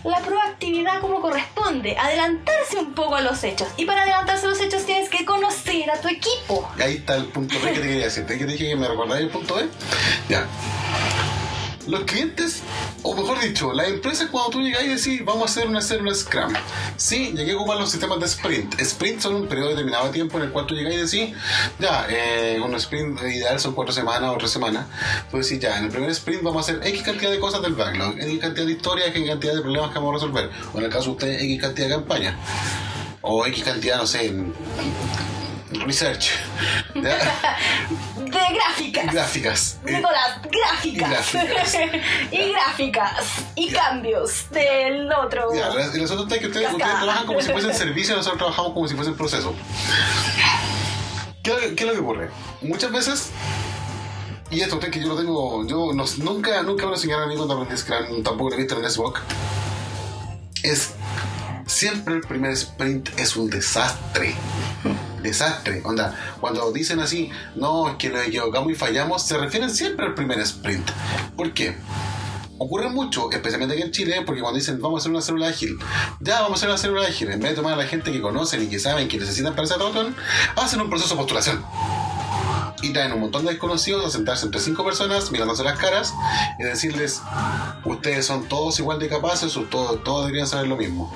la 0.06 0.20
proactividad 0.20 1.02
como 1.02 1.20
corresponde, 1.20 1.98
adelantarse 1.98 2.78
un 2.78 2.94
poco 2.94 3.18
a 3.18 3.22
los 3.22 3.44
hechos. 3.44 3.68
Y 3.76 3.86
para 3.86 4.04
adelantarse 4.04 4.46
a 4.46 4.50
los 4.50 4.62
hechos 4.62 4.86
tienes 4.86 5.10
que 5.10 5.26
conocer 5.26 5.92
a 5.92 6.00
tu 6.00 6.08
equipo. 6.08 6.72
Ahí 6.80 6.96
está 6.96 7.16
el 7.16 7.26
punto 7.26 7.56
B 7.60 7.74
que 7.74 7.80
te 7.82 7.88
quería 7.88 8.06
decir. 8.06 8.26
¿Te 8.26 8.36
dije 8.36 8.70
que 8.70 8.76
me 8.78 8.88
recordáis 8.88 9.24
el 9.24 9.30
punto 9.30 9.56
B? 9.56 9.68
Ya. 10.30 10.48
Los 11.88 12.04
clientes, 12.06 12.62
o 13.02 13.14
mejor 13.14 13.42
dicho, 13.42 13.74
las 13.74 13.90
empresas 13.90 14.30
cuando 14.30 14.52
tú 14.52 14.62
llegas 14.62 14.84
y 14.84 14.88
decís 14.90 15.26
vamos 15.26 15.44
a 15.44 15.46
hacer 15.46 15.68
una 15.68 15.82
célula 15.82 16.14
Scrum. 16.14 16.54
Sí, 16.96 17.34
llegué 17.36 17.52
a 17.52 17.58
ocupar 17.58 17.78
los 17.78 17.92
sistemas 17.92 18.20
de 18.20 18.26
sprint. 18.26 18.80
Sprint 18.80 19.20
son 19.20 19.36
un 19.36 19.48
periodo 19.48 19.70
determinado 19.70 20.06
de 20.06 20.12
tiempo 20.12 20.38
en 20.38 20.46
el 20.46 20.52
cual 20.52 20.66
tú 20.66 20.76
llegas 20.76 20.94
y 20.94 20.98
decís, 20.98 21.38
ya, 21.80 22.08
eh, 22.10 22.60
un 22.64 22.74
sprint 22.76 23.20
ideal 23.22 23.60
son 23.60 23.74
cuatro 23.74 23.94
semanas 23.94 24.32
o 24.34 24.38
tres 24.38 24.52
semanas. 24.52 24.86
Tú 25.30 25.38
decís, 25.38 25.60
ya, 25.60 25.78
en 25.78 25.86
el 25.86 25.92
primer 25.92 26.10
sprint 26.12 26.42
vamos 26.44 26.68
a 26.68 26.72
hacer 26.72 26.88
X 26.88 27.04
cantidad 27.04 27.32
de 27.32 27.40
cosas 27.40 27.62
del 27.62 27.74
backlog, 27.74 28.18
X 28.18 28.40
cantidad 28.40 28.66
de 28.66 28.72
historias, 28.72 29.08
X 29.10 29.28
cantidad 29.28 29.54
de 29.54 29.62
problemas 29.62 29.92
que 29.92 30.00
vamos 30.00 30.12
a 30.12 30.26
resolver. 30.26 30.50
O 30.74 30.78
en 30.78 30.86
el 30.86 30.90
caso 30.90 31.06
de 31.06 31.12
ustedes, 31.12 31.44
X 31.44 31.62
cantidad 31.62 31.88
de 31.88 31.96
campañas. 31.96 32.36
O 33.22 33.46
X 33.46 33.64
cantidad, 33.64 33.98
no 33.98 34.08
sé, 34.08 34.28
en 34.28 34.54
research. 35.86 36.32
¿Ya? 36.96 37.18
De 38.18 38.40
gráficas. 38.56 39.14
Gráficas. 39.14 39.78
Nicolás, 39.84 40.40
gráficas. 40.52 41.34
Y 41.34 41.36
gráficas. 41.36 41.76
y 42.32 42.52
gráficas. 42.52 43.26
Y 43.56 43.72
cambios 43.72 44.50
del 44.50 45.12
otro. 45.12 45.54
Ya, 45.54 45.70
y 45.76 46.04
es 46.04 46.12
que 46.12 46.48
ustedes, 46.48 46.78
trabajan 46.78 47.26
como 47.26 47.42
si 47.42 47.52
fuesen 47.52 47.74
servicio, 47.76 48.16
nosotros 48.16 48.40
trabajamos 48.40 48.74
como 48.74 48.88
si 48.88 48.96
fuesen 48.96 49.16
proceso. 49.16 49.54
¿Qué, 51.44 51.76
qué 51.76 51.84
es 51.84 51.88
lo 51.90 51.94
que 51.94 52.00
ocurre? 52.00 52.30
Muchas 52.62 52.92
veces, 52.92 53.30
y 54.50 54.62
esto 54.62 54.76
usted 54.76 54.90
que 54.90 55.02
yo 55.02 55.08
lo 55.10 55.16
tengo, 55.18 55.68
yo 55.68 55.92
no- 55.94 56.06
nunca, 56.20 56.64
nunca 56.64 56.84
me 56.84 56.92
lo 56.92 56.96
enseñaron 56.96 57.26
a 57.26 57.28
mí 57.28 57.36
cuando 57.36 57.54
aprendí 57.56 57.78
Scrum, 57.78 58.24
tampoco 58.24 58.50
lo 58.52 58.56
he 58.56 58.60
visto 58.60 58.80
en 58.80 58.90
SBOK, 58.90 59.20
es 60.64 60.92
siempre 61.68 62.16
el 62.16 62.22
primer 62.22 62.52
sprint 62.52 63.10
es 63.20 63.36
un 63.36 63.50
desastre. 63.50 64.36
Desastre, 65.24 65.82
onda, 65.86 66.16
cuando 66.40 66.72
dicen 66.72 67.00
así, 67.00 67.32
no, 67.56 67.90
es 67.90 67.96
que 67.96 68.10
nos 68.10 68.28
equivocamos 68.28 68.72
y 68.72 68.76
fallamos, 68.76 69.24
se 69.24 69.38
refieren 69.38 69.70
siempre 69.70 70.06
al 70.06 70.14
primer 70.14 70.40
sprint. 70.40 70.92
¿Por 71.36 71.54
qué? 71.54 71.76
Ocurre 72.60 72.90
mucho, 72.90 73.32
especialmente 73.32 73.74
aquí 73.74 73.84
en 73.84 73.92
Chile, 73.92 74.22
porque 74.26 74.42
cuando 74.42 74.60
dicen 74.60 74.80
vamos 74.82 75.00
a 75.00 75.02
hacer 75.02 75.12
una 75.12 75.22
célula 75.22 75.48
ágil, 75.48 75.78
ya 76.20 76.42
vamos 76.42 76.52
a 76.52 76.56
hacer 76.56 76.70
una 76.70 76.78
célula 76.78 77.08
ágil, 77.08 77.32
en 77.32 77.40
vez 77.40 77.52
de 77.52 77.56
tomar 77.56 77.74
a 77.74 77.78
la 77.78 77.88
gente 77.88 78.12
que 78.12 78.22
conocen 78.22 78.64
y 78.64 78.68
que 78.68 78.80
saben 78.80 79.08
que 79.08 79.18
necesitan 79.18 79.54
para 79.54 79.66
esa 79.66 79.78
botón, 79.78 80.16
hacen 80.56 80.80
un 80.80 80.90
proceso 80.90 81.16
de 81.16 81.22
postulación. 81.22 81.66
Y 82.82 82.92
traen 82.92 83.14
un 83.14 83.22
montón 83.22 83.46
de 83.46 83.52
desconocidos 83.52 84.06
a 84.06 84.10
sentarse 84.10 84.46
entre 84.46 84.60
cinco 84.60 84.84
personas, 84.84 85.32
mirándose 85.32 85.64
las 85.64 85.80
caras 85.80 86.14
y 86.60 86.64
decirles, 86.64 87.22
ustedes 87.86 88.26
son 88.26 88.48
todos 88.50 88.78
igual 88.80 89.00
de 89.00 89.08
capaces, 89.08 89.56
o 89.56 89.62
todos, 89.64 90.04
todos 90.04 90.26
deberían 90.26 90.48
saber 90.48 90.68
lo 90.68 90.76
mismo. 90.76 91.14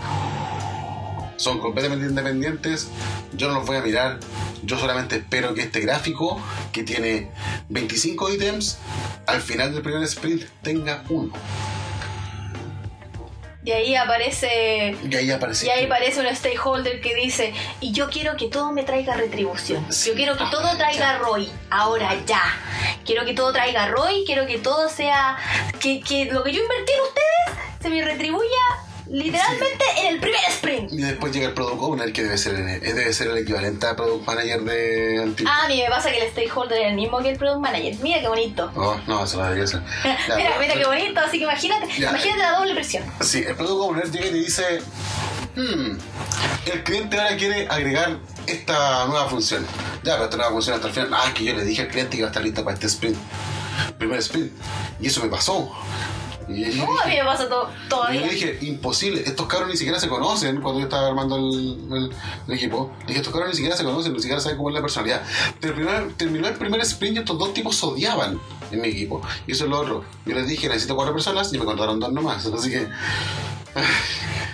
Son 1.37 1.59
completamente 1.59 2.05
independientes, 2.05 2.89
yo 3.33 3.47
no 3.47 3.55
los 3.55 3.65
voy 3.65 3.77
a 3.77 3.81
mirar, 3.81 4.19
yo 4.63 4.77
solamente 4.77 5.17
espero 5.17 5.53
que 5.53 5.61
este 5.61 5.79
gráfico, 5.79 6.41
que 6.71 6.83
tiene 6.83 7.31
25 7.69 8.33
ítems, 8.33 8.79
al 9.27 9.41
final 9.41 9.73
del 9.73 9.81
primer 9.81 10.03
sprint 10.03 10.43
tenga 10.61 11.03
uno. 11.09 11.31
Y 13.67 13.71
ahí 13.73 13.95
aparece. 13.95 14.95
Y 15.09 15.13
ahí 15.13 15.29
aparece. 15.29 15.65
Y 15.65 15.69
ahí 15.69 15.85
aparece 15.85 16.21
un 16.21 16.33
stakeholder 16.33 17.01
que 17.01 17.13
dice, 17.13 17.53
y 17.81 17.91
yo 17.91 18.09
quiero 18.09 18.37
que 18.37 18.47
todo 18.47 18.71
me 18.71 18.83
traiga 18.83 19.13
retribución. 19.15 19.85
Sí, 19.91 20.11
Yo 20.11 20.15
quiero 20.15 20.37
que 20.37 20.45
todo 20.49 20.61
ahora 20.61 20.77
traiga 20.77 20.99
ya. 20.99 21.17
ROI. 21.17 21.49
Ahora 21.69 22.15
ya. 22.25 22.41
Quiero 23.05 23.25
que 23.25 23.33
todo 23.33 23.51
traiga 23.51 23.89
ROI, 23.89 24.23
quiero 24.25 24.47
que 24.47 24.57
todo 24.57 24.87
sea... 24.87 25.35
Que, 25.81 25.99
que 25.99 26.31
lo 26.31 26.45
que 26.45 26.53
yo 26.53 26.61
invertí 26.61 26.93
en 26.93 27.01
ustedes 27.01 27.81
se 27.81 27.89
me 27.89 28.01
retribuya 28.05 28.86
literalmente 29.09 29.83
en 30.01 30.07
el 30.15 30.19
primer 30.19 30.39
sprint. 30.49 30.91
Y 30.93 30.97
después 30.97 31.31
llega 31.33 31.47
el 31.47 31.53
Product 31.53 31.81
Owner, 31.81 32.11
que 32.13 32.23
debe 32.23 32.37
ser 32.37 32.55
el, 32.55 32.67
eh, 32.67 32.79
debe 32.79 33.13
ser 33.13 33.27
el 33.29 33.37
equivalente 33.37 33.85
a 33.87 33.95
Product 33.95 34.25
Manager 34.25 34.61
de 34.63 35.21
antiguo. 35.23 35.51
Ah, 35.53 35.65
a 35.65 35.67
mí 35.67 35.81
me 35.81 35.89
pasa 35.89 36.11
que 36.11 36.19
el 36.25 36.31
stakeholder 36.31 36.79
es 36.81 36.87
el 36.89 36.95
mismo 36.95 37.19
que 37.19 37.29
el 37.31 37.37
product 37.37 37.59
manager. 37.61 37.95
Mira 38.01 38.19
qué 38.21 38.27
bonito. 38.27 38.71
Oh, 38.75 38.99
no, 39.07 39.23
eso 39.25 39.37
no 39.37 39.43
debería 39.45 39.67
ser. 39.67 39.81
Ya, 40.03 40.35
mira, 40.35 40.49
pero- 40.57 40.59
mira 40.59 40.73
qué 40.75 40.85
bonito, 40.85 41.19
así 41.19 41.37
que 41.37 41.43
imagínate, 41.43 41.87
Ya. 41.99 42.09
imagínate 42.09 42.41
la 42.41 42.51
doble 42.59 42.73
presión. 42.73 43.03
Sí, 43.21 43.43
el 43.47 43.55
Product 43.55 43.81
Owner 43.89 44.11
llega 44.11 44.25
y 44.27 44.29
te 44.29 44.35
dice, 44.37 44.79
"Hmm, 45.55 45.97
el 46.71 46.83
cliente 46.83 47.17
ahora 47.19 47.35
quiere 47.37 47.67
agregar 47.69 48.17
esta 48.45 49.05
nueva 49.07 49.27
función. 49.29 49.65
Ya, 50.03 50.13
pero 50.13 50.25
esta 50.25 50.37
nueva 50.37 50.51
función 50.51 50.75
hasta 50.75 50.87
el 50.87 50.93
final. 50.93 51.09
Ah, 51.13 51.33
que 51.33 51.43
yo 51.43 51.53
le 51.53 51.63
dije 51.65 51.81
al 51.81 51.87
cliente 51.89 52.11
que 52.11 52.17
iba 52.17 52.27
a 52.27 52.29
estar 52.29 52.43
lista 52.43 52.63
para 52.63 52.75
este 52.75 52.87
sprint. 52.87 53.17
Primer 53.97 54.19
sprint. 54.19 54.51
Y 55.01 55.07
eso 55.07 55.21
me 55.23 55.29
pasó. 55.29 55.71
Y 56.49 56.71
yo 56.71 56.85
No, 56.85 56.99
a 56.99 57.05
mí 57.05 57.11
dije, 57.11 57.23
me 57.23 57.29
pasa 57.29 57.49
todo, 57.49 57.69
y 57.69 57.73
yo 57.83 57.89
todavía. 57.89 58.21
le 58.21 58.29
dije, 58.29 58.57
imposible, 58.61 59.21
estos 59.25 59.47
cabros 59.47 59.69
ni 59.69 59.75
siquiera 59.75 59.99
se 59.99 60.07
conocen 60.07 60.61
cuando 60.61 60.79
yo 60.79 60.85
estaba 60.85 61.07
armando 61.07 61.35
el, 61.35 61.87
el- 61.91 62.11
el 62.47 62.53
equipo. 62.53 62.91
Le 63.01 63.07
dije, 63.07 63.19
estos 63.19 63.33
cabros 63.33 63.49
ni 63.49 63.55
siquiera 63.55 63.75
se 63.75 63.83
conocen, 63.83 64.13
ni 64.13 64.19
siquiera 64.19 64.39
saben 64.39 64.57
cómo 64.57 64.69
es 64.69 64.75
la 64.75 64.81
personalidad. 64.81 65.21
Terminó, 65.59 65.91
terminó 66.15 66.47
el 66.47 66.53
primer 66.55 66.79
sprint 66.81 67.17
y 67.17 67.19
estos 67.19 67.37
dos 67.37 67.53
tipos 67.53 67.75
se 67.75 67.85
odiaban 67.85 68.39
en 68.71 68.81
mi 68.81 68.87
equipo. 68.87 69.21
Y 69.45 69.51
eso 69.51 69.65
es 69.65 69.69
lo 69.69 69.79
otro. 69.79 70.05
Yo 70.25 70.35
les 70.35 70.47
dije, 70.47 70.67
necesito 70.69 70.95
cuatro 70.95 71.13
personas 71.13 71.51
y 71.53 71.57
me 71.59 71.65
contaron 71.65 71.99
dos 71.99 72.11
nomás. 72.13 72.45
Así 72.45 72.69
que, 72.69 72.87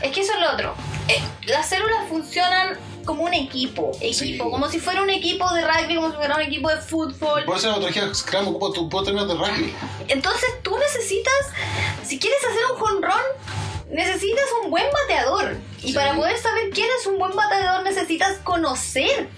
Es 0.02 0.12
que 0.12 0.22
eso 0.22 0.34
es 0.34 0.40
lo 0.42 0.52
otro. 0.54 0.74
Eh, 1.08 1.22
las 1.48 1.70
células 1.70 2.08
funcionan 2.10 2.78
como 3.06 3.24
un 3.24 3.34
equipo, 3.34 3.92
equipo, 4.02 4.14
Sí. 4.14 4.38
como 4.52 4.70
si 4.70 4.80
fuera 4.80 5.02
un 5.02 5.10
equipo 5.10 5.52
de 5.54 5.62
rugby, 5.66 5.96
como 5.96 6.12
si 6.12 6.18
fuera 6.18 6.36
un 6.36 6.42
equipo 6.42 6.70
de 6.70 6.78
fútbol. 6.78 7.44
por 7.46 7.58
eso 7.58 7.68
la 7.68 7.74
metodología 7.78 8.14
Scrum 8.14 8.48
ocupa 8.50 8.74
tu 8.74 8.90
términos 9.04 9.28
de 9.28 9.36
rugby. 9.36 9.74
Entonces 10.08 10.50
tú 10.64 10.76
necesitas, 10.78 11.34
si 12.06 12.20
quieres 12.20 12.40
hacer 12.44 12.62
un 12.74 12.78
jonrón, 12.80 13.22
necesitas 13.90 14.46
un 14.64 14.70
buen 14.72 14.86
bateador. 14.92 15.58
Y 15.82 15.88
Sí. 15.90 15.94
para 15.94 16.16
poder 16.16 16.38
saber 16.38 16.70
quién 16.72 16.88
es 17.00 17.06
un 17.08 17.18
buen 17.20 17.36
bateador 17.36 17.84
necesitas 17.84 18.38
conocer 18.44 19.30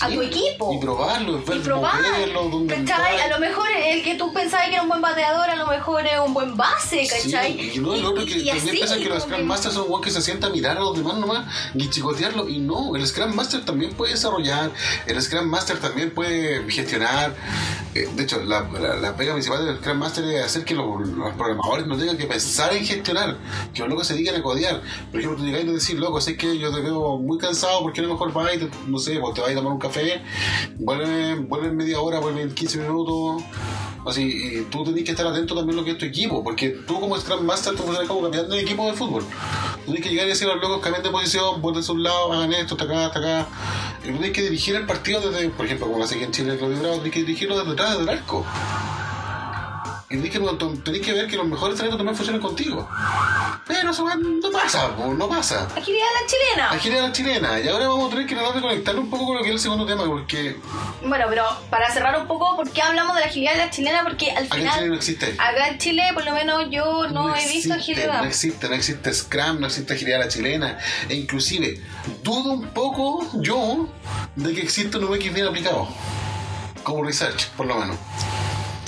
a 0.00 0.08
tu 0.08 0.22
equipo. 0.22 0.72
Y 0.72 0.78
probarlo, 0.78 1.38
Y 1.38 1.58
probar. 1.60 1.94
moverlo, 2.02 2.66
¿Cachai? 2.68 3.20
A 3.20 3.28
lo 3.28 3.38
mejor 3.38 3.66
el 3.70 4.02
que 4.02 4.14
tú 4.16 4.32
pensabas 4.32 4.66
que 4.68 4.74
era 4.74 4.82
un 4.82 4.88
buen 4.88 5.00
bateador, 5.02 5.48
a 5.50 5.56
lo 5.56 5.66
mejor 5.66 6.06
es 6.06 6.18
un 6.24 6.34
buen 6.34 6.56
base, 6.56 7.06
¿cachai? 7.08 7.52
Sí, 7.54 7.72
y 7.74 7.78
no, 7.78 7.94
el 7.94 8.04
otro 8.04 8.24
que 8.24 8.38
Y- 8.38 8.46
también 8.46 8.70
piensan 8.76 8.98
que 9.00 9.08
los 9.08 9.22
Scrum 9.22 9.42
Masters 9.44 9.74
son 9.74 9.84
weón 9.88 10.02
que 10.02 10.10
se 10.10 10.22
sienta 10.22 10.46
a 10.48 10.50
mirar 10.50 10.76
a 10.76 10.80
los 10.80 10.96
demás 10.96 11.14
nomás 11.18 11.46
y 11.74 11.88
chicotearlo. 11.90 12.48
Y 12.48 12.58
no, 12.58 12.94
el 12.96 13.06
Scrum 13.06 13.34
Master 13.34 13.64
también 13.64 13.92
puede 13.94 14.12
desarrollar, 14.12 14.70
el 15.06 15.20
Scrum 15.22 15.46
Master 15.46 15.78
también 15.78 16.10
puede 16.12 16.68
gestionar. 16.70 17.34
Eh, 17.94 18.08
de 18.14 18.22
hecho, 18.22 18.42
la, 18.44 18.60
la, 18.78 18.96
la 18.96 19.16
pega 19.16 19.32
principal 19.32 19.64
del 19.64 19.78
Scrum 19.78 19.98
Master 19.98 20.24
es 20.24 20.44
hacer 20.44 20.64
que 20.64 20.74
los, 20.74 20.86
los 21.08 21.34
programadores 21.34 21.86
no 21.86 21.96
tengan 21.96 22.16
que 22.18 22.26
pensar 22.26 22.72
en 22.74 22.84
gestionar, 22.84 23.36
que 23.72 23.80
los 23.80 23.88
locos 23.88 24.06
se 24.06 24.14
dediquen 24.14 24.36
a 24.36 24.42
codear. 24.42 24.82
Por 25.10 25.20
ejemplo, 25.20 25.38
tú 25.38 25.44
llegas 25.46 25.62
y 25.62 25.66
decís, 25.66 25.94
loco, 25.94 26.20
sé 26.20 26.36
que 26.36 26.58
yo 26.58 26.72
te 26.72 26.80
veo 26.80 27.16
muy 27.18 27.38
cansado, 27.38 27.82
porque 27.82 28.00
a 28.00 28.04
lo 28.04 28.10
mejor 28.10 28.32
vas 28.32 28.54
y, 28.54 28.58
te- 28.58 28.70
no 28.86 28.98
sé, 28.98 29.18
pues 29.18 29.34
te 29.34 29.40
vas 29.40 29.50
a 29.50 29.54
tomar 29.54 29.72
un 29.72 29.78
café, 29.88 30.22
vuelve, 30.76 31.34
vuelve 31.36 31.68
en 31.68 31.76
media 31.76 32.00
hora, 32.00 32.20
vuelve 32.20 32.42
en 32.42 32.54
15 32.54 32.78
minutos. 32.78 33.42
Así, 34.06 34.66
tú 34.70 34.84
tenés 34.84 35.04
que 35.04 35.10
estar 35.10 35.26
atento 35.26 35.54
también 35.54 35.76
a 35.76 35.80
lo 35.80 35.84
que 35.84 35.92
es 35.92 35.98
tu 35.98 36.06
equipo, 36.06 36.42
porque 36.42 36.70
tú 36.70 36.98
como 37.00 37.18
Scrum 37.18 37.44
Master, 37.44 37.74
tú 37.74 37.82
funcionas 37.82 38.08
como 38.08 38.22
capitán 38.22 38.48
de 38.48 38.60
equipo 38.60 38.86
de 38.86 38.96
fútbol. 38.96 39.22
Tú 39.84 39.92
tienes 39.92 40.02
que 40.02 40.10
llegar 40.10 40.26
y 40.26 40.30
decir 40.30 40.48
a 40.48 40.54
los 40.54 40.62
locos, 40.62 40.80
cambien 40.80 41.02
de 41.02 41.10
posición, 41.10 41.60
vuelven 41.60 41.84
a 41.86 41.92
un 41.92 42.02
lado, 42.02 42.32
hagan 42.32 42.52
esto, 42.54 42.74
hasta 42.74 42.84
acá, 42.84 43.06
hasta 43.06 43.18
acá. 43.18 43.48
Y 44.04 44.06
tú 44.06 44.12
tienes 44.12 44.32
que 44.32 44.42
dirigir 44.42 44.76
el 44.76 44.86
partido 44.86 45.20
desde, 45.20 45.50
por 45.50 45.66
ejemplo, 45.66 45.86
como 45.86 45.98
lo 45.98 46.04
hace 46.04 46.22
en 46.22 46.30
Chile 46.30 46.52
el 46.52 46.58
Claudio 46.58 46.78
Bravo, 46.78 46.94
tienes 46.94 47.12
que 47.12 47.20
dirigirlo 47.20 47.58
desde 47.58 47.70
detrás 47.70 47.98
del 47.98 48.08
arco. 48.08 48.46
Y 50.10 50.16
tenés 50.16 50.30
que, 50.30 50.38
tenés 50.84 51.02
que 51.02 51.12
ver 51.12 51.26
que 51.26 51.36
los 51.36 51.46
mejores 51.46 51.76
talentos 51.76 51.98
también 51.98 52.16
funcionen 52.16 52.40
contigo. 52.40 52.88
Pero 53.66 53.90
eso 53.90 54.06
no 54.06 54.50
pasa, 54.50 54.88
no 54.96 55.28
pasa. 55.28 55.68
Agilidad 55.76 56.06
a 56.08 56.22
la 56.22 56.26
chilena. 56.26 56.70
Agilidad 56.70 57.04
a 57.04 57.08
la 57.08 57.12
chilena. 57.12 57.60
Y 57.60 57.68
ahora 57.68 57.88
vamos 57.88 58.06
a 58.06 58.10
tener 58.10 58.26
que 58.26 58.34
tratar 58.34 58.54
de 58.54 58.60
conectarlo 58.62 59.02
un 59.02 59.10
poco 59.10 59.26
con 59.26 59.36
lo 59.36 59.42
que 59.42 59.48
es 59.48 59.54
el 59.56 59.60
segundo 59.60 59.84
tema, 59.84 60.06
porque 60.06 60.56
Bueno, 61.04 61.26
pero 61.28 61.44
para 61.68 61.92
cerrar 61.92 62.18
un 62.18 62.26
poco, 62.26 62.56
¿por 62.56 62.70
qué 62.70 62.80
hablamos 62.80 63.16
de 63.16 63.20
la 63.20 63.26
agilidad 63.26 63.52
de 63.52 63.58
la 63.58 63.70
chilena? 63.70 64.02
Porque 64.02 64.30
al 64.30 64.46
acá 64.46 64.56
en 64.56 64.62
Chile 64.62 64.64
no 64.64 64.72
final, 64.80 64.94
existe. 64.94 65.34
acá 65.36 65.68
en 65.68 65.78
Chile, 65.78 66.02
por 66.14 66.24
lo 66.24 66.32
menos 66.32 66.64
yo 66.70 67.06
no, 67.08 67.36
he 67.36 67.46
visto 67.46 67.74
agilidad. 67.74 68.22
No 68.22 68.28
existe, 68.28 68.66
no 68.66 68.74
existe 68.76 69.12
Scrum, 69.12 69.60
no 69.60 69.66
existe 69.66 69.92
agilidad 69.92 70.22
a 70.22 70.24
la 70.24 70.30
chilena. 70.30 70.78
E 71.10 71.16
inclusive, 71.16 71.82
dudo 72.22 72.52
un 72.52 72.68
poco 72.68 73.28
yo 73.42 73.86
de 74.36 74.54
que 74.54 74.62
existe 74.62 74.96
un 74.96 75.04
UX 75.04 75.34
bien 75.34 75.46
aplicado. 75.48 75.86
Como 76.82 77.04
research, 77.04 77.48
por 77.50 77.66
lo 77.66 77.74
menos. 77.74 77.96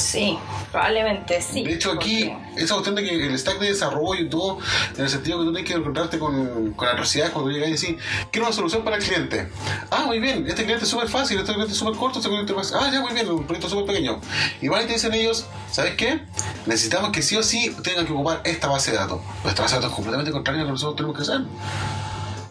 Sí, 0.00 0.38
probablemente 0.72 1.40
sí. 1.42 1.62
De 1.64 1.74
hecho, 1.74 1.92
aquí, 1.92 2.24
porque- 2.24 2.62
esa 2.62 2.74
cuestión 2.74 2.94
de 2.96 3.02
que 3.04 3.26
el 3.26 3.38
stack 3.38 3.58
de 3.58 3.68
desarrollo 3.68 4.22
y 4.22 4.28
todo, 4.28 4.58
en 4.96 5.04
el 5.04 5.08
sentido 5.10 5.38
que 5.38 5.44
tú 5.44 5.52
tienes 5.52 5.70
que 5.70 5.78
encontrarte 5.78 6.18
con, 6.18 6.72
con 6.74 6.88
adversidades 6.88 7.32
cuando 7.32 7.50
llegas 7.50 7.68
y 7.68 7.72
decís, 7.72 8.02
quiero 8.30 8.46
una 8.46 8.54
solución 8.56 8.82
para 8.82 8.96
el 8.96 9.02
cliente. 9.02 9.48
Ah, 9.90 10.04
muy 10.06 10.18
bien, 10.20 10.46
este 10.48 10.64
cliente 10.64 10.84
es 10.84 10.90
súper 10.90 11.08
fácil, 11.08 11.38
este 11.38 11.52
cliente 11.52 11.72
es 11.72 11.78
súper 11.78 11.94
corto, 11.94 12.18
este 12.18 12.28
cliente 12.30 12.52
es 12.60 12.72
Ah, 12.74 12.90
ya, 12.92 13.00
muy 13.00 13.12
bien, 13.12 13.28
un 13.30 13.44
proyecto 13.44 13.68
súper 13.68 13.86
pequeño. 13.86 14.20
Y 14.60 14.68
van 14.68 14.82
y 14.84 14.86
te 14.86 14.94
dicen 14.94 15.12
ellos, 15.14 15.46
¿sabes 15.70 15.94
qué? 15.96 16.20
Necesitamos 16.66 17.10
que 17.10 17.22
sí 17.22 17.36
o 17.36 17.42
sí 17.42 17.74
tengan 17.82 18.06
que 18.06 18.12
ocupar 18.12 18.40
esta 18.44 18.68
base 18.68 18.90
de 18.92 18.96
datos. 18.98 19.20
Esta 19.46 19.62
base 19.62 19.74
de 19.74 19.80
datos 19.80 19.90
es 19.90 19.94
completamente 19.96 20.32
contraria 20.32 20.60
a 20.60 20.64
lo 20.64 20.68
que 20.68 20.72
nosotros 20.72 20.96
tenemos 20.96 21.16
que 21.16 21.22
hacer. 21.22 21.40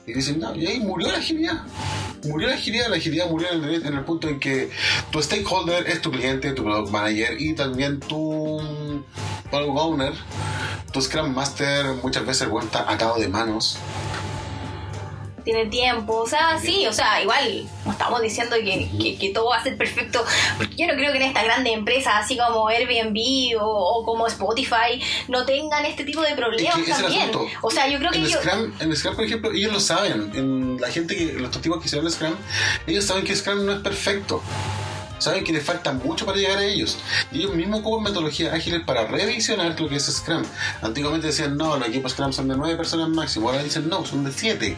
Y 0.05 0.13
dicen, 0.13 0.39
no, 0.39 0.55
y 0.55 0.65
ahí 0.65 0.79
murió 0.79 1.11
la 1.11 1.17
agilidad. 1.19 1.61
Murió 2.25 2.47
la 2.47 2.55
agilidad, 2.55 2.89
la 2.89 2.97
agilidad 2.97 3.29
murió 3.29 3.47
en 3.51 3.63
el, 3.63 4.03
punto 4.03 4.27
en 4.27 4.39
que 4.39 4.69
tu 5.11 5.21
stakeholder 5.21 5.87
es 5.87 6.01
tu 6.01 6.11
cliente, 6.11 6.51
tu 6.51 6.63
product 6.63 6.91
manager 6.91 7.39
y 7.39 7.53
también 7.53 7.99
tu 7.99 8.59
product 9.49 9.77
owner, 9.77 10.13
tu 10.91 11.01
Scrum 11.01 11.33
Master, 11.33 11.85
muchas 12.03 12.25
veces 12.25 12.47
el 12.47 12.57
está 12.61 12.91
atado 12.91 13.19
de 13.19 13.27
manos. 13.27 13.77
Tiene 15.51 15.65
tiempo, 15.69 16.17
o 16.21 16.27
sea, 16.27 16.59
sí, 16.59 16.85
o 16.85 16.93
sea, 16.93 17.21
igual 17.21 17.65
no 17.85 17.91
estamos 17.91 18.21
diciendo 18.21 18.55
que, 18.57 18.87
que- 19.01 19.17
que 19.17 19.29
todo 19.29 19.49
va 19.49 19.57
a 19.57 19.63
ser 19.63 19.75
perfecto, 19.77 20.23
porque 20.57 20.75
yo 20.75 20.85
no 20.87 20.93
creo 20.93 21.11
que 21.11 21.17
en 21.17 21.23
estas 21.23 21.43
grandes 21.43 21.73
empresas, 21.73 22.13
así 22.23 22.37
como 22.37 22.67
Airbnb 22.67 23.59
o, 23.59 23.65
o 23.65 24.05
como 24.05 24.27
Spotify, 24.27 25.01
no 25.27 25.45
tengan 25.45 25.85
este 25.85 26.03
tipo 26.03 26.21
de 26.21 26.35
problemas 26.35 26.77
Es 26.77 26.83
que 26.85 26.91
también. 26.91 27.31
O 27.61 27.71
sea, 27.71 27.87
yo 27.87 27.97
creo 27.97 28.11
que 28.11 28.19
En 28.19 28.25
ellos... 28.25 28.41
Scrum, 28.43 28.73
en 28.79 28.95
Scrum, 28.95 29.15
por 29.15 29.25
ejemplo, 29.25 29.51
ellos 29.51 29.73
lo 29.73 29.79
saben. 29.79 30.31
En 30.35 30.79
la 30.79 30.89
gente 30.89 31.15
que, 31.15 31.33
los 31.33 31.49
tipos 31.61 31.79
que 31.79 31.87
hicieron 31.87 32.09
Scrum, 32.11 32.35
ellos 32.85 33.05
saben 33.05 33.23
que 33.23 33.35
Scrum 33.35 33.65
no 33.65 33.73
es 33.73 33.79
perfecto. 33.79 34.41
Saben 35.17 35.43
que 35.43 35.51
les 35.51 35.63
falta 35.65 35.91
mucho 35.91 36.25
para 36.25 36.37
llegar 36.37 36.59
a 36.59 36.63
ellos. 36.63 36.97
Y 37.33 37.39
ellos 37.39 37.53
mismos 37.53 37.81
ocupan 37.81 38.03
metodologías 38.03 38.53
ágiles 38.53 38.81
para 38.85 39.05
revisionar 39.05 39.77
lo 39.77 39.89
que 39.89 39.95
es 39.97 40.05
Scrum. 40.05 40.43
Antiguamente 40.81 41.27
decían, 41.27 41.57
no, 41.57 41.75
los 41.75 41.89
equipos 41.89 42.13
Scrum 42.13 42.31
son 42.31 42.47
de 42.47 42.55
9 42.55 42.77
personas 42.77 43.09
máximo. 43.09 43.49
Ahora 43.49 43.61
dicen, 43.63 43.89
no, 43.89 44.05
son 44.05 44.23
de 44.23 44.31
7. 44.31 44.77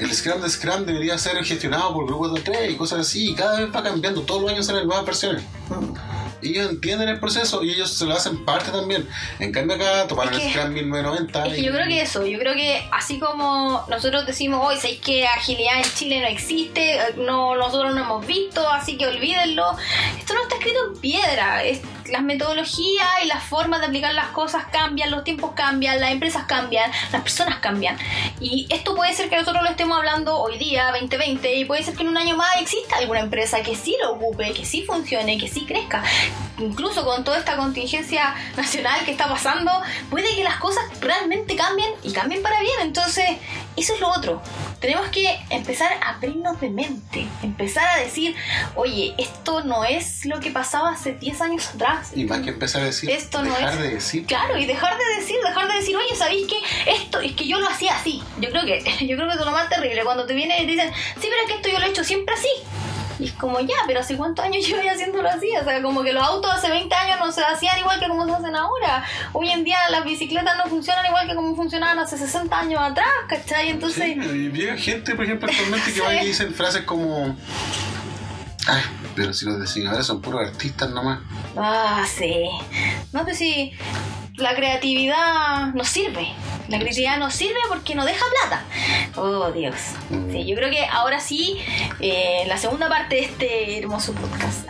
El 0.00 0.12
Scrum 0.14 0.40
de 0.40 0.48
Scrum 0.48 0.84
debería 0.86 1.18
ser 1.18 1.42
gestionado 1.44 1.92
por 1.92 2.06
grupos 2.06 2.34
de 2.34 2.40
3 2.40 2.70
y 2.72 2.76
cosas 2.76 3.00
así. 3.00 3.30
Y 3.30 3.34
cada 3.34 3.60
vez 3.60 3.68
va 3.74 3.82
cambiando. 3.82 4.22
Todos 4.22 4.42
los 4.42 4.50
años 4.50 4.66
salen 4.66 4.86
nuevas 4.86 5.04
versiones. 5.04 5.42
Ellos 6.42 6.70
entienden 6.70 7.10
el 7.10 7.20
proceso 7.20 7.62
y 7.62 7.70
ellos 7.70 7.90
se 7.92 8.06
lo 8.06 8.14
hacen 8.14 8.46
parte 8.46 8.70
también. 8.70 9.06
En 9.40 9.52
cambio 9.52 9.76
acá 9.76 10.06
tomaron 10.08 10.32
Es 10.32 10.40
que- 10.40 10.46
el 10.46 10.52
Scrum 10.54 10.72
1990 10.72 11.46
Es 11.46 11.52
que 11.54 11.60
y- 11.60 11.64
yo 11.66 11.72
creo 11.72 11.86
que 11.86 12.00
eso, 12.00 12.24
yo 12.26 12.38
creo 12.38 12.54
que 12.54 12.88
así 12.92 13.18
como 13.20 13.84
nosotros 13.90 14.24
decimos 14.26 14.66
hoy, 14.66 14.76
¿sabéis 14.76 15.00
que 15.00 15.26
agilidad 15.26 15.76
en 15.84 15.94
Chile 15.94 16.20
no 16.22 16.26
existe? 16.28 16.94
Eh, 16.96 17.00
No, 17.18 17.54
nosotros 17.56 17.94
no 17.94 18.00
hemos 18.02 18.26
visto, 18.26 18.66
así 18.70 18.96
que 18.96 19.06
olvídenlo. 19.06 19.76
Esto 20.18 20.32
no 20.32 20.42
está 20.44 20.54
escrito 20.56 20.78
en 20.94 21.00
piedra. 21.00 21.62
Es, 21.62 21.80
las 22.10 22.22
metodologías 22.22 23.08
y 23.24 23.26
las 23.26 23.42
formas 23.42 23.80
de 23.80 23.86
aplicar 23.86 24.14
las 24.14 24.28
cosas 24.28 24.64
cambian, 24.70 25.10
los 25.10 25.24
tiempos 25.24 25.52
cambian, 25.54 26.00
las 26.00 26.10
empresas 26.10 26.44
cambian, 26.44 26.90
las 27.12 27.22
personas 27.22 27.58
cambian. 27.58 27.96
Y 28.40 28.66
esto 28.70 28.94
puede 28.94 29.12
ser 29.12 29.28
que 29.28 29.36
nosotros 29.36 29.62
lo 29.62 29.70
estemos 29.70 29.98
hablando 29.98 30.38
hoy 30.38 30.58
día, 30.58 30.90
2020, 30.92 31.54
y 31.56 31.64
puede 31.64 31.82
ser 31.82 31.94
que 31.94 32.02
en 32.02 32.08
un 32.08 32.16
año 32.16 32.36
más 32.36 32.60
exista 32.60 32.96
alguna 32.96 33.20
empresa 33.20 33.62
que 33.62 33.74
sí 33.74 33.96
lo 34.02 34.12
ocupe, 34.12 34.52
que 34.52 34.64
sí 34.64 34.82
funcione, 34.82 35.38
que 35.38 35.48
sí 35.48 35.64
crezca. 35.66 36.02
Incluso 36.58 37.04
con 37.04 37.24
toda 37.24 37.38
esta 37.38 37.56
contingencia 37.56 38.34
nacional 38.56 39.04
que 39.04 39.12
está 39.12 39.28
pasando, 39.28 39.70
puede 40.10 40.34
que 40.34 40.44
las 40.44 40.56
cosas 40.56 40.84
realmente 41.00 41.56
cambien 41.56 41.90
y 42.02 42.12
cambien 42.12 42.42
para 42.42 42.60
bien. 42.60 42.80
Entonces, 42.82 43.24
eso 43.76 43.94
es 43.94 44.00
lo 44.00 44.08
otro. 44.10 44.42
Tenemos 44.80 45.08
que 45.08 45.38
empezar 45.50 45.92
a 46.02 46.10
abrirnos 46.10 46.60
de 46.60 46.70
mente, 46.70 47.26
empezar 47.42 47.86
a 47.88 48.00
decir, 48.00 48.34
oye, 48.74 49.14
esto 49.18 49.62
no 49.64 49.84
es 49.84 50.24
lo 50.26 50.40
que 50.40 50.50
pasaba 50.50 50.90
hace 50.90 51.12
10 51.14 51.40
años 51.40 51.68
atrás. 51.74 52.10
Y 52.14 52.24
más 52.24 52.40
que 52.40 52.50
empezar 52.50 52.82
a 52.82 52.86
decir, 52.86 53.10
Esto 53.10 53.42
no 53.42 53.54
dejar 53.54 53.74
es- 53.74 53.80
de 53.80 53.88
decir. 53.90 54.26
Claro, 54.26 54.56
y 54.58 54.66
dejar 54.66 54.96
de 54.98 55.20
decir, 55.20 55.36
dejar 55.46 55.68
de 55.68 55.74
decir, 55.74 55.96
oye, 55.96 56.14
¿sabéis 56.16 56.46
que 56.46 56.56
esto 56.90 57.20
es 57.20 57.32
que 57.32 57.46
yo 57.46 57.58
lo 57.60 57.68
hacía 57.68 57.94
así? 57.96 58.22
Yo 58.40 58.50
creo 58.50 58.64
que, 58.64 58.78
yo 59.06 59.16
creo 59.16 59.28
que 59.28 59.34
es 59.34 59.40
lo 59.40 59.50
más 59.52 59.68
terrible 59.68 60.02
cuando 60.04 60.26
te 60.26 60.34
vienen 60.34 60.62
y 60.62 60.66
te 60.66 60.72
dicen, 60.72 60.92
sí, 61.20 61.28
pero 61.30 61.36
es 61.42 61.48
que 61.48 61.54
esto 61.56 61.68
yo 61.68 61.78
lo 61.78 61.86
he 61.86 61.90
hecho 61.90 62.04
siempre 62.04 62.34
así. 62.34 62.48
Y 63.20 63.26
es 63.26 63.32
como, 63.32 63.60
ya, 63.60 63.76
pero 63.86 64.00
¿hace 64.00 64.16
cuántos 64.16 64.44
años 64.44 64.66
llevo 64.66 64.80
haciéndolo 64.88 65.28
así? 65.28 65.48
O 65.60 65.64
sea, 65.64 65.82
como 65.82 66.02
que 66.02 66.12
los 66.12 66.22
autos 66.22 66.50
hace 66.52 66.70
20 66.70 66.94
años 66.94 67.18
no 67.20 67.30
se 67.30 67.42
hacían 67.42 67.78
igual 67.78 68.00
que 68.00 68.08
como 68.08 68.24
se 68.24 68.32
hacen 68.32 68.56
ahora. 68.56 69.04
Hoy 69.32 69.50
en 69.50 69.64
día 69.64 69.78
las 69.90 70.04
bicicletas 70.04 70.56
no 70.56 70.70
funcionan 70.70 71.04
igual 71.06 71.28
que 71.28 71.34
como 71.34 71.54
funcionaban 71.54 71.98
hace 71.98 72.16
60 72.16 72.58
años 72.58 72.80
atrás, 72.80 73.08
¿cachai? 73.28 73.70
Entonces, 73.70 74.04
Sí, 74.04 74.12
y 74.12 74.50
llega 74.50 74.76
gente, 74.76 75.14
por 75.14 75.24
ejemplo, 75.24 75.48
actualmente 75.48 75.92
que 75.92 76.00
va 76.02 76.14
y 76.14 76.26
dicen 76.26 76.54
frases 76.54 76.82
como. 76.82 77.36
Ay, 78.66 78.82
pero 79.16 79.32
si 79.32 79.46
los 79.46 79.60
diseñadores 79.60 80.06
son 80.06 80.20
puros 80.20 80.46
artistas 80.46 80.90
nomás. 80.90 81.20
Ah, 81.56 82.04
sí. 82.06 82.48
No, 83.12 83.24
pues 83.24 83.38
sí, 83.38 83.72
la 84.40 84.54
creatividad 84.54 85.72
nos 85.74 85.88
sirve. 85.88 86.28
La 86.68 86.78
creatividad 86.78 87.18
nos 87.18 87.34
sirve 87.34 87.58
porque 87.68 87.94
nos 87.94 88.06
deja 88.06 88.24
plata. 88.42 88.64
Oh, 89.16 89.50
Dios. 89.50 89.74
Sí, 90.30 90.46
yo 90.46 90.54
creo 90.54 90.70
que 90.70 90.84
ahora 90.86 91.20
sí, 91.20 91.58
eh, 92.00 92.44
la 92.46 92.56
segunda 92.56 92.88
parte 92.88 93.16
de 93.16 93.22
este 93.22 93.78
hermoso 93.78 94.12
podcast, 94.12 94.68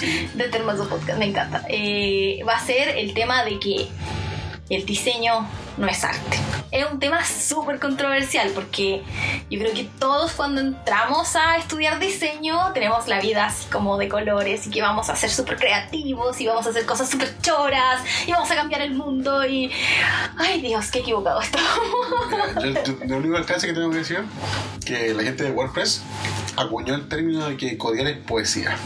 de 0.34 0.44
este 0.44 0.58
hermoso 0.58 0.88
podcast, 0.88 1.18
me 1.18 1.26
encanta, 1.26 1.64
eh, 1.68 2.40
va 2.48 2.54
a 2.54 2.60
ser 2.60 2.96
el 2.96 3.12
tema 3.14 3.44
de 3.44 3.58
que 3.58 3.88
el 4.70 4.84
diseño 4.84 5.46
no 5.76 5.86
es 5.86 6.04
arte. 6.04 6.38
Es 6.70 6.90
un 6.90 6.98
tema 6.98 7.24
súper 7.24 7.78
controversial 7.78 8.50
porque 8.54 9.02
yo 9.50 9.58
creo 9.58 9.72
que 9.72 9.84
todos 9.98 10.32
cuando 10.32 10.60
entramos 10.60 11.34
a 11.36 11.56
estudiar 11.56 11.98
diseño 11.98 12.72
tenemos 12.74 13.08
la 13.08 13.20
vida 13.20 13.46
así 13.46 13.66
como 13.70 13.96
de 13.96 14.08
colores 14.08 14.66
y 14.66 14.70
que 14.70 14.82
vamos 14.82 15.08
a 15.08 15.16
ser 15.16 15.30
súper 15.30 15.56
creativos 15.56 16.40
y 16.40 16.46
vamos 16.46 16.66
a 16.66 16.70
hacer 16.70 16.84
cosas 16.84 17.08
súper 17.08 17.40
choras 17.40 18.02
y 18.26 18.32
vamos 18.32 18.50
a 18.50 18.56
cambiar 18.56 18.82
el 18.82 18.94
mundo 18.94 19.46
y... 19.46 19.70
Ay 20.36 20.60
Dios, 20.60 20.90
qué 20.90 20.98
equivocado 20.98 21.40
esto. 21.40 21.58
Mira, 22.62 22.84
yo, 22.84 22.94
el 23.00 23.12
único 23.12 23.36
alcance 23.36 23.66
que 23.66 23.72
tengo 23.72 23.90
que 23.90 23.98
decir 23.98 24.22
que 24.84 25.14
la 25.14 25.22
gente 25.22 25.44
de 25.44 25.50
WordPress 25.52 26.02
acuñó 26.56 26.94
el 26.94 27.08
término 27.08 27.48
de 27.48 27.56
que 27.56 27.78
codear 27.78 28.06
es 28.08 28.18
poesía. 28.18 28.76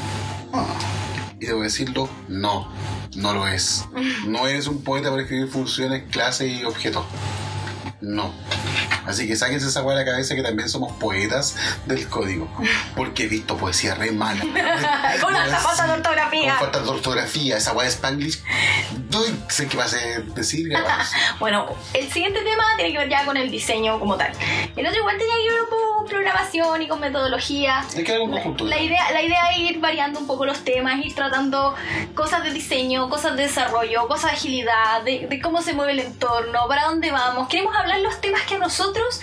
Y 1.43 1.47
debo 1.47 1.62
decirlo, 1.62 2.09
no, 2.28 2.68
no 3.16 3.34
lo 3.34 3.49
es. 3.49 3.84
No 4.28 4.47
eres 4.47 4.68
un 4.68 4.82
poeta 4.84 5.11
para 5.11 5.22
escribir 5.22 5.49
funciones, 5.49 6.05
clases 6.09 6.61
y 6.61 6.64
objetos. 6.64 7.05
No. 8.03 8.34
Así 9.07 9.26
que 9.26 9.36
sáquense 9.36 9.68
esa 9.68 9.82
hueá 9.82 9.96
de 9.96 10.05
la 10.05 10.11
cabeza 10.11 10.34
que 10.34 10.42
también 10.42 10.68
somos 10.68 10.92
poetas 10.92 11.57
del 11.86 12.09
código. 12.09 12.48
Porque 12.96 13.24
he 13.24 13.26
visto 13.28 13.57
poesía 13.57 13.94
re 13.94 14.11
mala. 14.11 14.40
Con 15.20 15.32
la 15.32 15.46
falta 15.46 15.86
de 15.86 15.92
ortografía. 15.92 16.57
Con 16.57 16.61
falta 16.61 16.80
de 16.80 16.88
ortografía, 16.88 17.57
esa 17.57 17.72
hueá 17.72 17.84
de 17.84 17.92
Spanglish. 17.92 18.42
No 19.11 19.22
sé 19.48 19.68
qué 19.68 19.76
vas 19.76 19.94
a 19.94 20.20
decir. 20.34 20.72
Bueno, 21.38 21.66
el 21.94 22.11
siguiente 22.12 22.40
tema 22.42 22.64
tiene 22.76 22.92
que 22.92 22.98
ver 22.98 23.09
ya 23.09 23.24
con 23.24 23.36
el 23.36 23.50
diseño 23.50 23.98
como 23.98 24.16
tal. 24.16 24.32
El 24.76 24.86
otro 24.86 24.98
igual 24.98 25.18
tenía 25.18 25.34
que 25.34 25.55
ver 25.55 25.68
con 25.68 26.07
programación 26.07 26.82
y 26.82 26.88
con 26.88 27.00
metodología. 27.00 27.84
Hay 27.96 28.05
que 28.05 28.18
un 28.18 28.30
conjunto. 28.30 28.64
La 28.64 28.78
idea, 28.78 29.11
la 29.12 29.22
idea 29.22 29.50
es 29.53 29.59
ir 29.59 29.80
variando 29.80 30.20
un 30.20 30.26
poco 30.26 30.46
los 30.46 30.64
temas, 30.64 31.05
ir 31.05 31.14
tratando 31.14 31.74
cosas 32.14 32.44
de 32.44 32.53
diseño, 32.53 33.09
cosas 33.09 33.36
de 33.36 33.42
desarrollo, 33.44 34.07
cosas 34.07 34.32
de 34.32 34.36
agilidad, 34.36 35.03
de, 35.05 35.26
de 35.28 35.40
cómo 35.40 35.62
se 35.62 35.72
mueve 35.72 35.92
el 35.92 36.00
entorno, 36.00 36.66
para 36.68 36.84
dónde 36.84 37.11
vamos. 37.11 37.48
Queremos 37.48 37.74
hablar 37.74 37.91
los 37.99 38.20
temas 38.20 38.43
que 38.43 38.55
a 38.55 38.59
nosotros 38.59 39.20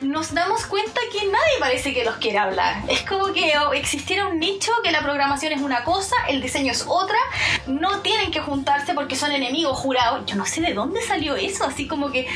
nos 0.00 0.34
damos 0.34 0.66
cuenta 0.66 1.00
que 1.12 1.26
nadie 1.26 1.58
parece 1.58 1.92
que 1.92 2.04
los 2.04 2.16
quiere 2.16 2.38
hablar. 2.38 2.82
Es 2.88 3.02
como 3.02 3.32
que 3.32 3.52
oh, 3.58 3.72
existiera 3.72 4.26
un 4.26 4.38
nicho 4.38 4.72
que 4.82 4.90
la 4.90 5.02
programación 5.02 5.52
es 5.52 5.60
una 5.60 5.84
cosa, 5.84 6.16
el 6.28 6.40
diseño 6.40 6.72
es 6.72 6.84
otra, 6.86 7.18
no 7.66 8.00
tienen 8.00 8.30
que 8.30 8.40
juntarse 8.40 8.94
porque 8.94 9.16
son 9.16 9.32
enemigos 9.32 9.78
jurados. 9.78 10.24
Yo 10.26 10.36
no 10.36 10.46
sé 10.46 10.60
de 10.60 10.74
dónde 10.74 11.02
salió 11.02 11.36
eso, 11.36 11.64
así 11.64 11.86
como 11.86 12.10
que 12.10 12.26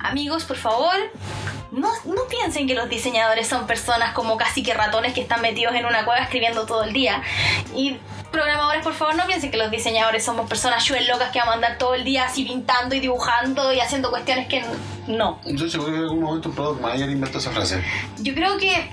amigos, 0.00 0.44
por 0.44 0.56
favor, 0.56 0.94
no, 1.70 1.90
no 2.04 2.22
piensen 2.28 2.66
que 2.66 2.74
los 2.74 2.88
diseñadores 2.88 3.46
son 3.46 3.66
personas 3.66 4.14
como 4.14 4.36
casi 4.36 4.62
que 4.62 4.74
ratones 4.74 5.12
que 5.12 5.20
están 5.20 5.42
metidos 5.42 5.74
en 5.74 5.86
una 5.86 6.04
cueva 6.04 6.20
escribiendo 6.22 6.66
todo 6.66 6.84
el 6.84 6.92
día. 6.92 7.22
Y 7.74 7.98
programadores, 8.30 8.82
por 8.82 8.94
favor, 8.94 9.14
no 9.16 9.26
piensen 9.26 9.50
que 9.50 9.56
los 9.56 9.70
diseñadores 9.70 10.24
somos 10.24 10.48
personas 10.48 10.84
chuel 10.84 11.06
locas 11.06 11.30
que 11.30 11.38
vamos 11.38 11.52
a 11.52 11.56
andar 11.56 11.78
todo 11.78 11.94
el 11.94 12.04
día 12.04 12.26
así 12.26 12.44
pintando 12.44 12.94
y 12.94 13.00
dibujando 13.00 13.72
y 13.72 13.80
haciendo 13.80 14.10
cuestiones 14.10 14.48
que 14.48 14.64
no. 15.06 15.40
Yo 15.46 15.68
seguro 15.68 15.90
que 15.92 15.98
en 15.98 16.04
algún 16.04 16.20
momento 16.20 16.48
un 16.50 16.54
product 16.54 16.80
manager 16.82 17.08
inventó 17.08 17.38
esa 17.38 17.50
frase. 17.50 17.82
Yo 18.18 18.34
creo 18.34 18.58
que, 18.58 18.90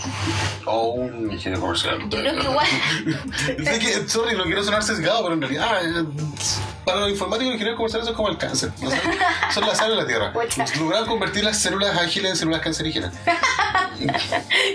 O 0.66 0.94
un 0.94 1.32
ingeniero 1.32 1.62
comercial. 1.62 2.00
yo 2.10 2.20
creo 2.20 2.36
que 2.36 2.44
igual, 2.44 2.68
Sé 3.64 3.80
que, 3.80 4.08
sorry, 4.08 4.36
no 4.38 4.44
quiero 4.46 4.64
sonar 4.64 4.82
sesgado, 4.82 5.24
pero 5.24 5.34
en 5.34 5.42
realidad, 5.42 5.86
eh, 5.86 6.06
para 6.86 7.02
los 7.02 7.10
informáticos, 7.10 7.48
los 7.48 7.56
ingenieros 7.56 7.78
comerciales 7.78 8.08
son 8.08 8.16
como 8.16 8.30
el 8.30 8.38
cáncer. 8.38 8.72
¿no? 8.82 8.90
Son, 9.52 9.66
la 9.66 9.76
sal 9.76 9.90
de 9.90 9.96
la 9.96 10.06
tierra. 10.08 10.34
Lograron 10.80 11.08
convertir 11.08 11.44
las 11.44 11.58
células 11.58 11.98
ágiles 11.98 12.32
en 12.32 12.38
células 12.38 12.62
cancerígenas. 12.62 13.14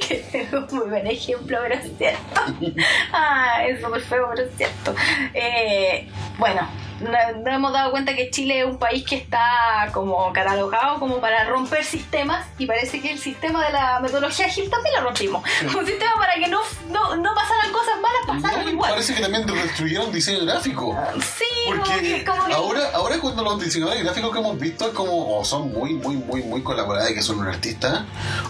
que 0.08 0.26
es 0.32 0.52
un 0.52 0.66
muy 0.70 0.88
buen 0.88 1.06
ejemplo, 1.06 1.58
pero 1.62 1.74
es 1.74 1.90
cierto. 1.96 2.40
Ah, 3.12 3.64
es 3.66 3.80
súper 3.80 4.00
feo, 4.00 4.28
pero 4.34 4.49
es 4.50 4.56
cierto. 4.56 4.94
Eh, 5.34 6.08
bueno, 6.38 6.68
no- 7.00 7.38
nos 7.42 7.54
hemos 7.54 7.72
dado 7.72 7.90
cuenta 7.90 8.14
que 8.14 8.30
Chile 8.30 8.60
es 8.60 8.66
un 8.66 8.78
país 8.78 9.04
que 9.04 9.16
está 9.16 9.88
como 9.92 10.32
catalogado 10.32 10.98
como 11.00 11.18
para 11.20 11.44
romper 11.44 11.82
sistemas 11.84 12.46
y 12.58 12.66
parece 12.66 13.00
que 13.00 13.12
el 13.12 13.18
sistema 13.18 13.64
de 13.66 13.72
la 13.72 14.00
metodología 14.00 14.48
Gil 14.48 14.68
también 14.68 14.94
lo 14.96 15.02
rompimos. 15.04 15.42
Un 15.78 15.86
sistema 15.86 16.12
para 16.18 16.34
que 16.34 16.48
no, 16.48 16.60
no, 16.90 17.16
no 17.16 17.34
pasaran 17.34 17.72
cosas 17.72 17.94
malas, 18.00 18.42
pasaron 18.42 18.64
No, 18.66 18.70
igual. 18.70 18.90
parece 18.90 19.14
que 19.14 19.20
también 19.22 19.46
destruyeron 19.46 20.12
diseño 20.12 20.44
gráfico. 20.44 20.96
Sí, 21.38 21.44
como 21.70 21.84
Porque 21.84 22.00
que, 22.02 22.24
como 22.24 22.44
que- 22.46 22.52
ahora, 22.52 22.80
ahora 22.94 23.18
cuando 23.18 23.42
los 23.44 23.60
diseñadores 23.62 24.02
gráficos 24.04 24.30
que 24.32 24.38
hemos 24.38 24.58
visto 24.58 24.86
es 24.88 24.92
como 24.94 25.38
o 25.38 25.44
son 25.44 25.72
muy, 25.72 25.94
muy, 25.94 26.16
muy, 26.16 26.42
muy 26.42 26.62
colaborados 26.62 27.12
que 27.12 27.22
son 27.22 27.38
un 27.38 27.48
artista, 27.48 28.04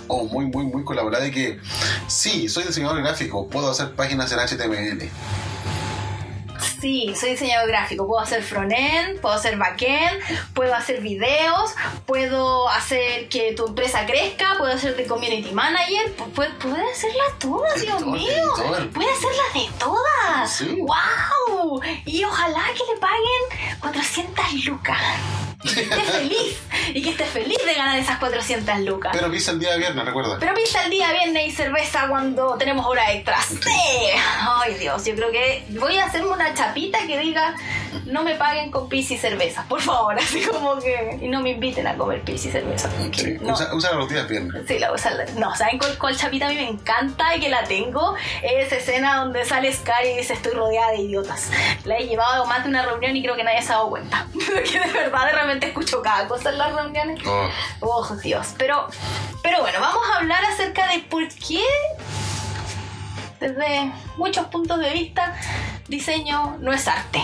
o 0.09 0.25
muy, 0.25 0.47
muy, 0.47 0.65
muy 0.65 0.83
colaborados 0.85 1.29
y 1.29 1.31
que 1.31 1.61
sí, 2.09 2.49
soy 2.49 2.65
diseñador 2.65 3.01
gráfico, 3.03 3.49
puedo 3.49 3.71
hacer 3.71 3.93
páginas 3.95 4.33
en 4.33 4.39
HTML. 4.41 5.09
Sí, 6.81 7.13
soy 7.19 7.31
diseñador 7.31 7.69
gráfico. 7.69 8.07
Puedo 8.07 8.21
hacer 8.23 8.43
front-end, 8.43 9.21
puedo 9.21 9.35
hacer 9.35 9.57
back-end, 9.57 10.21
puedo 10.55 10.75
hacer 10.75 11.01
videos, 11.01 11.75
puedo 12.07 12.69
hacer 12.69 13.29
que 13.29 13.53
tu 13.53 13.67
empresa 13.69 14.07
crezca, 14.07 14.55
puedo 14.59 14.73
hacer 14.73 14.97
de 14.97 15.07
community 15.07 15.53
manager, 15.53 16.17
pu- 16.17 16.33
pu- 16.33 16.59
puedo 16.59 16.91
hacerlas 16.91 17.39
todas, 17.39 17.81
Dios 17.81 18.05
mío. 18.07 18.43
Puedo 18.93 19.11
hacerlas 19.11 19.55
de 19.55 19.69
todas. 19.79 20.51
Sí. 20.53 20.79
¡Wow! 20.81 21.81
Y 22.07 22.25
ojalá 22.25 22.63
que 22.77 22.93
le 22.95 22.99
paguen 23.01 23.79
400 23.81 24.65
lucas. 24.65 24.99
Que 25.63 25.83
esté 25.83 26.01
feliz. 26.01 26.61
Y 26.95 27.03
que 27.03 27.11
esté 27.11 27.25
feliz 27.25 27.59
de 27.67 27.75
ganar 27.75 27.99
esas 27.99 28.19
400 28.19 28.81
lucas. 28.81 29.13
Pero 29.15 29.29
viste 29.29 29.51
el 29.51 29.59
día 29.59 29.73
de 29.73 29.79
viernes, 29.79 30.05
recuerda. 30.05 30.39
Pero 30.41 30.55
pizza 30.55 30.85
el 30.85 30.91
día 30.91 31.13
viernes 31.13 31.49
y 31.49 31.51
cerveza 31.51 32.07
cuando 32.09 32.57
tenemos 32.57 32.87
hora 32.87 33.13
extra. 33.13 33.41
¡Sí! 33.43 33.59
Ay 34.41 34.75
Dios, 34.75 35.05
yo 35.05 35.15
creo 35.15 35.31
que 35.31 35.65
voy 35.71 35.99
a 35.99 36.07
hacerme 36.07 36.31
una 36.31 36.55
chapita 36.55 37.07
que 37.07 37.19
diga 37.19 37.55
no 38.07 38.23
me 38.25 38.35
paguen 38.35 38.71
con 38.71 38.89
pizza 38.89 39.15
y 39.15 39.19
cerveza, 39.19 39.65
por 39.69 39.81
favor, 39.81 40.15
así 40.19 40.41
como 40.43 40.79
que 40.79 41.19
y 41.21 41.29
no 41.29 41.41
me 41.41 41.51
inviten 41.51 41.87
a 41.87 41.97
comer 41.97 42.23
pizza 42.23 42.49
y 42.49 42.53
cerveza. 42.53 42.91
Sí, 43.13 43.37
No. 43.41 43.53
usa, 43.53 43.75
usa 43.75 43.93
los 43.93 44.09
días 44.09 44.27
viernes. 44.29 44.65
Sí, 44.67 44.79
la 44.79 44.93
usa. 44.93 45.13
No, 45.37 45.55
¿saben 45.55 45.79
cuál, 45.79 45.97
cuál 45.99 46.17
chapita 46.17 46.47
a 46.47 46.49
mí 46.49 46.55
me 46.57 46.69
encanta 46.69 47.37
y 47.37 47.41
que 47.41 47.49
la 47.49 47.65
tengo? 47.65 48.17
Es 48.43 48.67
esa 48.67 48.77
escena 48.77 49.17
donde 49.19 49.45
sale 49.45 49.73
Scar 49.73 50.05
y 50.07 50.17
dice 50.17 50.33
estoy 50.33 50.53
rodeada 50.53 50.93
de 50.93 50.99
idiotas. 51.03 51.51
La 51.85 51.99
he 51.99 52.07
llevado 52.07 52.45
a 52.45 52.47
más 52.47 52.63
de 52.65 52.71
una 52.71 52.83
reunión 52.83 53.15
y 53.17 53.23
creo 53.23 53.37
que 53.37 53.45
nadie 53.45 53.63
se 53.63 53.73
ha 53.73 53.77
dado 53.77 53.91
cuenta. 53.91 54.27
que 54.71 54.81
de 54.81 54.93
verdad 54.93 55.27
de 55.27 55.33
repente 55.33 55.50
escucho 55.59 56.03
cada 56.03 56.27
cosa 56.29 56.51
en 56.51 56.59
las 56.59 56.73
reuniones. 56.75 57.21
Oh, 57.27 57.49
Oh, 57.81 58.17
Dios. 58.23 58.55
Pero, 58.59 58.87
pero 59.43 59.61
bueno, 59.61 59.81
vamos 59.81 60.03
a 60.13 60.19
hablar 60.19 60.45
acerca 60.45 60.87
de 60.89 61.01
por 61.01 61.27
qué, 61.29 61.63
desde 63.41 63.93
muchos 64.17 64.47
puntos 64.47 64.79
de 64.81 64.91
vista, 64.93 65.35
diseño 65.89 66.57
no 66.61 66.73
es 66.73 66.87
arte. 66.89 67.23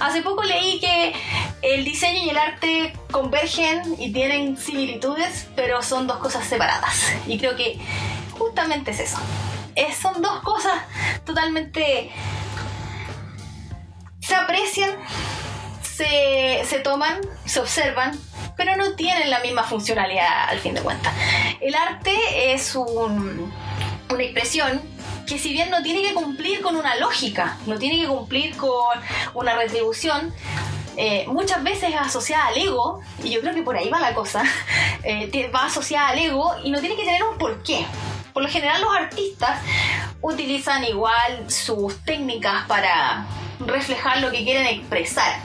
Hace 0.00 0.22
poco 0.22 0.42
leí 0.42 0.80
que 0.80 1.14
el 1.62 1.84
diseño 1.84 2.24
y 2.24 2.30
el 2.30 2.36
arte 2.38 2.92
convergen 3.12 3.94
y 3.98 4.12
tienen 4.12 4.56
similitudes, 4.56 5.46
pero 5.54 5.82
son 5.82 6.06
dos 6.06 6.16
cosas 6.18 6.44
separadas. 6.46 7.12
Y 7.26 7.38
creo 7.38 7.54
que 7.56 7.78
justamente 8.38 8.90
es 8.90 9.00
eso. 9.00 9.18
Es- 9.76 9.96
son 9.98 10.20
dos 10.22 10.40
cosas 10.42 10.72
totalmente... 11.24 12.10
Se 14.20 14.34
aprecian, 14.34 14.90
se, 15.96 16.80
toman, 16.82 17.20
se 17.44 17.60
observan, 17.60 18.18
pero 18.56 18.76
no 18.76 18.94
tienen 18.94 19.30
la 19.30 19.40
misma 19.40 19.64
funcionalidad 19.64 20.48
al 20.48 20.58
fin 20.58 20.74
de 20.74 20.80
cuentas. 20.82 21.12
El 21.60 21.74
arte 21.74 22.52
es 22.52 22.74
un- 22.74 23.52
una 24.10 24.22
expresión 24.22 24.80
que 25.26 25.38
si 25.38 25.52
bien 25.52 25.70
no 25.70 25.82
tiene 25.82 26.02
que 26.02 26.12
cumplir 26.14 26.60
con 26.60 26.76
una 26.76 26.96
lógica, 26.96 27.56
no 27.66 27.78
tiene 27.78 28.00
que 28.00 28.06
cumplir 28.06 28.56
con 28.56 29.00
una 29.34 29.54
retribución, 29.54 30.34
eh, 30.96 31.24
muchas 31.28 31.62
veces 31.64 31.90
es 31.94 31.96
asociada 32.00 32.46
al 32.48 32.56
ego, 32.58 33.00
y 33.22 33.30
yo 33.30 33.40
creo 33.40 33.54
que 33.54 33.62
por 33.62 33.76
ahí 33.76 33.88
va 33.88 34.00
la 34.00 34.14
cosa, 34.14 34.42
eh, 35.02 35.50
va 35.54 35.64
asociada 35.66 36.08
al 36.08 36.18
ego 36.18 36.54
y 36.62 36.70
no 36.70 36.80
tiene 36.80 36.94
que 36.96 37.04
tener 37.04 37.22
un 37.22 37.38
porqué. 37.38 37.86
Por 38.32 38.42
lo 38.42 38.48
general 38.48 38.80
los 38.82 38.94
artistas 38.94 39.60
utilizan 40.20 40.84
igual 40.84 41.50
sus 41.50 41.96
técnicas 42.04 42.66
para 42.66 43.26
reflejar 43.60 44.18
lo 44.20 44.30
que 44.30 44.44
quieren 44.44 44.66
expresar. 44.66 45.40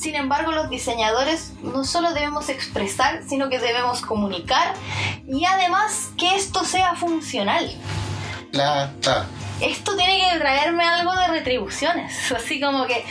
Sin 0.00 0.14
embargo, 0.14 0.52
los 0.52 0.70
diseñadores 0.70 1.52
no 1.62 1.84
solo 1.84 2.14
debemos 2.14 2.48
expresar, 2.48 3.22
sino 3.28 3.50
que 3.50 3.58
debemos 3.58 4.00
comunicar 4.00 4.72
y 5.28 5.44
además 5.44 6.08
que 6.16 6.36
esto 6.36 6.64
sea 6.64 6.94
funcional. 6.94 7.70
plata. 8.50 9.26
Esto 9.60 9.94
tiene 9.94 10.30
que 10.30 10.38
traerme 10.38 10.84
algo 10.84 11.12
de 11.14 11.28
retribuciones. 11.28 12.32
Así 12.36 12.60
como 12.60 12.86
que, 12.86 13.04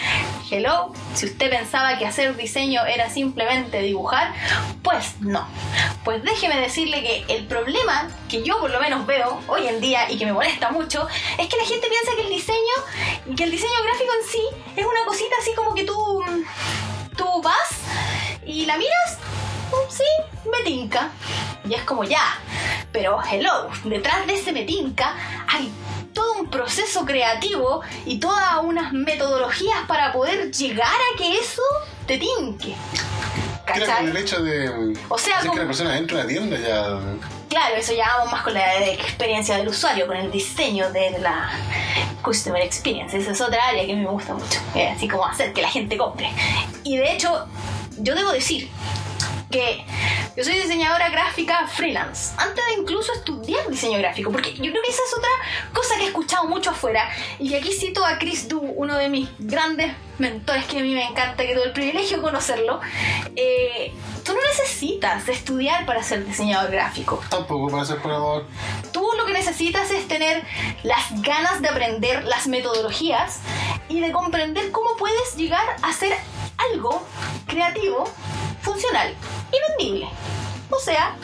hello, 0.50 0.92
si 1.14 1.28
usted 1.28 1.50
pensaba 1.50 1.98
que 1.98 2.06
hacer 2.06 2.36
diseño 2.36 2.86
era 2.86 3.10
simplemente 3.10 3.82
dibujar, 3.82 4.34
pues 4.82 5.20
no. 5.20 5.48
Pues 6.04 6.24
déjeme 6.24 6.60
decirle 6.60 7.04
que 7.04 7.36
el 7.36 7.46
problema 7.46 8.10
que 8.28 8.44
yo 8.44 8.60
por 8.60 8.72
lo 8.72 8.80
menos 8.80 9.06
veo 9.06 9.42
hoy 9.48 9.68
en 9.68 9.80
día 9.80 10.10
y 10.10 10.18
que 10.18 10.26
me 10.26 10.34
molesta 10.34 10.72
mucho 10.72 11.08
es 11.38 11.48
que 11.48 11.58
la 11.58 11.66
gente 11.66 11.88
piensa 11.88 12.12
que 12.16 12.22
el 12.22 12.30
diseño, 12.30 13.36
que 13.36 13.44
el 13.44 13.52
diseño 13.52 13.74
gráfico 13.84 14.12
en 14.22 14.30
sí 14.30 14.42
es 14.76 14.86
una 14.86 15.06
cosita 15.06 15.36
así 15.40 15.54
como 15.54 15.76
que 15.76 15.84
tú, 15.84 16.24
tú 17.16 17.42
vas 17.44 17.80
y 18.46 18.66
la 18.66 18.78
miras, 18.78 19.18
mm, 19.70 19.92
sí, 19.92 20.50
me 20.50 20.64
tinca. 20.64 21.12
Y 21.64 21.76
es 21.76 21.84
como 21.84 22.04
ya. 22.04 22.40
Pero 22.92 23.20
hello, 23.32 23.70
detrás 23.84 24.26
de 24.26 24.34
ese 24.34 24.52
me 24.52 24.64
tinca 24.64 25.16
hay 25.48 25.72
todo 26.14 26.34
un 26.40 26.50
proceso 26.50 27.06
creativo 27.06 27.82
y 28.06 28.20
todas 28.20 28.58
unas 28.64 28.92
metodologías 28.94 29.80
para 29.88 30.12
poder 30.12 30.52
llegar 30.52 30.88
a 30.88 31.18
que 31.18 31.38
eso 31.38 31.62
te 32.06 32.18
tinque. 32.18 32.76
Creo 33.66 33.88
el 34.00 34.18
hecho 34.18 34.42
de 34.42 34.96
O 35.10 35.18
sea, 35.18 35.36
hacer 35.38 35.42
que 35.44 35.48
como- 35.50 35.62
la 35.62 35.68
persona 35.68 35.98
entre 35.98 36.20
a 36.20 36.24
la 36.24 36.28
tienda 36.28 36.58
ya. 36.58 37.00
Claro, 37.50 37.76
eso 37.76 37.94
ya 37.94 38.08
vamos 38.18 38.32
más 38.32 38.44
con 38.44 38.54
la 38.54 38.86
experiencia 38.88 39.58
del 39.58 39.68
usuario, 39.68 40.08
con 40.08 40.18
el 40.18 40.32
diseño 40.32 40.92
de 40.92 41.20
la 41.20 41.52
customer 42.24 42.62
experience. 42.64 43.16
Esa 43.18 43.32
es 43.32 43.42
otra 43.42 43.68
área 43.68 43.86
que 43.86 43.96
me 43.96 44.08
gusta 44.08 44.34
mucho. 44.34 44.60
así 44.96 45.08
como 45.08 45.26
hacer 45.26 45.54
que 45.54 45.62
la 45.62 45.70
gente 45.70 45.98
compre. 45.98 46.32
Y 46.84 46.98
de 46.98 47.14
hecho, 47.14 47.46
yo 47.98 48.16
debo 48.16 48.32
decir 48.32 48.70
que 49.50 49.84
yo 50.38 50.44
soy 50.44 50.54
diseñadora 50.56 51.10
gráfica 51.10 51.68
freelance, 51.68 52.34
antes 52.38 52.64
de 52.66 52.82
incluso 52.82 53.12
estudiar 53.14 53.68
diseño 53.68 53.98
gráfico, 53.98 54.32
porque 54.32 54.54
yo 54.54 54.72
creo 54.72 54.82
que 54.82 54.90
esa 54.90 55.02
es 55.04 55.18
otra 55.18 55.30
cosa 55.74 55.96
que 55.98 56.04
he 56.04 56.08
escuchado 56.08 56.48
mucho 56.48 56.70
afuera, 56.70 57.10
y 57.40 57.56
aquí 57.56 57.74
cito 57.74 58.06
a 58.06 58.18
Chris 58.20 58.48
Du, 58.48 58.60
uno 58.60 58.96
de 58.98 59.10
mis 59.10 59.30
grandes 59.40 59.94
mentores 60.20 60.66
que 60.66 60.80
a 60.80 60.82
mí 60.82 60.94
me 60.94 61.04
encanta, 61.04 61.46
que 61.46 61.56
tuve 61.56 61.66
el 61.66 61.74
privilegio 61.74 62.18
de 62.18 62.24
conocerlo, 62.24 62.80
eh, 63.36 63.92
tú 64.24 64.34
no 64.34 64.40
necesitas 64.48 65.28
estudiar 65.28 65.86
para 65.86 66.04
ser 66.04 66.26
diseñador 66.26 66.72
gráfico, 66.72 67.22
Tampoco 67.30 67.70
para 67.72 67.86
ser 67.86 67.98
programador. 67.98 68.46
tú 68.92 69.06
lo 69.18 69.26
que 69.26 69.34
necesitas 69.34 69.90
es 69.92 70.08
tener 70.08 70.44
las 70.84 71.22
ganas 71.22 71.62
de 71.62 71.70
aprender 71.70 72.24
las 72.26 72.48
metodologías 72.48 73.40
y 73.88 74.00
de 74.00 74.12
comprender 74.12 74.72
cómo 74.72 74.96
puedes 74.98 75.36
llegar 75.36 75.66
a 75.82 75.90
hacer 75.90 76.14
algo 76.58 77.04
creativo, 77.48 78.10
funcional 78.62 79.16
vendible. 79.70 80.08
O 80.70 80.80
sea, 80.80 81.16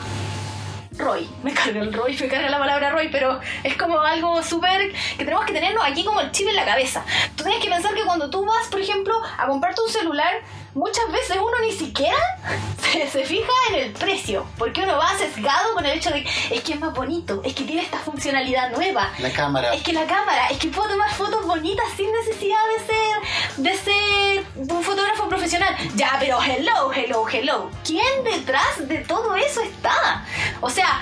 Roy, 0.98 1.30
me 1.44 1.54
carga 1.54 1.82
el 1.82 1.94
Roy, 1.94 2.18
me 2.18 2.28
carga 2.28 2.50
la 2.50 2.58
palabra 2.58 2.90
Roy, 2.90 3.10
pero 3.12 3.40
es 3.64 3.76
como 3.78 4.00
algo 4.00 4.42
súper 4.44 4.94
que 5.18 5.26
tenemos 5.26 5.46
que 5.46 5.54
tenernos 5.54 5.84
aquí 5.86 6.06
como 6.06 6.22
el 6.22 6.32
chip 6.32 6.48
en 6.48 6.56
la 6.56 6.66
cabeza. 6.66 7.04
Tú 7.36 7.44
tienes 7.44 7.62
que 7.62 7.70
pensar 7.70 7.94
que 7.94 8.04
cuando 8.04 8.30
tú 8.30 8.46
vas, 8.46 8.68
por 8.70 8.80
ejemplo, 8.80 9.14
a 9.38 9.46
comprarte 9.48 9.82
un 9.82 9.90
celular, 9.90 10.34
muchas 10.76 11.12
veces 11.12 11.38
uno 11.38 11.58
ni 11.66 11.72
siquiera 11.72 12.18
se, 12.82 13.08
se 13.10 13.26
fija 13.26 13.52
en 13.70 13.76
el 13.76 13.92
precio, 13.94 14.46
porque 14.58 14.82
uno 14.82 14.98
va 14.98 15.18
sesgado 15.18 15.74
con 15.74 15.86
el 15.86 15.98
hecho 15.98 16.12
de 16.12 16.26
es 16.52 16.62
que 16.64 16.74
es 16.74 16.80
más 16.80 16.94
bonito, 16.94 17.42
es 17.44 17.56
que 17.56 17.64
tiene 17.64 17.82
esta 17.82 17.98
funcionalidad 17.98 18.70
nueva, 18.72 19.10
La 19.18 19.32
cámara. 19.32 19.74
es 19.74 19.82
que 19.82 19.94
la 19.94 20.06
cámara, 20.06 20.48
es 20.50 20.58
que 20.60 20.68
puedo 20.68 20.90
tomar 20.90 21.12
fotos 21.14 21.46
bonitas 21.48 21.86
sin 21.98 22.12
necesidad 22.12 22.60
de 22.78 22.86
ser, 22.86 23.58
de 23.58 23.78
ser 23.78 24.46
un 24.56 24.84
fotógrafo 24.84 25.28
profesional. 25.28 25.76
Ya, 25.96 26.18
pero 26.20 26.40
hello, 26.44 26.92
hello, 26.94 27.26
hello. 27.32 27.70
¿Quién 27.84 28.24
detrás 28.24 28.88
de 28.88 29.00
todo 29.00 29.36
eso 29.36 29.62
está? 29.62 30.26
O 30.62 30.70
sea, 30.70 31.02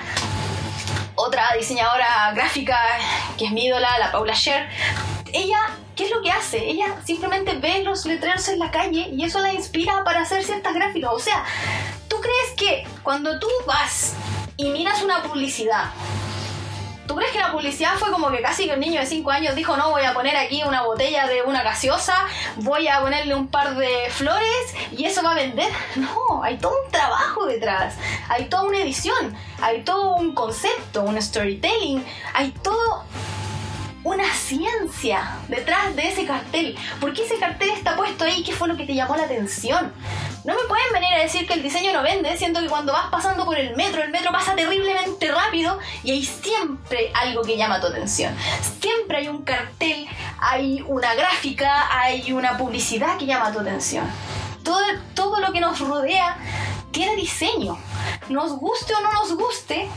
otra 1.16 1.54
diseñadora 1.58 2.32
gráfica 2.34 2.78
que 3.38 3.46
es 3.46 3.52
mi 3.52 3.66
ídola, 3.66 3.98
la 4.00 4.12
Paula 4.12 4.34
Scher, 4.36 4.70
ella, 5.34 5.60
¿qué 5.96 6.06
es 6.06 6.12
lo 6.12 6.22
que 6.22 6.32
hace? 6.32 6.70
Ella 6.70 7.02
simplemente 7.06 7.54
ve 7.54 7.84
los 7.84 8.06
letreros 8.06 8.48
en 8.50 8.60
la 8.60 8.72
calle 8.72 9.10
y 9.12 9.24
eso 9.24 9.40
la 9.40 9.54
inspira 9.54 10.04
para 10.04 10.22
hacer 10.22 10.44
ciertas 10.44 10.74
gráficas. 10.74 11.12
O 11.14 11.20
sea, 11.20 11.44
¿tú 12.08 12.18
crees 12.20 12.54
que 12.58 12.88
cuando 13.04 13.40
tú 13.40 13.48
vas 13.66 14.14
y 14.58 14.70
miras 14.70 15.02
una 15.02 15.24
publicidad, 15.24 15.92
¿Tú 17.08 17.16
crees 17.16 17.34
que 17.34 17.40
la 17.40 17.52
publicidad 17.52 17.96
fue 17.98 18.12
como 18.12 18.32
que 18.32 18.42
casi 18.42 18.66
que 18.66 18.74
un 18.74 18.80
niño 18.80 19.02
de 19.02 19.06
5 19.06 19.30
años 19.30 19.56
dijo, 19.56 19.76
no, 19.76 19.92
voy 19.92 20.04
a 20.04 20.14
poner 20.14 20.38
aquí 20.38 20.64
una 20.64 20.84
botella 20.84 21.28
de 21.28 21.42
una 21.42 21.62
gaseosa, 21.62 22.16
voy 22.56 22.88
a 22.88 23.02
ponerle 23.02 23.36
un 23.36 23.50
par 23.50 23.76
de 23.76 24.10
flores 24.10 24.76
y 24.98 25.04
eso 25.04 25.22
va 25.22 25.32
a 25.32 25.36
vender? 25.36 25.70
No, 25.98 26.42
hay 26.42 26.58
todo 26.58 26.74
un 26.86 26.92
trabajo 26.92 27.46
detrás, 27.46 27.96
hay 28.30 28.46
toda 28.46 28.64
una 28.64 28.80
edición, 28.80 29.36
hay 29.62 29.84
todo 29.84 30.16
un 30.16 30.34
concepto, 30.34 31.04
un 31.04 31.22
storytelling, 31.22 32.06
hay 32.34 32.52
todo 32.52 33.04
una 34.04 34.32
ciencia 34.34 35.38
detrás 35.48 35.96
de 35.96 36.10
ese 36.10 36.26
cartel. 36.26 36.76
¿Por 37.00 37.14
qué 37.14 37.24
ese 37.24 37.38
cartel 37.38 37.70
está 37.70 37.96
puesto 37.96 38.26
ahí? 38.26 38.44
¿Qué 38.44 38.52
fue 38.52 38.68
lo 38.68 38.76
que 38.76 38.86
te 38.86 38.94
llamó 38.94 39.16
la 39.16 39.24
atención? 39.24 39.94
No 40.44 40.54
me 40.54 40.64
pueden 40.68 40.92
venir 40.94 41.14
a 41.14 41.22
decir 41.22 41.48
que 41.48 41.54
el 41.54 41.64
diseño 41.64 41.94
no 41.94 42.04
vende, 42.04 42.36
siendo 42.36 42.60
que 42.60 42.68
cuando 42.68 42.92
vas 42.92 43.08
pasando 43.10 43.46
por 43.46 43.58
el 43.58 43.76
metro, 43.76 44.04
el 44.04 44.12
metro 44.12 44.32
pasa 44.32 44.56
terriblemente 44.56 45.32
rápido 45.32 45.80
y 46.04 46.12
hay 46.12 46.24
siempre 46.24 47.12
algo 47.14 47.44
que 47.44 47.56
llama 47.56 47.80
tu 47.80 47.88
atención. 47.88 48.36
Siempre 48.82 49.20
hay 49.20 49.30
un 49.30 49.44
cartel, 49.44 50.06
hay 50.40 50.84
una 50.88 51.16
gráfica, 51.16 51.88
hay 51.98 52.34
una 52.34 52.58
publicidad 52.58 53.18
que 53.18 53.26
llama 53.26 53.54
tu 53.54 53.60
atención. 53.60 54.06
Todo, 54.64 54.80
todo 55.14 55.40
lo 55.40 55.54
que 55.54 55.62
nos 55.62 55.80
rodea 55.80 56.38
tiene 56.92 57.16
diseño. 57.16 57.78
Nos 58.30 58.58
guste 58.58 58.94
o 58.94 59.02
no 59.02 59.14
nos 59.14 59.36
guste, 59.38 59.90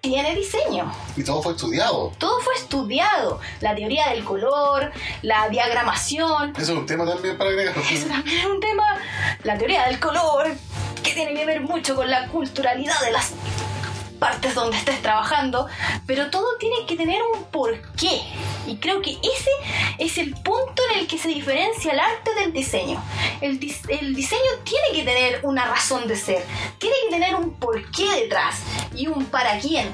tiene 0.00 0.34
diseño. 0.34 0.92
Y 1.16 1.24
todo 1.24 1.42
fue 1.42 1.52
estudiado. 1.52 2.12
Todo 2.18 2.40
fue 2.40 2.54
estudiado. 2.54 3.40
La 3.60 3.74
teoría 3.74 4.10
del 4.10 4.24
color, 4.24 4.92
la 5.22 5.48
diagramación. 5.48 6.50
Eso 6.56 6.72
es 6.72 6.78
un 6.78 6.86
tema 6.86 7.06
también 7.06 7.36
para 7.36 7.50
agregar. 7.50 7.74
Eso 7.90 8.08
también 8.08 8.38
es 8.38 8.46
un 8.46 8.60
tema. 8.60 8.98
La 9.44 9.58
teoría 9.58 9.86
del 9.86 10.00
color, 10.00 10.48
que 11.02 11.12
tiene 11.12 11.34
que 11.34 11.46
ver 11.46 11.60
mucho 11.60 11.94
con 11.94 12.10
la 12.10 12.28
culturalidad 12.28 13.00
de 13.00 13.12
las 13.12 13.32
partes 14.20 14.54
donde 14.54 14.76
estés 14.76 15.02
trabajando, 15.02 15.66
pero 16.06 16.30
todo 16.30 16.46
tiene 16.58 16.86
que 16.86 16.94
tener 16.96 17.20
un 17.34 17.42
porqué. 17.44 18.22
Y 18.66 18.76
creo 18.76 19.02
que 19.02 19.12
ese 19.12 19.50
es 19.98 20.18
el 20.18 20.34
punto 20.34 20.82
en 20.92 21.00
el 21.00 21.06
que 21.08 21.18
se 21.18 21.28
diferencia 21.28 21.92
el 21.92 21.98
arte 21.98 22.34
del 22.34 22.52
diseño. 22.52 23.02
El, 23.40 23.58
dis- 23.58 23.88
el 23.88 24.14
diseño 24.14 24.50
tiene 24.62 24.88
que 24.94 25.02
tener 25.02 25.40
una 25.42 25.64
razón 25.64 26.06
de 26.06 26.14
ser, 26.16 26.44
tiene 26.78 26.94
que 27.04 27.14
tener 27.16 27.34
un 27.34 27.54
porqué 27.54 28.06
detrás 28.14 28.60
y 28.94 29.08
un 29.08 29.24
para 29.24 29.58
quién. 29.58 29.90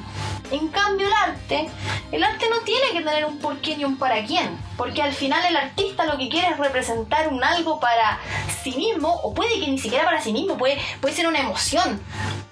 En 0.51 0.69
cambio 0.69 1.07
el 1.07 1.13
arte, 1.13 1.69
el 2.13 2.23
arte 2.23 2.47
no 2.49 2.61
tiene 2.61 2.93
que 2.93 3.03
tener 3.03 3.25
un 3.25 3.39
porqué 3.39 3.77
ni 3.77 3.85
un 3.85 3.99
para 3.99 4.25
quién, 4.25 4.57
porque 4.77 5.03
al 5.03 5.13
final 5.13 5.45
el 5.45 5.57
artista 5.57 6.05
lo 6.05 6.17
que 6.17 6.29
quiere 6.29 6.49
es 6.49 6.59
representar 6.59 7.29
un 7.29 7.43
algo 7.43 7.81
para 7.81 8.21
sí 8.63 8.73
mismo, 8.77 9.13
o 9.13 9.35
puede 9.35 9.59
que 9.59 9.67
ni 9.67 9.79
siquiera 9.79 10.05
para 10.05 10.23
sí 10.23 10.33
mismo, 10.33 10.57
puede, 10.57 10.79
puede 11.01 11.15
ser 11.15 11.27
una 11.27 11.41
emoción, 11.41 12.01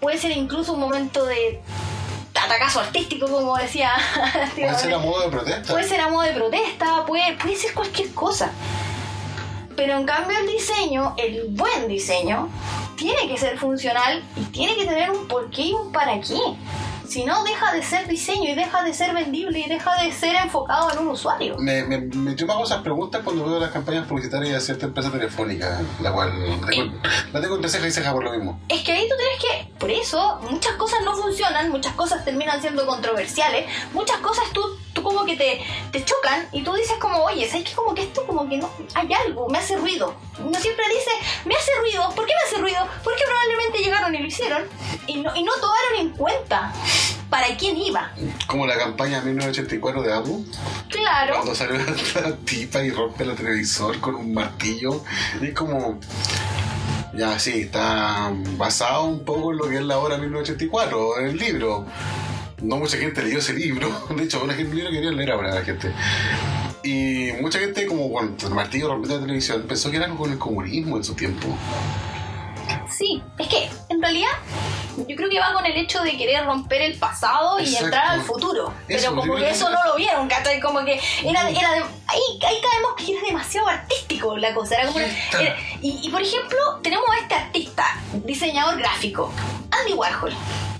puede 0.01 0.19
ser 0.19 0.33
incluso 0.33 0.73
un 0.73 0.81
momento 0.81 1.25
de 1.25 1.63
atacazo 2.35 2.81
artístico, 2.81 3.27
como 3.27 3.57
decía 3.57 3.93
Puede 4.55 4.75
ser 4.79 4.95
a 4.95 4.99
modo 4.99 5.23
de 5.23 5.29
protesta. 5.29 5.73
Puede 5.73 5.89
ser 5.89 6.01
a 6.01 6.09
modo 6.09 6.23
de 6.23 6.33
protesta, 6.33 7.05
puede, 7.07 7.35
puede 7.35 7.57
ser 7.57 7.75
cualquier 7.75 8.13
cosa. 8.13 8.51
Pero 9.77 9.97
en 9.97 10.05
cambio 10.05 10.39
el 10.39 10.47
diseño, 10.47 11.15
el 11.17 11.47
buen 11.51 11.89
diseño, 11.89 12.49
tiene 12.97 13.27
que 13.29 13.37
ser 13.39 13.59
funcional 13.59 14.23
y 14.37 14.43
tiene 14.47 14.77
que 14.77 14.85
tener 14.85 15.11
un 15.11 15.27
porqué 15.27 15.63
y 15.63 15.73
un 15.73 15.91
para 15.91 16.21
qué. 16.21 16.39
Si 17.15 17.23
no, 17.23 17.45
deja 17.45 17.73
de 17.73 17.81
ser 17.81 18.09
diseño 18.09 18.51
y 18.51 18.57
deja 18.57 18.83
de 18.83 18.93
ser 18.93 19.15
vendible 19.15 19.61
y 19.61 19.69
deja 19.69 20.03
de 20.03 20.11
ser 20.11 20.35
enfocado 20.35 20.91
en 20.91 20.99
un 20.99 21.09
usuario. 21.11 21.55
Me, 21.61 21.85
me, 21.85 21.99
me 22.01 22.35
yo 22.35 22.45
me 22.45 22.55
hago 22.55 22.65
esas 22.65 22.83
preguntas 22.83 23.21
cuando 23.23 23.49
veo 23.49 23.61
las 23.61 23.71
campañas 23.71 24.05
publicitarias 24.09 24.55
de 24.55 24.61
cierta 24.61 24.87
empresa 24.87 25.13
telefónica, 25.13 25.81
la 26.03 26.11
cual 26.11 26.33
la 26.61 26.67
tengo, 26.67 26.93
la 27.33 27.41
tengo 27.41 27.55
entre 27.55 27.71
ceja 27.71 27.87
y 27.87 27.93
ceja 27.93 28.13
por 28.13 28.25
lo 28.25 28.33
mismo. 28.33 28.61
Es 28.69 28.83
que 28.83 28.91
ahí 28.91 29.09
tú 29.09 29.15
tienes 29.17 29.39
que, 29.39 29.79
por 29.79 29.93
eso, 29.93 30.41
muchas 30.51 30.73
cosas 30.73 31.03
no 31.05 31.15
funcionan, 31.15 31.71
muchas 31.71 31.95
cosas 31.95 32.25
terminan 32.25 32.61
siendo 32.61 32.85
controversiales, 32.85 33.67
muchas 33.93 34.17
cosas 34.17 34.47
tú, 34.53 34.63
tú 34.93 35.05
como 35.05 35.25
que 35.25 35.37
te, 35.37 35.65
te 35.93 36.05
chocan 36.05 36.49
y 36.51 36.65
tú 36.65 36.75
dices 36.75 36.97
como, 37.01 37.23
oye, 37.23 37.47
¿sabes 37.49 37.69
que 37.69 37.77
como 37.77 37.95
que 37.95 38.03
esto 38.03 38.27
como 38.27 38.49
que 38.49 38.57
no, 38.57 38.69
hay 38.95 39.13
algo, 39.13 39.49
me 39.49 39.59
hace 39.59 39.77
ruido? 39.77 40.17
Uno 40.41 40.59
siempre 40.59 40.85
dice, 40.89 41.11
me 41.45 41.55
hace 41.55 41.71
ruido, 41.79 42.11
¿por 42.17 42.27
qué 42.27 42.33
me 42.35 42.49
hace 42.49 42.61
ruido? 42.61 42.89
Porque 43.05 43.23
probablemente 43.25 43.79
llegaron 43.79 44.13
y 44.17 44.19
lo 44.19 44.27
hicieron 44.27 44.65
y 45.07 45.19
no, 45.19 45.31
y 45.37 45.45
no 45.45 45.53
tomaron 45.61 46.01
en 46.01 46.11
cuenta 46.11 46.73
para 47.31 47.57
quién 47.57 47.77
iba. 47.77 48.13
Como 48.47 48.67
la 48.67 48.77
campaña 48.79 49.21
1984 49.21 50.03
de 50.03 50.13
Abu, 50.13 50.45
Claro. 50.89 51.35
cuando 51.35 51.55
salió 51.55 51.79
la 51.79 52.37
tipa 52.45 52.83
y 52.83 52.91
rompe 52.91 53.25
el 53.25 53.35
televisor 53.35 53.99
con 54.01 54.15
un 54.15 54.33
martillo. 54.35 55.03
Y 55.41 55.47
es 55.47 55.55
como. 55.55 55.99
Ya, 57.17 57.39
sí, 57.39 57.61
está 57.61 58.33
basado 58.57 59.05
un 59.05 59.25
poco 59.25 59.53
en 59.53 59.59
lo 59.59 59.69
que 59.69 59.77
es 59.77 59.83
la 59.83 59.99
obra 59.99 60.17
1984, 60.19 61.21
en 61.21 61.27
el 61.27 61.37
libro. 61.37 61.87
No 62.63 62.77
mucha 62.79 62.97
gente 62.97 63.23
leyó 63.23 63.39
ese 63.39 63.53
libro. 63.53 63.89
De 64.17 64.25
hecho, 64.25 64.43
una 64.43 64.55
gente 64.55 64.75
libro 64.75 64.91
quería 64.91 65.11
leer 65.13 65.31
ahora 65.33 65.55
la 65.55 65.63
gente. 65.65 65.93
Y 66.83 67.31
mucha 67.41 67.59
gente, 67.61 67.87
como 67.87 68.11
cuando 68.11 68.47
el 68.47 68.55
martillo 68.55 68.89
rompió 68.89 69.15
la 69.15 69.21
televisión, 69.21 69.65
pensó 69.67 69.91
que 69.91 69.97
era 69.97 70.07
algo 70.07 70.19
con 70.19 70.33
el 70.33 70.39
comunismo 70.39 70.97
en 70.97 71.05
su 71.05 71.15
tiempo. 71.15 71.57
Sí, 72.91 73.23
es 73.39 73.49
que 73.49 73.71
en 73.89 74.01
realidad 74.03 74.31
yo 74.97 75.17
creo 75.17 75.29
que 75.29 75.41
va 75.41 75.53
con 75.53 75.67
el 75.67 75.77
hecho 75.77 76.03
de 76.03 76.17
querer 76.17 76.45
romper 76.45 76.83
el 76.83 76.95
pasado 76.99 77.59
y 77.59 77.75
entrar 77.77 78.07
al 78.13 78.23
futuro. 78.23 78.73
Pero 78.87 78.99
Eso, 79.01 79.15
como 79.15 79.35
que 79.37 79.51
eso 79.51 79.67
es- 79.69 79.73
no 79.75 79.85
lo 79.87 79.97
vieron, 79.97 80.29
¿cachai? 80.29 80.61
Como 80.61 80.85
que 80.85 81.01
era, 81.25 81.49
era 81.51 81.73
de- 81.73 81.85
ahí, 82.07 82.21
ahí 82.47 82.57
caemos 82.63 82.95
que 82.97 83.13
era 83.13 83.21
demasiado 83.27 83.67
artístico 83.69 84.37
la 84.37 84.55
cosa. 84.55 84.77
Era 84.77 84.87
como 84.87 84.99
una- 84.99 85.07
Está. 85.07 85.43
era- 85.43 85.57
y, 85.83 86.01
y, 86.07 86.11
por 86.11 86.23
ejemplo, 86.23 86.59
tenemos 86.83 87.09
a 87.11 87.19
este 87.19 87.35
artista, 87.35 87.85
diseñador 88.13 88.77
gráfico, 88.79 89.33
Andy 89.71 89.95
Warhol. 89.95 90.33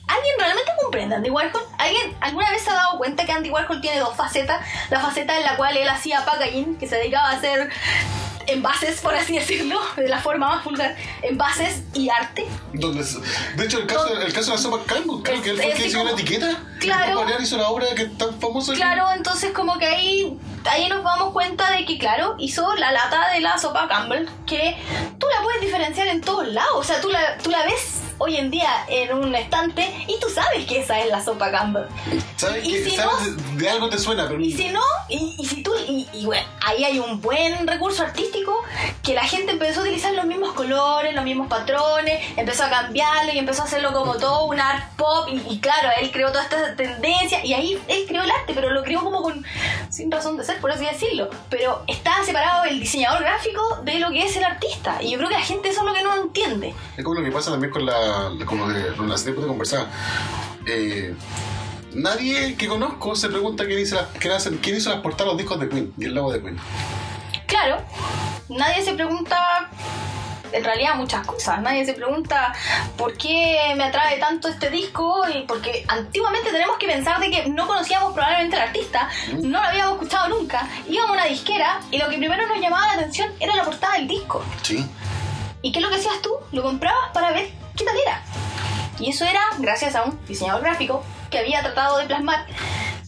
¿Alguien 0.07 0.35
realmente 0.39 0.71
comprende 0.81 1.15
a 1.15 1.19
Andy 1.19 1.31
Warhol? 1.31 1.63
¿Alguien 1.79 2.15
alguna 2.21 2.51
vez 2.51 2.63
se 2.63 2.71
ha 2.71 2.75
dado 2.75 2.99
cuenta 2.99 3.25
que 3.25 3.33
Andy 3.33 3.51
Warhol 3.51 3.81
tiene 3.81 3.99
dos 3.99 4.15
facetas? 4.15 4.61
La 4.91 5.01
faceta 5.01 5.37
en 5.37 5.43
la 5.43 5.57
cual 5.57 5.77
él 5.77 5.89
hacía 5.89 6.25
packaging, 6.25 6.77
que 6.79 6.87
se 6.87 6.97
dedicaba 6.97 7.31
a 7.31 7.33
hacer 7.33 7.71
envases, 8.47 9.01
por 9.01 9.15
así 9.15 9.39
decirlo, 9.39 9.79
de 9.97 10.09
la 10.09 10.21
forma 10.21 10.49
más 10.57 10.65
vulgar, 10.65 10.97
envases 11.23 11.83
y 11.95 12.09
arte. 12.09 12.47
Donde, 12.73 13.05
de 13.57 13.65
hecho, 13.65 13.79
el 13.79 13.87
caso, 13.87 14.09
el 14.21 14.33
caso 14.33 14.51
de 14.53 14.57
la 14.57 14.63
sopa 14.63 14.85
Campbell, 14.87 15.23
creo 15.23 15.43
que 15.43 15.51
él 15.51 15.57
fue 15.57 15.67
el 15.71 15.75
que 15.77 15.87
hizo 15.87 16.01
una 16.01 16.11
como- 16.11 16.21
etiqueta. 16.23 16.59
Claro. 16.81 17.25
Y 17.39 17.43
hizo 17.43 17.57
la 17.57 17.69
obra 17.69 17.87
que 17.95 18.03
es 18.03 18.19
tan 18.19 18.39
famosa. 18.41 18.75
Claro, 18.75 19.07
entonces 19.17 19.53
como 19.53 19.79
que 19.79 19.87
ahí, 19.87 20.39
ahí 20.65 20.89
nos 20.89 21.03
damos 21.03 21.33
cuenta 21.33 21.71
de 21.73 21.85
que, 21.87 21.99
claro, 21.99 22.37
hizo 22.39 22.75
la 22.77 22.93
lata 22.93 23.31
de 23.33 23.41
la 23.41 23.59
sopa 23.59 23.89
Campbell, 23.89 24.27
que 24.47 24.77
tú 25.19 25.27
la 25.35 25.43
puedes 25.43 25.61
diferenciar 25.61 26.09
en 26.09 26.21
todos 26.21 26.47
lados. 26.49 26.73
O 26.75 26.85
sea, 26.85 27.01
tú 27.01 27.09
la, 27.09 27.39
tú 27.39 27.51
la 27.51 27.63
ves 27.65 28.01
hoy 28.19 28.37
en 28.37 28.51
día 28.51 28.71
en 28.89 29.13
un 29.15 29.35
estante 29.35 29.93
y 30.07 30.19
tú 30.21 30.29
sabes 30.29 30.65
que 30.67 30.81
esa 30.81 31.01
es 31.01 31.09
la 31.11 31.23
sopa 31.25 31.51
Campbell. 31.51 31.85
¿Sabes 32.37 32.65
y 32.65 32.73
que 32.73 32.85
si 32.85 32.97
sabes 32.97 33.15
no- 33.33 33.53
de, 33.53 33.57
de 33.63 33.71
algo 33.71 33.89
te 33.89 33.99
suena? 33.99 34.27
Pero 34.29 34.41
Y 34.41 34.53
si 34.53 34.69
no, 34.71 34.81
y, 35.09 35.35
y 35.39 35.47
si 35.47 35.63
tú, 35.63 35.73
y, 35.87 36.07
y 36.13 36.25
bueno, 36.27 36.47
ahí 36.65 36.85
hay 36.85 36.99
un 36.99 37.21
buen 37.21 37.67
recurso 37.67 38.03
artístico 38.03 38.63
que 39.03 39.15
la 39.15 39.25
gente 39.25 39.53
empezó 39.53 39.81
a 39.81 39.83
utilizar 39.85 40.13
los 40.15 40.25
mismos 40.27 40.53
colores, 40.53 41.15
los 41.15 41.25
mismos 41.25 41.49
patrones, 41.49 42.21
empezó 42.37 42.65
a 42.65 42.71
cambiarlo 42.71 43.33
y 43.33 43.39
empezó 43.39 43.63
a 43.63 43.65
hacerlo 43.67 43.93
como 43.93 44.15
todo 44.17 44.45
un 44.47 44.61
art 44.61 44.85
pop 44.97 45.29
y, 45.31 45.37
y 45.53 45.59
claro, 45.61 45.89
él 46.01 46.11
creó 46.11 46.29
toda 46.29 46.45
esta 46.45 46.75
tendencia 46.77 47.45
y 47.45 47.53
ahí 47.55 47.79
él 47.89 48.05
creó 48.09 48.23
el 48.23 48.31
arte, 48.31 48.53
pero 48.55 48.71
lo 48.71 48.83
creó 48.83 49.03
como 49.03 49.23
con, 49.23 49.45
sin 49.91 50.11
razón 50.11 50.37
de 50.37 50.45
ser, 50.45 50.61
por 50.61 50.71
así 50.73 50.85
decirlo, 50.85 51.29
pero 51.51 51.83
está 51.87 52.23
separado 52.25 52.65
el 52.65 52.81
diseñador 52.81 53.23
gráfico 53.23 53.61
de 53.83 53.99
lo 53.99 54.11
que 54.11 54.25
es 54.25 54.37
el 54.37 54.45
artista 54.45 55.03
y 55.03 55.11
yo 55.11 55.19
creo 55.19 55.29
que 55.29 55.35
la 55.37 55.41
gente 55.43 55.69
eso 55.69 55.81
es 55.81 55.87
lo 55.87 55.95
que 55.95 56.03
no 56.03 56.15
entiende. 56.15 56.75
Es 56.97 57.05
como 57.05 57.19
lo 57.21 57.25
que 57.25 57.33
pasa 57.33 57.51
también 57.51 57.73
con 57.73 57.85
la. 57.87 57.95
Que 58.39 58.45
con 58.45 59.09
la 59.09 59.19
serie 59.19 59.41
de 59.41 59.47
conversar. 59.47 59.87
Eh, 60.67 61.15
nadie 61.93 62.57
que 62.57 62.67
conozco 62.69 63.15
se 63.15 63.29
pregunta 63.29 63.65
quién 63.67 63.79
hizo, 63.81 63.97
las, 63.97 64.07
quién, 64.19 64.33
hace- 64.33 64.57
quién 64.59 64.77
hizo 64.77 64.91
las 64.91 65.01
portadas 65.01 65.27
de 65.27 65.33
los 65.33 65.39
discos 65.39 65.61
de 65.61 65.69
Queen 65.69 65.93
y 65.99 66.05
el 66.07 66.15
logo 66.15 66.33
de 66.33 66.41
Queen. 66.43 66.59
Claro, 67.47 67.83
nadie 68.49 68.83
se 68.83 68.95
pregunta 68.95 69.71
en 70.53 70.63
realidad 70.65 70.95
muchas 70.95 71.27
cosas. 71.27 71.61
Nadie 71.63 71.85
se 71.85 71.95
pregunta 71.95 72.55
por 72.97 73.17
qué 73.17 73.75
me 73.77 73.85
atrae 73.85 74.19
tanto 74.19 74.49
este 74.49 74.71
disco 74.71 75.23
y 75.35 75.43
porque 75.43 75.85
antiguamente 75.89 76.51
tenemos 76.53 76.77
que 76.79 76.87
pensar 76.87 77.19
de 77.21 77.29
que 77.31 77.49
no 77.49 77.67
conocíamos 77.67 78.13
probablemente 78.15 78.57
al 78.57 78.69
artista, 78.69 79.09
no 79.33 79.61
lo 79.61 79.65
habíamos 79.69 79.95
escuchado 79.95 80.29
nunca, 80.29 80.69
íbamos 80.89 81.11
a 81.11 81.13
una 81.15 81.25
disquera 81.27 81.81
y 81.91 81.99
lo 81.99 82.09
que 82.09 82.19
primero 82.19 82.47
nos 82.47 82.61
llamaba 82.61 82.87
la 82.87 82.93
atención 82.95 83.31
era 83.41 83.55
la 83.57 83.65
portada 83.65 83.95
del 83.95 84.07
disco. 84.09 84.43
Sí. 84.63 84.87
¿Y 85.63 85.73
qué 85.73 85.79
es 85.81 85.85
lo 85.85 85.91
que 85.91 85.97
hacías 85.97 86.21
tú? 86.23 86.31
Lo 86.53 86.63
comprabas 86.63 87.11
para 87.13 87.33
ver 87.33 87.51
qué 87.77 87.85
tal 87.85 87.97
era. 87.97 88.23
Y 88.99 89.11
eso 89.11 89.25
era 89.25 89.41
gracias 89.59 89.95
a 89.95 90.05
un 90.05 90.19
diseñador 90.27 90.63
gráfico 90.63 91.03
que 91.31 91.39
había 91.39 91.61
tratado 91.63 91.99
de 91.99 92.07
plasmar 92.07 92.47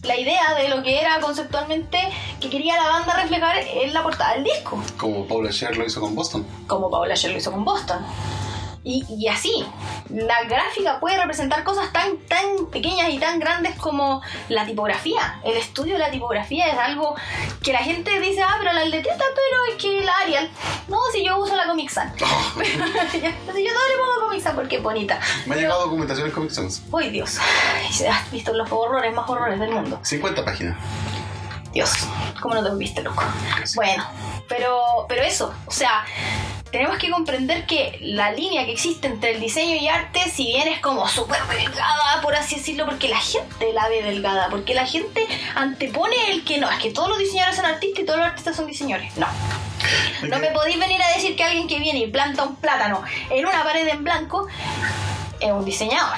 la 0.03 0.17
idea 0.17 0.53
de 0.55 0.69
lo 0.69 0.83
que 0.83 0.99
era 0.99 1.19
conceptualmente 1.19 1.97
que 2.39 2.49
quería 2.49 2.75
la 2.77 2.87
banda 2.89 3.15
reflejar 3.21 3.57
en 3.57 3.93
la 3.93 4.03
portada 4.03 4.35
del 4.35 4.43
disco 4.43 4.81
Como 4.97 5.25
Paula 5.27 5.51
Scher 5.51 5.75
lo 5.75 5.85
hizo 5.85 5.99
con 5.99 6.15
Boston. 6.15 6.45
como 6.67 6.89
Paula 6.89 7.15
Scher 7.15 7.31
lo 7.31 7.37
hizo 7.37 7.51
con 7.51 7.65
Boston. 7.65 7.99
Y, 8.89 9.05
y 9.09 9.27
así, 9.27 9.65
la 10.07 10.45
gráfica 10.45 11.01
puede 11.01 11.17
representar 11.17 11.65
cosas 11.65 11.91
tan, 11.91 12.19
tan 12.19 12.67
pequeñas 12.71 13.09
y 13.09 13.19
tan 13.19 13.37
grandes 13.37 13.75
como 13.75 14.21
la 14.47 14.65
tipografía. 14.65 15.41
El 15.43 15.57
estudio 15.57 15.95
de 15.95 15.99
la 15.99 16.09
tipografía 16.09 16.67
es 16.67 16.77
algo 16.77 17.13
que 17.61 17.73
la 17.73 17.79
gente 17.79 18.17
dice, 18.21 18.41
ah, 18.41 18.55
pero 18.59 18.71
la 18.71 18.85
letrita, 18.85 19.17
pero 19.17 19.75
es 19.75 19.83
que 19.83 20.05
la 20.05 20.13
Arial. 20.19 20.49
No, 20.87 20.99
si 21.11 21.25
yo 21.25 21.37
uso 21.37 21.53
la 21.57 21.67
Comic 21.67 21.89
Sans. 21.89 22.13
si 22.17 23.19
yo 23.19 23.29
todo 23.43 23.57
le 23.57 23.97
pongo 23.97 24.25
Comic 24.25 24.41
Sans 24.41 24.55
porque 24.55 24.77
es 24.77 24.83
bonita. 24.83 25.19
Me 25.47 25.55
ha 25.55 25.57
llegado 25.57 25.81
documentación 25.81 26.27
en 26.27 26.33
Comic 26.33 26.51
Sans. 26.51 26.81
¡Uy, 26.89 27.09
Dios! 27.09 27.39
Has 28.09 28.31
visto 28.31 28.53
los 28.53 28.71
horrores, 28.71 29.13
más 29.13 29.29
horrores 29.29 29.59
del 29.59 29.71
mundo. 29.71 29.99
50 30.01 30.45
páginas. 30.45 30.77
Dios, 31.73 31.91
¿cómo 32.41 32.55
no 32.55 32.63
te 32.63 32.73
viste, 32.75 33.03
loco? 33.03 33.21
Bueno, 33.75 34.07
pero, 34.47 35.05
pero 35.09 35.23
eso, 35.23 35.53
o 35.65 35.71
sea, 35.71 36.05
tenemos 36.71 36.97
que 36.97 37.09
comprender 37.09 37.65
que 37.65 37.97
la 38.01 38.31
línea 38.31 38.65
que 38.65 38.71
existe 38.71 39.07
entre 39.07 39.31
el 39.31 39.39
diseño 39.39 39.75
y 39.75 39.87
arte, 39.87 40.19
si 40.29 40.45
bien 40.47 40.67
es 40.67 40.79
como 40.79 41.07
súper 41.07 41.41
delgada, 41.47 42.21
por 42.21 42.35
así 42.35 42.55
decirlo, 42.55 42.85
porque 42.85 43.07
la 43.07 43.19
gente 43.19 43.73
la 43.73 43.87
ve 43.89 44.03
delgada, 44.03 44.49
porque 44.49 44.73
la 44.73 44.85
gente 44.85 45.25
antepone 45.55 46.15
el 46.31 46.43
que 46.43 46.57
no, 46.57 46.69
es 46.69 46.79
que 46.79 46.91
todos 46.91 47.09
los 47.09 47.19
diseñadores 47.19 47.57
son 47.57 47.65
artistas 47.65 48.03
y 48.03 48.05
todos 48.05 48.19
los 48.19 48.27
artistas 48.27 48.55
son 48.55 48.67
diseñadores. 48.67 49.15
No. 49.17 49.27
No 50.23 50.39
me 50.39 50.47
podéis 50.47 50.79
venir 50.79 51.01
a 51.01 51.09
decir 51.09 51.35
que 51.35 51.43
alguien 51.43 51.67
que 51.67 51.79
viene 51.79 51.99
y 51.99 52.07
planta 52.07 52.43
un 52.43 52.55
plátano 52.55 53.03
en 53.29 53.45
una 53.45 53.63
pared 53.63 53.87
en 53.87 54.03
blanco 54.03 54.47
es 55.39 55.51
un 55.51 55.63
diseñador. 55.63 56.17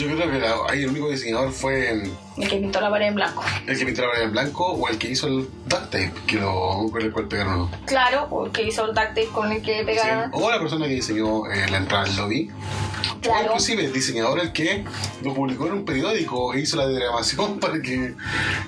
Yo 0.00 0.06
creo 0.16 0.30
que 0.30 0.38
la- 0.38 0.56
ahí 0.68 0.82
el 0.84 0.88
único 0.90 1.10
diseñador 1.10 1.52
fue 1.52 1.90
El 1.90 2.48
que 2.48 2.56
pintó 2.56 2.80
la 2.80 2.88
pared 2.88 3.08
en 3.08 3.14
blanco. 3.16 3.44
el 3.66 3.78
que 3.78 3.84
pintó 3.84 4.02
la 4.02 4.08
pared 4.12 4.22
en 4.22 4.32
blanco 4.32 4.64
o 4.72 4.88
el 4.88 4.96
que 4.96 5.08
hizo 5.10 5.26
el 5.26 5.48
duct 5.66 5.84
tape, 5.90 6.12
que 6.26 6.36
lo, 6.36 6.88
con 6.90 7.02
el 7.02 7.12
cual 7.12 7.28
pegaron. 7.28 7.70
Claro, 7.86 8.26
o 8.30 8.46
el 8.46 8.52
que 8.52 8.62
hizo 8.66 8.86
el 8.86 8.94
tape 8.94 9.26
con 9.26 9.52
el 9.52 9.60
que 9.60 9.82
pegaron. 9.84 10.30
Sí. 10.32 10.38
O 10.42 10.50
la 10.50 10.58
persona 10.58 10.86
que 10.86 10.94
diseñó 10.94 11.46
eh, 11.50 11.66
la 11.70 11.76
entrada 11.78 12.04
al 12.04 12.16
lobby. 12.16 12.50
O 13.16 13.20
Claro. 13.20 13.44
inclusive 13.48 13.84
el 13.84 13.92
diseñador 13.92 14.40
el 14.40 14.52
que 14.52 14.84
lo 15.22 15.34
publicó 15.34 15.66
en 15.66 15.72
un 15.74 15.84
periódico 15.84 16.54
e 16.54 16.60
hizo 16.60 16.76
la 16.78 16.88
diagramación 16.88 17.58
para 17.60 17.82
que 17.82 18.14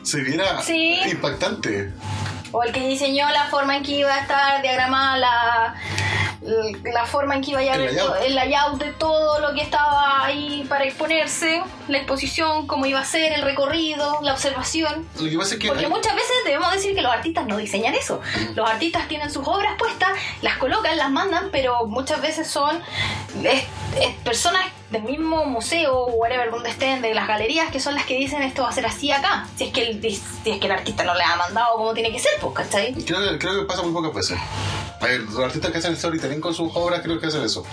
se 0.02 0.20
viera 0.20 0.60
Sí. 0.62 0.98
impactante. 1.10 1.92
O 2.52 2.62
el 2.62 2.72
que 2.72 2.80
diseñó 2.86 3.28
la 3.30 3.44
forma 3.46 3.76
en 3.76 3.82
que 3.82 3.92
iba 3.92 4.14
a 4.14 4.20
estar 4.20 4.62
diagramada 4.62 5.16
la, 5.16 5.74
la 6.84 7.06
forma 7.06 7.36
en 7.36 7.40
que 7.42 7.52
iba 7.52 7.60
a 7.60 7.62
El 7.62 7.84
layout. 7.86 8.16
el 8.26 8.34
layout 8.34 8.78
de 8.82 8.92
todo 8.92 9.38
lo 9.40 9.54
que 9.54 9.62
estaba 9.62 10.24
ahí 10.24 10.64
para 10.68 10.84
exponerse, 10.84 11.62
la 11.88 11.98
exposición, 11.98 12.66
cómo 12.66 12.84
iba 12.86 13.00
a 13.00 13.04
ser, 13.04 13.32
el 13.32 13.42
recorrido, 13.42 14.18
la 14.22 14.32
observación. 14.32 15.08
Lo 15.18 15.30
que 15.30 15.38
pasa 15.38 15.54
es 15.54 15.60
que 15.60 15.68
Porque 15.68 15.84
hay- 15.86 15.90
muchas 15.90 16.14
veces 16.14 16.32
debemos 16.44 16.72
decir 16.72 16.94
que 16.94 17.02
los 17.02 17.12
artistas 17.12 17.46
no 17.46 17.56
diseñan 17.56 17.94
eso. 17.94 18.20
Los 18.54 18.68
artistas 18.68 19.06
tienen 19.08 19.30
sus 19.30 19.46
obras 19.46 19.74
puestas, 19.78 20.10
las 20.42 20.56
colocan, 20.58 20.96
las 20.98 21.10
mandan, 21.10 21.48
pero 21.52 21.86
muchas 21.86 22.20
veces 22.20 22.48
son 22.48 22.82
es- 23.44 23.64
es 24.00 24.14
personas 24.24 24.64
del 24.93 25.02
mismo 25.02 25.47
museo 25.47 25.97
o 25.97 26.12
whatever 26.12 26.51
donde 26.51 26.69
estén, 26.70 27.02
de 27.02 27.14
las 27.14 27.27
galerías, 27.27 27.70
que 27.70 27.81
son 27.81 27.94
las 27.94 28.05
que 28.05 28.16
dicen 28.16 28.43
esto 28.43 28.62
va 28.62 28.69
a 28.69 28.73
ser 28.73 28.86
así 28.86 29.10
acá. 29.10 29.48
Si 29.56 29.64
es 29.64 29.73
que 29.73 29.89
el, 29.89 30.02
si 30.02 30.51
es 30.51 30.60
que 30.60 30.66
el 30.66 30.73
artista 30.73 31.02
no 31.02 31.14
le 31.14 31.24
ha 31.24 31.36
mandado 31.36 31.77
como 31.77 31.94
tiene 31.94 32.12
que 32.12 32.19
ser, 32.19 32.32
pues, 32.40 32.55
¿cachai? 32.55 32.93
Creo 32.93 33.39
creo 33.39 33.60
que 33.60 33.66
pasa 33.66 33.82
muy 33.82 33.93
pocas 33.93 34.14
veces. 34.14 34.39
Los 35.31 35.39
artistas 35.39 35.73
que 35.73 35.78
hacen 35.78 35.97
storytelling 35.97 36.40
con 36.40 36.55
sus 36.55 36.70
obras 36.74 37.01
creo 37.01 37.19
que 37.19 37.27
hacen 37.27 37.43
eso. 37.43 37.64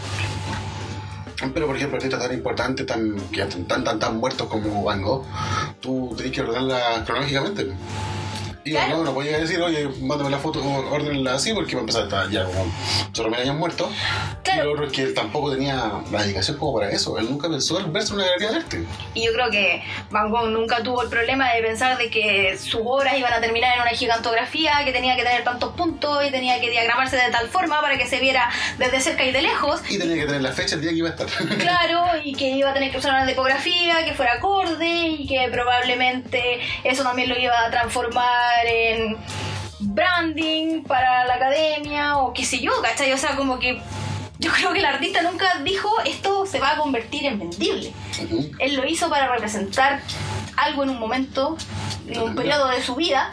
Pero, 1.53 1.67
por 1.67 1.75
ejemplo, 1.75 1.97
artistas 1.97 2.21
tan 2.21 2.33
importantes, 2.33 2.85
tan, 2.85 3.15
que 3.31 3.45
tan, 3.45 3.83
tan, 3.83 3.99
tan 3.99 4.17
muertos 4.17 4.47
como 4.47 4.83
Van 4.83 5.01
Gogh, 5.01 5.25
tú 5.79 6.13
tenés 6.17 6.33
que 6.33 6.41
ordenarla 6.41 7.03
cronológicamente. 7.05 7.71
Y 8.69 8.73
Claro. 8.73 8.97
no, 8.97 9.03
no 9.05 9.13
podía 9.13 9.37
decir, 9.39 9.59
oye, 9.61 9.89
mándame 10.01 10.29
la 10.29 10.37
foto, 10.39 10.63
ordenarla 10.63 11.33
así, 11.33 11.53
porque 11.53 11.73
va 11.75 11.79
a 11.79 11.81
empezar 11.81 12.01
a 12.01 12.05
estar 12.05 12.29
ya 12.29 12.43
como 12.45 12.71
chorro 13.13 13.35
años 13.35 13.55
muerto. 13.55 13.89
Claro. 14.43 14.61
Y 14.61 14.65
lo 14.65 14.71
otro 14.73 14.85
es 14.87 14.93
que 14.93 15.01
él 15.03 15.13
tampoco 15.13 15.51
tenía 15.51 15.91
la 16.11 16.23
dedicación 16.23 16.57
como 16.57 16.79
para 16.79 16.91
eso. 16.91 17.17
Él 17.17 17.27
nunca 17.29 17.49
pensó 17.49 17.79
en 17.79 17.91
verse 17.91 18.09
en 18.13 18.15
una 18.19 18.25
galería 18.25 18.51
de 18.51 18.55
arte. 18.57 18.83
Y 19.13 19.25
yo 19.25 19.33
creo 19.33 19.49
que 19.49 19.83
Van 20.11 20.29
Gogh 20.29 20.49
nunca 20.49 20.83
tuvo 20.83 21.01
el 21.03 21.09
problema 21.09 21.51
de 21.53 21.61
pensar 21.61 21.97
de 21.97 22.09
que 22.09 22.57
sus 22.57 22.81
obras 22.83 23.17
iban 23.17 23.33
a 23.33 23.39
terminar 23.41 23.75
en 23.75 23.81
una 23.81 23.91
gigantografía, 23.91 24.73
que 24.85 24.91
tenía 24.91 25.15
que 25.15 25.23
tener 25.23 25.43
tantos 25.43 25.73
puntos 25.73 26.25
y 26.25 26.31
tenía 26.31 26.59
que 26.59 26.69
diagramarse 26.69 27.15
de 27.17 27.29
tal 27.31 27.47
forma 27.49 27.81
para 27.81 27.97
que 27.97 28.05
se 28.07 28.19
viera 28.19 28.49
desde 28.77 29.01
cerca 29.01 29.23
y 29.25 29.31
de 29.31 29.41
lejos. 29.41 29.81
Y 29.89 29.97
tenía 29.97 30.15
que 30.15 30.25
tener 30.25 30.41
la 30.41 30.51
fecha 30.51 30.75
el 30.75 30.81
día 30.81 30.91
que 30.91 30.97
iba 30.97 31.09
a 31.09 31.11
estar. 31.11 31.27
Claro, 31.59 32.05
y 32.23 32.33
que 32.33 32.49
iba 32.49 32.69
a 32.69 32.73
tener 32.73 32.91
que 32.91 32.97
usar 32.97 33.11
una 33.13 33.25
tipografía 33.25 34.03
que 34.05 34.13
fuera 34.13 34.33
acorde 34.33 34.87
y 34.87 35.27
que 35.27 35.47
probablemente 35.51 36.59
eso 36.83 37.03
también 37.03 37.29
lo 37.29 37.37
iba 37.37 37.53
a 37.65 37.69
transformar 37.71 38.58
en 38.67 39.17
branding 39.79 40.83
para 40.83 41.25
la 41.25 41.35
academia 41.35 42.17
o 42.17 42.33
qué 42.33 42.43
sé 42.45 42.59
yo, 42.59 42.71
¿cachai? 42.81 43.11
O 43.13 43.17
sea, 43.17 43.35
como 43.35 43.59
que 43.59 43.81
yo 44.39 44.51
creo 44.51 44.71
que 44.73 44.79
el 44.79 44.85
artista 44.85 45.21
nunca 45.21 45.59
dijo 45.63 45.89
esto 46.05 46.45
se 46.45 46.59
va 46.59 46.71
a 46.71 46.77
convertir 46.77 47.25
en 47.25 47.39
vendible. 47.39 47.93
Él 48.59 48.75
lo 48.75 48.85
hizo 48.85 49.09
para 49.09 49.27
representar 49.31 50.01
algo 50.57 50.83
en 50.83 50.89
un 50.91 50.99
momento, 50.99 51.57
en 52.07 52.21
un 52.21 52.35
periodo 52.35 52.67
de 52.69 52.81
su 52.81 52.95
vida. 52.95 53.31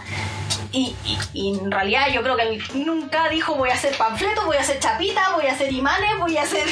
Y, 0.73 0.95
y- 1.05 1.19
y 1.33 1.59
en 1.59 1.71
realidad 1.71 2.09
yo 2.13 2.23
creo 2.23 2.37
que 2.37 2.43
él 2.43 2.63
nunca 2.75 3.29
dijo 3.29 3.55
voy 3.55 3.71
a 3.71 3.75
hacer 3.75 3.97
panfletos, 3.97 4.45
voy 4.45 4.57
a 4.57 4.61
hacer 4.61 4.79
chapitas, 4.81 5.33
voy 5.35 5.47
a 5.47 5.53
hacer 5.53 5.73
imanes, 5.73 6.11
voy 6.19 6.37
a 6.37 6.43
hacer 6.43 6.67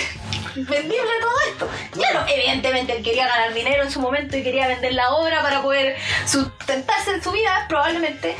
vendible 0.55 1.11
todo 1.21 1.41
esto. 1.51 1.69
Claro, 1.93 2.25
evidentemente 2.29 2.97
él 2.97 3.03
quería 3.03 3.27
ganar 3.27 3.55
dinero 3.55 3.83
en 3.83 3.91
su 3.91 4.01
momento 4.01 4.37
y 4.37 4.43
quería 4.43 4.69
vender 4.69 4.95
la 4.95 5.15
obra 5.15 5.43
para 5.43 5.63
poder 5.63 5.97
sustentarse 6.27 7.13
en 7.13 7.23
su 7.23 7.33
vida, 7.33 7.67
probablemente. 7.69 8.37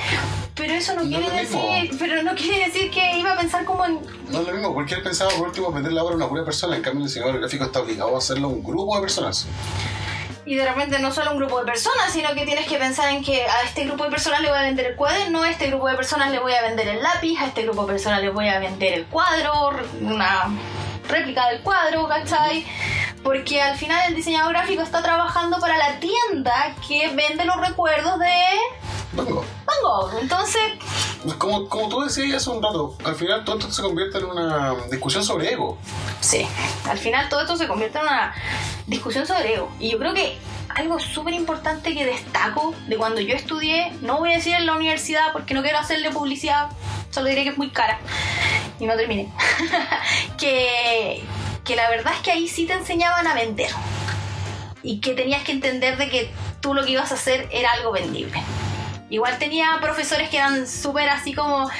Pero 0.55 0.73
eso 0.75 0.95
no, 0.95 1.03
No 1.03 1.19
quiere 1.19 1.31
decir, 1.31 1.97
pero 1.99 2.23
no 2.23 2.35
quiere 2.35 2.67
decir 2.67 2.91
que 2.91 3.19
iba 3.19 3.33
a 3.33 3.37
pensar 3.37 3.65
como 3.65 3.85
en 3.85 4.01
No 4.31 4.41
es 4.41 4.47
lo 4.47 4.53
mismo, 4.53 4.73
porque 4.73 4.95
él 4.95 5.03
pensaba 5.03 5.31
por 5.33 5.49
último 5.49 5.73
vender 5.73 5.93
la 5.93 6.05
obra 6.05 6.15
a 6.15 6.17
una 6.17 6.29
pura 6.29 6.45
persona, 6.45 6.77
en 6.77 6.83
cambio 6.83 7.01
el 7.03 7.09
diseñador 7.09 7.41
gráfico 7.41 7.65
está 7.65 7.81
obligado 7.81 8.15
a 8.15 8.19
hacerlo 8.19 8.49
a 8.49 8.51
un 8.51 8.63
grupo 8.63 8.95
de 8.95 9.03
personas. 9.03 9.47
Y 10.47 10.57
de 10.57 10.69
repente 10.69 10.99
no 10.99 11.11
solo 11.11 11.33
un 11.33 11.39
grupo 11.39 11.59
de 11.59 11.65
personas, 11.65 12.13
sino 12.13 12.35
que 12.35 12.45
tienes 12.45 12.69
que 12.69 12.77
pensar 12.77 13.11
en 13.11 13.25
que 13.25 13.43
a 13.43 13.63
este 13.63 13.85
grupo 13.85 14.05
de 14.05 14.11
personas 14.11 14.43
le 14.43 14.49
voy 14.49 14.59
a 14.59 14.63
vender 14.63 14.87
el 14.87 14.95
cuaderno, 14.95 15.43
a 15.43 15.51
este 15.51 15.69
grupo 15.69 15.89
de 15.89 15.97
personas 15.97 16.31
le 16.31 16.39
voy 16.39 16.53
a 16.53 16.63
vender 16.63 16.87
el 16.87 17.03
lápiz, 17.03 17.41
a 17.41 17.47
este 17.47 17.63
grupo 17.63 17.87
de 17.87 17.95
personas 17.95 18.21
le 18.21 18.29
voy 18.29 18.49
a 18.49 18.61
vender 18.61 18.93
el 18.93 19.07
cuadro, 19.07 19.71
una 20.03 20.51
réplica 21.09 21.49
del 21.49 21.61
cuadro, 21.61 22.09
¿cachai? 22.09 22.67
Porque 23.23 23.61
al 23.63 23.77
final 23.77 24.09
el 24.09 24.15
diseñador 24.15 24.53
gráfico 24.53 24.83
está 24.83 25.03
trabajando 25.03 25.59
para 25.59 25.77
la 25.77 25.99
tienda 25.99 26.75
que 26.87 27.09
vende 27.09 27.45
los 27.45 27.57
recuerdos 27.57 28.19
de. 28.19 28.35
Van 29.15 29.27
Gogh. 29.83 30.11
Entonces, 30.21 30.61
Como, 31.39 31.69
como 31.69 31.89
tú 31.89 32.03
decías 32.03 32.43
hace 32.43 32.51
un 32.51 32.63
rato, 32.63 32.97
al 33.05 33.15
final 33.15 33.45
todo 33.45 33.59
esto 33.59 33.71
se 33.71 33.83
convierte 33.83 34.19
en 34.19 34.25
una 34.27 34.75
discusión 34.91 35.25
sobre 35.25 35.53
ego. 35.53 35.79
Sí, 36.21 36.47
al 36.89 36.99
final 36.99 37.29
todo 37.29 37.43
esto 37.43 37.57
se 37.57 37.67
convierte 37.67 37.99
en 37.99 38.05
una 38.05 38.35
discusión 38.87 39.27
sobre 39.27 39.55
ego. 39.55 39.71
Y 39.79 39.91
yo 39.91 39.99
creo 39.99 40.13
que 40.13 40.37
algo 40.75 40.99
súper 40.99 41.33
importante 41.35 41.95
que 41.95 42.05
destaco 42.05 42.75
de 42.89 42.97
cuando 42.97 43.21
yo 43.21 43.35
estudié, 43.35 43.93
no 44.03 44.19
voy 44.19 44.33
a 44.33 44.37
decir 44.37 44.55
en 44.55 44.67
la 44.67 44.75
universidad 44.75 45.33
porque 45.33 45.55
no 45.55 45.63
quiero 45.63 45.79
hacerle 45.79 46.11
publicidad, 46.11 46.69
solo 47.11 47.29
diré 47.29 47.45
que 47.45 47.51
es 47.51 47.59
muy 47.59 47.71
cara 47.71 48.01
y 48.79 48.87
no 48.87 48.97
terminé. 48.97 49.29
que, 50.39 51.23
que 51.65 51.77
la 51.77 51.89
verdad 51.91 52.13
es 52.15 52.21
que 52.21 52.33
ahí 52.33 52.49
sí 52.49 52.67
te 52.67 52.75
enseñaban 52.75 53.27
a 53.27 53.35
vender 53.35 53.71
y 54.83 55.01
que 55.01 55.15
tenías 55.15 55.43
que 55.43 55.53
entender 55.53 55.97
de 55.97 56.09
que 56.09 56.31
tú 56.61 56.75
lo 56.75 56.85
que 56.85 56.93
ibas 56.93 57.11
a 57.11 57.15
hacer 57.15 57.49
era 57.51 57.73
algo 57.73 57.93
vendible. 57.93 58.43
Igual 59.11 59.39
tenía 59.39 59.79
profesores 59.81 60.29
que 60.29 60.39
eran 60.39 60.67
súper 60.67 61.09
así 61.09 61.35
como 61.35 61.71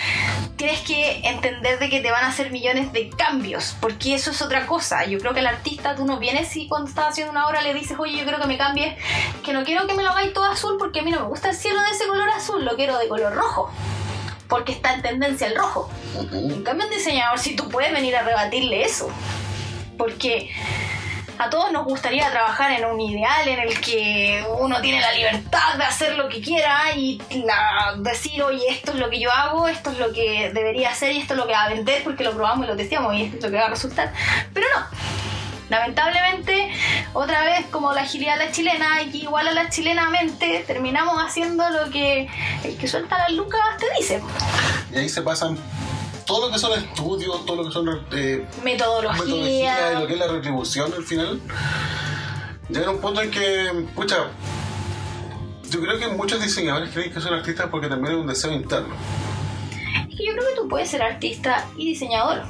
tienes 0.57 0.81
que 0.81 1.27
entender 1.27 1.79
de 1.79 1.89
que 1.89 2.01
te 2.01 2.11
van 2.11 2.25
a 2.25 2.29
hacer 2.29 2.51
millones 2.51 2.93
de 2.93 3.11
cambios, 3.11 3.77
porque 3.81 4.15
eso 4.15 4.31
es 4.31 4.41
otra 4.41 4.67
cosa. 4.67 5.05
Yo 5.05 5.19
creo 5.19 5.35
que 5.35 5.41
el 5.41 5.47
artista, 5.47 5.97
tú 5.97 6.05
no 6.05 6.19
vienes 6.19 6.55
y 6.57 6.69
cuando 6.69 6.89
estás 6.89 7.09
haciendo 7.09 7.33
una 7.33 7.49
obra 7.49 7.63
le 7.63 7.75
dices, 7.75 7.99
oye, 7.99 8.17
yo 8.17 8.25
creo 8.25 8.39
que 8.39 8.47
me 8.47 8.57
cambies, 8.57 8.95
que 9.43 9.53
no 9.53 9.65
quiero 9.65 9.87
que 9.87 9.95
me 9.95 10.03
lo 10.03 10.11
hagáis 10.11 10.33
todo 10.33 10.45
azul 10.45 10.77
porque 10.79 11.01
a 11.01 11.03
mí 11.03 11.11
no 11.11 11.21
me 11.21 11.27
gusta 11.27 11.51
el 11.51 11.57
cielo 11.57 11.83
de 11.83 11.91
ese 11.91 12.07
color 12.07 12.29
azul, 12.31 12.65
lo 12.65 12.77
quiero 12.77 12.99
de 12.99 13.09
color 13.09 13.35
rojo, 13.35 13.71
porque 14.55 14.71
está 14.71 14.95
en 14.95 15.03
tendencia 15.03 15.49
el 15.49 15.57
rojo. 15.57 15.91
En 16.33 16.63
cambio, 16.63 16.87
un 16.87 16.93
diseñador, 16.93 17.41
si 17.41 17.57
tú 17.57 17.69
puedes 17.69 17.91
venir 17.93 18.15
a 18.15 18.23
rebatirle 18.23 18.85
eso, 18.85 19.11
porque 19.99 20.49
a 21.39 21.51
todos 21.51 21.73
nos 21.73 21.85
gustaría 21.87 22.31
trabajar 22.31 22.71
en 22.71 22.85
un 22.85 23.01
ideal 23.01 23.49
en 23.49 23.59
el 23.59 23.81
que 23.81 24.45
uno 24.61 24.81
tiene 24.81 25.01
la 25.01 25.11
libertad 25.11 25.75
de 25.77 25.83
hacer 25.83 26.15
lo 26.15 26.29
que 26.29 26.41
quiera 26.41 26.93
y 26.95 27.21
la- 27.45 27.95
decir, 27.99 28.41
oye, 28.45 28.63
esto 28.71 28.93
es 28.93 28.99
lo 28.99 29.11
que 29.11 29.19
yo 29.19 29.33
hago, 29.33 29.67
esto 29.67 29.91
es 29.91 29.99
lo 29.99 30.13
que 30.13 30.53
debería 30.55 30.91
hacer 30.91 31.11
y 31.11 31.19
esto 31.19 31.35
es 31.35 31.39
lo 31.41 31.47
que 31.49 31.53
va 31.55 31.65
a 31.65 31.69
vender 31.71 32.05
porque 32.05 32.23
lo 32.23 32.33
probamos 32.33 32.65
y 32.67 32.69
lo 32.69 32.77
testeamos 32.77 33.13
y 33.17 33.23
esto 33.25 33.39
es 33.39 33.43
lo 33.43 33.51
que 33.51 33.57
va 33.57 33.67
a 33.67 33.71
resultar. 33.71 34.13
Pero 34.53 34.67
no. 34.77 34.87
Lamentablemente, 35.69 36.71
otra 37.13 37.45
vez 37.45 37.67
como 37.71 37.93
la 37.93 38.03
agilidad 38.03 38.39
de 38.39 38.47
la 38.47 38.53
chilena, 38.53 39.03
y 39.03 39.11
que 39.11 39.19
igual 39.19 39.49
a 39.49 39.53
la 39.53 39.71
chilenamente, 39.71 40.65
terminamos 40.67 41.17
haciendo 41.19 41.69
lo 41.71 41.91
que 41.91 42.29
el 42.65 42.77
que 42.77 42.87
suelta 42.87 43.19
las 43.19 43.33
lucas 43.33 43.61
te 43.79 43.87
dice. 43.99 44.21
Y 44.93 44.99
ahí 44.99 45.09
se 45.09 45.23
pasan 45.23 45.59
todo 46.27 46.47
lo 46.47 46.53
que 46.53 46.59
son 46.59 46.79
estudios, 46.79 47.45
todo 47.47 47.57
lo 47.57 47.65
que 47.69 47.73
son 47.73 48.07
eh, 48.13 48.47
Metodología. 48.63 49.25
metodología 49.25 49.93
y 49.93 50.01
lo 50.01 50.07
que 50.07 50.13
es 50.15 50.19
la 50.19 50.29
retribución 50.29 50.93
al 50.93 51.05
final. 51.05 51.41
Llega 52.69 52.91
un 52.91 53.01
punto 53.01 53.21
en 53.21 53.31
que, 53.31 53.87
pucha, 53.95 54.17
yo 55.71 55.81
creo 55.81 55.99
que 55.99 56.09
muchos 56.09 56.41
diseñadores 56.43 56.91
creen 56.91 57.13
que 57.13 57.21
son 57.21 57.35
artistas 57.35 57.69
porque 57.71 57.89
también 57.89 58.15
es 58.15 58.21
un 58.21 58.27
deseo 58.27 58.53
interno. 58.53 58.95
Es 60.09 60.17
que 60.17 60.27
yo 60.27 60.33
creo 60.33 60.47
que 60.49 60.55
tú 60.57 60.69
puedes 60.69 60.91
ser 60.91 61.03
artista 61.03 61.67
y 61.77 61.89
diseñador. 61.89 62.43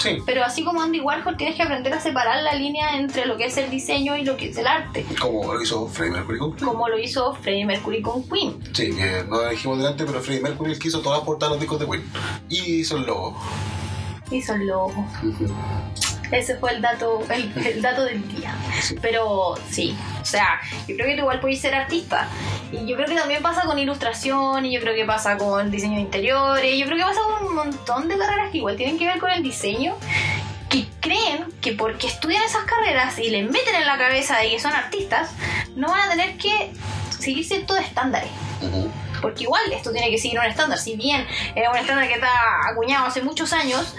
Sí, 0.00 0.22
Pero 0.24 0.42
así 0.42 0.64
como 0.64 0.80
Andy 0.80 1.00
Warhol, 1.00 1.36
tienes 1.36 1.56
que 1.56 1.62
aprender 1.62 1.92
a 1.92 2.00
separar 2.00 2.42
la 2.42 2.54
línea 2.54 2.96
entre 2.96 3.26
lo 3.26 3.36
que 3.36 3.44
es 3.46 3.56
el 3.58 3.70
diseño 3.70 4.16
y 4.16 4.24
lo 4.24 4.36
que 4.36 4.48
es 4.48 4.56
el 4.56 4.66
arte. 4.66 5.04
como 5.20 5.52
lo 5.52 5.60
hizo 5.60 5.86
Freddie 5.88 6.12
Mercury 6.14 6.38
con 6.38 6.54
Queen. 6.56 6.66
Como 6.66 6.88
lo 6.88 6.98
hizo 6.98 7.34
Freddie 7.34 7.66
Mercury 7.66 8.00
con 8.00 8.22
Queen. 8.28 8.58
Sí, 8.72 8.94
que 8.94 9.24
no 9.28 9.42
lo 9.42 9.48
dijimos 9.50 9.78
delante, 9.78 10.04
pero 10.06 10.20
Freddie 10.20 10.42
Mercury 10.42 10.78
quiso 10.78 11.00
todas 11.00 11.18
las 11.18 11.26
portadas 11.26 11.52
de 11.52 11.56
los 11.56 11.60
discos 11.60 11.80
de 11.80 11.86
Queen. 11.86 12.12
Y 12.48 12.80
hizo 12.80 12.96
el 12.96 13.04
logo. 13.04 13.36
Hizo 14.30 14.54
el 14.54 14.66
logo. 14.66 15.06
Ese 16.30 16.56
fue 16.56 16.72
el 16.72 16.82
dato, 16.82 17.22
el, 17.30 17.52
el 17.66 17.82
dato 17.82 18.04
del 18.04 18.26
día. 18.28 18.54
Pero 19.00 19.54
sí, 19.68 19.96
o 20.20 20.24
sea, 20.24 20.60
yo 20.86 20.94
creo 20.96 21.06
que 21.06 21.14
tú 21.14 21.20
igual 21.20 21.40
podéis 21.40 21.60
ser 21.60 21.74
artista. 21.74 22.28
Y 22.72 22.86
yo 22.86 22.96
creo 22.96 23.08
que 23.08 23.16
también 23.16 23.42
pasa 23.42 23.62
con 23.62 23.78
ilustración, 23.78 24.64
y 24.66 24.72
yo 24.72 24.80
creo 24.80 24.94
que 24.94 25.04
pasa 25.04 25.36
con 25.36 25.70
diseño 25.70 25.96
de 25.96 26.02
interiores, 26.02 26.78
yo 26.78 26.86
creo 26.86 26.98
que 26.98 27.04
pasa 27.04 27.20
con 27.22 27.48
un 27.48 27.54
montón 27.54 28.08
de 28.08 28.16
carreras 28.16 28.50
que 28.50 28.58
igual 28.58 28.76
tienen 28.76 28.98
que 28.98 29.06
ver 29.06 29.18
con 29.18 29.30
el 29.30 29.42
diseño 29.42 29.96
que 30.68 30.86
creen 31.00 31.46
que 31.60 31.72
porque 31.72 32.06
estudian 32.06 32.42
esas 32.44 32.62
carreras 32.62 33.18
y 33.18 33.28
les 33.28 33.44
meten 33.44 33.74
en 33.74 33.86
la 33.86 33.98
cabeza 33.98 34.38
de 34.38 34.50
que 34.50 34.60
son 34.60 34.72
artistas, 34.72 35.32
no 35.74 35.88
van 35.88 36.00
a 36.02 36.10
tener 36.10 36.38
que 36.38 36.72
seguir 37.18 37.44
ciertos 37.44 37.78
estándares. 37.78 38.30
Porque 39.20 39.42
igual 39.42 39.62
esto 39.72 39.90
tiene 39.90 40.10
que 40.10 40.18
seguir 40.18 40.38
un 40.38 40.46
estándar. 40.46 40.78
Si 40.78 40.96
bien 40.96 41.26
es 41.54 41.68
un 41.68 41.76
estándar 41.76 42.06
que 42.06 42.14
está 42.14 42.30
acuñado 42.70 43.06
hace 43.06 43.20
muchos 43.20 43.52
años, 43.52 43.94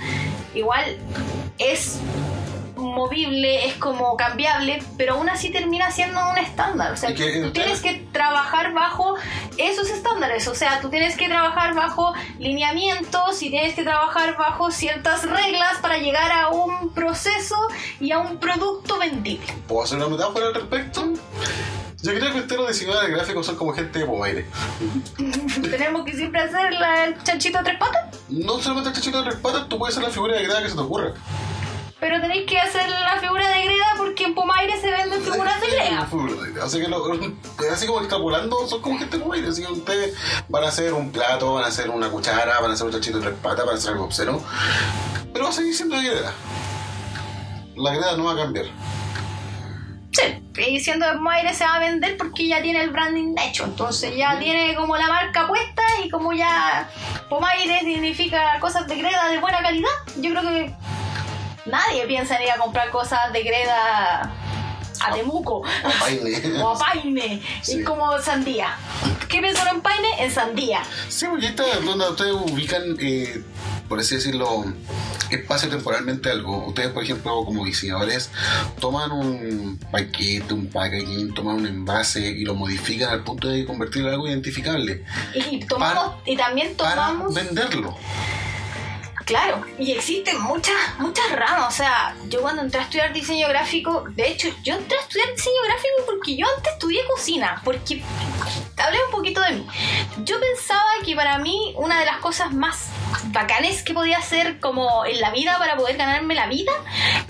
igual 0.55 0.97
es 1.61 1.99
movible, 2.75 3.67
es 3.67 3.75
como 3.75 4.17
cambiable, 4.17 4.81
pero 4.97 5.13
aún 5.13 5.29
así 5.29 5.49
termina 5.51 5.91
siendo 5.91 6.19
un 6.29 6.37
estándar. 6.37 6.91
O 6.91 6.97
sea, 6.97 7.13
que 7.13 7.41
tú 7.41 7.51
tienes 7.51 7.79
que 7.81 8.07
trabajar 8.11 8.73
bajo 8.73 9.15
esos 9.57 9.89
estándares. 9.89 10.47
O 10.47 10.55
sea, 10.55 10.81
tú 10.81 10.89
tienes 10.89 11.15
que 11.15 11.27
trabajar 11.27 11.75
bajo 11.75 12.13
lineamientos 12.39 13.41
y 13.43 13.49
tienes 13.49 13.75
que 13.75 13.83
trabajar 13.83 14.35
bajo 14.37 14.71
ciertas 14.71 15.23
reglas 15.29 15.77
para 15.81 15.97
llegar 15.99 16.31
a 16.31 16.49
un 16.49 16.91
proceso 16.93 17.55
y 17.99 18.11
a 18.11 18.19
un 18.19 18.37
producto 18.39 18.97
vendible. 18.97 19.53
¿Puedo 19.67 19.83
hacer 19.83 19.97
una 19.97 20.07
metáfora 20.07 20.47
al 20.47 20.53
respecto? 20.55 21.13
Yo 22.03 22.15
creo 22.15 22.33
que 22.33 22.39
ustedes 22.39 22.59
los 22.61 22.67
diseñadores 22.69 23.11
gráficos 23.11 23.45
son 23.45 23.55
como 23.57 23.73
gente 23.73 23.99
de 23.99 24.05
Pomaire. 24.07 24.47
Tenemos 25.69 26.03
que 26.03 26.13
siempre 26.13 26.41
hacer 26.41 26.73
la- 26.73 27.05
el 27.05 27.23
chanchito 27.23 27.59
de 27.59 27.63
tres 27.63 27.77
patas. 27.77 28.17
No 28.29 28.57
solamente 28.59 28.89
el 28.89 28.95
chachito 28.95 29.19
de 29.23 29.29
tres 29.29 29.39
patas, 29.39 29.69
tú 29.69 29.77
puedes 29.77 29.95
hacer 29.95 30.07
la 30.07 30.13
figura 30.13 30.35
de 30.35 30.41
que 30.47 30.69
se 30.69 30.75
te 30.75 30.81
ocurra. 30.81 31.13
Pero 32.01 32.19
tenéis 32.19 32.47
que 32.49 32.59
hacer 32.59 32.89
la 32.89 33.17
figura 33.19 33.47
de 33.47 33.63
greda 33.63 33.85
porque 33.95 34.23
en 34.25 34.33
Pomaire 34.33 34.75
se 34.81 34.89
venden 34.89 35.21
figuras 35.23 35.61
de 35.61 35.67
greda. 35.67 36.07
Así 36.63 36.81
que 36.81 36.87
lo- 36.87 37.05
así 37.71 37.85
como 37.85 37.99
extrapolando, 37.99 38.67
son 38.67 38.81
como 38.81 38.97
gente 38.99 39.17
de 39.17 39.23
Pomaire. 39.23 39.47
Así 39.47 39.61
que 39.63 39.71
ustedes 39.71 40.17
van 40.49 40.63
a 40.63 40.67
hacer 40.69 40.93
un 40.93 41.11
plato, 41.11 41.53
van 41.53 41.63
a 41.63 41.67
hacer 41.67 41.89
una 41.91 42.09
cuchara, 42.09 42.59
van 42.59 42.71
a 42.71 42.73
hacer 42.73 42.87
un 42.87 42.91
chachito 42.93 43.19
de 43.19 43.27
tres 43.27 43.37
patas, 43.39 43.65
van 43.65 43.75
a 43.75 43.77
hacer 43.77 43.91
algo 43.91 44.05
obsceno. 44.05 44.41
Pero 45.31 45.45
va 45.45 45.51
a 45.51 45.53
seguir 45.53 45.75
siendo 45.75 45.95
de 45.95 46.03
greda. 46.09 46.33
La 47.75 47.91
greda 47.93 48.17
no 48.17 48.25
va 48.25 48.33
a 48.33 48.35
cambiar. 48.35 48.65
Sí, 50.11 50.61
y 50.67 50.79
siendo 50.81 51.05
de 51.05 51.13
Pomaire 51.13 51.53
se 51.53 51.63
va 51.63 51.75
a 51.75 51.79
vender 51.79 52.17
porque 52.17 52.47
ya 52.47 52.61
tiene 52.63 52.81
el 52.83 52.89
branding 52.89 53.35
hecho. 53.47 53.63
Entonces 53.63 54.15
ya 54.17 54.39
tiene 54.39 54.73
como 54.75 54.97
la 54.97 55.07
marca 55.07 55.47
puesta 55.47 55.83
y 56.03 56.09
como 56.09 56.33
ya 56.33 56.89
Pomaire 57.29 57.79
significa 57.81 58.59
cosas 58.59 58.87
de 58.87 58.95
greda 58.97 59.27
de 59.29 59.37
buena 59.37 59.61
calidad, 59.61 59.87
yo 60.17 60.31
creo 60.31 60.41
que 60.41 60.73
nadie 61.71 62.05
piensa 62.07 62.35
en 62.37 62.43
ir 62.43 62.51
a 62.51 62.57
comprar 62.57 62.89
cosas 62.91 63.31
de 63.33 63.43
greda 63.43 64.33
a 65.03 65.11
Temuco. 65.13 65.63
A 65.83 65.89
Paine. 66.03 66.41
O 66.63 66.69
a 66.69 66.77
Paine, 66.77 67.41
Sí. 67.61 67.79
y 67.79 67.83
como 67.83 68.19
sandía. 68.19 68.75
¿Qué 69.27 69.41
pensaron 69.41 69.77
en 69.77 69.81
Paine? 69.81 70.07
En 70.19 70.31
sandía. 70.31 70.83
Sí, 71.09 71.25
porque 71.29 71.47
esta 71.47 71.65
es 71.67 71.83
donde 71.85 72.07
ustedes 72.09 72.33
ubican, 72.33 72.97
eh, 72.99 73.41
por 73.89 73.99
así 73.99 74.15
decirlo, 74.15 74.65
espacio 75.31 75.69
temporalmente 75.69 76.29
algo. 76.29 76.67
Ustedes, 76.67 76.89
por 76.89 77.03
ejemplo, 77.03 77.43
como 77.45 77.63
diseñadores, 77.65 78.29
toman 78.79 79.11
un 79.13 79.79
paquete, 79.91 80.53
un 80.53 80.67
packaging, 80.67 81.33
toman 81.33 81.55
un 81.55 81.67
envase 81.67 82.19
y 82.19 82.43
lo 82.43 82.53
modifican 82.55 83.09
al 83.09 83.23
punto 83.23 83.47
de 83.47 83.65
convertirlo 83.65 84.09
en 84.09 84.13
algo 84.15 84.27
identificable 84.27 85.03
Y 85.33 85.65
tomamos, 85.65 86.15
y 86.25 86.35
también 86.35 86.75
para 86.75 87.07
tomamos. 87.07 87.33
venderlo. 87.33 87.97
Claro, 89.25 89.63
y 89.77 89.91
existen 89.91 90.39
muchas, 90.41 90.75
muchas 90.99 91.31
ramas. 91.31 91.73
O 91.73 91.77
sea, 91.77 92.15
yo 92.27 92.41
cuando 92.41 92.61
entré 92.61 92.79
a 92.79 92.83
estudiar 92.83 93.13
diseño 93.13 93.47
gráfico, 93.47 94.05
de 94.09 94.29
hecho, 94.29 94.49
yo 94.63 94.75
entré 94.75 94.97
a 94.97 95.01
estudiar 95.01 95.27
diseño 95.35 95.61
gráfico 95.65 95.93
porque 96.05 96.35
yo 96.35 96.45
antes 96.55 96.73
estudié 96.73 97.01
cocina, 97.07 97.61
porque 97.63 98.03
hablé 98.77 98.97
un 99.05 99.11
poquito 99.11 99.41
de 99.41 99.51
mí. 99.53 99.67
Yo 100.23 100.39
pensaba 100.39 100.89
que 101.05 101.15
para 101.15 101.37
mí 101.37 101.73
una 101.77 101.99
de 101.99 102.05
las 102.05 102.17
cosas 102.17 102.53
más 102.53 102.89
bacanes 103.25 103.83
que 103.83 103.93
podía 103.93 104.17
hacer 104.17 104.59
como 104.59 105.05
en 105.05 105.21
la 105.21 105.31
vida 105.31 105.57
para 105.57 105.75
poder 105.77 105.97
ganarme 105.97 106.35
la 106.35 106.47
vida 106.47 106.71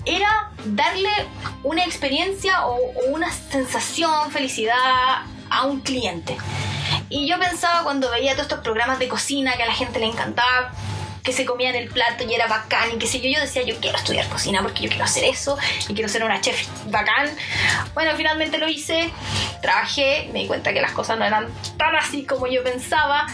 era 0.04 0.50
darle 0.64 1.10
una 1.62 1.84
experiencia 1.84 2.66
o, 2.66 2.76
o 2.76 3.10
una 3.10 3.30
sensación, 3.30 4.30
felicidad 4.30 5.22
a 5.50 5.66
un 5.66 5.80
cliente. 5.80 6.36
Y 7.08 7.28
yo 7.28 7.38
pensaba 7.38 7.84
cuando 7.84 8.10
veía 8.10 8.32
todos 8.32 8.44
estos 8.44 8.60
programas 8.60 8.98
de 8.98 9.08
cocina 9.08 9.56
que 9.56 9.62
a 9.62 9.66
la 9.66 9.74
gente 9.74 9.98
le 9.98 10.06
encantaba, 10.06 10.72
que 11.22 11.32
se 11.32 11.44
comían 11.44 11.74
el 11.74 11.88
plato 11.88 12.24
y 12.24 12.34
era 12.34 12.46
bacán 12.46 12.90
y 12.94 12.98
qué 12.98 13.06
sé 13.06 13.20
yo, 13.20 13.28
yo 13.28 13.40
decía 13.40 13.62
yo 13.62 13.76
quiero 13.80 13.96
estudiar 13.98 14.28
cocina 14.28 14.62
porque 14.62 14.82
yo 14.82 14.88
quiero 14.88 15.04
hacer 15.04 15.24
eso 15.24 15.56
y 15.88 15.94
quiero 15.94 16.08
ser 16.08 16.24
una 16.24 16.40
chef 16.40 16.66
bacán. 16.86 17.30
Bueno, 17.94 18.12
finalmente 18.16 18.58
lo 18.58 18.68
hice, 18.68 19.10
trabajé, 19.60 20.28
me 20.32 20.40
di 20.40 20.46
cuenta 20.46 20.72
que 20.72 20.80
las 20.80 20.92
cosas 20.92 21.18
no 21.18 21.24
eran 21.24 21.48
tan 21.76 21.94
así 21.94 22.24
como 22.24 22.46
yo 22.46 22.62
pensaba, 22.64 23.26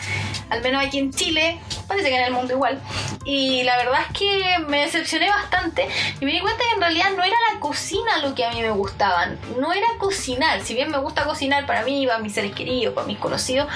al 0.50 0.62
menos 0.62 0.84
aquí 0.84 0.98
en 0.98 1.12
Chile, 1.12 1.58
parece 1.86 2.08
que 2.08 2.16
en 2.16 2.24
el 2.24 2.32
mundo 2.32 2.54
igual. 2.54 2.80
Y 3.24 3.62
la 3.64 3.76
verdad 3.76 4.00
es 4.06 4.18
que 4.18 4.58
me 4.66 4.80
decepcioné 4.80 5.28
bastante 5.28 5.88
y 6.20 6.24
me 6.24 6.32
di 6.32 6.40
cuenta 6.40 6.62
que 6.64 6.74
en 6.74 6.80
realidad 6.80 7.10
no 7.16 7.24
era 7.24 7.36
la 7.52 7.60
cocina 7.60 8.18
lo 8.18 8.34
que 8.34 8.44
a 8.44 8.50
mí 8.52 8.60
me 8.60 8.70
gustaba, 8.70 9.26
no 9.58 9.72
era 9.72 9.86
cocinar, 9.98 10.62
si 10.62 10.74
bien 10.74 10.90
me 10.90 10.98
gusta 10.98 11.24
cocinar 11.24 11.66
para 11.66 11.82
mí, 11.82 12.06
para 12.06 12.18
mis 12.18 12.34
seres 12.34 12.52
queridos, 12.52 12.94
para 12.94 13.06
mis 13.06 13.18
conocidos, 13.18 13.68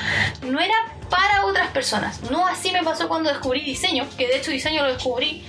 no 0.42 0.60
era 0.60 0.74
para 1.12 1.44
otras 1.44 1.68
personas. 1.68 2.22
No 2.30 2.46
así 2.46 2.72
me 2.72 2.82
pasó 2.82 3.06
cuando 3.06 3.28
descubrí 3.28 3.60
diseño, 3.60 4.08
que 4.16 4.26
de 4.26 4.38
hecho 4.38 4.50
diseño 4.50 4.82
lo 4.82 4.94
descubrí, 4.94 5.44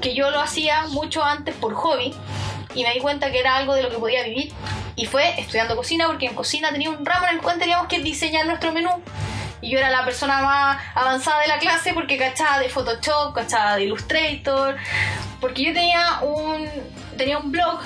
que 0.00 0.14
yo 0.14 0.30
lo 0.30 0.40
hacía 0.40 0.86
mucho 0.86 1.24
antes 1.24 1.56
por 1.56 1.74
hobby 1.74 2.14
y 2.72 2.84
me 2.84 2.94
di 2.94 3.00
cuenta 3.00 3.32
que 3.32 3.40
era 3.40 3.56
algo 3.56 3.74
de 3.74 3.82
lo 3.82 3.90
que 3.90 3.98
podía 3.98 4.22
vivir. 4.22 4.52
Y 4.94 5.06
fue 5.06 5.40
estudiando 5.40 5.74
cocina, 5.74 6.06
porque 6.06 6.26
en 6.26 6.34
cocina 6.36 6.70
tenía 6.70 6.90
un 6.90 7.04
ramo 7.04 7.26
en 7.26 7.34
el 7.34 7.42
cual 7.42 7.58
teníamos 7.58 7.88
que 7.88 7.98
diseñar 7.98 8.46
nuestro 8.46 8.70
menú. 8.72 8.90
Y 9.60 9.70
yo 9.70 9.78
era 9.78 9.90
la 9.90 10.04
persona 10.04 10.40
más 10.40 10.80
avanzada 10.94 11.40
de 11.40 11.48
la 11.48 11.58
clase 11.58 11.94
porque 11.94 12.16
cachaba 12.16 12.60
de 12.60 12.68
Photoshop, 12.68 13.34
cachaba 13.34 13.76
de 13.76 13.84
Illustrator, 13.84 14.76
porque 15.40 15.64
yo 15.64 15.72
tenía 15.72 16.20
un, 16.22 16.68
tenía 17.16 17.38
un 17.38 17.50
blog 17.50 17.80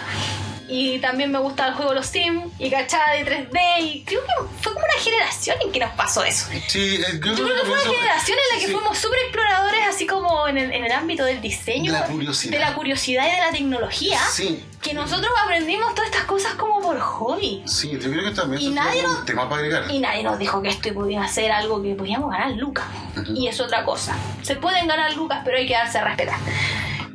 y 0.68 0.98
también 0.98 1.30
me 1.30 1.38
gustaba 1.38 1.70
el 1.70 1.74
juego 1.76 1.94
Los 1.94 2.06
Sims 2.06 2.52
y 2.59 2.70
cachaba 2.70 3.12
de 3.12 3.24
3D 3.24 3.59
y 3.80 4.05
creo 4.05 4.20
que 4.22 4.32
fue 4.60 4.72
como 4.74 4.84
una 4.84 5.02
generación 5.02 5.56
en 5.64 5.72
que 5.72 5.78
nos 5.80 5.93
pasó 5.93 6.24
eso. 6.24 6.47
Sí, 6.68 6.97
eh, 6.97 7.05
yo, 7.14 7.20
creo 7.20 7.34
que 7.34 7.43
fue 7.43 7.72
una 7.72 7.80
eso- 7.82 7.93
generación 7.93 8.38
en 8.38 8.55
la 8.56 8.60
que 8.60 8.66
sí. 8.66 8.72
fuimos 8.72 8.98
súper 8.98 9.18
exploradores, 9.20 9.80
así 9.88 10.06
como 10.06 10.48
en 10.48 10.59
el, 10.59 10.72
en 10.72 10.84
el 10.84 10.93
ámbito 10.93 11.24
del 11.24 11.40
diseño, 11.40 11.93
De 11.93 11.98
la 12.01 12.06
curiosidad. 12.06 12.52
de 12.52 12.59
la 12.59 12.74
curiosidad 12.74 13.26
y 13.26 13.30
de 13.36 13.40
la 13.43 13.51
tecnología, 13.52 14.18
Sí, 14.32 14.64
que 14.82 14.94
nosotros 14.94 15.30
aprendimos 15.44 15.94
todas 15.94 16.10
estas 16.10 16.24
cosas 16.24 16.55
como 16.55 16.80
por 16.80 16.98
hobby. 16.98 17.62
sí, 17.66 17.90
yo 17.93 18.10
creo 18.10 18.24
que 18.24 18.30
también 18.34 18.62
Y 18.62 18.68
nadie 18.70 19.02
nos- 19.02 19.18
un 19.18 19.24
tema 19.24 19.48
para 19.48 19.62
agregar. 19.62 19.90
Y 19.90 19.98
nadie 20.01 20.22
nos 20.22 20.38
dijo 20.38 20.62
que 20.62 20.68
esto 20.70 20.93
podía 20.94 21.26
ser 21.28 21.52
algo 21.52 21.82
que 21.82 21.94
podíamos 21.94 22.30
ganar 22.30 22.51
lucas. 22.52 22.86
Y 23.34 23.47
es 23.48 23.60
otra 23.60 23.84
cosa. 23.84 24.16
Se 24.43 24.56
pueden 24.56 24.86
ganar 24.86 25.12
lucas, 25.14 25.40
pero 25.44 25.56
hay 25.59 25.66
que 25.66 25.74
darse 25.74 25.98
a 25.98 26.05
respetar. 26.05 26.38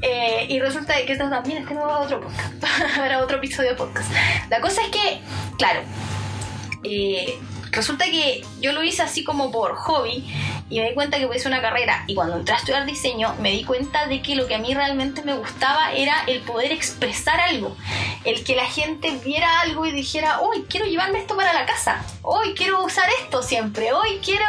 Eh, 0.03 0.47
y 0.49 0.59
resulta 0.59 0.95
que 1.05 1.11
esto 1.13 1.29
también 1.29 1.59
es 1.61 1.67
tema 1.67 1.81
para 1.83 1.99
otro 1.99 2.21
podcast, 2.21 2.53
para 2.95 3.19
otro 3.19 3.37
episodio 3.37 3.71
de 3.71 3.75
podcast. 3.75 4.11
La 4.49 4.61
cosa 4.61 4.81
es 4.81 4.89
que, 4.89 5.21
claro, 5.57 5.81
eh, 6.83 7.37
resulta 7.71 8.05
que 8.05 8.43
yo 8.59 8.73
lo 8.73 8.83
hice 8.83 9.01
así 9.03 9.23
como 9.23 9.51
por 9.51 9.75
hobby 9.75 10.25
y 10.71 10.79
me 10.79 10.87
di 10.87 10.93
cuenta 10.95 11.19
que 11.19 11.27
podía 11.27 11.41
ser 11.41 11.51
una 11.51 11.61
carrera. 11.61 12.05
Y 12.07 12.15
cuando 12.15 12.37
entré 12.37 12.55
a 12.55 12.57
estudiar 12.57 12.85
diseño, 12.85 13.35
me 13.39 13.51
di 13.51 13.65
cuenta 13.65 14.07
de 14.07 14.21
que 14.21 14.35
lo 14.35 14.47
que 14.47 14.55
a 14.55 14.57
mí 14.57 14.73
realmente 14.73 15.21
me 15.21 15.33
gustaba 15.33 15.91
era 15.91 16.23
el 16.27 16.39
poder 16.41 16.71
expresar 16.71 17.41
algo. 17.41 17.75
El 18.23 18.43
que 18.45 18.55
la 18.55 18.65
gente 18.65 19.11
viera 19.23 19.59
algo 19.59 19.85
y 19.85 19.91
dijera, 19.91 20.39
hoy 20.39 20.65
quiero 20.69 20.85
llevarme 20.85 21.19
esto 21.19 21.35
para 21.35 21.51
la 21.51 21.65
casa. 21.65 22.01
Hoy 22.21 22.53
quiero 22.53 22.83
usar 22.85 23.09
esto 23.21 23.43
siempre. 23.43 23.91
Hoy 23.91 24.19
quiero, 24.23 24.45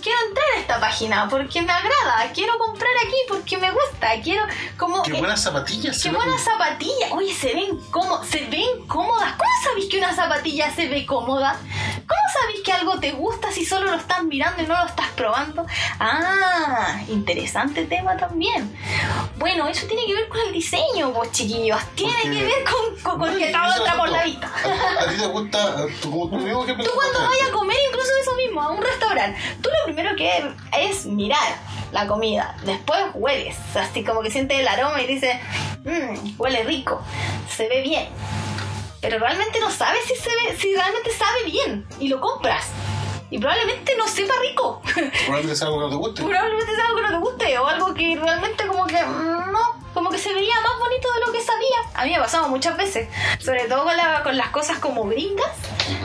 quiero 0.00 0.18
entrar 0.28 0.46
a 0.54 0.60
esta 0.60 0.80
página 0.80 1.28
porque 1.28 1.60
me 1.62 1.72
agrada. 1.72 2.30
Quiero 2.32 2.56
comprar 2.58 2.92
aquí 3.04 3.16
porque 3.28 3.58
me 3.58 3.72
gusta. 3.72 4.20
Quiero 4.22 4.44
como... 4.76 5.02
Qué 5.02 5.16
eh, 5.16 5.18
buenas 5.18 5.42
zapatillas. 5.42 6.00
Qué 6.00 6.10
buenas 6.10 6.36
ven. 6.36 6.44
zapatillas. 6.44 7.10
Oye, 7.10 7.34
se 7.34 7.54
ven 7.54 7.80
cómo, 7.90 8.22
se 8.22 8.46
ven 8.46 8.86
cómodas. 8.86 9.32
¿Cómo 9.32 9.50
sabéis 9.64 9.86
que 9.90 9.98
una 9.98 10.14
zapatilla 10.14 10.72
se 10.72 10.86
ve 10.86 11.04
cómoda? 11.04 11.58
¿Cómo 12.06 12.20
sabéis 12.40 12.60
que 12.62 12.72
algo 12.72 13.00
te 13.00 13.10
gusta 13.10 13.50
si 13.50 13.64
solo 13.64 13.90
lo 13.90 13.96
estás 13.96 14.22
mirando 14.22 14.62
y 14.62 14.66
no 14.66 14.76
lo 14.78 14.86
estás 14.86 15.08
probando? 15.16 15.55
Ah, 16.00 17.00
interesante 17.08 17.84
tema 17.86 18.16
también. 18.16 18.76
Bueno, 19.38 19.68
eso 19.68 19.86
tiene 19.86 20.04
que 20.06 20.14
ver 20.14 20.28
con 20.28 20.40
el 20.40 20.52
diseño, 20.52 21.12
pues 21.12 21.30
chiquillos. 21.32 21.80
Tiene 21.94 22.12
Porque- 22.22 22.30
que 22.38 22.44
ver 22.44 22.64
con, 22.64 23.18
con, 23.18 23.32
No, 23.32 23.38
que 23.38 23.46
entra 23.46 23.68
es 23.68 23.94
por 23.94 24.08
la 24.08 24.24
vista. 24.24 24.46
A, 24.46 25.02
a 25.04 25.08
ti 25.08 25.16
te 25.20 25.26
gusta, 25.26 25.76
tú, 26.02 26.28
tú 26.30 26.36
mismo 26.36 26.64
ejemplo. 26.64 26.84
Tú 26.84 26.90
cuando 26.94 27.18
vayas 27.28 27.48
a 27.48 27.52
comer, 27.52 27.76
incluso 27.88 28.10
eso 28.22 28.34
mismo, 28.36 28.60
a 28.62 28.70
un 28.70 28.82
restaurante, 28.82 29.38
tú 29.62 29.68
lo 29.70 29.84
primero 29.84 30.16
que 30.16 30.52
es 30.78 31.06
mirar 31.06 31.56
la 31.92 32.06
comida, 32.06 32.56
después 32.64 32.98
hueles, 33.14 33.56
así 33.76 34.04
como 34.04 34.20
que 34.22 34.30
sientes 34.30 34.58
el 34.58 34.66
aroma 34.68 35.00
y 35.02 35.06
dices, 35.06 35.36
mmm, 35.84 36.34
huele 36.38 36.64
rico, 36.64 37.02
se 37.54 37.68
ve 37.68 37.82
bien. 37.82 38.08
Pero 39.00 39.18
realmente 39.18 39.60
no 39.60 39.70
sabes 39.70 40.00
si, 40.04 40.16
se 40.16 40.30
ve, 40.30 40.56
si 40.58 40.74
realmente 40.74 41.12
sabe 41.12 41.44
bien 41.44 41.86
y 42.00 42.08
lo 42.08 42.20
compras. 42.20 42.66
Y 43.30 43.38
probablemente 43.38 43.92
no 43.96 44.06
sepa 44.06 44.34
rico. 44.48 44.80
Probablemente 44.84 45.52
es 45.52 45.62
algo 45.62 45.76
que 45.78 45.82
no 45.84 45.90
te 45.90 45.96
guste. 45.96 46.22
probablemente 46.22 46.72
es 46.72 46.78
algo 46.78 46.96
que 46.96 47.02
no 47.02 47.08
te 47.08 47.16
guste 47.18 47.58
o 47.58 47.66
algo 47.66 47.94
que 47.94 48.16
realmente 48.16 48.66
como 48.66 48.86
que 48.86 49.02
mm, 49.04 49.52
no, 49.52 49.58
como 49.94 50.10
que 50.10 50.18
se 50.18 50.32
veía 50.32 50.54
más 50.62 50.78
bonito 50.78 51.08
de 51.12 51.26
lo 51.26 51.32
que 51.32 51.40
sabía 51.42 51.76
a 51.94 52.04
mí 52.04 52.10
me 52.10 52.16
ha 52.16 52.22
pasado 52.22 52.48
muchas 52.48 52.76
veces, 52.76 53.08
sobre 53.40 53.64
todo 53.68 53.84
con, 53.84 53.96
la- 53.96 54.22
con 54.22 54.36
las 54.36 54.50
cosas 54.50 54.78
como 54.78 55.04
gringas, 55.08 55.50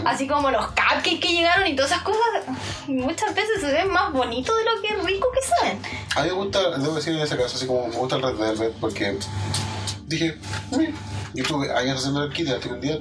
así 0.06 0.26
como 0.28 0.50
los 0.50 0.66
cupcakes 0.68 1.20
que 1.20 1.28
llegaron 1.28 1.68
y 1.68 1.76
todas 1.76 1.92
esas 1.92 2.04
cosas, 2.04 2.22
muchas 2.88 3.36
veces 3.36 3.60
se 3.62 3.72
ven 3.72 3.92
más 3.92 4.12
bonitos 4.14 4.56
de 4.58 4.64
lo 4.64 4.82
que 4.82 5.08
rico 5.08 5.28
que 5.34 5.42
saben. 5.48 5.82
A 6.16 6.22
mí 6.22 6.28
me 6.30 6.34
gusta, 6.34 6.78
debo 6.78 6.96
decir 6.96 7.14
en 7.14 7.20
ese 7.22 7.36
caso, 7.38 7.56
así 7.58 7.68
como 7.68 7.88
me 7.88 7.96
gusta 7.98 8.16
el 8.16 8.24
Red 8.24 8.36
Velvet 8.38 8.74
porque 8.80 9.20
dije, 10.06 10.38
"Mira, 10.72 10.94
yo 11.34 11.44
estuve 11.44 11.72
años 11.74 12.00
haciendo 12.00 12.24
el 12.24 12.32
kit 12.34 12.48
y 12.48 12.52
hasta 12.52 12.68
que 12.70 12.74
un 12.74 12.82
día 12.82 12.98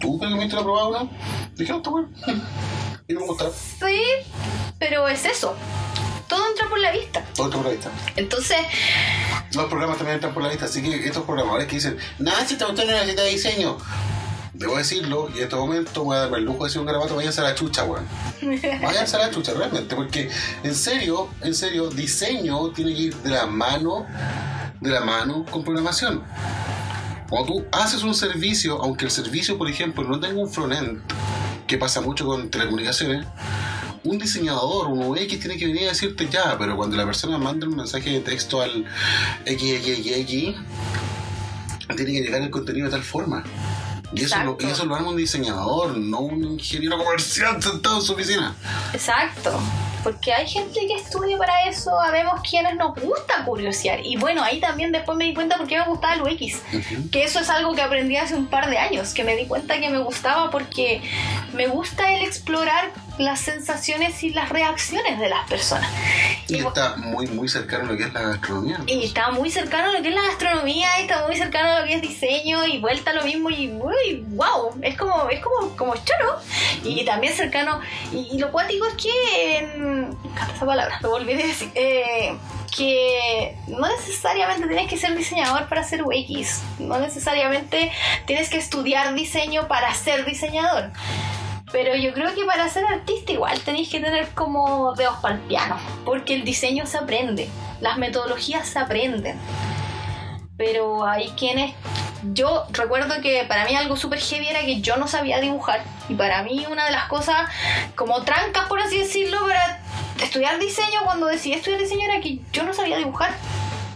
tú 0.00 0.18
prácticamente 0.18 0.56
lo 0.56 0.62
probado 0.64 0.88
uno, 0.88 1.10
dije, 1.54 1.70
no, 1.70 1.76
está 1.78 1.90
bueno. 1.90 2.08
Y 3.08 3.14
me 3.14 3.20
gusta. 3.22 3.50
Sí, 3.50 4.02
pero 4.78 5.08
es 5.08 5.24
eso. 5.24 5.54
Todo 6.28 6.48
entra 6.48 6.68
por 6.68 6.78
la 6.78 6.92
vista. 6.92 7.24
Todo 7.34 7.46
está 7.48 7.58
por 7.58 7.66
la 7.66 7.72
vista. 7.72 7.90
Entonces, 8.16 8.56
Los 9.54 9.66
programas 9.66 9.98
también 9.98 10.16
están 10.16 10.32
por 10.32 10.42
la 10.42 10.48
vista, 10.48 10.64
así 10.64 10.82
que 10.82 11.06
estos 11.06 11.24
programadores 11.24 11.66
que 11.66 11.74
dicen, 11.76 11.98
nada, 12.18 12.46
si 12.46 12.54
esta 12.54 12.64
cuestión 12.66 12.88
no 12.88 12.94
necesita 12.94 13.24
diseño. 13.24 13.76
Debo 14.54 14.76
decirlo, 14.76 15.28
y 15.34 15.38
en 15.38 15.44
este 15.44 15.56
momento 15.56 16.04
voy 16.04 16.16
a 16.16 16.20
darme 16.20 16.38
el 16.38 16.44
lujo 16.44 16.58
de 16.60 16.64
decir 16.64 16.80
un 16.80 16.86
garabato, 16.86 17.16
váyanse 17.16 17.40
a 17.40 17.44
la 17.44 17.54
chucha, 17.54 17.84
weón. 17.84 18.06
Váyanse 18.82 19.16
a 19.16 19.18
la 19.20 19.30
chucha, 19.30 19.52
realmente, 19.54 19.94
porque 19.94 20.30
en 20.62 20.74
serio, 20.74 21.28
en 21.40 21.54
serio, 21.54 21.88
diseño 21.88 22.70
tiene 22.70 22.94
que 22.94 23.00
ir 23.00 23.16
de 23.16 23.30
la 23.30 23.46
mano, 23.46 24.06
de 24.80 24.90
la 24.90 25.00
mano 25.00 25.44
con 25.50 25.64
programación. 25.64 26.22
Cuando 27.28 27.46
tú 27.46 27.66
haces 27.72 28.02
un 28.02 28.14
servicio, 28.14 28.80
aunque 28.82 29.06
el 29.06 29.10
servicio, 29.10 29.56
por 29.58 29.68
ejemplo, 29.68 30.04
no 30.04 30.20
tenga 30.20 30.40
un 30.40 30.50
frontend, 30.50 31.00
que 31.66 31.78
pasa 31.78 32.00
mucho 32.00 32.26
con 32.26 32.50
telecomunicaciones, 32.50 33.26
un 34.04 34.18
diseñador, 34.18 34.88
un 34.88 35.02
UX 35.04 35.38
tiene 35.38 35.56
que 35.56 35.66
venir 35.66 35.84
a 35.84 35.90
decirte 35.90 36.28
ya, 36.28 36.56
pero 36.58 36.76
cuando 36.76 36.96
la 36.96 37.04
persona 37.04 37.38
manda 37.38 37.66
un 37.66 37.76
mensaje 37.76 38.10
de 38.10 38.20
texto 38.20 38.60
al 38.60 38.84
XXX, 39.46 40.28
tiene 41.96 42.12
que 42.12 42.20
llegar 42.20 42.42
el 42.42 42.50
contenido 42.50 42.86
de 42.86 42.92
tal 42.92 43.02
forma. 43.02 43.44
Y 44.14 44.24
eso, 44.24 44.42
lo, 44.44 44.58
y 44.60 44.66
eso 44.66 44.84
lo 44.84 44.94
arma 44.94 45.10
un 45.10 45.16
diseñador, 45.16 45.96
no 45.96 46.20
un 46.20 46.44
ingeniero 46.44 46.98
comercial 46.98 47.62
sentado 47.62 47.96
en 47.96 48.02
su 48.02 48.12
oficina. 48.12 48.54
Exacto. 48.92 49.58
Porque 50.02 50.32
hay 50.32 50.46
gente 50.48 50.80
que 50.86 50.94
estudia 50.94 51.36
para 51.38 51.64
eso, 51.68 51.98
habemos 52.00 52.40
quienes 52.48 52.76
nos 52.76 52.94
gusta 53.00 53.44
curiosear. 53.44 54.00
Y 54.04 54.16
bueno, 54.16 54.42
ahí 54.42 54.60
también 54.60 54.92
después 54.92 55.16
me 55.16 55.24
di 55.24 55.34
cuenta 55.34 55.56
por 55.56 55.66
qué 55.66 55.78
me 55.78 55.84
gustaba 55.86 56.14
el 56.14 56.22
UX. 56.22 56.60
Que 57.10 57.24
eso 57.24 57.40
es 57.40 57.48
algo 57.50 57.74
que 57.74 57.82
aprendí 57.82 58.16
hace 58.16 58.34
un 58.34 58.46
par 58.46 58.68
de 58.68 58.78
años, 58.78 59.14
que 59.14 59.24
me 59.24 59.36
di 59.36 59.46
cuenta 59.46 59.78
que 59.78 59.88
me 59.90 59.98
gustaba 59.98 60.50
porque 60.50 61.02
me 61.52 61.66
gusta 61.66 62.12
el 62.14 62.22
explorar 62.22 62.90
las 63.18 63.40
sensaciones 63.40 64.22
y 64.22 64.30
las 64.30 64.48
reacciones 64.48 65.18
de 65.20 65.28
las 65.28 65.46
personas. 65.48 65.88
Y 66.48 66.56
Y, 66.56 66.58
está 66.66 66.96
muy, 66.96 67.26
muy 67.28 67.48
cercano 67.48 67.84
a 67.88 67.92
lo 67.92 67.96
que 67.96 68.04
es 68.04 68.12
la 68.12 68.22
gastronomía. 68.22 68.78
y 68.86 69.04
está 69.04 69.30
muy 69.30 69.50
cercano 69.50 69.90
a 69.90 69.92
lo 69.92 70.02
que 70.02 70.08
es 70.08 70.14
la 70.14 70.22
gastronomía, 70.22 70.88
y 70.98 71.02
está 71.02 71.26
muy 71.26 71.36
cercano 71.36 71.70
a 71.72 71.80
lo 71.80 71.86
que 71.86 71.94
es 71.94 72.02
diseño 72.02 72.66
y 72.66 72.78
vuelta 72.78 73.10
a 73.10 73.14
lo 73.14 73.22
mismo 73.24 73.50
y 73.50 73.70
uy, 73.70 74.24
wow, 74.30 74.74
es 74.82 74.96
como, 74.96 75.28
es 75.28 75.40
como, 75.40 75.76
como 75.76 75.94
choro. 75.96 76.40
Y 76.84 77.04
también 77.04 77.34
cercano, 77.34 77.80
y, 78.12 78.28
y 78.34 78.38
lo 78.38 78.50
cuático 78.50 78.86
es 78.86 78.94
que, 78.94 79.58
en- 79.58 79.91
esa 80.54 80.66
palabra, 80.66 80.98
lo 81.00 81.10
volví 81.10 81.32
a 81.32 81.36
decir, 81.36 81.70
eh, 81.74 82.36
que 82.76 83.56
no 83.66 83.86
necesariamente 83.88 84.66
tienes 84.66 84.88
que 84.88 84.96
ser 84.96 85.16
diseñador 85.16 85.68
para 85.68 85.84
ser 85.84 86.02
UX, 86.02 86.62
no 86.78 86.98
necesariamente 86.98 87.92
tienes 88.26 88.48
que 88.48 88.58
estudiar 88.58 89.14
diseño 89.14 89.68
para 89.68 89.92
ser 89.94 90.24
diseñador. 90.24 90.90
Pero 91.70 91.94
yo 91.96 92.12
creo 92.12 92.34
que 92.34 92.44
para 92.44 92.68
ser 92.68 92.84
artista 92.84 93.32
igual 93.32 93.58
tenéis 93.60 93.88
que 93.88 94.00
tener 94.00 94.28
como 94.30 94.94
dedos 94.94 95.16
para 95.16 95.36
el 95.36 95.40
piano, 95.42 95.78
porque 96.04 96.34
el 96.34 96.44
diseño 96.44 96.86
se 96.86 96.98
aprende, 96.98 97.48
las 97.80 97.98
metodologías 97.98 98.68
se 98.68 98.78
aprenden. 98.78 99.38
Pero 100.56 101.04
hay 101.06 101.30
quienes... 101.30 101.74
Yo 102.34 102.66
recuerdo 102.70 103.20
que 103.20 103.44
para 103.48 103.64
mí 103.64 103.74
algo 103.74 103.96
súper 103.96 104.20
heavy 104.20 104.46
era 104.46 104.60
que 104.60 104.80
yo 104.80 104.96
no 104.96 105.08
sabía 105.08 105.40
dibujar. 105.40 105.82
Y 106.08 106.14
para 106.14 106.42
mí 106.42 106.64
una 106.70 106.84
de 106.84 106.92
las 106.92 107.06
cosas 107.06 107.50
como 107.96 108.22
trancas, 108.22 108.68
por 108.68 108.78
así 108.78 108.98
decirlo, 108.98 109.38
para 109.40 109.81
estudiar 110.24 110.58
diseño, 110.58 111.00
cuando 111.04 111.26
decidí 111.26 111.54
estudiar 111.54 111.80
diseño, 111.80 112.04
era 112.04 112.20
que 112.20 112.40
yo 112.52 112.62
no 112.62 112.72
sabía 112.74 112.96
dibujar. 112.96 113.32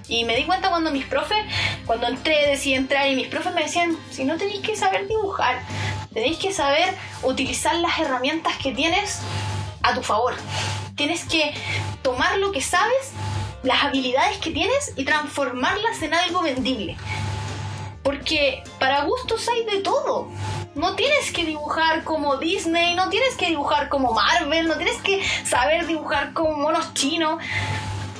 Y 0.08 0.24
me 0.24 0.36
di 0.36 0.44
cuenta 0.44 0.70
cuando 0.70 0.92
mis 0.92 1.04
profes, 1.04 1.38
cuando 1.84 2.06
entré, 2.06 2.46
decidí 2.46 2.74
entrar 2.74 3.08
y 3.08 3.16
mis 3.16 3.26
profes 3.28 3.52
me 3.54 3.62
decían, 3.62 3.96
si 4.10 4.24
no 4.24 4.36
tenéis 4.36 4.60
que 4.60 4.76
saber 4.76 5.08
dibujar, 5.08 5.60
tenéis 6.14 6.38
que 6.38 6.52
saber 6.52 6.94
utilizar 7.22 7.74
las 7.76 7.98
herramientas 7.98 8.56
que 8.56 8.72
tienes 8.72 9.20
a 9.82 9.94
tu 9.94 10.02
favor. 10.02 10.34
Tienes 10.94 11.24
que 11.24 11.52
tomar 12.02 12.38
lo 12.38 12.52
que 12.52 12.60
sabes, 12.60 13.12
las 13.62 13.82
habilidades 13.82 14.38
que 14.38 14.50
tienes 14.50 14.92
y 14.96 15.04
transformarlas 15.04 16.00
en 16.02 16.14
algo 16.14 16.42
vendible. 16.42 16.96
Porque 18.02 18.62
para 18.78 19.02
gustos 19.02 19.48
hay 19.48 19.64
de 19.64 19.82
todo. 19.82 20.28
No 20.76 20.94
tienes 20.94 21.32
que 21.32 21.46
dibujar 21.46 22.04
como 22.04 22.36
Disney, 22.36 22.94
no 22.94 23.08
tienes 23.08 23.34
que 23.36 23.46
dibujar 23.46 23.88
como 23.88 24.12
Marvel, 24.12 24.68
no 24.68 24.76
tienes 24.76 24.98
que 24.98 25.24
saber 25.42 25.86
dibujar 25.86 26.34
como 26.34 26.54
monos 26.54 26.92
chinos. 26.92 27.42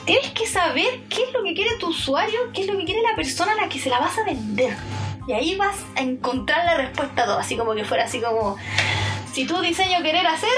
Tienes 0.06 0.30
que 0.30 0.46
saber 0.46 1.02
qué 1.10 1.24
es 1.24 1.32
lo 1.34 1.42
que 1.42 1.52
quiere 1.52 1.76
tu 1.78 1.88
usuario, 1.88 2.38
qué 2.54 2.62
es 2.62 2.66
lo 2.66 2.78
que 2.78 2.86
quiere 2.86 3.02
la 3.02 3.14
persona 3.14 3.52
a 3.52 3.56
la 3.56 3.68
que 3.68 3.78
se 3.78 3.90
la 3.90 3.98
vas 3.98 4.16
a 4.16 4.24
vender. 4.24 4.74
Y 5.28 5.34
ahí 5.34 5.54
vas 5.56 5.76
a 5.96 6.00
encontrar 6.00 6.64
la 6.64 6.78
respuesta 6.78 7.24
a 7.24 7.26
todo, 7.26 7.38
así 7.38 7.58
como 7.58 7.74
que 7.74 7.84
fuera 7.84 8.04
así 8.04 8.22
como, 8.22 8.56
si 9.34 9.44
tu 9.44 9.60
diseño 9.60 10.02
querer 10.02 10.26
hacer, 10.26 10.48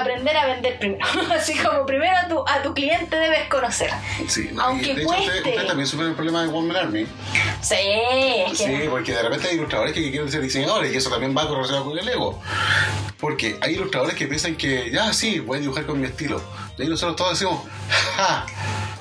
aprender 0.00 0.36
a 0.36 0.46
vender 0.46 0.78
primero. 0.78 1.04
así 1.32 1.54
como 1.56 1.86
primero 1.86 2.16
a 2.16 2.28
tu, 2.28 2.44
a 2.46 2.62
tu 2.62 2.74
cliente 2.74 3.16
debes 3.16 3.48
conocer. 3.48 3.90
Sí, 4.28 4.50
no, 4.52 4.62
Aunque 4.62 4.94
de 4.94 5.02
hecho, 5.02 5.08
cueste. 5.08 5.26
ustedes 5.26 5.46
ustedes 5.46 5.66
también 5.66 5.86
sufren 5.86 6.08
el 6.10 6.14
problema 6.14 6.42
de 6.42 6.48
One 6.48 6.68
Man 6.68 6.76
Army. 6.76 7.06
Sí, 7.60 7.74
es 8.46 8.58
que... 8.58 8.66
Sí, 8.66 8.86
porque 8.88 9.12
de 9.12 9.22
repente 9.22 9.48
hay 9.48 9.56
ilustradores 9.56 9.94
que 9.94 10.10
quieren 10.10 10.30
ser 10.30 10.42
diseñadores 10.42 10.92
y 10.92 10.96
eso 10.96 11.10
también 11.10 11.36
va 11.36 11.46
correlacionado 11.46 11.86
con 11.86 11.98
el 11.98 12.08
ego. 12.08 12.40
Porque 13.18 13.56
hay 13.60 13.74
ilustradores 13.74 14.14
que 14.14 14.26
piensan 14.26 14.56
que, 14.56 14.90
ya, 14.90 15.12
sí, 15.12 15.40
voy 15.40 15.58
a 15.58 15.60
dibujar 15.60 15.86
con 15.86 16.00
mi 16.00 16.06
estilo. 16.06 16.42
Ahí 16.78 16.88
nosotros 16.88 17.16
todos 17.16 17.38
decimos, 17.38 17.62
¡ja! 18.16 18.44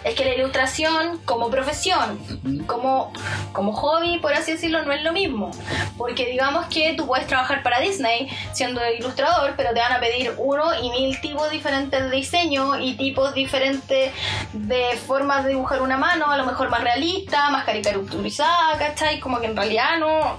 Es 0.05 0.13
que 0.13 0.23
la 0.23 0.35
ilustración 0.35 1.19
como 1.25 1.49
profesión, 1.49 2.19
como, 2.67 3.11
como 3.53 3.73
hobby, 3.73 4.19
por 4.19 4.33
así 4.33 4.51
decirlo, 4.51 4.83
no 4.83 4.93
es 4.93 5.01
lo 5.01 5.11
mismo. 5.11 5.49
Porque 5.97 6.27
digamos 6.27 6.67
que 6.67 6.93
tú 6.95 7.07
puedes 7.07 7.25
trabajar 7.25 7.63
para 7.63 7.79
Disney 7.79 8.29
siendo 8.53 8.79
ilustrador, 8.87 9.55
pero 9.57 9.73
te 9.73 9.79
van 9.79 9.93
a 9.93 9.99
pedir 9.99 10.35
uno 10.37 10.79
y 10.79 10.91
mil 10.91 11.19
tipos 11.21 11.49
diferentes 11.49 11.99
de 12.03 12.11
diseño 12.11 12.79
y 12.79 12.93
tipos 12.93 13.33
diferentes 13.33 14.13
de 14.53 14.97
formas 15.07 15.43
de 15.43 15.49
dibujar 15.49 15.81
una 15.81 15.97
mano, 15.97 16.29
a 16.29 16.37
lo 16.37 16.45
mejor 16.45 16.69
más 16.69 16.83
realista, 16.83 17.49
más 17.49 17.65
caricaturizada, 17.65 18.77
¿cachai? 18.77 19.19
Como 19.19 19.39
que 19.39 19.47
en 19.47 19.57
realidad 19.57 19.97
no... 19.99 20.37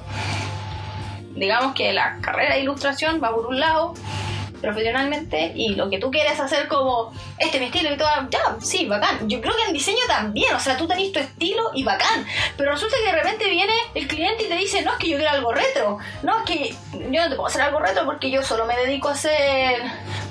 Digamos 1.35 1.75
que 1.75 1.93
la 1.93 2.19
carrera 2.23 2.55
de 2.55 2.61
ilustración 2.61 3.21
va 3.23 3.35
por 3.35 3.47
un 3.47 3.59
lado, 3.59 3.95
profesionalmente 4.67 5.53
y 5.55 5.75
lo 5.75 5.89
que 5.89 5.99
tú 5.99 6.11
quieres 6.11 6.39
hacer 6.39 6.69
como 6.69 7.13
este 7.39 7.57
es 7.57 7.61
mi 7.61 7.67
estilo 7.67 7.95
y 7.95 7.97
todo, 7.97 8.09
ya, 8.31 8.57
sí, 8.61 8.87
bacán. 8.87 9.29
Yo 9.29 9.41
creo 9.41 9.55
que 9.55 9.63
en 9.63 9.73
diseño 9.73 10.05
también, 10.09 10.55
o 10.55 10.61
sea, 10.61 10.77
tú 10.77 10.87
tenés 10.87 11.13
tu 11.13 11.21
estilo 11.21 11.71
y 11.75 11.85
bacán, 11.85 12.27
pero 12.57 12.73
resulta 12.73 12.97
que 12.99 13.13
de 13.13 13.23
repente 13.23 13.49
viene 13.49 13.73
el 13.95 14.09
cliente 14.09 14.45
y 14.45 14.49
te 14.49 14.57
dice, 14.57 14.83
no, 14.83 14.93
es 14.93 14.99
que 14.99 15.09
yo 15.09 15.17
quiero 15.17 15.33
algo 15.33 15.53
retro, 15.53 15.99
no, 16.23 16.39
es 16.39 16.45
que 16.45 16.75
yo 16.93 17.23
no 17.23 17.29
te 17.29 17.37
puedo 17.37 17.47
hacer 17.47 17.63
algo 17.63 17.79
retro 17.79 18.05
porque 18.05 18.31
yo 18.31 18.43
solo 18.43 18.67
me 18.67 18.77
dedico 18.77 19.09
a 19.09 19.13
hacer 19.13 19.83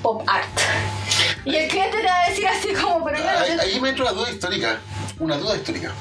pop 0.02 0.22
art. 0.26 0.46
Y 1.44 1.54
el 1.54 1.68
cliente 1.68 1.98
te 1.98 2.06
va 2.06 2.22
a 2.22 2.28
decir 2.28 2.46
así 2.46 2.74
como, 2.74 3.04
pero 3.04 3.18
yo 3.18 3.24
no 3.24 3.30
Ahí, 3.30 3.58
ahí 3.58 3.80
me 3.80 3.90
entra 3.90 4.04
una 4.04 4.12
duda 4.12 4.30
histórica. 4.30 4.80
Una 5.18 5.36
duda 5.38 5.56
histórica. 5.56 5.92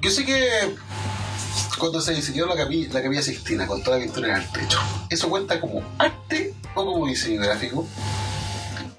Yo 0.00 0.10
sé 0.10 0.24
que 0.26 0.76
cuando 1.78 2.00
se 2.00 2.14
diseñó 2.14 2.46
la 2.46 2.56
capilla, 2.56 2.92
la 2.92 3.02
capilla 3.02 3.22
Sixtina 3.22 3.66
con 3.66 3.82
toda 3.82 3.98
la 3.98 4.04
pintura 4.04 4.28
en 4.28 4.36
el 4.42 4.48
techo, 4.50 4.78
¿eso 5.10 5.28
cuenta 5.28 5.60
como 5.60 5.82
arte 5.98 6.54
o 6.74 6.84
como 6.84 7.06
diseño 7.06 7.40
gráfico? 7.40 7.86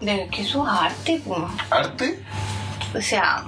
de 0.02 0.28
que 0.30 0.42
eso 0.42 0.64
es 0.64 0.70
arte, 0.72 1.22
pues. 1.26 1.42
¿Arte? 1.70 2.20
o 2.94 3.02
sea, 3.02 3.44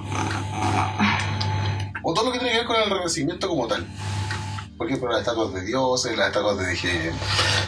O 2.02 2.14
todo 2.14 2.26
lo 2.26 2.32
que 2.32 2.38
tiene 2.38 2.52
que 2.52 2.58
ver 2.58 2.66
con 2.66 2.76
el 2.76 2.90
renacimiento 2.90 3.48
como 3.48 3.66
tal. 3.66 3.86
Por 4.78 4.86
ejemplo, 4.86 5.10
las 5.10 5.20
estatuas 5.20 5.52
de 5.54 5.62
dioses, 5.62 6.16
las 6.16 6.28
estatuas 6.28 6.56
de... 6.56 6.66
de, 6.66 7.12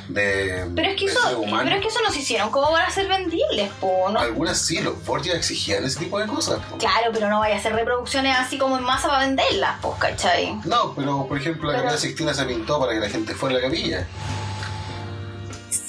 de 0.09 0.67
pero 0.77 0.91
es 0.91 0.97
que 0.97 1.07
de 1.07 1.13
eso, 1.13 1.43
pero 1.65 1.77
es 1.77 1.83
que 1.83 1.89
eso 1.89 1.99
nos 2.07 2.17
hicieron, 2.17 2.51
¿cómo 2.51 2.71
van 2.71 2.87
a 2.87 2.91
ser 2.91 3.09
vendibles, 3.09 3.69
po? 3.81 4.09
¿no? 4.11 4.21
Algunas 4.21 4.59
sí, 4.59 4.81
los 4.81 5.05
Borgia 5.05 5.35
exigían 5.35 5.85
ese 5.85 5.99
tipo 5.99 6.21
de 6.21 6.27
cosas. 6.29 6.61
po. 6.71 6.79
Claro, 6.79 7.11
pero 7.13 7.29
no 7.29 7.41
vaya 7.41 7.57
a 7.57 7.59
hacer 7.59 7.73
reproducciones 7.75 8.37
así 8.39 8.59
como 8.59 8.79
en 8.79 8.85
masa 8.85 9.09
para 9.09 9.27
venderlas, 9.27 9.79
pues, 9.83 9.95
¿cachai? 9.99 10.55
No, 10.65 10.95
pero 10.95 11.27
por 11.27 11.37
ejemplo 11.37 11.67
la 11.73 11.79
Pero- 11.79 11.89
capilla 11.89 12.01
Sixtina 12.01 12.33
se 12.33 12.45
pintó 12.45 12.79
para 12.79 12.93
que 12.93 13.01
la 13.01 13.09
gente 13.09 13.35
fuera 13.35 13.57
a 13.57 13.61
la 13.61 13.65
capilla. 13.69 14.07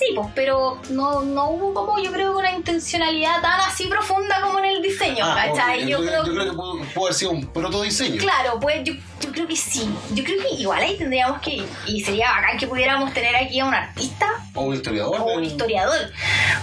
Sí, 0.01 0.13
pues, 0.15 0.29
pero 0.33 0.79
no, 0.89 1.21
no 1.21 1.51
hubo 1.51 1.73
como 1.75 1.99
yo 1.99 2.11
creo 2.11 2.35
una 2.35 2.51
intencionalidad 2.51 3.39
tan 3.39 3.59
así 3.61 3.85
profunda 3.85 4.41
como 4.41 4.57
en 4.57 4.65
el 4.65 4.81
diseño, 4.81 5.23
Ah, 5.23 5.35
¿cachai? 5.45 5.87
Yo, 5.87 5.99
creo, 5.99 6.25
yo 6.25 6.33
creo 6.33 6.45
que 6.45 6.51
pudo, 6.53 6.79
pudo 6.95 7.05
haber 7.05 7.13
sido 7.13 7.31
un 7.31 7.45
protodiseño. 7.45 8.19
Claro, 8.19 8.59
pues 8.59 8.83
yo, 8.83 8.93
yo 9.21 9.31
creo 9.31 9.47
que 9.47 9.55
sí. 9.55 9.87
Yo 10.13 10.23
creo 10.23 10.41
que 10.41 10.55
igual 10.55 10.81
ahí 10.81 10.97
tendríamos 10.97 11.39
que. 11.41 11.63
Y 11.85 12.01
sería 12.01 12.31
bacán 12.31 12.57
que 12.57 12.65
pudiéramos 12.65 13.13
tener 13.13 13.35
aquí 13.35 13.59
a 13.59 13.65
un 13.65 13.75
artista 13.75 14.25
O 14.55 14.61
un 14.63 14.73
historiador. 14.73 15.21
o 15.21 15.25
un 15.35 15.43
historiador. 15.43 16.11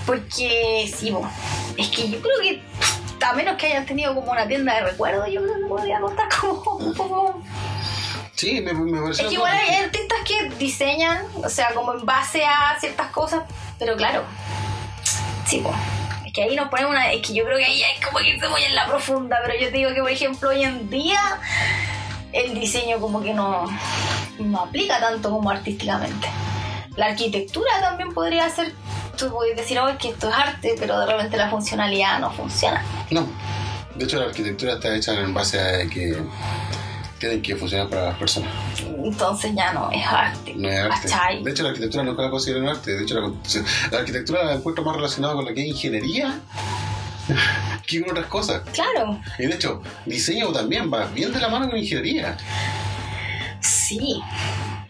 Porque 0.04 0.92
sí, 0.96 1.12
po, 1.12 1.24
es 1.76 1.88
que 1.90 2.08
yo 2.10 2.20
creo 2.20 2.40
que 2.42 2.60
a 3.24 3.32
menos 3.34 3.56
que 3.56 3.66
hayan 3.66 3.86
tenido 3.86 4.14
como 4.16 4.32
una 4.32 4.48
tienda 4.48 4.74
de 4.74 4.80
recuerdos, 4.80 5.28
yo 5.30 5.42
creo 5.42 5.54
que 5.60 5.66
podría 5.66 6.00
contar 6.00 6.26
como 6.40 6.76
un 6.76 6.94
poco... 6.94 7.42
Sí, 8.38 8.60
me, 8.60 8.72
me 8.72 9.00
parece. 9.02 9.22
Es 9.22 9.28
que 9.30 9.34
igual 9.34 9.52
hay 9.52 9.74
artistas 9.74 10.18
que 10.24 10.48
diseñan, 10.58 11.26
o 11.42 11.48
sea, 11.48 11.74
como 11.74 11.92
en 11.94 12.06
base 12.06 12.44
a 12.44 12.78
ciertas 12.78 13.08
cosas, 13.08 13.42
pero 13.80 13.96
claro, 13.96 14.22
sí, 15.44 15.58
pues. 15.60 15.74
Es 16.24 16.32
que 16.32 16.44
ahí 16.44 16.54
nos 16.54 16.68
ponemos 16.68 16.92
una. 16.92 17.10
Es 17.10 17.26
que 17.26 17.34
yo 17.34 17.44
creo 17.44 17.58
que 17.58 17.64
ahí 17.64 17.82
hay 17.82 18.00
como 18.00 18.18
que 18.18 18.28
irse 18.28 18.48
muy 18.48 18.62
en 18.62 18.76
la 18.76 18.86
profunda, 18.86 19.38
pero 19.44 19.58
yo 19.58 19.70
te 19.72 19.78
digo 19.78 19.92
que, 19.92 20.00
por 20.00 20.10
ejemplo, 20.10 20.50
hoy 20.50 20.62
en 20.62 20.88
día 20.88 21.40
el 22.32 22.54
diseño 22.54 23.00
como 23.00 23.20
que 23.20 23.34
no, 23.34 23.64
no 24.38 24.60
aplica 24.60 25.00
tanto 25.00 25.30
como 25.30 25.50
artísticamente. 25.50 26.28
La 26.94 27.06
arquitectura 27.06 27.80
también 27.80 28.14
podría 28.14 28.48
ser. 28.50 28.72
Tú 29.16 29.32
puedes 29.32 29.56
decir, 29.56 29.80
oh, 29.80 29.88
es 29.88 29.96
que 29.96 30.10
esto 30.10 30.28
es 30.28 30.34
arte, 30.36 30.76
pero 30.78 31.00
de 31.00 31.06
repente 31.06 31.36
la 31.36 31.50
funcionalidad 31.50 32.20
no 32.20 32.30
funciona. 32.30 32.84
No. 33.10 33.26
De 33.96 34.04
hecho, 34.04 34.20
la 34.20 34.26
arquitectura 34.26 34.74
está 34.74 34.94
hecha 34.94 35.12
en 35.14 35.34
base 35.34 35.58
a 35.60 35.88
que 35.90 36.16
tienen 37.18 37.42
que 37.42 37.56
funcionar 37.56 37.88
para 37.88 38.04
las 38.06 38.18
personas. 38.18 38.50
Entonces 39.04 39.52
ya 39.54 39.72
no 39.72 39.90
es 39.90 40.06
arte. 40.06 40.54
No 40.56 40.68
es 40.68 41.12
arte. 41.12 41.42
De 41.42 41.50
hecho, 41.50 41.62
la 41.62 41.68
arquitectura 41.70 42.04
nunca 42.04 42.22
la 42.22 42.30
considero 42.30 42.70
arte. 42.70 42.96
De 42.96 43.02
hecho, 43.02 43.20
la, 43.20 43.32
la 43.90 43.98
arquitectura 43.98 44.44
la 44.44 44.54
encuentro 44.54 44.84
más 44.84 44.96
relacionada 44.96 45.34
con 45.34 45.44
lo 45.44 45.54
que 45.54 45.60
es 45.62 45.66
ingeniería 45.68 46.38
que 47.86 48.00
con 48.00 48.10
otras 48.10 48.26
cosas. 48.26 48.62
Claro, 48.72 49.20
Y 49.38 49.46
de 49.46 49.54
hecho, 49.54 49.82
diseño 50.06 50.52
también 50.52 50.92
va 50.92 51.06
bien 51.06 51.32
de 51.32 51.40
la 51.40 51.48
mano 51.48 51.68
con 51.68 51.78
ingeniería. 51.78 52.36
sí. 53.60 54.22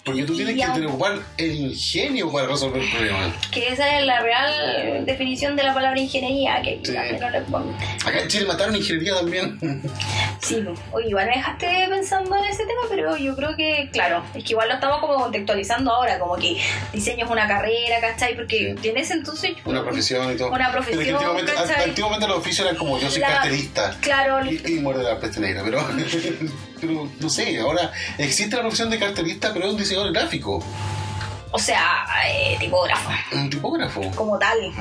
Porque 0.09 0.25
tú 0.25 0.37
tienes 0.37 0.57
que 0.57 0.87
ocupar 0.87 1.19
el 1.37 1.55
ingenio 1.55 2.31
para 2.33 2.49
resolver 2.49 2.83
problemas. 2.91 3.33
Que 3.51 3.69
esa 3.69 3.99
es 3.99 4.07
la 4.07 4.21
real 4.21 5.05
definición 5.07 5.57
de 5.57 5.63
la 5.63 5.75
palabra 5.75 5.99
ingeniería, 6.01 6.61
que 6.63 6.81
Sí. 6.85 6.95
no 7.21 7.31
le 7.31 7.41
pongo. 7.43 7.75
Acá 8.05 8.21
en 8.23 8.29
Chile 8.29 8.47
mataron 8.47 8.75
ingeniería 8.77 9.15
también. 9.15 9.59
Sí, 10.41 10.63
pues. 10.65 10.79
oye, 10.93 11.09
igual 11.09 11.27
me 11.27 11.37
dejaste 11.37 11.87
pensando 11.89 12.37
en 12.37 12.45
ese 12.45 12.65
tema, 12.65 12.83
pero 12.89 13.17
yo 13.17 13.35
creo 13.37 13.57
que, 13.57 13.89
claro, 13.93 14.23
es 14.35 14.45
que 14.45 14.53
igual 14.53 14.69
lo 14.69 14.75
estamos 14.75 15.01
como 15.01 15.15
contextualizando 15.17 15.93
ahora, 15.93 16.19
como 16.19 16.37
que 16.37 16.57
diseño 16.93 17.25
es 17.27 17.31
una 17.31 17.47
carrera, 17.49 18.01
¿cachai? 18.01 18.35
Porque 18.37 18.75
Sí. 18.75 18.81
tienes 18.81 19.11
entonces... 19.11 19.53
Una 19.65 19.83
profesión 19.83 20.33
y 20.33 20.37
todo. 20.37 20.51
Una 20.51 20.71
profesión, 20.73 21.17
¿cachai? 21.47 21.85
antiguamente 21.85 22.27
los 22.27 22.39
oficios 22.39 22.67
eran 22.67 22.77
como 22.77 22.99
yo 22.99 23.11
soy 23.11 23.21
La- 23.21 23.29
carterista. 23.29 23.97
Claro, 24.01 24.45
Y, 24.51 24.61
y 24.67 24.75
muerde 24.81 25.03
la 25.05 25.19
peste 25.19 25.41
negra, 25.41 25.63
pero, 25.65 25.79
pero 26.81 27.09
no 27.21 27.29
sé, 27.31 27.59
ahora 27.59 27.93
existe 28.19 28.57
la 28.57 28.63
profesión 28.63 28.91
de 28.91 28.99
carterista, 28.99 29.53
pero 29.53 29.67
es 29.67 29.73
un 29.73 29.79
diseñador 29.79 30.13
gráfico, 30.13 30.63
o 31.51 31.59
sea, 31.59 32.07
eh, 32.29 32.57
tipógrafo, 32.61 33.11
un 33.33 33.51
tipógrafo. 33.51 34.03
como 34.15 34.39
tal. 34.39 34.73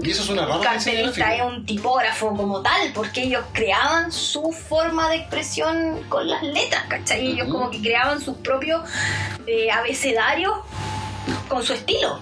Y 0.00 0.10
eso 0.10 0.22
es 0.22 0.28
una 0.28 0.46
rama 0.46 0.74
diseño 0.74 1.06
cartelista 1.06 1.34
es 1.34 1.42
un 1.42 1.66
tipógrafo 1.66 2.28
como 2.36 2.62
tal, 2.62 2.92
porque 2.94 3.24
ellos 3.24 3.44
creaban 3.52 4.12
su 4.12 4.52
forma 4.52 5.10
de 5.10 5.16
expresión 5.16 6.04
con 6.08 6.28
las 6.28 6.42
letras, 6.44 6.84
¿cachai? 6.88 7.32
Ellos 7.32 7.48
como 7.48 7.70
que 7.70 7.80
creaban 7.80 8.20
sus 8.20 8.36
propios 8.36 8.88
eh, 9.46 9.70
abecedarios 9.72 10.54
con 11.48 11.62
su 11.62 11.72
estilo. 11.72 12.18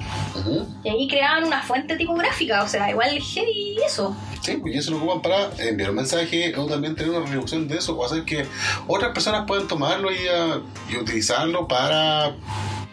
Y 0.85 0.89
ahí 0.89 1.09
creaban 1.09 1.45
una 1.45 1.63
fuente 1.63 1.97
tipográfica, 1.97 2.63
o 2.63 2.69
sea, 2.69 2.91
igual 2.91 3.11
heavy 3.11 3.77
eso. 3.85 4.17
Sí, 4.43 4.57
pues 4.59 4.75
y 4.75 4.79
eso 4.79 4.93
lo 4.93 4.99
ocupan 4.99 5.23
para 5.23 5.51
enviar 5.59 5.91
un 5.91 5.97
mensaje 5.97 6.55
o 6.57 6.67
también 6.67 6.95
tener 6.95 7.11
una 7.11 7.21
retribución 7.21 7.67
de 7.67 7.79
eso 7.79 7.97
o 7.97 8.05
hacer 8.05 8.25
que 8.25 8.47
otras 8.87 9.13
personas 9.13 9.45
puedan 9.47 9.67
tomarlo 9.67 10.11
y, 10.13 10.19
ah, 10.29 10.61
y 10.89 10.97
utilizarlo 10.97 11.67
para 11.67 12.37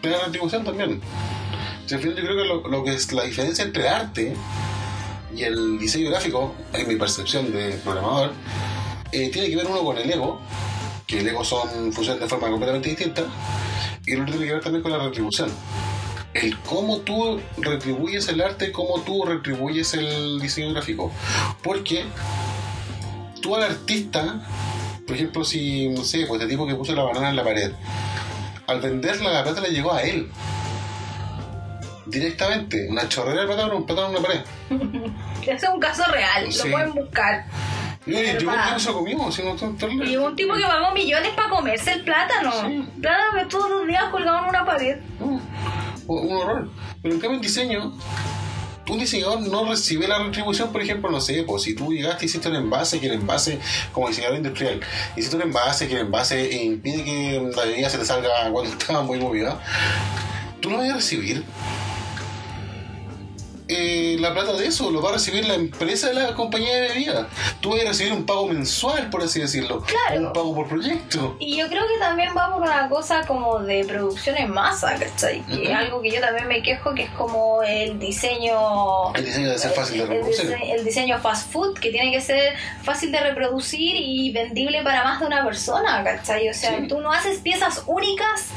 tener 0.00 0.18
retribución 0.24 0.64
también. 0.64 1.00
O 1.84 1.88
sea, 1.88 1.98
al 1.98 2.02
final 2.02 2.16
yo 2.16 2.22
creo 2.24 2.36
que 2.36 2.44
lo, 2.44 2.68
lo 2.68 2.84
que 2.84 2.94
es 2.94 3.12
la 3.12 3.24
diferencia 3.24 3.64
entre 3.64 3.88
arte 3.88 4.34
y 5.36 5.42
el 5.42 5.78
diseño 5.78 6.10
gráfico, 6.10 6.54
en 6.72 6.88
mi 6.88 6.96
percepción 6.96 7.52
de 7.52 7.72
programador, 7.84 8.32
eh, 9.12 9.30
tiene 9.30 9.48
que 9.48 9.56
ver 9.56 9.66
uno 9.66 9.82
con 9.82 9.98
el 9.98 10.10
ego, 10.10 10.40
que 11.06 11.20
el 11.20 11.28
ego 11.28 11.44
son 11.44 11.92
funcionan 11.92 12.20
de 12.20 12.28
forma 12.28 12.48
completamente 12.48 12.88
distinta, 12.88 13.22
y 14.06 14.12
el 14.12 14.22
otro 14.22 14.32
tiene 14.32 14.46
que 14.46 14.52
ver 14.54 14.62
también 14.62 14.82
con 14.82 14.92
la 14.92 14.98
retribución. 14.98 15.50
El 16.34 16.58
cómo 16.60 16.98
tú 16.98 17.40
retribuyes 17.58 18.28
el 18.28 18.40
arte, 18.40 18.72
cómo 18.72 19.00
tú 19.02 19.24
retribuyes 19.24 19.94
el 19.94 20.40
diseño 20.40 20.72
gráfico. 20.72 21.12
Porque 21.62 22.04
tú 23.40 23.54
al 23.54 23.62
artista, 23.62 24.40
por 25.06 25.14
ejemplo, 25.14 25.44
si, 25.44 25.88
no 25.88 26.02
sé, 26.04 26.26
pues 26.26 26.40
este 26.40 26.52
tipo 26.52 26.66
que 26.66 26.74
puso 26.74 26.94
la 26.94 27.04
banana 27.04 27.30
en 27.30 27.36
la 27.36 27.44
pared, 27.44 27.70
al 28.66 28.80
venderla 28.80 29.30
la 29.30 29.44
plata 29.44 29.60
le 29.60 29.70
llegó 29.70 29.92
a 29.92 30.02
él. 30.02 30.28
Directamente, 32.06 32.88
una 32.90 33.08
chorrera 33.08 33.42
de 33.42 33.46
plata, 33.46 33.66
un 33.74 33.86
plátano 33.86 34.08
en 34.08 34.16
una 34.16 34.26
pared. 34.26 34.40
Ese 35.42 35.52
es 35.66 35.72
un 35.72 35.80
caso 35.80 36.02
real, 36.10 36.52
Sí. 36.52 36.68
lo 36.68 36.74
pueden 36.74 36.94
buscar. 36.94 37.46
Yo 38.06 38.18
contigo 38.92 39.32
se 39.32 39.42
si 39.42 39.42
no 39.42 40.04
Y 40.04 40.16
un 40.16 40.36
tipo 40.36 40.54
que 40.54 40.62
pagó 40.62 40.92
millones 40.92 41.30
para 41.34 41.48
comerse 41.48 41.92
el 41.92 42.04
plátano. 42.04 42.52
Sí. 42.66 42.86
Plátano 43.00 43.48
todos 43.48 43.70
los 43.70 43.86
días 43.86 44.04
colgado 44.10 44.40
en 44.40 44.44
una 44.50 44.66
pared. 44.66 44.98
No, 45.18 45.40
un 46.06 46.32
horror. 46.32 46.70
Pero 47.02 47.14
en 47.14 47.20
cambio 47.20 47.36
en 47.36 47.42
diseño, 47.42 47.92
un 48.88 48.98
diseñador 48.98 49.40
no 49.40 49.64
recibe 49.68 50.06
la 50.06 50.18
retribución, 50.18 50.70
por 50.70 50.82
ejemplo, 50.82 51.10
no 51.10 51.20
sé, 51.20 51.42
pues 51.44 51.62
si 51.62 51.74
tú 51.74 51.92
llegaste 51.92 52.24
y 52.24 52.26
hiciste 52.26 52.48
un 52.48 52.56
envase, 52.56 53.00
que 53.00 53.06
el 53.06 53.12
envase, 53.12 53.58
como 53.92 54.08
diseñador 54.08 54.36
industrial, 54.36 54.80
hiciste 55.16 55.36
un 55.36 55.42
envase, 55.42 55.88
que 55.88 55.94
el 55.94 56.00
envase 56.00 56.64
impide 56.64 57.04
que 57.04 57.50
la 57.56 57.64
bebida 57.64 57.88
se 57.88 57.98
te 57.98 58.04
salga 58.04 58.50
cuando 58.52 58.70
estaba 58.78 59.02
muy 59.02 59.18
movida, 59.18 59.60
tú 60.60 60.70
no 60.70 60.78
vas 60.78 60.90
a 60.90 60.94
recibir 60.94 61.44
eh, 63.68 64.16
la 64.20 64.32
plata 64.34 64.52
de 64.52 64.66
eso, 64.66 64.90
lo 64.90 65.00
va 65.00 65.10
a 65.10 65.12
recibir 65.14 65.46
la 65.46 65.54
empresa 65.54 66.08
de 66.08 66.14
la 66.14 66.34
compañía 66.34 66.74
de 66.76 66.88
bebida. 66.88 67.28
Tú 67.60 67.70
vas 67.70 67.80
a 67.80 67.84
recibir 67.88 68.12
un 68.12 68.26
pago 68.26 68.46
mensual, 68.48 69.08
por 69.10 69.22
así 69.22 69.40
decirlo, 69.40 69.82
Claro. 69.82 70.26
un 70.26 70.32
pago 70.32 70.54
por 70.54 70.68
proyecto. 70.68 71.36
Y 71.38 71.56
yo 71.56 71.68
creo 71.68 71.82
que 71.86 71.98
también 71.98 72.30
va 72.36 72.52
por 72.52 72.62
una 72.62 72.88
cosa 72.88 73.26
como 73.26 73.58
de 73.60 73.84
producción 73.84 74.36
en 74.36 74.50
masa, 74.50 74.94
¿cachai? 74.98 75.42
Que 75.46 75.62
es 75.64 75.68
Ujú. 75.70 75.78
algo 75.78 76.02
que 76.02 76.10
yo 76.10 76.20
también 76.20 76.46
me 76.48 76.62
quejo, 76.62 76.94
que 76.94 77.04
es 77.04 77.10
como 77.10 77.62
el 77.62 77.98
diseño... 77.98 79.12
El 79.14 79.24
diseño 79.24 79.46
debe 79.46 79.58
ser 79.58 79.70
fácil 79.72 79.96
de 79.98 80.02
el, 80.04 80.08
reproducir. 80.10 80.56
el 80.76 80.84
diseño 80.84 81.18
fast 81.20 81.50
food, 81.52 81.78
que 81.78 81.90
tiene 81.90 82.10
que 82.12 82.20
ser 82.20 82.54
fácil 82.82 83.10
de 83.12 83.20
reproducir 83.20 83.96
y 83.96 84.30
vendible 84.32 84.82
para 84.82 85.04
más 85.04 85.20
de 85.20 85.26
una 85.26 85.44
persona, 85.44 86.02
¿cachai? 86.04 86.48
O 86.48 86.54
sea, 86.54 86.78
Sí. 86.78 86.88
tú 86.88 87.00
no 87.00 87.12
haces 87.12 87.38
piezas 87.38 87.82
únicas 87.86 88.48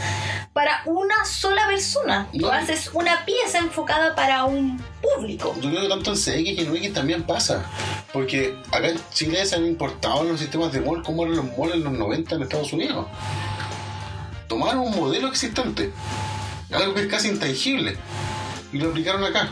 para 0.53 0.81
una 0.85 1.23
sola 1.25 1.65
persona. 1.67 2.27
Tú 2.31 2.39
No. 2.47 2.51
haces 2.51 2.89
una 2.93 3.23
pieza 3.25 3.59
enfocada 3.59 4.15
para 4.15 4.43
un 4.45 4.83
público. 5.15 5.55
Yo 5.61 5.69
creo 5.69 5.81
que 5.81 5.89
tanto 5.89 6.11
en 6.11 6.17
CX 6.17 6.27
y 6.27 6.59
en 6.59 6.71
UX 6.71 6.93
también 6.93 7.23
pasa. 7.23 7.65
Porque 8.13 8.55
acá 8.71 8.89
en 8.89 8.99
Chile 9.13 9.45
se 9.45 9.55
han 9.55 9.65
importado 9.65 10.23
los 10.23 10.39
sistemas 10.39 10.71
de 10.71 10.81
mall 10.81 11.03
como 11.03 11.23
eran 11.23 11.37
los 11.37 11.45
malls 11.57 11.75
en 11.75 11.83
los 11.83 11.93
90 11.93 12.35
en 12.35 12.41
Estados 12.43 12.73
Unidos. 12.73 13.07
Tomaron 14.47 14.79
un 14.79 14.95
modelo 14.95 15.27
existente, 15.27 15.91
algo 16.71 16.93
que 16.93 17.01
es 17.01 17.07
casi 17.07 17.27
intangible, 17.27 17.97
y 18.71 18.77
lo 18.77 18.89
aplicaron 18.89 19.23
acá. 19.23 19.49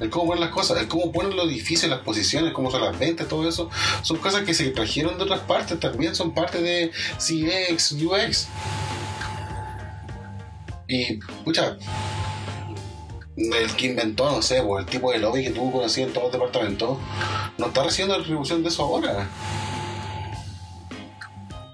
El 0.00 0.10
cómo 0.10 0.28
ponen 0.28 0.40
las 0.40 0.50
cosas, 0.50 0.80
el 0.80 0.88
cómo 0.88 1.10
ponen 1.12 1.36
los 1.36 1.46
edificios, 1.46 1.90
las 1.90 2.00
posiciones, 2.00 2.52
cómo 2.52 2.70
son 2.70 2.82
las 2.82 2.98
ventas, 2.98 3.28
todo 3.28 3.48
eso, 3.48 3.68
son 4.02 4.18
cosas 4.18 4.44
que 4.44 4.54
se 4.54 4.70
trajeron 4.70 5.18
de 5.18 5.24
otras 5.24 5.40
partes, 5.40 5.78
también 5.78 6.14
son 6.14 6.32
parte 6.32 6.62
de 6.62 6.92
CX, 7.18 7.92
UX. 7.92 8.48
Y, 10.86 11.16
pucha, 11.44 11.76
el 13.38 13.76
que 13.76 13.86
inventó, 13.86 14.30
no 14.30 14.42
sé, 14.42 14.62
pues, 14.62 14.84
el 14.84 14.90
tipo 14.90 15.12
de 15.12 15.18
lobby 15.18 15.44
que 15.44 15.50
tuvo 15.50 15.70
conocido 15.72 16.08
en 16.08 16.12
todos 16.12 16.24
los 16.24 16.32
departamentos, 16.32 16.98
no 17.56 17.66
está 17.66 17.84
recibiendo 17.84 18.18
retribución 18.18 18.62
de 18.62 18.68
eso 18.68 18.82
ahora. 18.82 19.28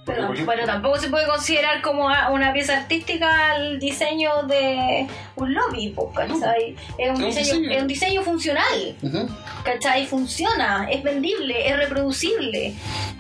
Porque, 0.05 0.21
Pero, 0.21 0.27
por 0.27 0.35
ejemplo, 0.37 0.55
pero 0.55 0.67
tampoco 0.67 0.99
se 0.99 1.09
puede 1.09 1.27
considerar 1.27 1.81
como 1.81 2.05
una 2.31 2.53
pieza 2.53 2.77
artística 2.77 3.57
el 3.57 3.79
diseño 3.81 4.43
de 4.43 5.07
un 5.37 5.55
lobby, 5.55 5.95
pues, 5.97 6.09
¿cachai? 6.15 6.77
Es 6.99 7.09
un, 7.11 7.15
Es 7.17 7.19
un 7.23 7.25
diseño, 7.25 7.45
diseño. 7.55 7.71
es 7.71 7.81
un 7.83 7.89
diseño 7.89 8.23
funcional, 8.23 8.97
Ujú. 9.03 9.29
¿cachai? 9.65 10.07
Funciona, 10.07 10.89
es 10.91 11.03
vendible, 11.03 11.67
es 11.67 11.77
reproducible, 11.79 12.75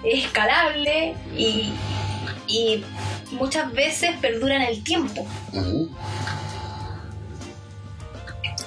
es 0.04 0.24
escalable 0.26 1.14
y, 1.34 1.72
y 2.46 2.84
muchas 3.32 3.72
veces 3.72 4.10
perdura 4.20 4.56
en 4.56 4.62
el 4.62 4.84
tiempo. 4.84 5.26
Ujú. 5.54 5.88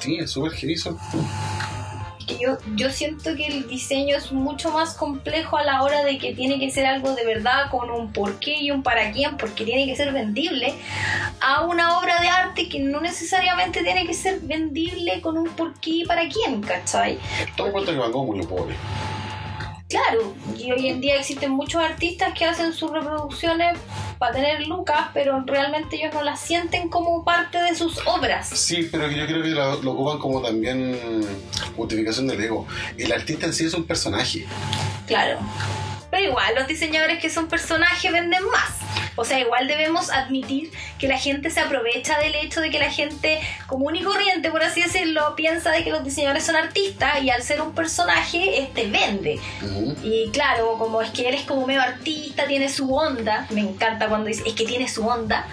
Sí, 0.08 0.18
es 0.20 0.32
súper. 0.32 0.54
Que 0.54 2.38
yo, 2.40 2.58
yo 2.78 2.90
siento 2.92 3.36
que 3.36 3.48
el 3.48 3.68
diseño 3.68 4.16
es 4.16 4.32
mucho 4.32 4.72
más 4.72 4.94
complejo 4.94 5.58
a 5.58 5.66
la 5.66 5.84
hora 5.84 6.06
de 6.06 6.18
que 6.18 6.34
tiene 6.34 6.60
que 6.60 6.72
ser 6.72 6.86
algo 6.86 7.14
de 7.14 7.26
verdad 7.26 7.70
con 7.70 7.90
un 7.90 8.14
porqué 8.14 8.58
y 8.62 8.72
un 8.72 8.84
para 8.84 9.12
quién, 9.12 9.36
porque 9.36 9.66
tiene 9.66 9.86
que 9.86 9.98
ser 9.98 10.14
vendible, 10.14 10.74
a 11.42 11.66
una 11.66 12.00
obra 12.00 12.22
de 12.22 12.30
arte 12.30 12.70
que 12.70 12.80
no 12.80 13.02
necesariamente 13.02 13.84
tiene 13.84 14.08
que 14.08 14.14
ser 14.14 14.40
vendible 14.40 15.20
con 15.20 15.38
un 15.38 15.50
porqué 15.50 15.90
y 15.90 16.06
para 16.06 16.30
quién, 16.30 16.62
¿cachai? 16.62 17.20
Todo 17.58 17.70
cuenta 17.74 17.92
que 17.92 17.98
Van 17.98 18.14
Gogh 18.14 18.28
murió 18.28 18.48
pobre. 18.48 18.76
Claro, 19.90 20.36
y 20.58 20.70
hoy 20.70 20.90
en 20.90 21.00
día 21.00 21.16
existen 21.16 21.52
muchos 21.52 21.82
artistas 21.82 22.34
que 22.38 22.44
hacen 22.44 22.74
sus 22.74 22.92
reproducciones 22.92 23.78
para 24.20 24.34
tener 24.34 24.68
lucas, 24.68 25.08
pero 25.14 25.42
realmente 25.46 25.96
ellos 25.96 26.14
no 26.14 26.24
las 26.24 26.42
sienten 26.42 26.90
como 26.90 27.24
parte 27.24 27.62
de 27.62 27.74
sus 27.74 28.06
obras. 28.06 28.50
Sí, 28.50 28.90
pero 28.92 29.10
yo 29.10 29.26
creo 29.26 29.42
que 29.42 29.50
lo, 29.50 29.82
lo 29.82 29.92
ocupan 29.94 30.20
como 30.20 30.42
también 30.42 31.00
justificación 31.78 32.28
del 32.28 32.44
ego. 32.44 32.68
El 32.98 33.14
artista 33.14 33.46
en 33.46 33.54
sí 33.54 33.66
es 33.66 33.74
un 33.74 33.86
personaje. 33.86 34.46
Claro. 35.06 35.40
Pero 36.12 36.24
igual, 36.24 36.56
los 36.56 36.68
diseñadores 36.68 37.20
que 37.20 37.30
son 37.30 37.48
personajes 37.48 38.12
venden 38.12 38.44
más. 38.46 38.72
O 39.20 39.26
sea, 39.26 39.40
igual 39.40 39.68
debemos 39.68 40.12
admitir 40.12 40.72
que 41.00 41.08
la 41.08 41.18
gente 41.18 41.50
se 41.50 41.60
aprovecha 41.60 42.20
del 42.20 42.36
hecho 42.36 42.62
de 42.62 42.70
que 42.70 42.78
la 42.78 42.92
gente 42.92 43.40
común 43.66 43.96
y 43.96 44.04
corriente, 44.04 44.52
por 44.52 44.62
así 44.62 44.84
decirlo, 44.84 45.36
piensa 45.36 45.72
de 45.72 45.84
que 45.84 45.90
los 45.90 46.04
diseñadores 46.04 46.44
son 46.46 46.56
artistas 46.56 47.24
y 47.24 47.32
al 47.32 47.42
ser 47.42 47.62
un 47.62 47.74
personaje, 47.74 48.62
este 48.62 48.86
vende. 48.88 49.40
Ujú. 49.64 49.96
Y 50.04 50.30
claro, 50.32 50.78
como 50.78 51.02
es 51.02 51.10
que 51.10 51.28
él 51.30 51.34
es 51.34 51.42
como 51.46 51.66
medio 51.66 51.82
artista, 51.82 52.46
tiene 52.46 52.70
su 52.70 52.94
onda, 52.94 53.48
me 53.50 53.62
encanta 53.62 54.08
cuando 54.08 54.28
dice, 54.28 54.44
es 54.46 54.54
que 54.54 54.66
tiene 54.66 54.88
su 54.88 55.08
onda, 55.08 55.48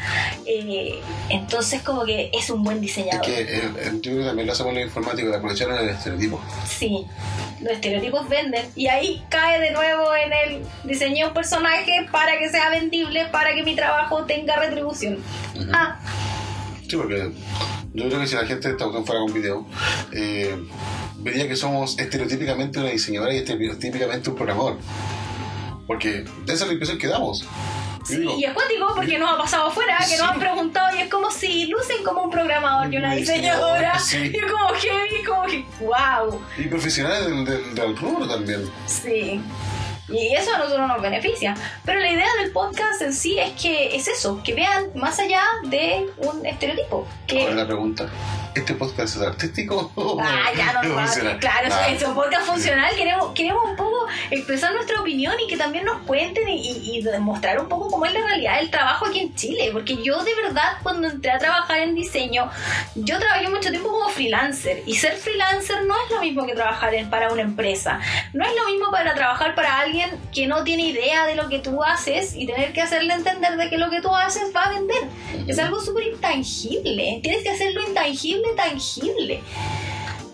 eh, 0.46 1.00
entonces 1.30 1.80
como 1.82 2.04
que 2.04 2.30
es 2.34 2.50
un 2.50 2.62
buen 2.62 2.76
Es 2.76 2.82
diseñador. 2.82 3.22
que 3.24 3.40
eh, 3.40 3.46
eh, 3.78 3.90
yo 3.94 4.00
creo 4.12 4.18
que 4.18 4.24
también 4.26 4.46
lo 4.46 4.52
hacemos 4.52 4.74
los 4.74 4.82
informáticos 4.82 5.30
de 5.30 5.36
aprovechar 5.38 5.70
el 5.70 5.88
estereotipo. 5.88 6.38
Sí, 6.68 7.06
los 7.62 7.72
estereotipos 7.72 8.28
venden 8.28 8.66
y 8.76 8.88
ahí 8.88 9.24
cae 9.30 9.58
de 9.58 9.70
nuevo 9.70 10.14
en 10.14 10.32
el 10.34 10.43
diseño 10.84 11.28
un 11.28 11.34
personaje 11.34 12.06
para 12.10 12.38
que 12.38 12.48
sea 12.48 12.70
vendible, 12.70 13.26
para 13.26 13.54
que 13.54 13.62
mi 13.62 13.74
trabajo 13.74 14.24
tenga 14.24 14.56
retribución. 14.56 15.18
Ah, 15.72 15.98
Sí, 16.88 16.96
porque 16.96 17.30
yo 17.94 18.08
creo 18.08 18.20
que 18.20 18.26
si 18.26 18.34
la 18.34 18.46
gente 18.46 18.68
esta 18.68 18.84
cuestión 18.84 19.06
fuera 19.06 19.20
con 19.22 19.32
video, 19.32 19.66
eh, 20.12 20.54
vería 21.18 21.48
que 21.48 21.56
somos 21.56 21.98
estereotípicamente 21.98 22.78
una 22.78 22.90
diseñadora 22.90 23.32
y 23.32 23.38
estereotípicamente 23.38 24.30
un 24.30 24.36
programador. 24.36 24.78
Porque 25.86 26.24
esa 26.44 26.52
es 26.52 26.66
la 26.66 26.72
impresión 26.72 26.98
que 26.98 27.06
damos. 27.08 27.46
Sí, 28.04 28.18
digo, 28.18 28.36
y 28.38 28.44
es 28.44 28.52
cuático 28.52 28.92
porque 28.94 29.18
nos 29.18 29.32
ha 29.32 29.38
pasado 29.38 29.68
afuera, 29.68 29.96
que 30.06 30.18
nos 30.18 30.28
han 30.28 30.38
preguntado 30.38 30.94
y 30.94 31.00
es 31.00 31.10
como 31.10 31.30
si 31.30 31.66
lucen 31.66 32.04
como 32.04 32.24
un 32.24 32.30
programador 32.30 32.92
y 32.92 32.98
una 32.98 33.14
diseñadora. 33.14 33.98
sí. 33.98 34.18
Y 34.34 34.40
como 34.40 34.72
que, 34.78 35.24
como 35.26 35.42
que, 35.44 35.64
wow. 35.80 36.40
y 36.58 36.64
profesionales 36.68 37.26
del, 37.26 37.44
del, 37.46 37.74
del 37.74 37.96
rubro 37.96 38.28
también. 38.28 38.70
Sí. 38.86 39.40
Y 40.08 40.34
eso 40.34 40.54
a 40.54 40.58
nosotros 40.58 40.86
nos 40.86 41.00
beneficia. 41.00 41.54
Pero 41.84 42.00
la 42.00 42.10
idea 42.10 42.28
del 42.40 42.52
podcast 42.52 43.02
en 43.02 43.12
sí 43.12 43.38
es 43.38 43.52
que 43.60 43.96
es 43.96 44.08
eso, 44.08 44.40
que 44.42 44.54
vean 44.54 44.90
más 44.94 45.18
allá 45.18 45.42
de 45.64 46.06
un 46.18 46.44
estereotipo. 46.44 47.06
Que 47.26 47.42
Ahora 47.42 47.54
la 47.54 47.66
pregunta, 47.66 48.08
¿este 48.54 48.74
podcast 48.74 49.16
es 49.16 49.22
artístico? 49.22 49.90
Ah, 50.20 50.50
ya 50.56 50.72
no. 50.74 50.80
Claro, 51.38 51.68
Ah, 51.72 51.88
es 51.88 52.02
un 52.02 52.14
podcast 52.14 52.46
funcional. 52.46 52.94
Queremos, 52.96 53.32
queremos 53.34 53.64
un 53.64 53.76
poco 53.76 54.06
expresar 54.30 54.72
nuestra 54.74 55.00
opinión 55.00 55.34
y 55.44 55.48
que 55.48 55.56
también 55.56 55.84
nos 55.84 56.02
cuenten 56.02 56.48
y, 56.48 56.60
y- 56.60 56.98
y 56.98 57.02
demostrar 57.02 57.58
un 57.60 57.68
poco 57.68 57.90
cómo 57.90 58.06
es 58.06 58.12
la 58.14 58.20
realidad 58.26 58.58
del 58.60 58.70
trabajo 58.70 59.06
aquí 59.06 59.20
en 59.20 59.34
Chile. 59.34 59.70
Porque 59.72 59.96
yo, 60.02 60.22
de 60.22 60.34
verdad, 60.36 60.78
cuando 60.82 61.08
entré 61.08 61.30
a 61.30 61.38
trabajar 61.38 61.78
en 61.80 61.94
diseño, 61.94 62.48
yo 62.94 63.18
trabajé 63.18 63.48
mucho 63.48 63.70
tiempo 63.70 63.90
como 63.90 64.08
freelancer. 64.08 64.82
Y 64.86 64.94
ser 64.96 65.16
freelancer 65.16 65.84
no 65.84 65.94
es 66.04 66.10
lo 66.12 66.20
mismo 66.20 66.46
que 66.46 66.54
trabajar 66.54 66.94
en- 66.94 67.10
para 67.10 67.32
una 67.32 67.42
empresa. 67.42 68.00
No 68.32 68.44
es 68.44 68.52
lo 68.56 68.66
mismo 68.70 68.90
para 68.90 69.14
trabajar 69.14 69.54
para 69.54 69.78
alguien 69.80 70.10
que 70.32 70.46
no 70.46 70.62
tiene 70.64 70.84
idea 70.86 71.26
de 71.26 71.34
lo 71.34 71.48
que 71.48 71.58
tú 71.58 71.82
haces 71.82 72.34
y 72.36 72.46
tener 72.46 72.72
que 72.72 72.82
hacerle 72.82 73.14
entender 73.14 73.56
de 73.56 73.68
que 73.70 73.78
lo 73.78 73.90
que 73.90 74.00
tú 74.00 74.14
haces 74.14 74.54
va 74.54 74.64
a 74.64 74.70
vender. 74.70 75.02
Es 75.48 75.58
algo 75.58 75.80
súper 75.80 76.04
intangible. 76.06 77.20
Tienes 77.22 77.42
que 77.42 77.50
hacerlo 77.50 77.82
intangible, 77.86 78.43
tangible. 78.56 79.42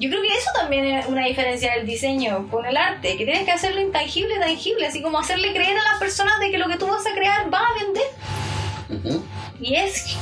Yo 0.00 0.08
creo 0.08 0.22
que 0.22 0.28
eso 0.28 0.50
también 0.54 0.86
es 0.86 1.06
una 1.06 1.26
diferencia 1.26 1.74
del 1.74 1.86
diseño 1.86 2.48
con 2.50 2.64
el 2.64 2.76
arte, 2.76 3.18
que 3.18 3.24
tienes 3.24 3.44
que 3.44 3.50
hacerlo 3.50 3.82
intangible, 3.82 4.38
tangible, 4.38 4.86
así 4.86 5.02
como 5.02 5.18
hacerle 5.18 5.52
creer 5.52 5.76
a 5.76 5.84
las 5.84 5.98
personas 5.98 6.40
de 6.40 6.50
que 6.50 6.56
lo 6.56 6.68
que 6.68 6.78
tú 6.78 6.86
vas 6.86 7.06
a 7.06 7.12
crear 7.12 7.52
va 7.52 7.58
a 7.58 7.84
vender. 7.84 9.22
Y 9.60 9.74
es 9.74 10.16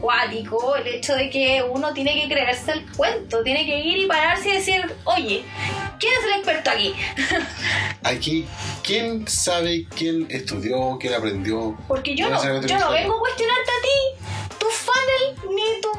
cuático 0.00 0.76
el 0.76 0.86
hecho 0.86 1.14
de 1.14 1.30
que 1.30 1.62
uno 1.62 1.94
tiene 1.94 2.20
que 2.20 2.28
creerse 2.28 2.72
el 2.72 2.92
cuento, 2.92 3.42
tiene 3.42 3.64
que 3.64 3.78
ir 3.80 3.98
y 3.98 4.06
pararse 4.06 4.50
y 4.50 4.52
decir, 4.52 4.94
oye, 5.04 5.44
¿quién 5.98 6.12
es 6.12 6.24
el 6.24 6.32
experto 6.32 6.70
aquí? 6.70 6.94
Aquí, 8.02 8.44
¿quién 8.82 9.26
sabe 9.26 9.86
quién 9.96 10.26
estudió, 10.28 10.98
quién 11.00 11.14
aprendió? 11.14 11.74
Porque 11.88 12.14
yo 12.14 12.28
no, 12.28 12.42
yo 12.66 12.78
no 12.78 12.90
vengo 12.90 13.16
a 13.16 13.18
cuestionarte 13.18 13.70
a 13.70 13.82
ti, 13.82 14.13
tu 14.64 14.70
funnel, 14.70 15.54
ni 15.54 15.80
tus 15.82 15.92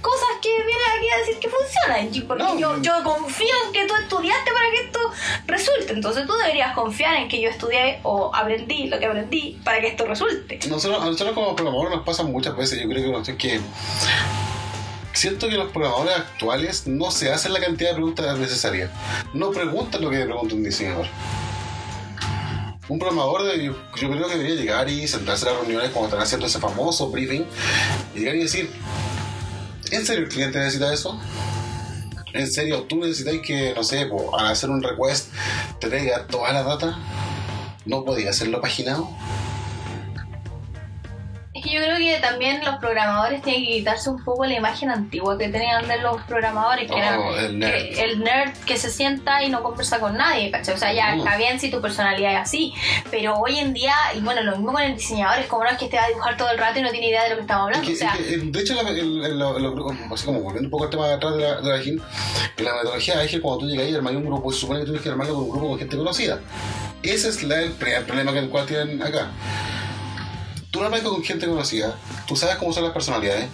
cosas 0.00 0.28
que 0.42 0.48
vienes 0.48 0.88
aquí 0.96 1.10
a 1.10 1.18
decir 1.18 1.38
que 1.38 1.48
funcionan. 1.48 2.26
Porque 2.26 2.42
No, 2.42 2.82
yo, 2.82 3.04
confío 3.04 3.54
en 3.66 3.72
que 3.72 3.86
tú 3.86 3.94
estudiaste 3.94 4.50
para 4.52 4.70
que 4.70 4.80
esto 4.86 4.98
resulte. 5.46 5.92
Entonces 5.92 6.26
tú 6.26 6.32
deberías 6.34 6.74
confiar 6.74 7.14
en 7.16 7.28
que 7.28 7.40
yo 7.40 7.48
estudié 7.48 8.00
o 8.02 8.34
aprendí 8.34 8.88
lo 8.88 8.98
que 8.98 9.06
aprendí 9.06 9.60
para 9.62 9.80
que 9.80 9.88
esto 9.88 10.06
resulte. 10.06 10.58
Nosotros, 10.68 11.02
a 11.02 11.06
nosotros 11.06 11.34
como 11.34 11.54
programadores 11.54 11.96
nos 11.96 12.04
pasa 12.04 12.24
muchas 12.24 12.56
veces, 12.56 12.80
yo 12.82 12.88
creo 12.88 13.04
que, 13.04 13.12
no 13.12 13.24
sé, 13.24 13.36
que 13.36 13.60
siento 15.12 15.48
que 15.48 15.54
los 15.54 15.70
programadores 15.70 16.16
actuales 16.16 16.88
no 16.88 17.12
se 17.12 17.30
hacen 17.30 17.52
la 17.52 17.60
cantidad 17.60 17.90
de 17.90 17.94
preguntas 17.94 18.38
necesarias. 18.38 18.90
No 19.32 19.52
preguntan 19.52 20.02
lo 20.02 20.10
que 20.10 20.16
le 20.16 20.24
pregunta 20.24 20.54
un 20.54 20.64
diseñador. 20.64 21.06
Un 22.88 22.98
programador, 22.98 23.44
de- 23.44 23.64
yo, 23.64 23.74
creo 23.92 24.28
que 24.28 24.36
debería 24.36 24.54
llegar 24.56 24.88
y 24.90 25.08
sentarse 25.08 25.48
a 25.48 25.52
las 25.52 25.60
reuniones 25.60 25.90
cuando 25.90 26.08
están 26.08 26.22
haciendo 26.22 26.46
ese 26.46 26.58
famoso 26.58 27.08
briefing, 27.10 27.44
y 28.14 28.18
llegar 28.18 28.34
y 28.36 28.40
decir, 28.40 28.70
¿en 29.90 30.04
serio 30.04 30.24
el 30.24 30.28
cliente 30.28 30.58
necesita 30.58 30.92
eso? 30.92 31.18
¿En 32.34 32.50
serio 32.50 32.82
tú 32.82 32.96
necesitas 32.96 33.34
que, 33.46 33.72
no 33.74 33.84
sé, 33.84 34.06
po, 34.06 34.36
al 34.38 34.48
hacer 34.48 34.68
un 34.68 34.82
request 34.82 35.28
te 35.80 35.88
traiga 35.88 36.26
toda 36.26 36.52
la 36.52 36.62
data? 36.62 36.98
¿No 37.86 38.04
podía 38.04 38.30
hacerlo 38.30 38.60
paginado? 38.60 39.08
Es 41.64 41.70
que 41.70 41.76
yo 41.76 41.82
creo 41.82 41.96
que 41.96 42.18
también 42.20 42.62
los 42.62 42.76
programadores 42.76 43.40
tienen 43.40 43.64
que 43.64 43.72
quitarse 43.72 44.10
un 44.10 44.22
poco 44.22 44.44
la 44.44 44.52
imagen 44.54 44.90
antigua 44.90 45.38
que 45.38 45.48
tenían 45.48 45.88
de 45.88 45.98
los 45.98 46.20
programadores, 46.24 46.86
que 46.86 46.92
Oh, 46.94 46.98
era 46.98 47.40
el 47.46 47.58
nerd. 47.58 47.72
que- 47.72 48.02
el 48.04 48.20
nerd 48.20 48.52
que 48.66 48.76
se 48.76 48.90
sienta 48.90 49.42
y 49.42 49.48
no 49.48 49.62
conversa 49.62 49.98
con 49.98 50.14
nadie, 50.14 50.50
¿cachai? 50.50 50.74
O 50.74 50.76
sea, 50.78 50.92
ya 50.92 51.14
Mm. 51.14 51.18
está 51.20 51.36
bien 51.38 51.58
si 51.58 51.70
tu 51.70 51.80
personalidad 51.80 52.32
es 52.34 52.38
así, 52.40 52.74
pero 53.10 53.38
hoy 53.38 53.58
en 53.58 53.72
día, 53.72 53.94
y 54.14 54.20
bueno, 54.20 54.42
lo 54.42 54.52
mismo 54.56 54.72
con 54.72 54.82
el 54.82 54.94
diseñador, 54.94 55.38
es 55.38 55.46
como 55.46 55.64
no 55.64 55.70
es 55.70 55.78
que 55.78 55.88
te 55.88 55.96
va 55.96 56.04
a 56.04 56.08
dibujar 56.08 56.36
todo 56.36 56.50
el 56.50 56.58
rato 56.58 56.80
y 56.80 56.82
no 56.82 56.90
tiene 56.90 57.08
idea 57.08 57.22
de 57.24 57.30
lo 57.30 57.36
que 57.36 57.40
estamos 57.42 57.70
Es 57.70 57.76
hablando, 57.78 57.86
que- 57.88 57.94
o 57.94 57.96
sea, 57.96 58.14
es 58.14 58.26
que, 58.26 58.36
de 58.50 58.60
hecho, 58.60 58.74
la- 58.82 58.90
el- 58.90 59.24
el- 59.24 59.38
lo- 59.38 59.58
lo- 59.58 60.14
así 60.14 60.26
como 60.26 60.40
volviendo 60.40 60.66
un 60.66 60.70
poco 60.70 60.84
al 60.84 60.90
tema 60.90 61.08
de 61.08 61.14
atrás 61.14 61.34
de 61.36 61.42
la, 61.42 61.60
de 61.62 61.68
la 61.68 61.82
en 62.56 62.64
la 62.64 62.74
metodología 62.74 63.20
Agile, 63.20 63.40
cuando 63.40 63.60
tú 63.60 63.70
llegas 63.70 63.88
y 63.88 63.94
armas 63.94 64.12
un 64.12 64.26
grupo, 64.26 64.52
se 64.52 64.60
supone 64.60 64.80
que 64.80 64.84
tú 64.86 64.92
tienes 64.92 65.02
que 65.02 65.08
armarlo 65.08 65.34
con 65.34 65.44
un 65.44 65.50
grupo 65.50 65.68
con 65.70 65.78
gente 65.78 65.96
conocida. 65.96 66.40
Ese 67.02 67.28
es 67.30 67.42
la- 67.42 67.62
el, 67.62 67.72
el 67.80 68.04
problema 68.04 68.32
que 68.34 68.38
el 68.40 68.50
cual 68.50 68.66
tienen 68.66 69.02
acá. 69.02 69.28
Tú 70.74 70.80
lo 70.80 70.86
armas 70.86 71.02
con 71.02 71.22
gente 71.22 71.46
conocida, 71.46 71.96
tú 72.26 72.34
sabes 72.34 72.56
cómo 72.56 72.72
son 72.72 72.82
las 72.82 72.92
personalidades, 72.92 73.46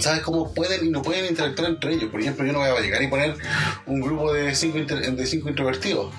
sabes 0.00 0.22
cómo 0.22 0.52
pueden 0.52 0.84
y 0.84 0.90
no 0.90 1.02
pueden 1.02 1.26
interactuar 1.26 1.70
entre 1.70 1.94
ellos. 1.94 2.10
Por 2.10 2.20
ejemplo, 2.20 2.44
yo 2.44 2.52
no 2.52 2.58
voy 2.58 2.68
a 2.68 2.80
llegar 2.80 3.00
y 3.00 3.06
poner 3.06 3.36
un 3.86 4.00
grupo 4.00 4.32
de 4.32 4.52
cinco, 4.56 4.78
de 4.78 5.26
cinco 5.26 5.50
introvertidos, 5.50 6.12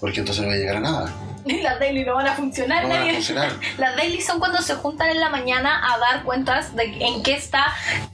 porque 0.00 0.18
entonces 0.18 0.42
no 0.42 0.48
voy 0.48 0.56
a 0.56 0.58
llegar 0.58 0.76
a 0.78 0.80
nada. 0.80 1.27
las 1.62 1.78
daily 1.80 2.04
no 2.04 2.14
van 2.14 2.26
a 2.26 2.34
funcionar, 2.34 2.82
No 2.84 2.88
van 2.90 3.08
a 3.08 3.12
funcionar. 3.14 3.52
Las 3.78 3.96
daily 3.96 4.20
son 4.20 4.38
cuando 4.38 4.60
se 4.62 4.74
juntan 4.74 5.10
en 5.10 5.20
la 5.20 5.28
mañana 5.28 5.80
a 5.92 5.98
dar 5.98 6.22
cuentas 6.24 6.74
de 6.76 6.84
en 6.84 7.22
qué 7.22 7.34
está 7.34 7.66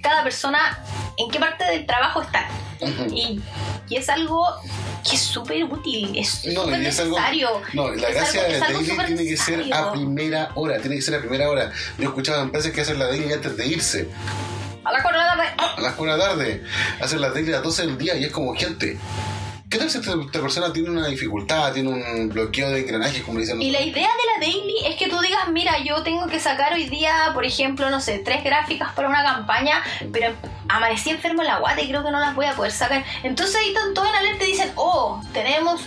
cada 0.03 0.23
persona, 0.23 0.79
en 1.17 1.31
qué 1.31 1.39
parte 1.39 1.65
del 1.65 1.87
trabajo 1.87 2.23
está. 2.23 2.47
Ujú. 2.81 3.07
Y, 3.15 3.41
y 3.89 3.97
es 3.97 4.09
algo 4.09 4.47
que 5.09 5.17
es 5.17 5.23
súper 5.23 5.65
útil, 5.65 6.17
es 6.17 6.45
No, 6.47 6.63
súper 6.63 6.75
algo. 6.75 6.77
necesario. 6.87 7.49
No, 7.73 7.89
la 7.91 8.09
Es 8.09 8.15
gracia 8.15 8.43
de 8.45 8.55
algo 8.57 8.79
daily 8.83 9.07
tiene 9.07 9.25
que 9.25 9.37
ser 9.37 9.73
a 9.73 9.93
primera 9.93 10.51
hora. 10.55 10.79
Tiene 10.81 10.97
que 10.97 11.03
ser 11.03 11.15
a 11.15 11.19
primera 11.21 11.49
hora. 11.49 11.71
Yo 11.99 12.05
he 12.05 12.07
escuchado 12.07 12.41
a 12.41 12.43
empresas 12.43 12.73
que 12.73 12.81
hacen 12.81 12.99
la 12.99 13.07
daily 13.07 13.33
antes 13.33 13.57
de 13.57 13.67
irse. 13.67 14.09
A 14.85 14.93
la 14.93 15.03
cuatro 15.03 15.19
de 15.21 15.27
la 15.27 15.37
tarde. 15.37 15.55
A 15.77 15.81
las 15.81 15.93
4 15.95 16.13
de 16.13 16.19
la 16.19 16.29
tarde. 16.29 16.65
Hacen 17.01 17.21
la 17.21 17.31
daily 17.31 17.49
a 17.49 17.57
las 17.57 17.63
12 17.63 17.87
del 17.87 17.97
día 17.99 18.17
y 18.17 18.25
es 18.25 18.33
como 18.33 18.55
gente. 18.55 18.99
¿Qué 19.75 19.81
tal 19.81 19.91
si 19.91 19.99
esta, 19.99 20.13
esta 20.13 20.41
persona 20.41 20.73
tiene 20.73 20.89
una 20.89 21.09
dificultad, 21.09 21.73
tiene 21.73 21.89
un 21.89 22.29
bloqueo 22.29 22.71
de 22.71 22.83
engranajes, 22.83 23.25
como 23.25 23.41
dicen 23.41 23.61
Y 23.61 23.73
la 23.73 23.81
idea 23.81 24.07
de 24.07 24.47
la 24.47 24.47
daily 24.47 24.87
es 24.87 24.95
que 24.95 25.09
tú 25.09 25.19
digas, 25.19 25.49
mira, 25.51 25.83
yo 25.83 26.01
tengo 26.05 26.29
que 26.29 26.39
sacar 26.39 26.75
hoy 26.75 26.89
día, 26.89 27.33
por 27.35 27.45
ejemplo, 27.45 27.91
no 27.91 28.01
sé, 28.01 28.21
tres 28.21 28.45
gráficas 28.45 28.93
para 28.93 29.09
una 29.09 29.25
campaña, 29.25 29.83
pero 30.13 30.33
amanecí 30.69 31.11
enfermo 31.11 31.43
en 31.43 31.49
la 31.49 31.59
guata 31.59 31.83
y 31.83 31.89
creo 31.89 32.05
que 32.05 32.13
no 32.13 32.21
las 32.21 32.37
voy 32.37 32.47
a 32.47 32.55
poder 32.55 32.71
sacar. 32.71 33.05
Entonces 33.25 33.57
ahí 33.57 33.71
están 33.71 33.95
todos 33.95 34.11
en 34.11 34.15
alerta 34.15 34.45
y 34.45 34.53
dicen, 34.53 34.71
oh, 34.77 35.21
tenemos 35.33 35.81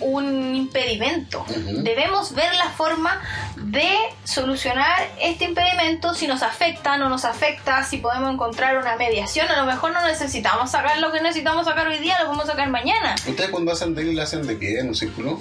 un 0.00 0.54
impedimento. 0.54 1.44
Debemos 1.48 2.34
ver 2.34 2.54
la 2.56 2.70
forma 2.70 3.20
de 3.56 3.88
solucionar 4.24 5.10
este 5.20 5.44
impedimento, 5.44 6.14
si 6.14 6.26
nos 6.26 6.42
afecta, 6.42 6.96
no 6.96 7.08
nos 7.08 7.24
afecta, 7.24 7.84
si 7.84 7.98
podemos 7.98 8.32
encontrar 8.32 8.76
una 8.78 8.96
mediación. 8.96 9.50
A 9.50 9.56
lo 9.56 9.66
mejor 9.66 9.92
no 9.92 10.04
necesitamos 10.06 10.70
sacar 10.70 10.98
lo 10.98 11.12
que 11.12 11.20
necesitamos 11.20 11.66
sacar 11.66 11.88
hoy 11.88 11.98
día, 11.98 12.16
lo 12.20 12.26
podemos 12.26 12.46
sacar 12.46 12.68
mañana. 12.70 13.14
¿Ustedes 13.26 13.50
cuando 13.50 13.72
hacen 13.72 13.94
daily 13.94 14.14
la 14.14 14.24
hacen 14.24 14.46
de 14.46 14.56
pie, 14.56 14.80
en 14.80 14.88
un 14.88 14.94
círculo? 14.94 15.40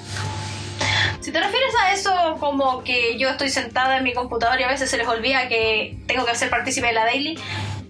Si 1.21 1.31
te 1.31 1.39
refieres 1.39 1.73
a 1.81 1.93
eso 1.93 2.37
como 2.39 2.83
que 2.83 3.17
yo 3.17 3.29
estoy 3.29 3.49
sentada 3.49 3.97
en 3.97 4.03
mi 4.03 4.13
computador 4.13 4.59
y 4.59 4.63
a 4.63 4.67
veces 4.67 4.89
se 4.89 4.97
les 4.97 5.07
olvida 5.07 5.47
que 5.47 5.97
tengo 6.05 6.25
que 6.25 6.35
ser 6.35 6.49
partícipe 6.49 6.87
de 6.87 6.93
la 6.93 7.05
daily, 7.05 7.39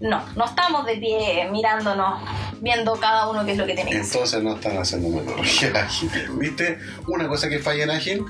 no, 0.02 0.24
no 0.36 0.46
estamos 0.46 0.86
de 0.86 0.98
pie 0.98 1.50
mirándonos. 1.52 2.22
Viendo 2.64 2.94
cada 2.94 3.30
uno 3.30 3.46
qué 3.46 3.52
es 3.52 3.58
lo 3.58 3.66
que 3.66 3.76
tiene 3.76 3.92
que 3.92 3.98
hacer. 3.98 4.14
Entonces 4.14 4.42
no 4.42 4.56
están 4.56 4.78
haciendo 4.78 5.10
metodología 5.10 5.72
ágil. 5.84 6.10
¿Viste? 6.38 6.80
Una 7.08 7.28
cosa 7.28 7.50
que 7.50 7.60
falla 7.60 7.84
en 7.84 7.92
ágil, 7.92 8.26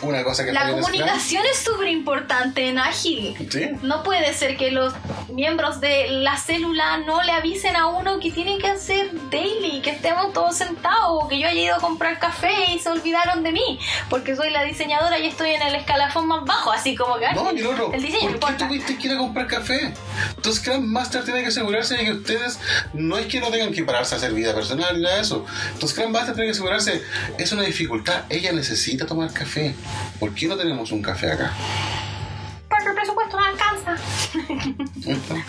una 0.00 0.24
cosa 0.24 0.44
que 0.44 0.52
La 0.52 0.60
falla 0.60 0.76
en 0.76 0.82
comunicación 0.82 1.42
es 1.52 1.58
súper 1.58 1.88
importante 1.88 2.66
en 2.68 2.78
Ágil. 2.78 3.36
Sí. 3.50 3.70
No 3.82 4.02
puede 4.02 4.32
ser 4.32 4.56
que 4.56 4.70
los 4.70 4.94
miembros 5.32 5.80
de 5.80 6.08
la 6.08 6.38
célula 6.38 6.98
no 6.98 7.22
le 7.22 7.32
avisen 7.32 7.76
a 7.76 7.88
uno 7.88 8.20
que 8.20 8.30
tienen 8.30 8.58
que 8.58 8.68
hacer 8.68 9.10
daily, 9.30 9.80
que 9.82 9.90
estemos 9.90 10.32
todos 10.32 10.56
sentados, 10.56 11.28
que 11.28 11.38
yo 11.38 11.46
haya 11.46 11.60
ido 11.60 11.76
a 11.76 11.78
comprar 11.78 12.18
café 12.18 12.52
y 12.74 12.78
se 12.78 12.88
olvidaron 12.88 13.42
de 13.42 13.52
mí, 13.52 13.78
porque 14.08 14.34
soy 14.34 14.50
la 14.50 14.64
diseñadora 14.64 15.18
y 15.18 15.26
estoy 15.26 15.50
en 15.50 15.62
el 15.62 15.74
escalafón 15.74 16.26
más 16.26 16.44
bajo, 16.44 16.72
así 16.72 16.94
como 16.94 17.18
que 17.18 17.30
No, 17.32 17.52
y 17.52 17.60
el 17.60 17.66
otro, 17.66 17.92
el 17.92 18.02
diseño 18.02 18.38
¿por 18.38 18.56
qué 18.56 18.64
tuviste 18.64 18.96
que 18.96 19.08
ir 19.08 19.14
a 19.14 19.18
comprar 19.18 19.46
café? 19.46 19.92
Entonces 20.36 20.62
Scrum 20.62 20.84
Master 20.86 21.24
tiene 21.24 21.42
que 21.42 21.48
asegurarse 21.48 21.96
de 21.96 22.04
que 22.04 22.12
ustedes 22.12 22.58
no 22.94 23.18
es 23.18 23.26
que 23.26 23.40
no 23.40 23.50
tengan 23.50 23.73
que 23.74 23.84
pararse 23.84 24.14
a 24.14 24.18
hacer 24.18 24.32
vida 24.32 24.54
personal 24.54 24.96
ni 24.96 25.02
nada 25.02 25.16
de 25.16 25.22
eso. 25.22 25.44
Entonces 25.72 25.90
Scrum 25.90 26.12
Master 26.12 26.34
tiene 26.34 26.46
que 26.46 26.52
asegurarse, 26.52 27.02
es 27.38 27.52
una 27.52 27.62
dificultad, 27.62 28.22
ella 28.30 28.52
necesita 28.52 29.06
tomar 29.06 29.32
café. 29.32 29.74
¿Por 30.18 30.34
qué 30.34 30.46
no 30.48 30.56
tenemos 30.56 30.90
un 30.92 31.02
café 31.02 31.32
acá? 31.32 31.52
Porque 32.68 32.88
el 32.88 32.94
presupuesto 32.94 33.36
no 33.36 33.44
alcanza, 33.44 33.96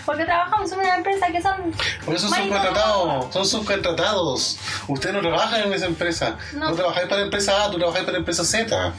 porque 0.04 0.24
trabajamos 0.24 0.70
en 0.72 0.78
una 0.78 0.96
empresa 0.96 1.26
que 1.32 1.42
son... 1.42 1.72
Por 2.04 2.14
eso 2.14 2.28
son 2.28 3.32
son 3.32 3.46
subcontratados. 3.46 4.58
Ustedes 4.88 5.14
no 5.14 5.20
trabajan 5.20 5.62
en 5.62 5.72
esa 5.72 5.86
empresa. 5.86 6.36
No. 6.52 6.70
No, 6.70 6.76
trabajáis 6.76 7.06
para 7.08 7.20
la 7.20 7.24
empresa 7.24 7.64
A, 7.64 7.70
tú 7.70 7.78
trabajáis 7.78 8.04
para 8.04 8.12
la 8.12 8.18
empresa 8.18 8.44
Z. 8.44 8.92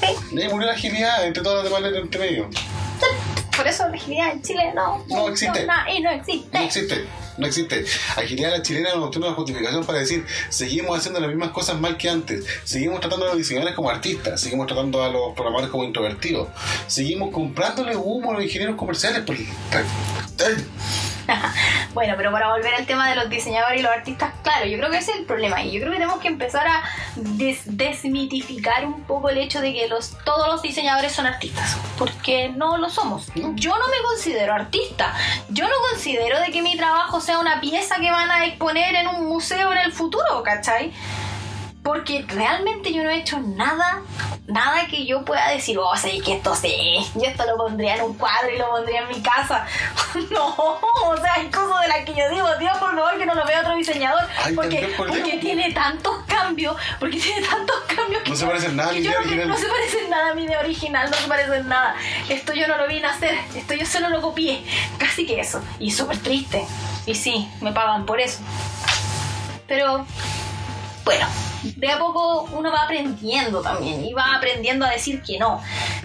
Sí. 0.00 0.06
Y 0.32 0.48
murió 0.48 0.66
la 0.66 0.72
agilidad 0.74 1.24
entre 1.26 1.42
todas 1.42 1.64
las 1.64 1.72
demás 1.72 2.02
entre 2.02 2.20
medio. 2.20 2.50
Por 3.56 3.66
eso 3.66 3.88
la 3.88 3.94
agilidad 3.96 4.30
en 4.32 4.42
Chile 4.42 4.72
no, 4.74 5.04
No 5.08 5.28
existe. 5.28 5.46
funciona 5.46 5.90
y 5.90 6.00
no 6.00 6.10
existe. 6.10 6.58
No 6.58 6.64
existe, 6.64 7.06
no 7.38 7.46
existe. 7.46 7.84
Agilidad 8.16 8.54
a 8.54 8.58
la 8.58 8.62
chilena 8.62 8.94
no 8.96 9.10
tiene 9.10 9.26
una 9.28 9.36
justificación 9.36 9.84
para 9.86 9.98
decir 10.00 10.26
seguimos 10.48 10.98
haciendo 10.98 11.20
las 11.20 11.28
mismas 11.28 11.50
cosas 11.50 11.78
mal 11.80 11.96
que 11.96 12.08
antes, 12.10 12.44
seguimos 12.64 13.00
tratando 13.00 13.26
a 13.26 13.28
los 13.30 13.38
diseñadores 13.38 13.74
como 13.74 13.90
artistas, 13.90 14.40
seguimos 14.40 14.66
tratando 14.66 15.02
a 15.02 15.08
los 15.08 15.32
programadores 15.34 15.70
como 15.70 15.84
introvertidos, 15.84 16.48
seguimos 16.86 17.32
comprándole 17.32 17.96
humo 17.96 18.30
a 18.32 18.34
los 18.34 18.42
ingenieros 18.44 18.76
comerciales. 18.76 19.22
Bueno, 21.92 22.14
pero 22.16 22.32
para 22.32 22.48
volver 22.50 22.72
al 22.74 22.86
tema 22.86 23.08
de 23.10 23.16
los 23.16 23.28
diseñadores 23.28 23.80
y 23.80 23.82
los 23.82 23.92
artistas, 23.92 24.32
claro, 24.42 24.64
yo 24.66 24.78
creo 24.78 24.90
que 24.90 24.98
ese 24.98 25.10
es 25.12 25.18
el 25.18 25.24
problema. 25.26 25.62
Y 25.62 25.72
yo 25.72 25.80
creo 25.80 25.92
que 25.92 25.98
tenemos 25.98 26.20
que 26.20 26.28
empezar 26.28 26.66
a 26.66 26.82
des- 27.16 27.62
desmitificar 27.66 28.86
un 28.86 29.02
poco 29.02 29.28
el 29.28 29.36
hecho 29.38 29.60
de 29.60 29.72
que 29.74 29.88
los, 29.88 30.16
todos 30.24 30.46
los 30.48 30.62
diseñadores 30.62 31.12
son 31.12 31.26
artistas. 31.26 31.76
Porque 31.98 32.48
no 32.50 32.78
lo 32.78 32.88
somos. 32.88 33.26
Yo 33.34 33.70
no 33.78 33.88
me 33.88 33.96
considero 34.10 34.54
artista. 34.54 35.14
Yo 35.50 35.64
no 35.68 35.74
considero 35.90 36.40
de 36.40 36.50
que 36.50 36.62
mi 36.62 36.76
trabajo 36.76 37.20
sea 37.28 37.40
una 37.40 37.60
pieza 37.60 37.96
que 37.96 38.10
van 38.10 38.30
a 38.30 38.46
exponer 38.46 38.94
en 38.94 39.06
un 39.06 39.26
museo 39.26 39.70
en 39.72 39.76
el 39.76 39.92
futuro, 39.92 40.42
¿cachai? 40.42 40.90
Porque 41.88 42.22
realmente 42.28 42.92
yo 42.92 43.02
no 43.02 43.08
he 43.08 43.16
hecho 43.16 43.40
nada, 43.40 44.02
nada 44.46 44.86
que 44.88 45.06
yo 45.06 45.24
pueda 45.24 45.48
decir, 45.48 45.78
oh, 45.78 45.96
sé 45.96 46.20
que 46.20 46.34
esto 46.34 46.54
sí, 46.54 46.98
yo 47.14 47.22
esto 47.22 47.46
lo 47.46 47.56
pondría 47.56 47.96
en 47.96 48.02
un 48.02 48.12
cuadro 48.12 48.50
y 48.54 48.58
lo 48.58 48.68
pondría 48.68 49.00
en 49.00 49.08
mi 49.08 49.22
casa. 49.22 49.64
no, 50.30 50.48
o 50.48 51.16
sea, 51.18 51.32
hay 51.32 51.46
cosas 51.46 51.80
de 51.80 51.88
las 51.88 52.04
que 52.04 52.12
yo 52.14 52.28
digo, 52.28 52.46
Dios, 52.58 52.76
por 52.76 52.94
favor, 52.94 53.16
que 53.16 53.24
no 53.24 53.34
lo 53.34 53.46
vea 53.46 53.60
otro 53.60 53.74
diseñador. 53.74 54.20
Ay, 54.44 54.54
porque 54.54 54.92
por 54.98 55.06
porque 55.08 55.38
tiene 55.38 55.72
tantos 55.72 56.14
cambios, 56.26 56.76
porque 57.00 57.16
tiene 57.18 57.46
tantos 57.46 57.76
cambios 57.96 58.22
que 58.22 58.30
No 58.32 58.36
se 58.36 58.42
yo- 58.42 58.48
parece 58.48 58.66
en 58.66 58.76
nada 58.76 58.90
a 58.90 58.92
mi 58.92 58.98
idea 58.98 59.12
no- 59.12 59.18
original. 59.20 59.48
No 59.48 59.56
se 59.56 59.66
parece 59.66 59.98
en 60.04 60.10
nada 60.10 60.30
a 60.30 60.34
mi 60.34 60.42
idea 60.44 60.60
original, 60.60 61.10
no 61.10 61.16
se 61.16 61.26
parece 61.26 61.56
en 61.56 61.68
nada. 61.68 61.94
Esto 62.28 62.52
yo 62.52 62.68
no 62.68 62.76
lo 62.76 62.86
vine 62.86 63.06
a 63.06 63.12
hacer, 63.12 63.34
esto 63.54 63.72
yo 63.72 63.86
solo 63.86 64.10
lo 64.10 64.20
copié. 64.20 64.62
Casi 64.98 65.24
que 65.26 65.40
eso. 65.40 65.62
Y 65.78 65.90
súper 65.90 66.18
triste. 66.18 66.66
Y 67.06 67.14
sí, 67.14 67.48
me 67.62 67.72
pagan 67.72 68.04
por 68.04 68.20
eso. 68.20 68.40
Pero 69.66 70.06
bueno, 71.08 71.26
de 71.62 71.90
a 71.90 71.98
poco 71.98 72.42
uno 72.52 72.70
va 72.70 72.82
aprendiendo 72.82 73.62
también 73.62 74.04
y 74.04 74.12
va 74.12 74.34
aprendiendo 74.36 74.84
a 74.84 74.90
decir 74.90 75.22
que 75.22 75.38
no. 75.38 75.58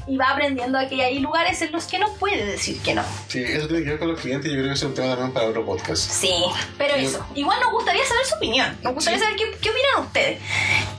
Y 0.08 0.16
va 0.16 0.30
aprendiendo 0.30 0.80
a 0.80 0.88
que 0.88 1.04
hay 1.04 1.20
lugares 1.20 1.62
en 1.62 1.74
los 1.74 1.84
que 1.88 2.00
no 2.00 2.08
puede 2.14 2.46
decir 2.46 2.80
que 2.82 2.94
no. 2.96 3.04
Sí, 3.28 3.44
eso 3.44 3.68
tiene 3.68 3.84
que 3.84 3.90
ver 3.90 4.00
con 4.00 4.08
los 4.14 4.22
clientes 4.22 4.50
y 4.50 4.54
yo 4.56 4.60
creo 4.62 4.70
que 4.70 4.76
es 4.76 4.84
un 4.84 4.94
tema 4.94 5.10
también 5.10 5.34
para 5.34 5.48
otro 5.48 5.66
podcast. 5.66 6.10
Sí, 6.10 6.34
pero 6.78 6.94
eso. 6.96 7.26
Igual 7.36 7.60
nos 7.60 7.72
gustaría 7.74 8.06
saber 8.06 8.26
su 8.26 8.36
opinión. 8.36 8.78
Nos 8.82 8.94
gustaría 8.94 9.20
Sí. 9.20 9.26
saber 9.26 9.38
qué, 9.38 9.58
qué 9.60 9.70
opinan 9.72 10.06
ustedes. 10.08 10.40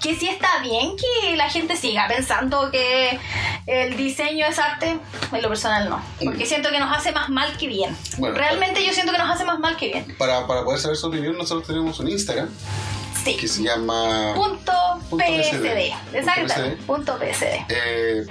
Que 0.02 0.16
si 0.16 0.28
está 0.28 0.58
bien 0.62 0.96
que 0.98 1.34
la 1.36 1.48
gente 1.48 1.74
siga 1.78 2.06
pensando 2.06 2.70
que 2.70 3.18
el 3.66 3.96
diseño 3.96 4.44
es 4.46 4.58
arte, 4.58 4.98
en 5.32 5.42
lo 5.42 5.48
personal 5.48 5.88
no. 5.88 6.02
Porque 6.22 6.44
siento 6.44 6.68
que 6.70 6.78
nos 6.78 6.94
hace 6.94 7.10
más 7.12 7.30
mal 7.30 7.56
que 7.56 7.68
bien. 7.68 7.96
Bueno, 8.18 8.36
Realmente 8.36 8.84
yo 8.84 8.92
siento 8.92 9.12
que 9.12 9.18
nos 9.18 9.30
hace 9.30 9.46
más 9.46 9.58
mal 9.60 9.78
que 9.78 9.86
bien. 9.88 10.14
Para, 10.18 10.46
para 10.46 10.62
poder 10.62 10.78
saber 10.78 10.98
su 10.98 11.06
opinión, 11.06 11.38
nosotros 11.38 11.66
tenemos 11.66 11.98
un 12.00 12.08
Instagram 12.10 12.50
Sí. 13.24 13.36
que 13.36 13.48
se 13.48 13.62
llama... 13.62 14.34
Punto 14.34 14.72
Punto 15.10 15.24
PSD. 15.24 15.62
PSD. 15.62 16.16
Exacto. 16.16 16.54
PSD. 16.54 16.76
Punto 16.86 17.18
PSD. 17.18 17.66
Eh, 17.68 18.26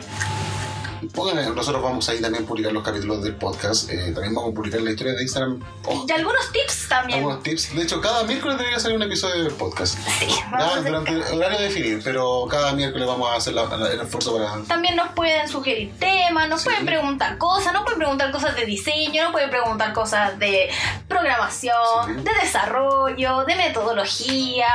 nosotros 1.14 1.82
vamos 1.84 2.08
ahí 2.10 2.22
también 2.22 2.44
a 2.44 2.48
publicar 2.48 2.72
los 2.72 2.84
capítulos 2.84 3.24
del 3.24 3.36
podcast. 3.36 3.90
eh, 3.90 4.12
también 4.14 4.34
vamos 4.34 4.52
a 4.52 4.56
publicar 4.56 4.82
la 4.82 4.92
historia 4.92 5.14
de 5.14 5.22
Instagram. 5.24 5.60
Oh, 5.86 6.06
Y 6.08 6.12
algunos 6.12 6.52
tips 6.52 6.88
también. 6.90 7.20
algunos 7.20 7.44
tips. 7.44 7.76
De 7.76 7.84
hecho, 7.84 8.00
cada 8.02 8.24
miércoles 8.24 8.58
debería 8.58 8.80
salir 8.80 8.98
un 8.98 9.04
episodio 9.04 9.44
del 9.44 9.54
podcast. 9.54 9.98
Sí, 10.20 10.28
vamos 10.52 10.72
hacer 10.78 10.84
durante 10.86 11.12
el 11.12 11.38
horario 11.38 11.60
definido, 11.60 12.00
pero 12.04 12.46
cada 12.50 12.74
miércoles 12.74 13.08
vamos 13.08 13.30
a 13.30 13.36
hacer 13.36 13.54
la- 13.54 13.66
la- 13.66 13.92
el 13.92 14.02
esfuerzo 14.02 14.38
para. 14.38 14.64
También 14.64 14.96
nos 14.96 15.10
pueden 15.10 15.48
sugerir 15.48 15.94
temas, 16.00 16.48
nos 16.50 16.62
Sí. 16.62 16.70
pueden 16.70 16.86
preguntar 16.86 17.38
cosas, 17.38 17.74
nos 17.74 17.84
pueden 17.84 18.00
preguntar 18.00 18.32
cosas 18.32 18.56
de 18.56 18.66
diseño, 18.66 19.24
nos 19.24 19.32
pueden 19.32 19.50
preguntar 19.50 19.94
cosas 19.94 20.38
de 20.40 20.70
programación, 21.08 21.74
Sí. 22.08 22.14
de 22.24 22.32
desarrollo, 22.42 23.44
de 23.46 23.56
metodologías. 23.56 24.70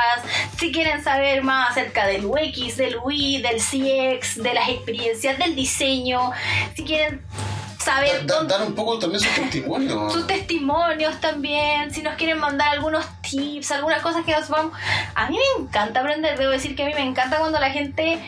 Si 0.57 0.71
quieren 0.71 1.03
saber 1.03 1.43
más 1.43 1.71
acerca 1.71 2.05
del 2.07 2.25
UX, 2.25 2.77
del 2.77 2.97
UI, 3.03 3.41
del 3.41 3.59
CX, 3.61 4.41
de 4.41 4.53
las 4.53 4.69
experiencias, 4.69 5.37
del 5.37 5.55
diseño, 5.55 6.18
si 6.75 6.83
quieren 6.83 7.21
saber 7.79 8.25
Da- 8.25 8.43
dar 8.43 8.61
un 8.63 8.75
poco 8.75 8.99
también 8.99 9.21
su 9.21 9.29
testimonio. 9.41 10.09
sus 10.11 10.27
testimonios 10.27 11.19
también, 11.21 11.93
si 11.93 12.01
nos 12.01 12.15
quieren 12.15 12.37
mandar 12.39 12.69
algunos 12.69 13.05
tips, 13.21 13.71
algunas 13.71 14.01
cosas 14.01 14.25
que 14.25 14.31
nos 14.33 14.49
vamos... 14.49 14.73
A 15.15 15.29
mí 15.29 15.37
me 15.37 15.63
encanta 15.63 16.01
aprender, 16.01 16.37
debo 16.37 16.51
decir 16.51 16.75
que 16.75 16.83
a 16.83 16.85
mí 16.87 16.93
me 16.93 17.03
encanta 17.05 17.37
cuando 17.39 17.59
la 17.59 17.69
gente, 17.71 18.19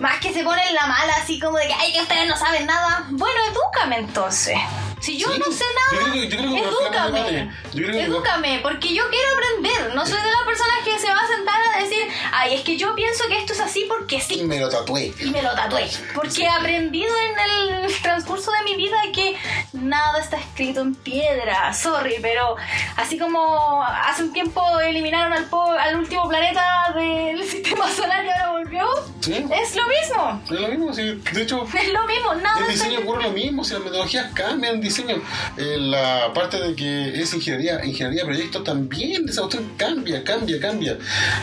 más 0.00 0.18
que 0.20 0.32
se 0.32 0.42
pone 0.42 0.66
en 0.68 0.74
la 0.74 0.86
mala, 0.86 1.14
así 1.22 1.38
como 1.38 1.56
de 1.58 1.66
que, 1.68 1.74
ay, 1.74 1.92
que 1.92 2.00
ustedes 2.00 2.26
no 2.26 2.36
saben 2.36 2.66
nada, 2.66 3.06
bueno, 3.10 3.38
edúcame 3.50 3.98
entonces. 3.98 4.56
Si 5.00 5.16
yo 5.16 5.32
Sí, 5.32 5.38
no 5.38 5.50
sé 5.50 5.64
yo 5.64 6.00
nada, 6.00 6.12
creo 6.12 6.12
que- 6.12 6.28
yo 6.28 6.38
creo 6.38 6.50
que 6.52 6.58
edúcame. 6.60 7.50
yo 7.72 7.82
creo 7.86 7.92
que- 7.92 8.02
Edúcame, 8.04 8.58
porque 8.62 8.94
yo 8.94 9.02
quiero 9.08 9.28
aprender. 9.34 9.94
No 9.94 10.04
soy 10.06 10.20
de 10.20 10.30
las 10.30 10.42
personas 10.44 10.76
que 10.84 10.98
se 10.98 11.06
va 11.12 11.20
a 11.20 11.26
sentar 11.26 11.56
a 11.74 11.78
decir, 11.82 12.06
ay, 12.32 12.54
es 12.56 12.60
que 12.62 12.76
yo 12.76 12.94
pienso 12.94 13.26
que 13.28 13.38
esto 13.38 13.54
es 13.54 13.60
así 13.60 13.86
porque 13.88 14.16
Y 14.16 14.20
sí 14.20 14.42
me 14.44 14.58
lo 14.60 14.68
tatué. 14.68 15.14
y 15.18 15.30
me 15.30 15.40
lo 15.42 15.54
tatué. 15.54 15.88
Porque 16.14 16.42
he 16.42 16.48
aprendido 16.50 17.14
en 17.18 17.84
el 17.86 18.02
transcurso 18.02 18.50
de 18.52 18.62
mi 18.64 18.76
vida 18.76 18.98
que 19.14 19.36
nada 19.72 20.18
está 20.20 20.36
escrito 20.38 20.82
en 20.82 20.94
piedra. 20.94 21.72
Sorry, 21.72 22.16
pero 22.20 22.56
así 22.96 23.18
como 23.18 23.82
hace 23.82 24.22
un 24.24 24.34
tiempo 24.34 24.62
eliminaron 24.80 25.32
al, 25.32 25.44
po- 25.46 25.62
al 25.72 25.96
último 25.96 26.28
planeta 26.28 26.92
del 26.94 27.42
sistema 27.50 27.90
solar 27.90 28.22
y 28.22 28.28
ahora 28.30 28.49
Sí. 29.36 29.44
es 29.62 29.76
lo 29.76 29.82
mismo. 29.86 30.42
Es 30.50 30.60
lo 30.60 30.68
mismo, 30.68 30.92
sí. 30.94 31.02
De 31.32 31.42
hecho, 31.42 31.64
Es 31.64 31.88
lo 31.92 32.06
mismo, 32.06 32.34
nada 32.34 32.60
el 32.60 32.72
diseño 32.72 33.00
ocurre 33.00 33.22
lo 33.24 33.30
mismo, 33.30 33.64
si 33.64 33.72
las 33.74 33.82
metodologías 33.82 34.32
cambian 34.34 34.76
el 34.76 34.80
diseño. 34.80 35.16
Eh, 35.56 35.76
la 35.78 36.32
parte 36.34 36.60
de 36.60 36.74
que 36.74 37.20
es 37.20 37.32
ingeniería, 37.34 37.84
ingeniería 37.84 38.22
de 38.22 38.26
proyecto 38.26 38.62
también, 38.62 39.28
esa 39.28 39.42
cuestión 39.42 39.72
cambia, 39.76 40.22
cambia, 40.24 40.60
cambia. 40.60 40.98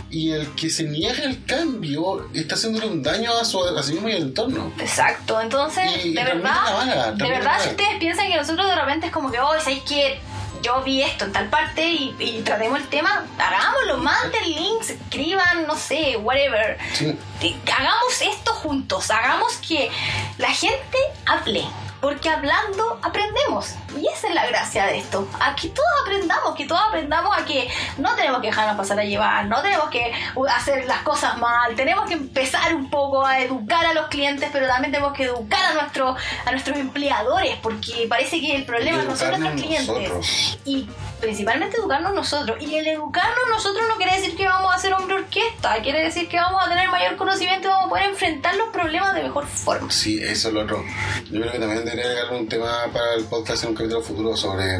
Y 0.09 0.31
el 0.31 0.47
que 0.55 0.69
se 0.69 0.83
niega 0.83 1.23
el 1.23 1.43
cambio 1.45 2.27
está 2.33 2.55
haciéndole 2.55 2.87
un 2.87 3.03
daño 3.03 3.31
a, 3.39 3.45
su, 3.45 3.63
a 3.63 3.83
sí 3.83 3.93
mismo 3.93 4.09
y 4.09 4.13
al 4.13 4.21
entorno. 4.23 4.71
Exacto, 4.79 5.39
entonces, 5.41 6.05
Y- 6.05 6.13
de 6.13 6.23
verdad, 6.23 7.13
de 7.13 7.29
verdad, 7.29 7.57
si 7.61 7.69
ustedes 7.69 7.97
piensan 7.99 8.27
que 8.29 8.37
nosotros 8.37 8.67
de 8.67 8.75
repente 8.75 9.07
es 9.07 9.11
como 9.11 9.31
que, 9.31 9.39
oh, 9.39 9.57
¿sabéis 9.59 9.83
que 9.83 10.19
yo 10.61 10.81
vi 10.83 11.01
esto 11.01 11.25
en 11.25 11.31
tal 11.31 11.49
parte 11.49 11.87
y, 11.87 12.15
y 12.19 12.41
tratemos 12.41 12.79
el 12.79 12.87
tema? 12.87 13.25
Hagámoslo, 13.37 13.97
manden 13.97 14.43
links, 14.43 14.89
escriban, 14.89 15.65
no 15.67 15.75
sé, 15.75 16.17
whatever. 16.17 16.77
Sí. 16.93 17.17
Hagamos 17.77 18.21
esto 18.21 18.53
juntos, 18.53 19.11
hagamos 19.11 19.57
que 19.57 19.91
la 20.37 20.49
gente 20.49 20.97
hable. 21.25 21.63
Porque 22.01 22.29
hablando 22.29 22.99
aprendemos. 23.01 23.75
Y 23.97 24.07
esa 24.07 24.27
es 24.27 24.35
la 24.35 24.45
gracia 24.45 24.85
de 24.85 24.99
esto. 24.99 25.27
A 25.39 25.55
que 25.55 25.69
todos 25.69 25.87
aprendamos, 26.03 26.55
que 26.55 26.65
todos 26.65 26.81
aprendamos 26.87 27.35
a 27.35 27.45
que 27.45 27.67
no 27.97 28.15
tenemos 28.15 28.41
que 28.41 28.47
dejarnos 28.47 28.77
pasar 28.77 28.99
a 28.99 29.03
llevar, 29.03 29.45
no 29.47 29.61
tenemos 29.61 29.89
que 29.89 30.11
uh, 30.35 30.45
hacer 30.45 30.85
las 30.85 31.01
cosas 31.01 31.37
mal, 31.37 31.75
tenemos 31.75 32.07
que 32.07 32.13
empezar 32.13 32.75
un 32.75 32.89
poco 32.89 33.25
a 33.25 33.39
educar 33.39 33.85
a 33.85 33.93
los 33.93 34.07
clientes, 34.07 34.49
pero 34.51 34.67
también 34.67 34.91
tenemos 34.91 35.13
que 35.13 35.23
educar 35.23 35.71
a, 35.71 35.73
nuestro, 35.73 36.15
a 36.45 36.51
nuestros 36.51 36.77
empleadores, 36.77 37.55
porque 37.61 38.05
parece 38.09 38.39
que 38.39 38.55
el 38.55 38.65
problema 38.65 39.03
no 39.03 39.15
son 39.15 39.29
nuestros 39.29 39.53
clientes. 39.53 39.87
nosotros. 39.87 40.59
Y 40.65 40.87
principalmente 41.19 41.77
educarnos 41.77 42.13
nosotros. 42.13 42.57
Y 42.61 42.75
el 42.75 42.87
educarnos 42.87 43.49
nosotros 43.49 43.83
no 43.87 43.95
quiere 43.97 44.15
decir 44.17 44.35
que 44.35 44.45
vamos 44.45 44.73
a 44.73 44.79
ser 44.79 44.93
hombre 44.93 45.15
orquesta, 45.15 45.81
quiere 45.81 46.03
decir 46.03 46.27
que 46.27 46.37
vamos 46.37 46.65
a 46.65 46.69
tener 46.69 46.89
mayor 46.89 47.15
conocimiento 47.15 47.67
y 47.67 47.71
vamos 47.71 47.85
a 47.85 47.89
poder 47.89 48.05
enfrentar 48.05 48.55
los 48.55 48.69
problemas 48.69 49.13
de 49.15 49.23
mejor 49.23 49.45
forma. 49.45 49.91
Sí, 49.91 50.19
eso 50.21 50.49
es 50.49 50.53
lo 50.53 50.61
otro. 50.61 50.83
Yo 51.31 51.41
creo 51.41 51.51
que 51.51 51.59
también 51.59 51.85
debería 51.85 52.05
agregar 52.05 52.33
un 52.33 52.47
tema 52.47 52.85
para 52.93 53.15
el 53.15 53.25
podcast 53.25 53.63
en 53.63 53.69
un 53.69 53.75
capítulo 53.75 54.01
futuro 54.01 54.35
sobre 54.35 54.79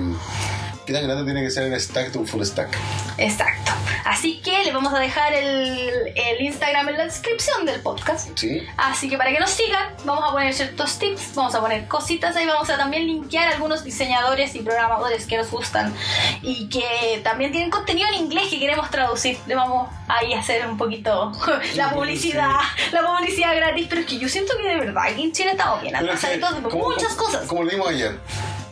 qué 0.87 0.93
tan 0.93 1.03
grande 1.03 1.25
tiene 1.25 1.43
que 1.43 1.51
ser 1.51 1.63
el 1.71 1.79
stack 1.79 2.11
de 2.13 2.17
un 2.19 2.25
full 2.25 2.41
stack. 2.43 2.69
Exacto. 3.17 3.73
Así 4.05 4.39
que 4.41 4.63
les 4.63 4.73
vamos 4.73 4.93
a 4.93 4.99
dejar 4.99 5.33
el, 5.33 6.13
el 6.15 6.41
Instagram 6.41 6.87
en 6.87 6.97
la 6.97 7.03
descripción 7.03 7.65
del 7.65 7.81
podcast. 7.81 8.29
¿Sí? 8.35 8.65
Así 8.77 9.09
que 9.09 9.17
para 9.17 9.31
que 9.33 9.39
nos 9.39 9.49
sigan, 9.49 9.85
vamos 10.05 10.23
a 10.29 10.31
poner 10.31 10.53
ciertos 10.53 10.97
tips, 10.97 11.35
vamos 11.35 11.53
a 11.55 11.59
poner 11.59 11.87
cositas 11.89 12.35
ahí, 12.37 12.45
vamos 12.45 12.69
a 12.69 12.77
también 12.77 13.05
linkear 13.05 13.49
algunos 13.53 13.83
diseñadores 13.83 14.55
y 14.55 14.59
programadores 14.59 15.25
que 15.27 15.35
nos 15.37 15.51
gustan 15.51 15.93
y 16.41 16.69
que 16.69 17.19
también 17.21 17.51
tienen 17.51 17.69
contenido 17.69 18.07
en 18.07 18.15
inglés 18.15 18.45
que 18.49 18.57
queremos 18.57 18.89
traducir. 18.89 19.37
Le 19.45 19.55
vamos 19.55 19.89
ahí 20.07 20.33
a 20.33 20.39
hacer 20.39 20.65
un 20.65 20.77
poquito 20.77 21.33
la 21.75 21.91
publicidad, 21.91 22.59
la 22.93 23.01
publicidad 23.05 23.53
gratis, 23.57 23.87
pero 23.89 24.01
es 24.01 24.07
que 24.07 24.17
yo 24.19 24.29
siento 24.29 24.53
que 24.55 24.69
de 24.69 24.77
verdad 24.77 25.03
aquí 25.03 25.21
en 25.23 25.33
Chile 25.33 25.51
estamos 25.51 25.81
bien 25.81 25.97
atrasados 25.97 26.55
de 26.55 26.61
muchas 26.61 27.13
como- 27.13 27.25
cosas. 27.25 27.45
Como 27.45 27.63
lo 27.63 27.69
dimos 27.71 27.89
ayer, 27.89 28.17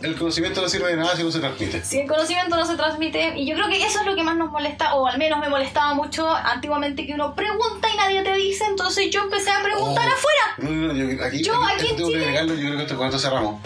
el 0.01 0.15
conocimiento 0.17 0.61
no 0.61 0.69
sirve 0.69 0.89
de 0.89 0.97
nada 0.97 1.15
si 1.15 1.23
no 1.23 1.31
se 1.31 1.39
transmite. 1.39 1.83
Si 1.83 1.99
el 1.99 2.07
conocimiento 2.07 2.55
no 2.55 2.65
se 2.65 2.75
transmite, 2.75 3.33
y 3.37 3.47
yo 3.47 3.55
creo 3.55 3.67
que 3.69 3.83
eso 3.85 3.99
es 4.01 4.05
lo 4.05 4.15
que 4.15 4.23
más 4.23 4.35
nos 4.37 4.51
molesta, 4.51 4.95
o 4.95 5.07
al 5.07 5.17
menos 5.17 5.39
me 5.39 5.49
molestaba 5.49 5.93
mucho 5.93 6.29
antiguamente, 6.29 7.05
que 7.07 7.13
uno 7.13 7.33
pregunta 7.35 7.87
y 7.93 7.97
nadie 7.97 8.23
te 8.23 8.33
dice, 8.35 8.65
entonces 8.65 9.09
yo 9.11 9.21
empecé 9.23 9.49
a 9.51 9.61
preguntar 9.63 10.07
Oh. 10.09 10.13
afuera. 10.13 10.41
No, 10.57 10.69
no, 10.69 10.93
no, 10.93 10.93
yo, 10.93 11.23
aquí, 11.25 11.41
Yo, 11.43 11.55
aquí- 11.63 11.73
aquí 11.73 11.87
en 11.91 11.95
tengo 11.95 12.09
que 12.09 12.13
Chile- 12.15 12.25
agregarlo, 12.25 12.53
yo 12.55 12.65
creo 12.67 12.77
que 12.77 12.83
esto, 12.83 13.05
esto 13.05 13.19
cerramos. 13.19 13.61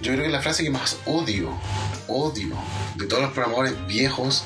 Yo 0.00 0.12
creo 0.12 0.24
que 0.24 0.30
la 0.30 0.40
frase 0.40 0.62
que 0.64 0.70
más 0.70 0.98
odio, 1.06 1.50
odio 2.08 2.56
de 2.96 3.06
todos 3.06 3.22
los 3.22 3.32
programadores 3.32 3.74
viejos 3.86 4.44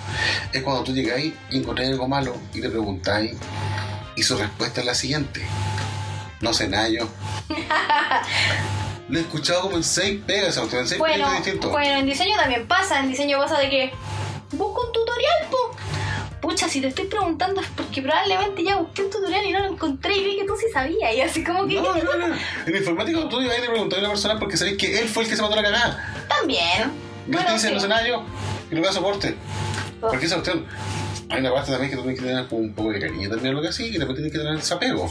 es 0.53 0.63
cuando 0.63 0.83
tú 0.85 0.93
llegáis 0.93 1.35
y 1.51 1.59
encontráis 1.59 1.91
algo 1.93 2.09
malo 2.09 2.37
y 2.55 2.61
le 2.61 2.69
preguntáis 2.71 3.33
y 4.17 4.23
su 4.23 4.37
respuesta 4.37 4.81
es 4.81 4.87
la 4.87 4.95
siguiente. 4.95 5.47
No 6.41 6.53
sé 6.53 6.69
nada 6.69 6.89
yo. 6.89 7.09
Lo 9.09 9.19
he 9.19 9.23
escuchado 9.23 9.63
como 9.63 9.77
en 9.77 9.85
seis 9.85 10.21
pegas, 10.27 10.57
o 10.59 10.69
sea, 10.69 10.81
en 10.81 10.89
seis 10.89 10.99
Bueno, 10.99 11.31
distintos. 11.33 11.71
bueno, 11.71 11.99
en 12.01 12.07
diseño 12.07 12.37
también 12.37 12.67
pasa, 12.67 12.99
en 13.01 13.09
diseño 13.09 13.39
pasa 13.39 13.59
de 13.59 13.71
que 13.71 13.93
busco 14.53 14.87
un 14.87 14.93
tutorial, 14.93 15.47
po. 15.51 15.77
Pucha, 16.41 16.69
si 16.69 16.81
te 16.81 16.89
estoy 16.89 17.07
preguntando 17.07 17.61
es 17.61 17.67
porque 17.77 18.03
probablemente 18.03 18.63
ya 18.63 18.77
busqué 18.77 19.03
un 19.03 19.11
tutorial 19.11 19.45
y 19.47 19.53
no 19.53 19.61
lo 19.61 19.67
encontré 19.73 20.17
y 20.17 20.25
vi 20.25 20.37
que 20.39 20.45
tú 20.45 20.55
sí 20.57 20.67
sabías. 20.73 21.15
Y 21.15 21.21
así 21.21 21.43
como 21.43 21.67
que 21.67 21.75
No, 21.75 21.95
no, 21.95 22.29
no. 22.29 22.35
En 22.67 22.77
informática 22.77 23.29
tú 23.29 23.41
y 23.41 23.45
le 23.47 23.69
preguntáis 23.69 23.99
a 24.03 24.07
una 24.07 24.09
persona 24.11 24.39
porque 24.39 24.57
sabéis 24.57 24.77
que 24.77 24.99
él 25.01 25.09
fue 25.09 25.23
el 25.25 25.29
que 25.29 25.37
se 25.37 25.43
mandó 25.43 25.57
la 25.57 25.63
cagada. 25.63 26.27
también. 26.29 26.93
Y 27.29 27.37
él 27.37 27.45
te 27.45 27.53
dice, 27.53 27.69
sí. 27.69 27.75
no 27.75 27.89
nada 27.89 28.07
yo. 28.07 28.23
Y 28.71 28.75
le 28.75 28.81
da 28.81 28.93
soporte. 28.93 29.35
Oh. 30.01 30.09
Porque 30.09 30.27
esa 30.27 30.37
cuestión, 30.37 30.67
hay 31.31 31.41
una 31.41 31.53
parte 31.53 31.71
también 31.73 31.91
que 31.91 31.97
tú 31.97 32.03
tienes 32.03 32.21
que 32.21 32.27
tener 32.27 32.47
un 32.51 32.75
poco 32.75 32.93
de 32.93 33.01
cariño 33.01 33.29
también 33.31 33.53
a 33.53 33.57
lo 33.57 33.63
que 33.63 33.69
así, 33.69 33.87
y 33.87 33.97
después 33.97 34.15
tienes 34.15 34.33
que 34.33 34.39
tener 34.39 34.55
ese 34.57 34.75
apego. 34.75 35.11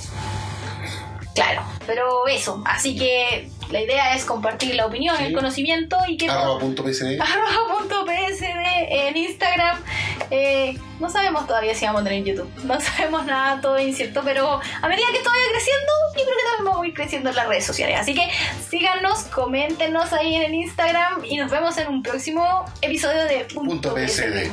Claro, 1.35 1.63
pero 1.85 2.27
eso. 2.27 2.63
Así 2.65 2.95
que 2.97 3.49
la 3.69 3.81
idea 3.81 4.15
es 4.15 4.23
compartir 4.25 4.73
la 4.75 4.85
opinión, 4.85 5.17
Sí. 5.17 5.25
el 5.25 5.33
conocimiento 5.33 5.97
y 6.07 6.15
que 6.17 6.29
Arroba 6.29 6.59
punto 6.59 6.83
PSD. 6.83 7.19
en 8.89 9.17
Instagram. 9.17 9.77
Eh, 10.31 10.77
no 10.99 11.09
sabemos 11.09 11.45
todavía 11.45 11.75
si 11.75 11.85
vamos 11.85 12.01
a 12.01 12.03
tener 12.05 12.23
YouTube. 12.23 12.49
No 12.63 12.79
sabemos 12.81 13.25
nada, 13.25 13.59
todo 13.61 13.77
incierto, 13.79 14.21
pero 14.23 14.59
a 14.81 14.87
medida 14.87 15.05
que 15.11 15.17
esto 15.17 15.29
vaya 15.29 15.51
creciendo, 15.51 15.91
yo 16.17 16.23
creo 16.23 16.37
que 16.37 16.43
también 16.43 16.65
vamos 16.65 16.83
a 16.83 16.87
ir 16.87 16.93
creciendo 16.93 17.29
en 17.29 17.35
las 17.35 17.47
redes 17.47 17.65
sociales. 17.65 17.99
Así 17.99 18.13
que 18.15 18.29
síganos, 18.69 19.23
coméntenos 19.25 20.13
ahí 20.13 20.35
en 20.35 20.43
el 20.43 20.53
Instagram 20.53 21.25
y 21.25 21.37
nos 21.37 21.51
vemos 21.51 21.77
en 21.77 21.89
un 21.89 22.01
próximo 22.01 22.65
episodio 22.81 23.25
de 23.25 23.45
Punto 23.53 23.93
PSD. 23.93 24.49